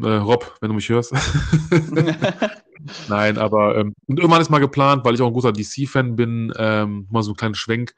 äh, 0.00 0.08
Rob, 0.08 0.56
wenn 0.60 0.68
du 0.68 0.74
mich 0.74 0.88
hörst. 0.88 1.12
Nein, 3.08 3.38
aber 3.38 3.76
ähm, 3.76 3.94
irgendwann 4.06 4.40
ist 4.40 4.50
mal 4.50 4.58
geplant, 4.58 5.04
weil 5.04 5.14
ich 5.14 5.22
auch 5.22 5.26
ein 5.26 5.32
großer 5.32 5.52
DC-Fan 5.52 6.16
bin, 6.16 6.52
ähm, 6.56 7.06
mal 7.10 7.22
so 7.22 7.30
einen 7.30 7.36
kleinen 7.36 7.54
Schwenk. 7.54 7.94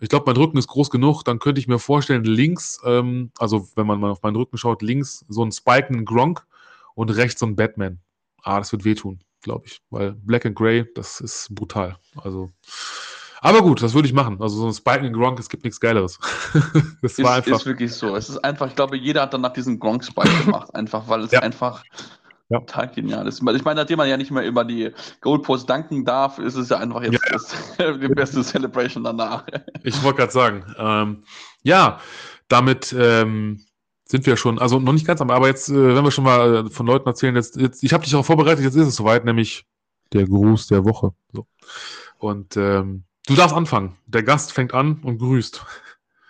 Ich 0.00 0.08
glaube, 0.08 0.24
mein 0.26 0.36
Rücken 0.36 0.58
ist 0.58 0.68
groß 0.68 0.90
genug, 0.90 1.22
dann 1.22 1.38
könnte 1.38 1.60
ich 1.60 1.68
mir 1.68 1.78
vorstellen, 1.78 2.24
links, 2.24 2.80
ähm, 2.84 3.30
also 3.38 3.68
wenn 3.76 3.86
man 3.86 4.00
mal 4.00 4.10
auf 4.10 4.22
meinen 4.22 4.36
Rücken 4.36 4.58
schaut, 4.58 4.82
links 4.82 5.24
so 5.28 5.42
einen 5.42 5.52
Spiken 5.52 6.04
Gronk 6.04 6.44
und 6.94 7.10
rechts 7.10 7.40
so 7.40 7.46
ein 7.46 7.56
Batman. 7.56 8.00
Ah, 8.42 8.58
das 8.58 8.72
wird 8.72 8.84
wehtun, 8.84 9.20
glaube 9.42 9.66
ich, 9.66 9.80
weil 9.90 10.12
Black 10.12 10.44
and 10.46 10.56
Grey, 10.56 10.84
das 10.94 11.20
ist 11.20 11.54
brutal. 11.54 11.96
Also, 12.16 12.50
aber 13.44 13.60
gut, 13.60 13.82
das 13.82 13.92
würde 13.92 14.06
ich 14.06 14.14
machen. 14.14 14.40
Also 14.40 14.56
so 14.56 14.66
ein 14.68 14.72
Spike 14.72 15.00
and 15.00 15.12
Gronk, 15.12 15.40
es 15.40 15.48
gibt 15.48 15.64
nichts 15.64 15.80
Geileres. 15.80 16.16
das 17.02 17.18
ist, 17.18 17.24
war 17.24 17.34
einfach. 17.34 17.58
Ist 17.58 17.66
wirklich 17.66 17.92
so. 17.92 18.14
Es 18.14 18.28
ist 18.28 18.38
einfach, 18.38 18.68
ich 18.68 18.76
glaube, 18.76 18.96
jeder 18.96 19.22
hat 19.22 19.34
danach 19.34 19.52
diesen 19.52 19.80
Gronk 19.80 20.04
Spike 20.04 20.44
gemacht, 20.44 20.72
einfach, 20.76 21.08
weil 21.08 21.22
es 21.22 21.32
ja. 21.32 21.40
einfach 21.40 21.82
ja. 22.50 22.60
total 22.60 22.88
genial 22.92 23.26
ist. 23.26 23.42
Ich 23.42 23.64
meine, 23.64 23.80
nachdem 23.80 23.96
man 23.96 24.08
ja 24.08 24.16
nicht 24.16 24.30
mehr 24.30 24.46
über 24.46 24.64
die 24.64 24.92
Goldpost 25.20 25.68
danken 25.68 26.04
darf, 26.04 26.38
ist 26.38 26.54
es 26.54 26.68
ja 26.68 26.78
einfach 26.78 27.02
jetzt 27.02 27.14
ja. 27.14 27.32
Das, 27.32 27.98
die 28.00 28.08
beste 28.08 28.44
Celebration 28.44 29.02
danach. 29.02 29.44
Ich 29.82 30.00
wollte 30.04 30.18
gerade 30.18 30.32
sagen, 30.32 30.64
ähm, 30.78 31.24
ja, 31.64 31.98
damit 32.46 32.94
ähm, 32.96 33.60
sind 34.04 34.24
wir 34.24 34.36
schon, 34.36 34.60
also 34.60 34.78
noch 34.78 34.92
nicht 34.92 35.06
ganz, 35.06 35.20
aber 35.20 35.48
jetzt, 35.48 35.68
äh, 35.68 35.96
wenn 35.96 36.04
wir 36.04 36.12
schon 36.12 36.24
mal 36.24 36.66
äh, 36.66 36.70
von 36.70 36.86
Leuten 36.86 37.08
erzählen, 37.08 37.34
jetzt, 37.34 37.56
jetzt 37.56 37.82
ich 37.82 37.92
habe 37.92 38.04
dich 38.04 38.14
auch 38.14 38.24
vorbereitet, 38.24 38.62
jetzt 38.62 38.76
ist 38.76 38.86
es 38.86 38.94
soweit, 38.94 39.24
nämlich 39.24 39.64
der 40.12 40.26
Gruß 40.26 40.68
der 40.68 40.84
Woche. 40.84 41.12
So. 41.32 41.46
Und 42.18 42.56
ähm, 42.56 43.02
du 43.32 43.36
darfst 43.36 43.56
anfangen. 43.56 43.96
Der 44.06 44.22
Gast 44.22 44.52
fängt 44.52 44.74
an 44.74 45.00
und 45.02 45.18
grüßt. 45.18 45.64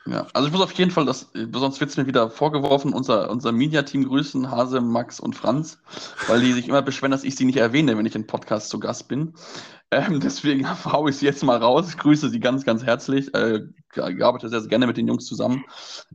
Ja, 0.06 0.26
also 0.32 0.48
ich 0.48 0.52
muss 0.52 0.62
auf 0.62 0.72
jeden 0.72 0.90
Fall, 0.90 1.06
das, 1.06 1.30
sonst 1.52 1.78
wird 1.78 1.90
es 1.90 1.96
mir 1.96 2.06
wieder 2.06 2.28
vorgeworfen, 2.28 2.92
unser, 2.92 3.30
unser 3.30 3.52
Media-Team 3.52 4.08
grüßen, 4.08 4.50
Hase, 4.50 4.80
Max 4.80 5.20
und 5.20 5.36
Franz, 5.36 5.78
weil 6.26 6.40
die 6.40 6.52
sich 6.52 6.66
immer 6.66 6.82
beschweren, 6.82 7.12
dass 7.12 7.22
ich 7.22 7.36
sie 7.36 7.44
nicht 7.44 7.58
erwähne, 7.58 7.96
wenn 7.96 8.06
ich 8.06 8.16
in 8.16 8.26
Podcast 8.26 8.68
zu 8.68 8.80
Gast 8.80 9.06
bin. 9.06 9.34
Ähm, 9.92 10.18
deswegen 10.20 10.66
haue 10.84 11.10
ich 11.10 11.18
sie 11.18 11.26
jetzt 11.26 11.44
mal 11.44 11.58
raus. 11.58 11.88
Ich 11.90 11.98
grüße 11.98 12.30
sie 12.30 12.40
ganz, 12.40 12.64
ganz 12.64 12.82
herzlich. 12.82 13.32
Äh, 13.34 13.60
arbeite 13.96 14.48
sehr, 14.48 14.60
sehr 14.60 14.70
gerne 14.70 14.88
mit 14.88 14.96
den 14.96 15.06
Jungs 15.06 15.26
zusammen. 15.26 15.64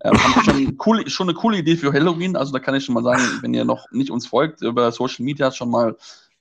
Ähm, 0.04 0.22
haben 0.22 0.44
schon, 0.44 0.78
cool, 0.86 1.10
schon 1.10 1.30
eine 1.30 1.38
coole 1.38 1.60
Idee 1.60 1.78
für 1.78 1.94
Halloween. 1.94 2.36
Also 2.36 2.52
da 2.52 2.60
kann 2.60 2.76
ich 2.76 2.84
schon 2.84 2.96
mal 2.96 3.04
sagen, 3.04 3.22
wenn 3.42 3.54
ihr 3.54 3.64
noch 3.64 3.90
nicht 3.92 4.12
uns 4.12 4.28
folgt, 4.28 4.62
über 4.62 4.92
Social 4.92 5.24
Media 5.24 5.52
schon 5.52 5.70
mal 5.70 5.96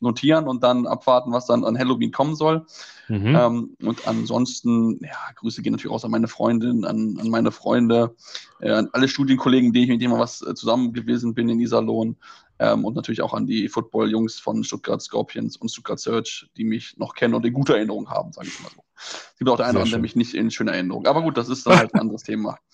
notieren 0.06 0.48
und 0.48 0.62
dann 0.62 0.86
abwarten, 0.86 1.32
was 1.32 1.46
dann 1.46 1.64
an 1.64 1.78
Halloween 1.78 2.12
kommen 2.12 2.34
soll. 2.34 2.64
Mhm. 3.08 3.36
Ähm, 3.36 3.76
und 3.82 4.08
ansonsten, 4.08 4.98
ja, 5.02 5.16
Grüße 5.36 5.62
gehen 5.62 5.72
natürlich 5.72 5.92
raus 5.92 6.04
an 6.04 6.10
meine 6.10 6.28
Freundin, 6.28 6.84
an, 6.84 7.18
an 7.20 7.28
meine 7.28 7.52
Freunde, 7.52 8.16
äh, 8.60 8.70
an 8.70 8.88
alle 8.92 9.08
Studienkollegen, 9.08 9.72
die 9.72 9.84
ich 9.84 9.88
mit 9.88 10.00
denen 10.00 10.12
mal 10.12 10.20
was 10.20 10.42
äh, 10.42 10.54
zusammen 10.54 10.92
gewesen 10.92 11.34
bin 11.34 11.48
in 11.48 11.60
Iserlohn. 11.60 12.16
Ähm, 12.58 12.84
und 12.84 12.96
natürlich 12.96 13.20
auch 13.20 13.34
an 13.34 13.46
die 13.46 13.68
Football-Jungs 13.68 14.40
von 14.40 14.64
Stuttgart 14.64 15.02
Scorpions 15.02 15.56
und 15.58 15.70
Stuttgart 15.70 16.00
Search, 16.00 16.48
die 16.56 16.64
mich 16.64 16.96
noch 16.96 17.14
kennen 17.14 17.34
und 17.34 17.44
in 17.44 17.52
guter 17.52 17.76
Erinnerung 17.76 18.08
haben, 18.08 18.32
sage 18.32 18.48
ich 18.48 18.60
mal 18.60 18.70
so. 18.74 18.82
Es 18.96 19.38
gibt 19.38 19.50
auch 19.50 19.56
der 19.56 19.66
eine 19.66 19.72
oder 19.72 19.82
andere, 19.82 19.96
der 19.96 20.00
mich 20.00 20.16
nicht 20.16 20.34
in 20.34 20.50
schöner 20.50 20.72
Erinnerung. 20.72 21.06
Aber 21.06 21.20
gut, 21.20 21.36
das 21.36 21.50
ist 21.50 21.66
dann 21.66 21.76
halt 21.76 21.94
ein 21.94 22.00
anderes 22.00 22.22
Thema. 22.22 22.58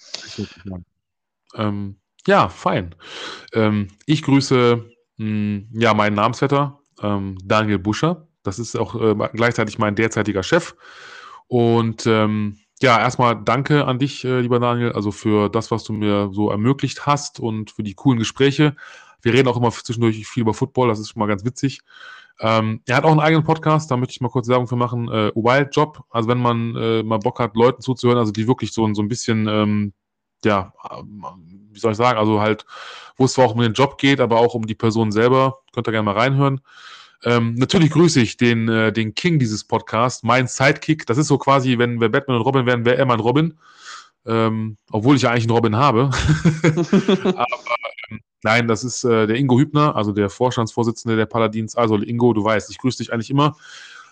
Ähm, 1.55 1.97
ja, 2.27 2.49
fein. 2.49 2.95
Ähm, 3.53 3.89
ich 4.07 4.23
grüße 4.23 4.85
mh, 5.17 5.25
hm, 5.27 5.69
ja, 5.73 5.95
meinen 5.95 6.15
Namensvetter, 6.15 6.81
ähm, 7.03 7.39
Daniel 7.45 7.79
Buscher. 7.79 8.29
Das 8.43 8.59
ist 8.59 8.77
auch 8.77 8.95
äh, 8.95 9.15
gleichzeitig 9.33 9.79
mein 9.79 9.95
derzeitiger 9.95 10.43
Chef. 10.43 10.75
Und 11.47 12.07
ähm, 12.07 12.59
ja, 12.81 12.99
erstmal 12.99 13.41
danke 13.43 13.87
an 13.87 13.99
dich, 13.99 14.25
äh, 14.25 14.41
lieber 14.41 14.59
Daniel, 14.59 14.93
also 14.93 15.13
für 15.13 15.49
das, 15.49 15.71
was 15.71 15.85
du 15.85 15.93
mir 15.93 16.31
so 16.33 16.51
ermöglicht 16.51 17.07
hast 17.07 17.39
und 17.39 17.71
für 17.71 17.83
die 17.83 17.95
coolen 17.95 18.19
Gespräche. 18.19 18.75
Wir 19.21 19.33
reden 19.33 19.49
auch 19.49 19.57
immer 19.57 19.71
zwischendurch 19.71 20.27
viel 20.27 20.41
über 20.41 20.55
Football, 20.55 20.89
das 20.89 20.99
ist 20.99 21.11
schon 21.11 21.21
mal 21.21 21.27
ganz 21.27 21.45
witzig. 21.45 21.81
Ähm, 22.41 22.81
er 22.87 22.97
hat 22.97 23.05
auch 23.05 23.13
einen 23.13 23.21
eigenen 23.21 23.45
Podcast, 23.45 23.91
da 23.91 23.97
möchte 23.97 24.13
ich 24.13 24.21
mal 24.21 24.31
kurz 24.31 24.49
Werbung 24.49 24.67
für 24.67 24.77
machen. 24.77 25.09
Äh, 25.09 25.31
Wild 25.35 25.77
Job, 25.77 26.03
also 26.11 26.29
wenn 26.29 26.39
man 26.39 26.75
äh, 26.75 27.03
mal 27.05 27.19
Bock 27.19 27.39
hat, 27.39 27.55
Leuten 27.55 27.83
zuzuhören, 27.83 28.19
also 28.19 28.33
die 28.33 28.49
wirklich 28.49 28.73
so, 28.73 28.93
so 28.95 29.03
ein 29.03 29.09
bisschen, 29.09 29.47
ähm, 29.47 29.93
ja, 30.45 30.73
wie 31.73 31.79
soll 31.79 31.93
ich 31.93 31.99
sagen, 31.99 32.19
also 32.19 32.41
halt, 32.41 32.67
wo 33.17 33.25
es 33.25 33.33
zwar 33.33 33.47
auch 33.47 33.55
um 33.55 33.61
den 33.61 33.73
Job 33.73 33.99
geht, 33.99 34.21
aber 34.21 34.39
auch 34.39 34.55
um 34.55 34.67
die 34.67 34.75
Person 34.75 35.13
selber, 35.13 35.61
könnt 35.73 35.89
ihr 35.89 35.93
gerne 35.93 36.05
mal 36.05 36.19
reinhören. 36.19 36.61
Ähm, 37.25 37.55
natürlich 37.55 37.91
grüße 37.91 38.21
ich 38.21 38.37
den, 38.37 38.69
äh, 38.69 38.93
den 38.93 39.15
King 39.15 39.39
dieses 39.39 39.65
Podcasts, 39.65 40.23
mein 40.23 40.49
Sidekick. 40.49 41.07
Das 41.07 41.19
ist 41.19 41.29
so 41.29 41.39
quasi, 41.39 41.79
wenn 41.79 42.01
wir 42.01 42.09
Batman 42.09 42.37
und 42.37 42.43
Robin 42.43 42.67
wären, 42.67 42.85
wäre 42.85 42.97
er 42.97 43.07
mein 43.07 43.21
Robin. 43.21 43.59
Ähm, 44.25 44.77
obwohl 44.91 45.17
ich 45.17 45.23
ja 45.23 45.31
eigentlich 45.31 45.45
einen 45.45 45.57
Robin 45.57 45.77
habe. 45.77 46.11
Aber 47.25 47.77
ähm, 48.11 48.21
nein, 48.43 48.69
das 48.69 48.85
ist 48.85 49.05
äh, 49.05 49.27
der 49.27 49.37
Ingo 49.37 49.59
Hübner, 49.59 49.97
also 49.97 50.13
der 50.13 50.31
Vorstandsvorsitzende 50.31 51.17
der 51.17 51.27
Paladins. 51.27 51.77
Also 51.77 51.97
Ingo, 51.97 52.33
du 52.33 52.45
weißt, 52.45 52.71
ich 52.71 52.79
grüße 52.79 52.99
dich 52.99 53.13
eigentlich 53.13 53.31
immer. 53.31 53.57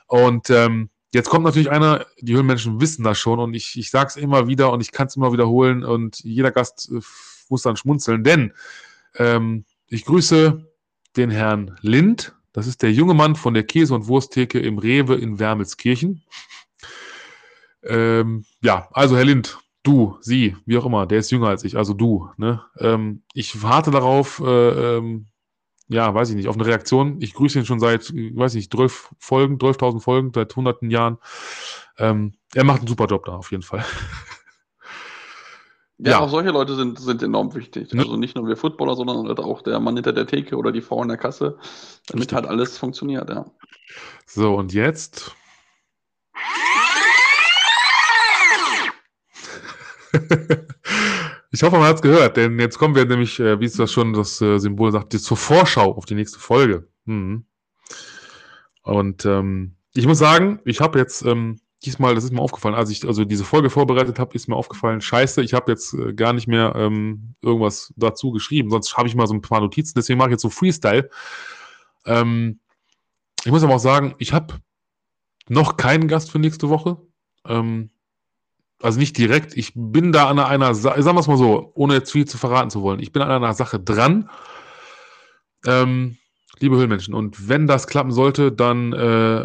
Und 0.06 0.50
ähm, 0.50 0.90
jetzt 1.12 1.28
kommt 1.28 1.44
natürlich 1.44 1.70
einer, 1.70 2.06
die 2.20 2.32
Höhlenmenschen 2.32 2.80
wissen 2.80 3.04
das 3.04 3.18
schon 3.18 3.38
und 3.38 3.54
ich, 3.54 3.78
ich 3.78 3.90
sage 3.90 4.08
es 4.08 4.16
immer 4.16 4.46
wieder 4.46 4.72
und 4.72 4.80
ich 4.80 4.92
kann 4.92 5.06
es 5.06 5.16
immer 5.16 5.32
wiederholen 5.32 5.84
und 5.84 6.20
jeder 6.20 6.50
Gast 6.50 6.90
äh, 6.92 7.00
muss 7.48 7.62
dann 7.62 7.76
schmunzeln, 7.76 8.24
denn 8.24 8.52
ähm, 9.16 9.64
ich 9.88 10.04
grüße 10.04 10.64
den 11.16 11.30
Herrn 11.30 11.76
Lind, 11.80 12.34
das 12.52 12.66
ist 12.66 12.82
der 12.82 12.92
junge 12.92 13.14
Mann 13.14 13.36
von 13.36 13.54
der 13.54 13.64
Käse- 13.64 13.94
und 13.94 14.06
Wursttheke 14.06 14.58
im 14.58 14.78
Rewe 14.78 15.16
in 15.16 15.38
Wermelskirchen. 15.38 16.22
Ähm, 17.82 18.44
ja, 18.62 18.88
also 18.92 19.16
Herr 19.16 19.24
Lind, 19.24 19.58
du, 19.82 20.18
sie, 20.20 20.56
wie 20.66 20.76
auch 20.76 20.86
immer, 20.86 21.06
der 21.06 21.18
ist 21.18 21.30
jünger 21.30 21.48
als 21.48 21.64
ich, 21.64 21.76
also 21.76 21.94
du. 21.94 22.28
Ne? 22.36 22.62
Ähm, 22.78 23.22
ich 23.34 23.62
warte 23.62 23.90
darauf, 23.90 24.40
äh, 24.40 24.96
ähm, 24.96 25.26
ja, 25.90 26.14
weiß 26.14 26.30
ich 26.30 26.36
nicht, 26.36 26.48
auf 26.48 26.54
eine 26.54 26.66
Reaktion. 26.66 27.20
Ich 27.20 27.34
grüße 27.34 27.58
ihn 27.58 27.66
schon 27.66 27.80
seit, 27.80 28.12
weiß 28.14 28.54
ich 28.54 28.58
nicht, 28.58 28.72
12 28.72 29.10
Folgen, 29.18 29.56
12.000 29.56 30.00
Folgen, 30.00 30.30
seit 30.32 30.54
hunderten 30.54 30.88
Jahren. 30.88 31.18
Ähm, 31.98 32.34
er 32.54 32.62
macht 32.64 32.78
einen 32.78 32.88
super 32.88 33.06
Job 33.06 33.24
da, 33.24 33.32
auf 33.32 33.50
jeden 33.50 33.64
Fall. 33.64 33.84
Ja, 36.02 36.12
ja, 36.12 36.20
auch 36.20 36.30
solche 36.30 36.48
Leute 36.48 36.76
sind, 36.76 36.98
sind 36.98 37.22
enorm 37.22 37.54
wichtig. 37.54 37.92
Also 37.94 38.16
nicht 38.16 38.34
nur 38.34 38.48
wir 38.48 38.56
Footballer, 38.56 38.96
sondern 38.96 39.28
halt 39.28 39.38
auch 39.38 39.60
der 39.60 39.78
Mann 39.80 39.96
hinter 39.96 40.14
der 40.14 40.26
Theke 40.26 40.56
oder 40.56 40.72
die 40.72 40.80
Frau 40.80 41.02
in 41.02 41.08
der 41.08 41.18
Kasse, 41.18 41.58
damit 42.06 42.22
Richtig. 42.22 42.36
halt 42.36 42.46
alles 42.46 42.78
funktioniert, 42.78 43.28
ja. 43.28 43.44
So, 44.24 44.54
und 44.54 44.72
jetzt. 44.72 45.36
ich 51.50 51.62
hoffe, 51.62 51.76
man 51.76 51.86
hat 51.86 51.96
es 51.96 52.02
gehört, 52.02 52.36
denn 52.36 52.58
jetzt 52.58 52.78
kommen 52.78 52.94
wir 52.94 53.04
nämlich, 53.04 53.40
äh, 53.40 53.58
wie 53.60 53.64
es 53.64 53.74
das 53.74 53.92
schon 53.92 54.12
das 54.12 54.40
äh, 54.40 54.58
Symbol 54.58 54.92
sagt, 54.92 55.12
zur 55.12 55.36
Vorschau 55.36 55.94
auf 55.96 56.06
die 56.06 56.14
nächste 56.14 56.38
Folge. 56.38 56.88
Mhm. 57.04 57.44
Und 58.82 59.24
ähm, 59.26 59.76
ich 59.94 60.06
muss 60.06 60.18
sagen, 60.18 60.60
ich 60.64 60.80
habe 60.80 60.98
jetzt 60.98 61.22
ähm, 61.22 61.60
diesmal, 61.84 62.14
das 62.14 62.24
ist 62.24 62.32
mir 62.32 62.40
aufgefallen, 62.40 62.74
als 62.74 62.90
ich 62.90 63.06
also 63.06 63.24
diese 63.24 63.44
Folge 63.44 63.70
vorbereitet 63.70 64.18
habe, 64.18 64.34
ist 64.34 64.48
mir 64.48 64.56
aufgefallen, 64.56 65.00
scheiße, 65.00 65.42
ich 65.42 65.54
habe 65.54 65.72
jetzt 65.72 65.94
äh, 65.94 66.12
gar 66.12 66.32
nicht 66.32 66.46
mehr 66.46 66.74
ähm, 66.76 67.34
irgendwas 67.42 67.92
dazu 67.96 68.30
geschrieben, 68.30 68.70
sonst 68.70 68.96
habe 68.96 69.08
ich 69.08 69.14
mal 69.14 69.26
so 69.26 69.34
ein 69.34 69.42
paar 69.42 69.60
Notizen, 69.60 69.94
deswegen 69.96 70.18
mache 70.18 70.28
ich 70.28 70.32
jetzt 70.32 70.42
so 70.42 70.50
Freestyle. 70.50 71.10
Ähm, 72.04 72.60
ich 73.44 73.50
muss 73.50 73.62
aber 73.62 73.74
auch 73.74 73.80
sagen, 73.80 74.14
ich 74.18 74.32
habe 74.32 74.60
noch 75.48 75.76
keinen 75.76 76.08
Gast 76.08 76.30
für 76.30 76.38
nächste 76.38 76.68
Woche. 76.68 76.98
Ähm, 77.46 77.90
also 78.82 78.98
nicht 78.98 79.16
direkt, 79.18 79.56
ich 79.56 79.72
bin 79.74 80.12
da 80.12 80.28
an 80.28 80.38
einer, 80.38 80.74
Sache, 80.74 81.02
sagen 81.02 81.16
wir 81.16 81.20
es 81.20 81.26
mal 81.26 81.36
so, 81.36 81.72
ohne 81.74 81.94
jetzt 81.94 82.12
viel 82.12 82.26
zu 82.26 82.38
verraten 82.38 82.70
zu 82.70 82.82
wollen, 82.82 83.00
ich 83.00 83.12
bin 83.12 83.22
an 83.22 83.30
einer 83.30 83.54
Sache 83.54 83.78
dran. 83.78 84.30
Ähm, 85.66 86.16
liebe 86.58 86.76
Höhlenmenschen, 86.76 87.14
und 87.14 87.48
wenn 87.48 87.66
das 87.66 87.86
klappen 87.86 88.12
sollte, 88.12 88.52
dann 88.52 88.92
äh, 88.92 89.44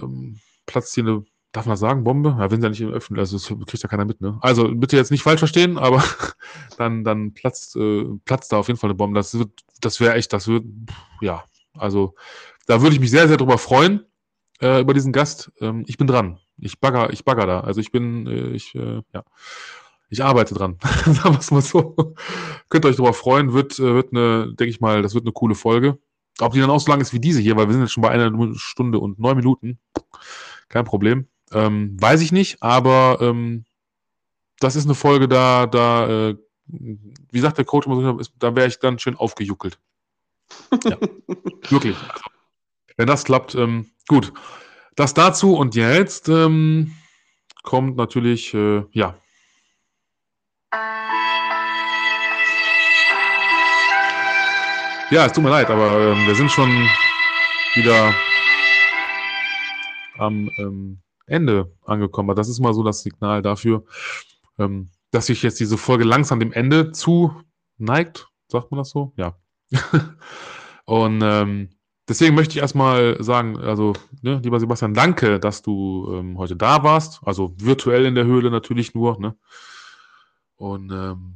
platzt 0.66 0.96
hier 0.96 1.04
eine 1.04 1.26
Darf 1.56 1.68
man 1.68 1.78
sagen, 1.78 2.04
Bombe? 2.04 2.36
Ja, 2.38 2.52
wenn 2.52 2.60
sie 2.60 2.66
ja 2.66 2.70
nicht 2.70 2.84
öffnen, 2.84 3.18
also 3.18 3.38
das 3.38 3.48
kriegt 3.48 3.82
ja 3.82 3.88
keiner 3.88 4.04
mit, 4.04 4.20
ne? 4.20 4.38
Also 4.42 4.68
bitte 4.76 4.98
jetzt 4.98 5.10
nicht 5.10 5.24
falsch 5.24 5.40
verstehen, 5.40 5.78
aber 5.78 6.04
dann, 6.78 7.06
dann 7.06 7.34
platzt, 7.34 7.78
äh, 7.78 8.04
platzt 8.26 8.52
da 8.52 8.58
auf 8.58 8.68
jeden 8.68 8.78
Fall 8.78 8.90
eine 8.90 8.96
Bombe. 8.96 9.18
Das 9.18 9.40
wird, 9.40 9.64
das 9.80 10.02
wäre 10.02 10.16
echt, 10.16 10.34
das 10.34 10.50
wird, 10.50 10.66
ja, 11.22 11.46
also 11.74 12.14
da 12.68 12.82
würde 12.82 12.96
ich 12.96 13.00
mich 13.00 13.10
sehr, 13.10 13.30
sehr 13.30 13.38
drüber 13.38 13.58
freuen, 13.58 14.06
äh, 14.60 14.82
über 14.82 14.94
diesen 14.94 15.14
Gast. 15.14 15.50
Ähm, 15.62 15.86
ich 15.88 15.96
bin 15.96 16.08
dran. 16.08 16.40
Ich 16.58 16.80
bagger, 16.80 17.12
ich 17.12 17.26
bagger 17.26 17.46
da. 17.46 17.60
Also 17.62 17.82
ich 17.82 17.92
bin, 17.92 18.28
äh, 18.28 18.50
ich, 18.50 18.76
äh, 18.76 19.02
ja. 19.14 19.24
Ich 20.10 20.24
arbeite 20.24 20.54
dran. 20.54 20.78
Sagen 21.06 21.34
wir 21.34 21.40
es 21.40 21.52
mal 21.52 21.62
so. 21.62 21.96
Könnt 22.70 22.86
ihr 22.86 22.90
euch 22.90 22.96
darüber 22.96 23.14
freuen. 23.14 23.54
Wird, 23.54 23.80
äh, 23.80 23.94
wird 23.94 24.12
eine, 24.12 24.54
denke 24.54 24.70
ich 24.70 24.80
mal, 24.80 25.02
das 25.02 25.14
wird 25.14 25.26
eine 25.26 25.34
coole 25.34 25.56
Folge. 25.56 25.98
Ob 26.40 26.54
die 26.54 26.60
dann 26.60 26.70
auch 26.70 26.80
so 26.80 26.92
lang 26.92 27.02
ist 27.02 27.14
wie 27.14 27.20
diese 27.20 27.42
hier, 27.42 27.56
weil 27.56 27.68
wir 27.68 27.74
sind 27.74 27.82
jetzt 27.82 27.94
schon 27.94 28.04
bei 28.04 28.10
einer 28.10 28.32
Stunde 28.56 29.00
und 29.00 29.20
neun 29.20 29.38
Minuten. 29.38 29.80
Kein 30.68 30.86
Problem. 30.86 31.28
Ähm, 31.52 31.96
weiß 32.00 32.22
ich 32.22 32.32
nicht, 32.32 32.62
aber 32.62 33.20
ähm, 33.22 33.66
das 34.60 34.76
ist 34.76 34.86
eine 34.86 34.96
Folge, 34.96 35.28
da, 35.28 35.68
da, 35.68 36.30
äh, 36.30 36.38
wie 36.68 37.40
sagt 37.40 37.58
der 37.58 37.66
Coach 37.66 37.88
immer 37.88 37.96
so, 37.96 38.32
da 38.40 38.56
wäre 38.56 38.68
ich 38.68 38.80
dann 38.80 39.00
schön 39.00 39.16
aufgejuckelt. 39.16 39.80
Ja, 40.84 40.98
wirklich. 41.70 41.96
Also, 42.10 42.24
wenn 42.98 43.08
das 43.08 43.24
klappt, 43.24 43.56
ähm, 43.56 43.88
gut. 44.08 44.34
Das 44.96 45.14
dazu 45.14 45.56
und 45.56 45.76
jetzt 45.76 46.30
ähm, 46.30 46.94
kommt 47.64 47.98
natürlich, 47.98 48.54
äh, 48.54 48.84
ja. 48.92 49.16
Ja, 55.12 55.26
es 55.26 55.34
tut 55.34 55.44
mir 55.44 55.50
leid, 55.50 55.70
aber 55.70 56.00
ähm, 56.00 56.26
wir 56.26 56.36
sind 56.36 56.50
schon 56.50 56.70
wieder 57.76 58.16
am 60.18 60.50
ähm, 60.58 61.02
Ende 61.28 61.76
angekommen. 61.86 62.30
Aber 62.30 62.36
das 62.36 62.48
ist 62.48 62.62
mal 62.62 62.74
so 62.74 62.82
das 62.82 63.02
Signal 63.02 63.42
dafür, 63.42 63.84
ähm, 64.58 64.90
dass 65.12 65.26
sich 65.26 65.44
jetzt 65.44 65.60
diese 65.60 65.78
Folge 65.78 66.06
langsam 66.06 66.40
dem 66.40 66.54
Ende 66.54 66.94
zu 66.94 67.34
neigt. 67.78 68.30
Sagt 68.48 68.72
man 68.72 68.78
das 68.78 68.92
so? 68.92 69.12
Ja. 69.18 69.36
und 70.86 71.22
ähm, 71.22 71.75
deswegen 72.08 72.36
möchte 72.36 72.56
ich 72.56 72.62
erstmal 72.62 73.22
sagen, 73.24 73.58
also, 73.58 73.94
ne, 74.22 74.40
lieber 74.44 74.60
Sebastian, 74.60 74.94
danke, 74.94 75.40
dass 75.40 75.62
du 75.62 76.14
ähm, 76.14 76.38
heute 76.38 76.56
da 76.56 76.84
warst. 76.84 77.22
Also 77.24 77.54
virtuell 77.58 78.06
in 78.06 78.16
der 78.16 78.26
Höhle 78.26 78.52
natürlich 78.52 78.94
nur. 78.94 79.20
Ne? 79.20 79.36
Und 80.56 80.92
ähm, 80.92 81.36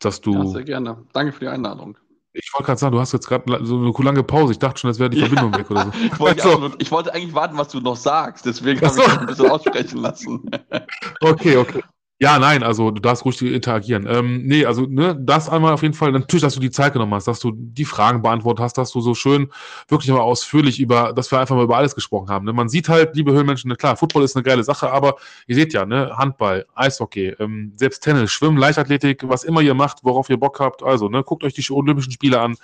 dass 0.00 0.20
du. 0.20 0.34
Ja, 0.34 0.46
sehr 0.46 0.64
gerne. 0.64 1.04
Danke 1.12 1.32
für 1.32 1.40
die 1.40 1.48
Einladung. 1.48 1.96
Ich 2.34 2.50
wollte 2.54 2.66
gerade 2.66 2.80
sagen, 2.80 2.92
du 2.92 3.00
hast 3.00 3.12
jetzt 3.12 3.28
gerade 3.28 3.64
so 3.64 3.76
eine 3.76 3.92
lange 4.04 4.22
Pause. 4.22 4.52
Ich 4.52 4.58
dachte 4.58 4.80
schon, 4.80 4.88
das 4.88 4.98
wäre 4.98 5.10
die 5.10 5.20
Verbindung 5.20 5.52
ja. 5.52 5.58
weg 5.58 5.70
oder 5.70 5.84
so. 5.84 5.90
ich, 6.02 6.18
wollte 6.18 6.42
also. 6.42 6.54
absolut, 6.54 6.82
ich, 6.82 6.90
wollte 6.90 7.14
eigentlich 7.14 7.34
warten, 7.34 7.58
was 7.58 7.68
du 7.68 7.80
noch 7.80 7.96
sagst. 7.96 8.46
Deswegen 8.46 8.80
habe 8.80 8.98
ich 8.98 9.04
dich 9.04 9.18
ein 9.18 9.26
bisschen 9.26 9.50
aussprechen 9.50 9.98
lassen. 9.98 10.50
okay, 11.20 11.58
okay. 11.58 11.82
Ja, 12.22 12.38
nein, 12.38 12.62
also 12.62 12.92
du 12.92 13.00
darfst 13.00 13.24
ruhig 13.24 13.42
interagieren. 13.42 14.06
Ähm, 14.08 14.46
nee, 14.46 14.64
also 14.64 14.82
ne, 14.82 15.16
das 15.18 15.48
einmal 15.48 15.72
auf 15.72 15.82
jeden 15.82 15.92
Fall, 15.92 16.12
natürlich, 16.12 16.42
dass 16.42 16.54
du 16.54 16.60
die 16.60 16.70
Zeit 16.70 16.92
genommen 16.92 17.12
hast, 17.14 17.26
dass 17.26 17.40
du 17.40 17.50
die 17.52 17.84
Fragen 17.84 18.22
beantwortet 18.22 18.62
hast, 18.62 18.78
dass 18.78 18.92
du 18.92 19.00
so 19.00 19.12
schön, 19.16 19.50
wirklich 19.88 20.08
aber 20.12 20.22
ausführlich 20.22 20.78
über, 20.78 21.12
dass 21.12 21.32
wir 21.32 21.40
einfach 21.40 21.56
mal 21.56 21.64
über 21.64 21.76
alles 21.76 21.96
gesprochen 21.96 22.28
haben. 22.28 22.44
Ne? 22.44 22.52
Man 22.52 22.68
sieht 22.68 22.88
halt, 22.88 23.16
liebe 23.16 23.32
Höhlenmenschen, 23.32 23.70
ne, 23.70 23.74
klar, 23.74 23.96
Football 23.96 24.22
ist 24.22 24.36
eine 24.36 24.44
geile 24.44 24.62
Sache, 24.62 24.92
aber 24.92 25.16
ihr 25.48 25.56
seht 25.56 25.72
ja, 25.72 25.84
ne, 25.84 26.16
Handball, 26.16 26.64
Eishockey, 26.76 27.34
ähm, 27.40 27.72
selbst 27.74 28.04
Tennis, 28.04 28.30
Schwimmen, 28.30 28.56
Leichtathletik, 28.56 29.28
was 29.28 29.42
immer 29.42 29.60
ihr 29.60 29.74
macht, 29.74 30.04
worauf 30.04 30.30
ihr 30.30 30.36
Bock 30.36 30.60
habt, 30.60 30.84
also, 30.84 31.08
ne, 31.08 31.24
guckt 31.24 31.42
euch 31.42 31.54
die 31.54 31.72
Olympischen 31.72 32.12
Spiele 32.12 32.40
an, 32.40 32.54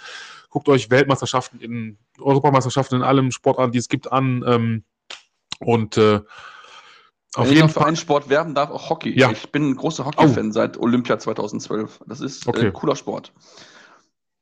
guckt 0.51 0.69
euch 0.69 0.89
Weltmeisterschaften 0.89 1.59
in, 1.59 1.99
Europameisterschaften 2.21 2.99
in 2.99 3.03
allem 3.03 3.33
Sport 3.33 3.59
an, 3.59 3.73
die 3.73 3.79
es 3.79 3.89
gibt, 3.89 4.13
an, 4.13 4.45
ähm, 4.47 4.85
und 5.59 5.97
äh, 5.97 6.21
auf 7.35 7.47
Wenn 7.47 7.55
jeden 7.55 7.69
Fall. 7.69 7.95
Sport 7.97 8.29
werben 8.29 8.55
darf, 8.55 8.71
auch 8.71 8.91
Hockey. 8.91 9.19
Ja. 9.19 9.31
Ich 9.31 9.51
bin 9.53 9.71
ein 9.71 9.77
großer 9.77 10.05
Hockey-Fan 10.05 10.49
oh. 10.49 10.53
seit 10.53 10.79
Olympia 10.79 11.19
2012. 11.19 12.01
Das 12.07 12.21
ist 12.21 12.47
äh, 12.47 12.51
okay. 12.51 12.67
äh, 12.67 12.71
cooler 12.73 12.97
Sport. 12.97 13.33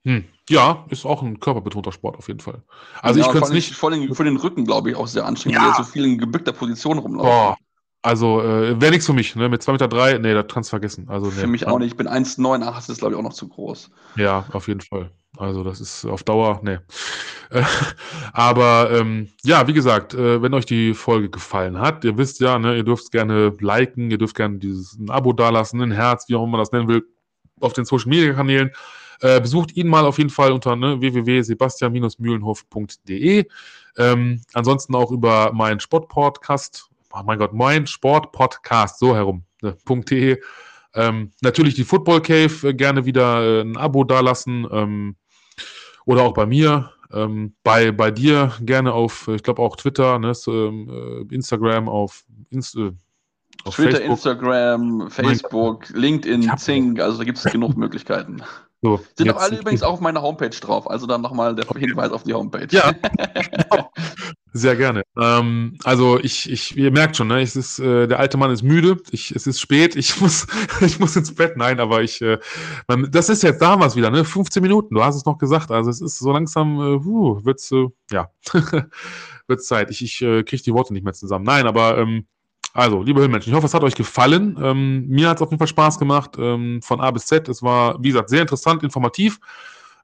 Hm. 0.04 0.24
Ja, 0.48 0.84
ist 0.88 1.04
auch 1.04 1.22
ein 1.22 1.40
körperbetonter 1.40 1.90
Sport 1.90 2.16
auf 2.16 2.28
jeden 2.28 2.38
Fall. 2.38 2.62
Also 3.02 3.18
ja, 3.18 3.26
ich 3.26 3.32
könnte 3.32 3.48
es 3.48 3.52
nicht. 3.52 3.74
Vor 3.74 3.90
den, 3.90 4.14
für 4.14 4.22
den 4.22 4.36
Rücken, 4.36 4.64
glaube 4.64 4.90
ich, 4.90 4.96
auch 4.96 5.08
sehr 5.08 5.26
anstrengend, 5.26 5.58
ja. 5.60 5.68
weil 5.68 5.84
so 5.84 5.90
viel 5.90 6.04
in 6.04 6.18
gebückter 6.18 6.52
Position 6.52 6.98
rumlaufen. 6.98 7.28
Boah. 7.28 7.56
Also 8.02 8.40
äh, 8.40 8.80
wäre 8.80 8.92
nichts 8.92 9.06
für 9.06 9.14
mich, 9.14 9.34
ne? 9.34 9.48
Mit 9.48 9.62
2,3 9.62 9.72
Meter, 9.72 9.88
drei, 9.88 10.18
nee, 10.18 10.32
das 10.32 10.46
kannst 10.48 10.68
du 10.68 10.70
vergessen. 10.70 11.08
Also, 11.08 11.28
für 11.32 11.48
mich 11.48 11.66
auch 11.66 11.80
nicht. 11.80 11.90
Ich 11.90 11.96
bin 11.96 12.06
1,89, 12.06 12.88
ist, 12.88 12.98
glaube 13.00 13.14
ich, 13.14 13.18
auch 13.18 13.24
noch 13.24 13.32
zu 13.32 13.48
groß. 13.48 13.90
Ja, 14.14 14.44
auf 14.52 14.68
jeden 14.68 14.80
Fall. 14.80 15.10
Also 15.36 15.64
das 15.64 15.80
ist 15.80 16.04
auf 16.04 16.22
Dauer, 16.22 16.60
ne. 16.62 16.82
Aber 18.32 18.90
ähm, 18.92 19.28
ja, 19.44 19.66
wie 19.68 19.72
gesagt, 19.72 20.14
äh, 20.14 20.42
wenn 20.42 20.54
euch 20.54 20.66
die 20.66 20.94
Folge 20.94 21.30
gefallen 21.30 21.78
hat, 21.78 22.04
ihr 22.04 22.16
wisst 22.16 22.40
ja, 22.40 22.58
ne, 22.58 22.76
ihr 22.76 22.84
dürft 22.84 23.12
gerne 23.12 23.52
liken, 23.60 24.10
ihr 24.10 24.18
dürft 24.18 24.36
gerne 24.36 24.58
dieses 24.58 24.98
ein 24.98 25.10
Abo 25.10 25.32
dalassen, 25.32 25.80
ein 25.80 25.92
Herz, 25.92 26.28
wie 26.28 26.34
auch 26.34 26.42
immer 26.42 26.52
man 26.52 26.60
das 26.60 26.72
nennen 26.72 26.88
will, 26.88 27.04
auf 27.60 27.72
den 27.72 27.84
Social 27.84 28.08
Media 28.08 28.32
Kanälen. 28.32 28.72
Äh, 29.20 29.40
besucht 29.40 29.76
ihn 29.76 29.86
mal 29.88 30.04
auf 30.04 30.18
jeden 30.18 30.30
Fall 30.30 30.50
unter 30.52 30.76
ne, 30.76 31.00
www.sebastian-mühlenhof.de. 31.00 33.46
Ähm, 33.98 34.42
ansonsten 34.52 34.94
auch 34.94 35.10
über 35.10 35.54
meinen 35.54 35.80
Sportpodcast, 35.80 36.90
oh 37.12 37.22
mein 37.24 37.38
Gott, 37.38 37.54
mein 37.54 37.86
Sportpodcast, 37.86 38.98
so 38.98 39.14
herum, 39.14 39.44
ne, 39.62 39.74
.de. 39.88 40.38
Ähm, 40.94 41.30
natürlich 41.42 41.74
die 41.74 41.84
Football 41.84 42.22
Cave, 42.22 42.68
äh, 42.68 42.74
gerne 42.74 43.04
wieder 43.04 43.42
äh, 43.42 43.60
ein 43.60 43.76
Abo 43.76 44.04
dalassen. 44.04 44.66
Ähm, 44.70 45.16
oder 46.06 46.22
auch 46.22 46.32
bei 46.32 46.46
mir, 46.46 46.92
ähm, 47.12 47.54
bei, 47.62 47.92
bei 47.92 48.10
dir 48.10 48.52
gerne 48.62 48.92
auf, 48.92 49.28
ich 49.28 49.42
glaube 49.42 49.60
auch 49.60 49.76
Twitter, 49.76 50.18
ne, 50.18 50.34
so, 50.34 50.70
äh, 50.70 51.34
Instagram, 51.34 51.88
auf, 51.88 52.24
Inst 52.50 52.76
äh, 52.76 52.92
auf 53.64 53.74
Twitter, 53.74 53.98
Facebook. 53.98 54.10
Instagram, 54.10 55.10
Facebook, 55.10 55.88
LinkedIn, 55.90 56.50
Zing, 56.56 57.00
also 57.00 57.18
da 57.18 57.24
gibt 57.24 57.38
es 57.38 57.44
genug 57.44 57.76
Möglichkeiten. 57.76 58.42
So, 58.86 59.00
Sind 59.16 59.30
auch 59.32 59.40
alle 59.40 59.58
übrigens 59.58 59.82
auch 59.82 59.94
auf 59.94 60.00
meiner 60.00 60.22
Homepage 60.22 60.48
drauf, 60.50 60.88
also 60.88 61.08
dann 61.08 61.20
nochmal 61.20 61.56
der 61.56 61.66
Hinweis 61.76 62.12
auf 62.12 62.22
die 62.22 62.34
Homepage. 62.34 62.68
Ja, 62.70 62.92
sehr 64.52 64.76
gerne. 64.76 65.02
Ähm, 65.18 65.76
also 65.82 66.20
ich, 66.20 66.48
ich, 66.48 66.76
ihr 66.76 66.92
merkt 66.92 67.16
schon, 67.16 67.26
ne, 67.26 67.42
es 67.42 67.56
ist, 67.56 67.80
äh, 67.80 68.06
der 68.06 68.20
alte 68.20 68.36
Mann 68.36 68.52
ist 68.52 68.62
müde, 68.62 68.98
ich, 69.10 69.32
es 69.32 69.48
ist 69.48 69.60
spät, 69.60 69.96
ich 69.96 70.20
muss, 70.20 70.46
ich 70.80 71.00
muss 71.00 71.16
ins 71.16 71.34
Bett. 71.34 71.56
Nein, 71.56 71.80
aber 71.80 72.04
ich, 72.04 72.22
äh, 72.22 72.38
man, 72.86 73.10
das 73.10 73.28
ist 73.28 73.42
jetzt 73.42 73.60
damals 73.60 73.96
wieder, 73.96 74.12
ne, 74.12 74.24
15 74.24 74.62
Minuten, 74.62 74.94
du 74.94 75.02
hast 75.02 75.16
es 75.16 75.24
noch 75.24 75.38
gesagt, 75.38 75.72
also 75.72 75.90
es 75.90 76.00
ist 76.00 76.20
so 76.20 76.30
langsam, 76.30 76.78
äh, 76.78 77.04
uh, 77.04 77.44
wird's, 77.44 77.72
äh, 77.72 77.88
ja, 78.12 78.30
wird's 79.48 79.66
Zeit. 79.66 79.90
Ich, 79.90 80.00
ich 80.00 80.22
äh, 80.22 80.44
kriege 80.44 80.62
die 80.62 80.74
Worte 80.74 80.92
nicht 80.92 81.02
mehr 81.02 81.12
zusammen. 81.12 81.44
Nein, 81.44 81.66
aber 81.66 81.98
ähm, 81.98 82.28
also, 82.76 83.02
liebe 83.02 83.20
Höhlenmenschen, 83.20 83.50
ich 83.50 83.56
hoffe, 83.56 83.66
es 83.66 83.72
hat 83.72 83.82
euch 83.82 83.94
gefallen. 83.94 84.58
Ähm, 84.62 85.06
mir 85.08 85.30
hat 85.30 85.38
es 85.38 85.42
auf 85.42 85.50
jeden 85.50 85.58
Fall 85.58 85.66
Spaß 85.66 85.98
gemacht, 85.98 86.32
ähm, 86.38 86.82
von 86.82 87.00
A 87.00 87.10
bis 87.10 87.24
Z. 87.24 87.48
Es 87.48 87.62
war, 87.62 88.02
wie 88.02 88.08
gesagt, 88.08 88.28
sehr 88.28 88.42
interessant, 88.42 88.82
informativ. 88.82 89.40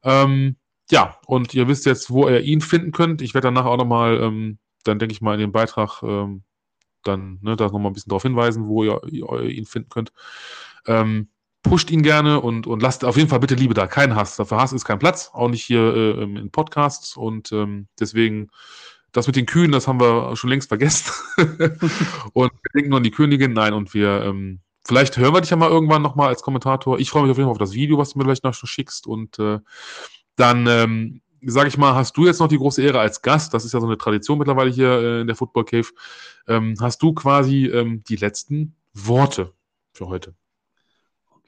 Ähm, 0.03 0.57
ja, 0.91 1.19
und 1.27 1.53
ihr 1.53 1.69
wisst 1.69 1.85
jetzt, 1.85 2.11
wo 2.11 2.29
ihr 2.29 2.41
ihn 2.41 2.63
finden 2.63 2.93
könnt. 2.93 3.21
Ich 3.21 3.35
werde 3.35 3.49
danach 3.49 3.67
auch 3.67 3.77
nochmal, 3.77 4.19
ähm, 4.23 4.59
dann 4.85 4.99
denke 4.99 5.13
ich 5.13 5.21
mal, 5.21 5.35
in 5.35 5.41
dem 5.41 5.53
Beitrag 5.53 6.03
ähm, 6.03 6.45
dann 7.03 7.39
ne, 7.43 7.57
da 7.57 7.67
nochmal 7.67 7.91
ein 7.91 7.93
bisschen 7.93 8.11
darauf 8.11 8.23
hinweisen, 8.23 8.67
wo 8.67 8.85
ihr, 8.85 9.01
ihr 9.11 9.43
ihn 9.43 9.67
finden 9.67 9.91
könnt. 9.91 10.13
Ähm, 10.87 11.29
pusht 11.63 11.91
ihn 11.91 12.03
gerne 12.03 12.41
und, 12.41 12.67
und 12.67 12.81
lasst 12.83 13.05
auf 13.05 13.17
jeden 13.17 13.29
Fall 13.29 13.41
bitte 13.41 13.55
Liebe 13.55 13.75
da. 13.75 13.87
Kein 13.87 14.17
Hass. 14.17 14.37
Dafür 14.37 14.59
Hass 14.59 14.73
ist 14.73 14.85
kein 14.85 14.99
Platz, 14.99 15.31
auch 15.35 15.49
nicht 15.49 15.65
hier 15.65 15.95
äh, 15.95 16.23
in 16.23 16.51
Podcasts. 16.51 17.17
Und 17.17 17.53
ähm, 17.53 17.89
deswegen 18.01 18.49
das 19.13 19.27
mit 19.27 19.37
den 19.37 19.47
Kühen, 19.47 19.73
das 19.73 19.87
haben 19.87 20.01
wir 20.01 20.35
schon 20.37 20.51
längst 20.51 20.69
vergessen. 20.69 21.13
und 22.33 22.51
wir 22.53 22.71
denken 22.75 22.91
nur 22.91 22.97
an 22.99 23.05
die 23.05 23.11
Königin. 23.11 23.53
Nein, 23.53 23.75
und 23.75 23.95
wir, 23.95 24.23
ähm, 24.23 24.61
vielleicht 24.85 25.17
hören 25.17 25.35
wir 25.35 25.41
dich 25.41 25.51
ja 25.51 25.57
mal 25.57 25.71
irgendwann 25.71 26.03
nochmal 26.03 26.29
als 26.29 26.43
Kommentator. 26.43 26.99
Ich 26.99 27.11
freue 27.11 27.23
mich 27.23 27.31
auf 27.31 27.37
jeden 27.37 27.47
Fall 27.47 27.53
auf 27.53 27.59
das 27.59 27.75
Video, 27.75 27.99
was 27.99 28.11
du 28.11 28.19
mir 28.19 28.25
vielleicht 28.25 28.45
noch 28.45 28.55
schickst. 28.55 29.07
Und 29.07 29.39
äh, 29.39 29.59
dann, 30.37 30.67
ähm, 30.67 31.21
sage 31.43 31.69
ich 31.69 31.79
mal, 31.79 31.95
hast 31.95 32.17
du 32.17 32.27
jetzt 32.27 32.41
noch 32.41 32.49
die 32.49 32.59
große 32.59 32.83
Ehre 32.83 33.01
als 33.01 33.23
Gast, 33.23 33.53
das 33.53 33.65
ist 33.65 33.73
ja 33.73 33.81
so 33.81 33.87
eine 33.87 33.99
Tradition 33.99 34.39
mittlerweile 34.39 34.71
hier 34.71 34.91
äh, 34.91 35.21
in 35.21 35.27
der 35.27 35.37
Football 35.37 35.65
Cave, 35.65 35.89
ähm, 36.47 36.75
hast 36.81 37.03
du 37.03 37.13
quasi 37.13 37.67
ähm, 37.67 38.03
die 38.09 38.17
letzten 38.17 38.77
Worte 38.95 39.53
für 39.93 40.09
heute. 40.09 40.35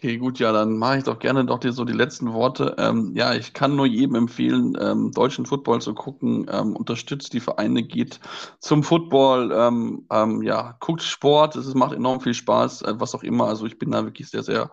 Okay, 0.05 0.19
gut, 0.19 0.39
ja, 0.39 0.53
dann 0.53 0.77
mache 0.77 0.99
ich 0.99 1.05
doch 1.05 1.19
gerne 1.19 1.45
noch 1.45 1.61
die, 1.61 1.73
so 1.73 1.87
die 1.87 1.95
letzten 1.95 2.35
Worte. 2.35 2.77
Ähm, 2.77 3.13
ja, 3.17 3.33
ich 3.33 3.55
kann 3.55 3.75
nur 3.75 3.87
jedem 3.87 4.17
empfehlen, 4.17 4.77
ähm, 4.79 5.13
deutschen 5.13 5.47
Football 5.47 5.81
zu 5.81 5.95
gucken. 5.95 6.45
Ähm, 6.53 6.77
unterstützt 6.77 7.33
die 7.33 7.41
Vereine, 7.41 7.83
geht 7.83 8.21
zum 8.59 8.83
Football. 8.83 9.51
Ähm, 9.51 10.05
ähm, 10.13 10.43
ja, 10.43 10.77
guckt 10.81 11.03
Sport. 11.03 11.57
Es 11.57 11.73
macht 11.75 11.95
enorm 11.95 12.21
viel 12.21 12.35
Spaß, 12.35 12.83
äh, 12.83 13.01
was 13.01 13.15
auch 13.15 13.23
immer. 13.23 13.47
Also 13.47 13.65
ich 13.65 13.79
bin 13.79 13.93
da 13.93 14.05
wirklich 14.05 14.29
sehr, 14.29 14.43
sehr 14.43 14.71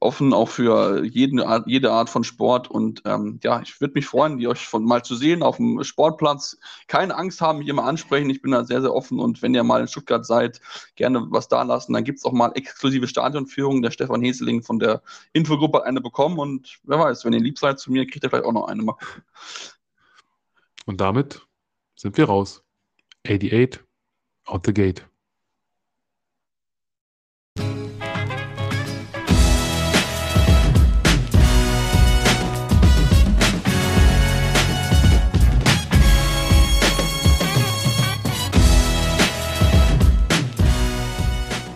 offen 0.00 0.32
auch 0.32 0.48
für 0.48 1.04
jeden 1.04 1.40
Art, 1.40 1.66
jede 1.66 1.92
Art 1.92 2.10
von 2.10 2.24
Sport. 2.24 2.70
Und 2.70 3.02
ähm, 3.04 3.38
ja, 3.42 3.60
ich 3.60 3.80
würde 3.80 3.94
mich 3.94 4.06
freuen, 4.06 4.38
die 4.38 4.48
euch 4.48 4.66
von 4.66 4.84
mal 4.84 5.02
zu 5.02 5.14
sehen 5.14 5.42
auf 5.42 5.56
dem 5.56 5.82
Sportplatz. 5.84 6.58
Keine 6.88 7.16
Angst 7.16 7.40
haben, 7.40 7.58
mich 7.58 7.68
immer 7.68 7.84
ansprechen. 7.84 8.30
Ich 8.30 8.42
bin 8.42 8.52
da 8.52 8.64
sehr, 8.64 8.80
sehr 8.80 8.94
offen. 8.94 9.20
Und 9.20 9.42
wenn 9.42 9.54
ihr 9.54 9.64
mal 9.64 9.80
in 9.80 9.88
Stuttgart 9.88 10.24
seid, 10.24 10.60
gerne 10.96 11.26
was 11.30 11.48
da 11.48 11.62
lassen. 11.62 11.92
Dann 11.92 12.04
gibt 12.04 12.18
es 12.18 12.24
auch 12.24 12.32
mal 12.32 12.52
exklusive 12.54 13.08
Stadionführungen. 13.08 13.82
Der 13.82 13.90
Stefan 13.90 14.22
Heseling 14.22 14.62
von 14.62 14.78
der 14.78 15.02
Infogruppe 15.32 15.78
hat 15.78 15.86
eine 15.86 16.00
bekommen. 16.00 16.38
Und 16.38 16.78
wer 16.84 16.98
weiß, 16.98 17.24
wenn 17.24 17.32
ihr 17.32 17.40
lieb 17.40 17.58
seid 17.58 17.78
zu 17.78 17.92
mir, 17.92 18.06
kriegt 18.06 18.24
ihr 18.24 18.30
vielleicht 18.30 18.46
auch 18.46 18.52
noch 18.52 18.66
eine. 18.66 18.82
Mal 18.82 18.96
Und 20.86 21.00
damit 21.00 21.46
sind 21.96 22.16
wir 22.16 22.26
raus. 22.26 22.62
88 23.26 23.80
out 24.46 24.66
the 24.66 24.74
gate. 24.74 25.13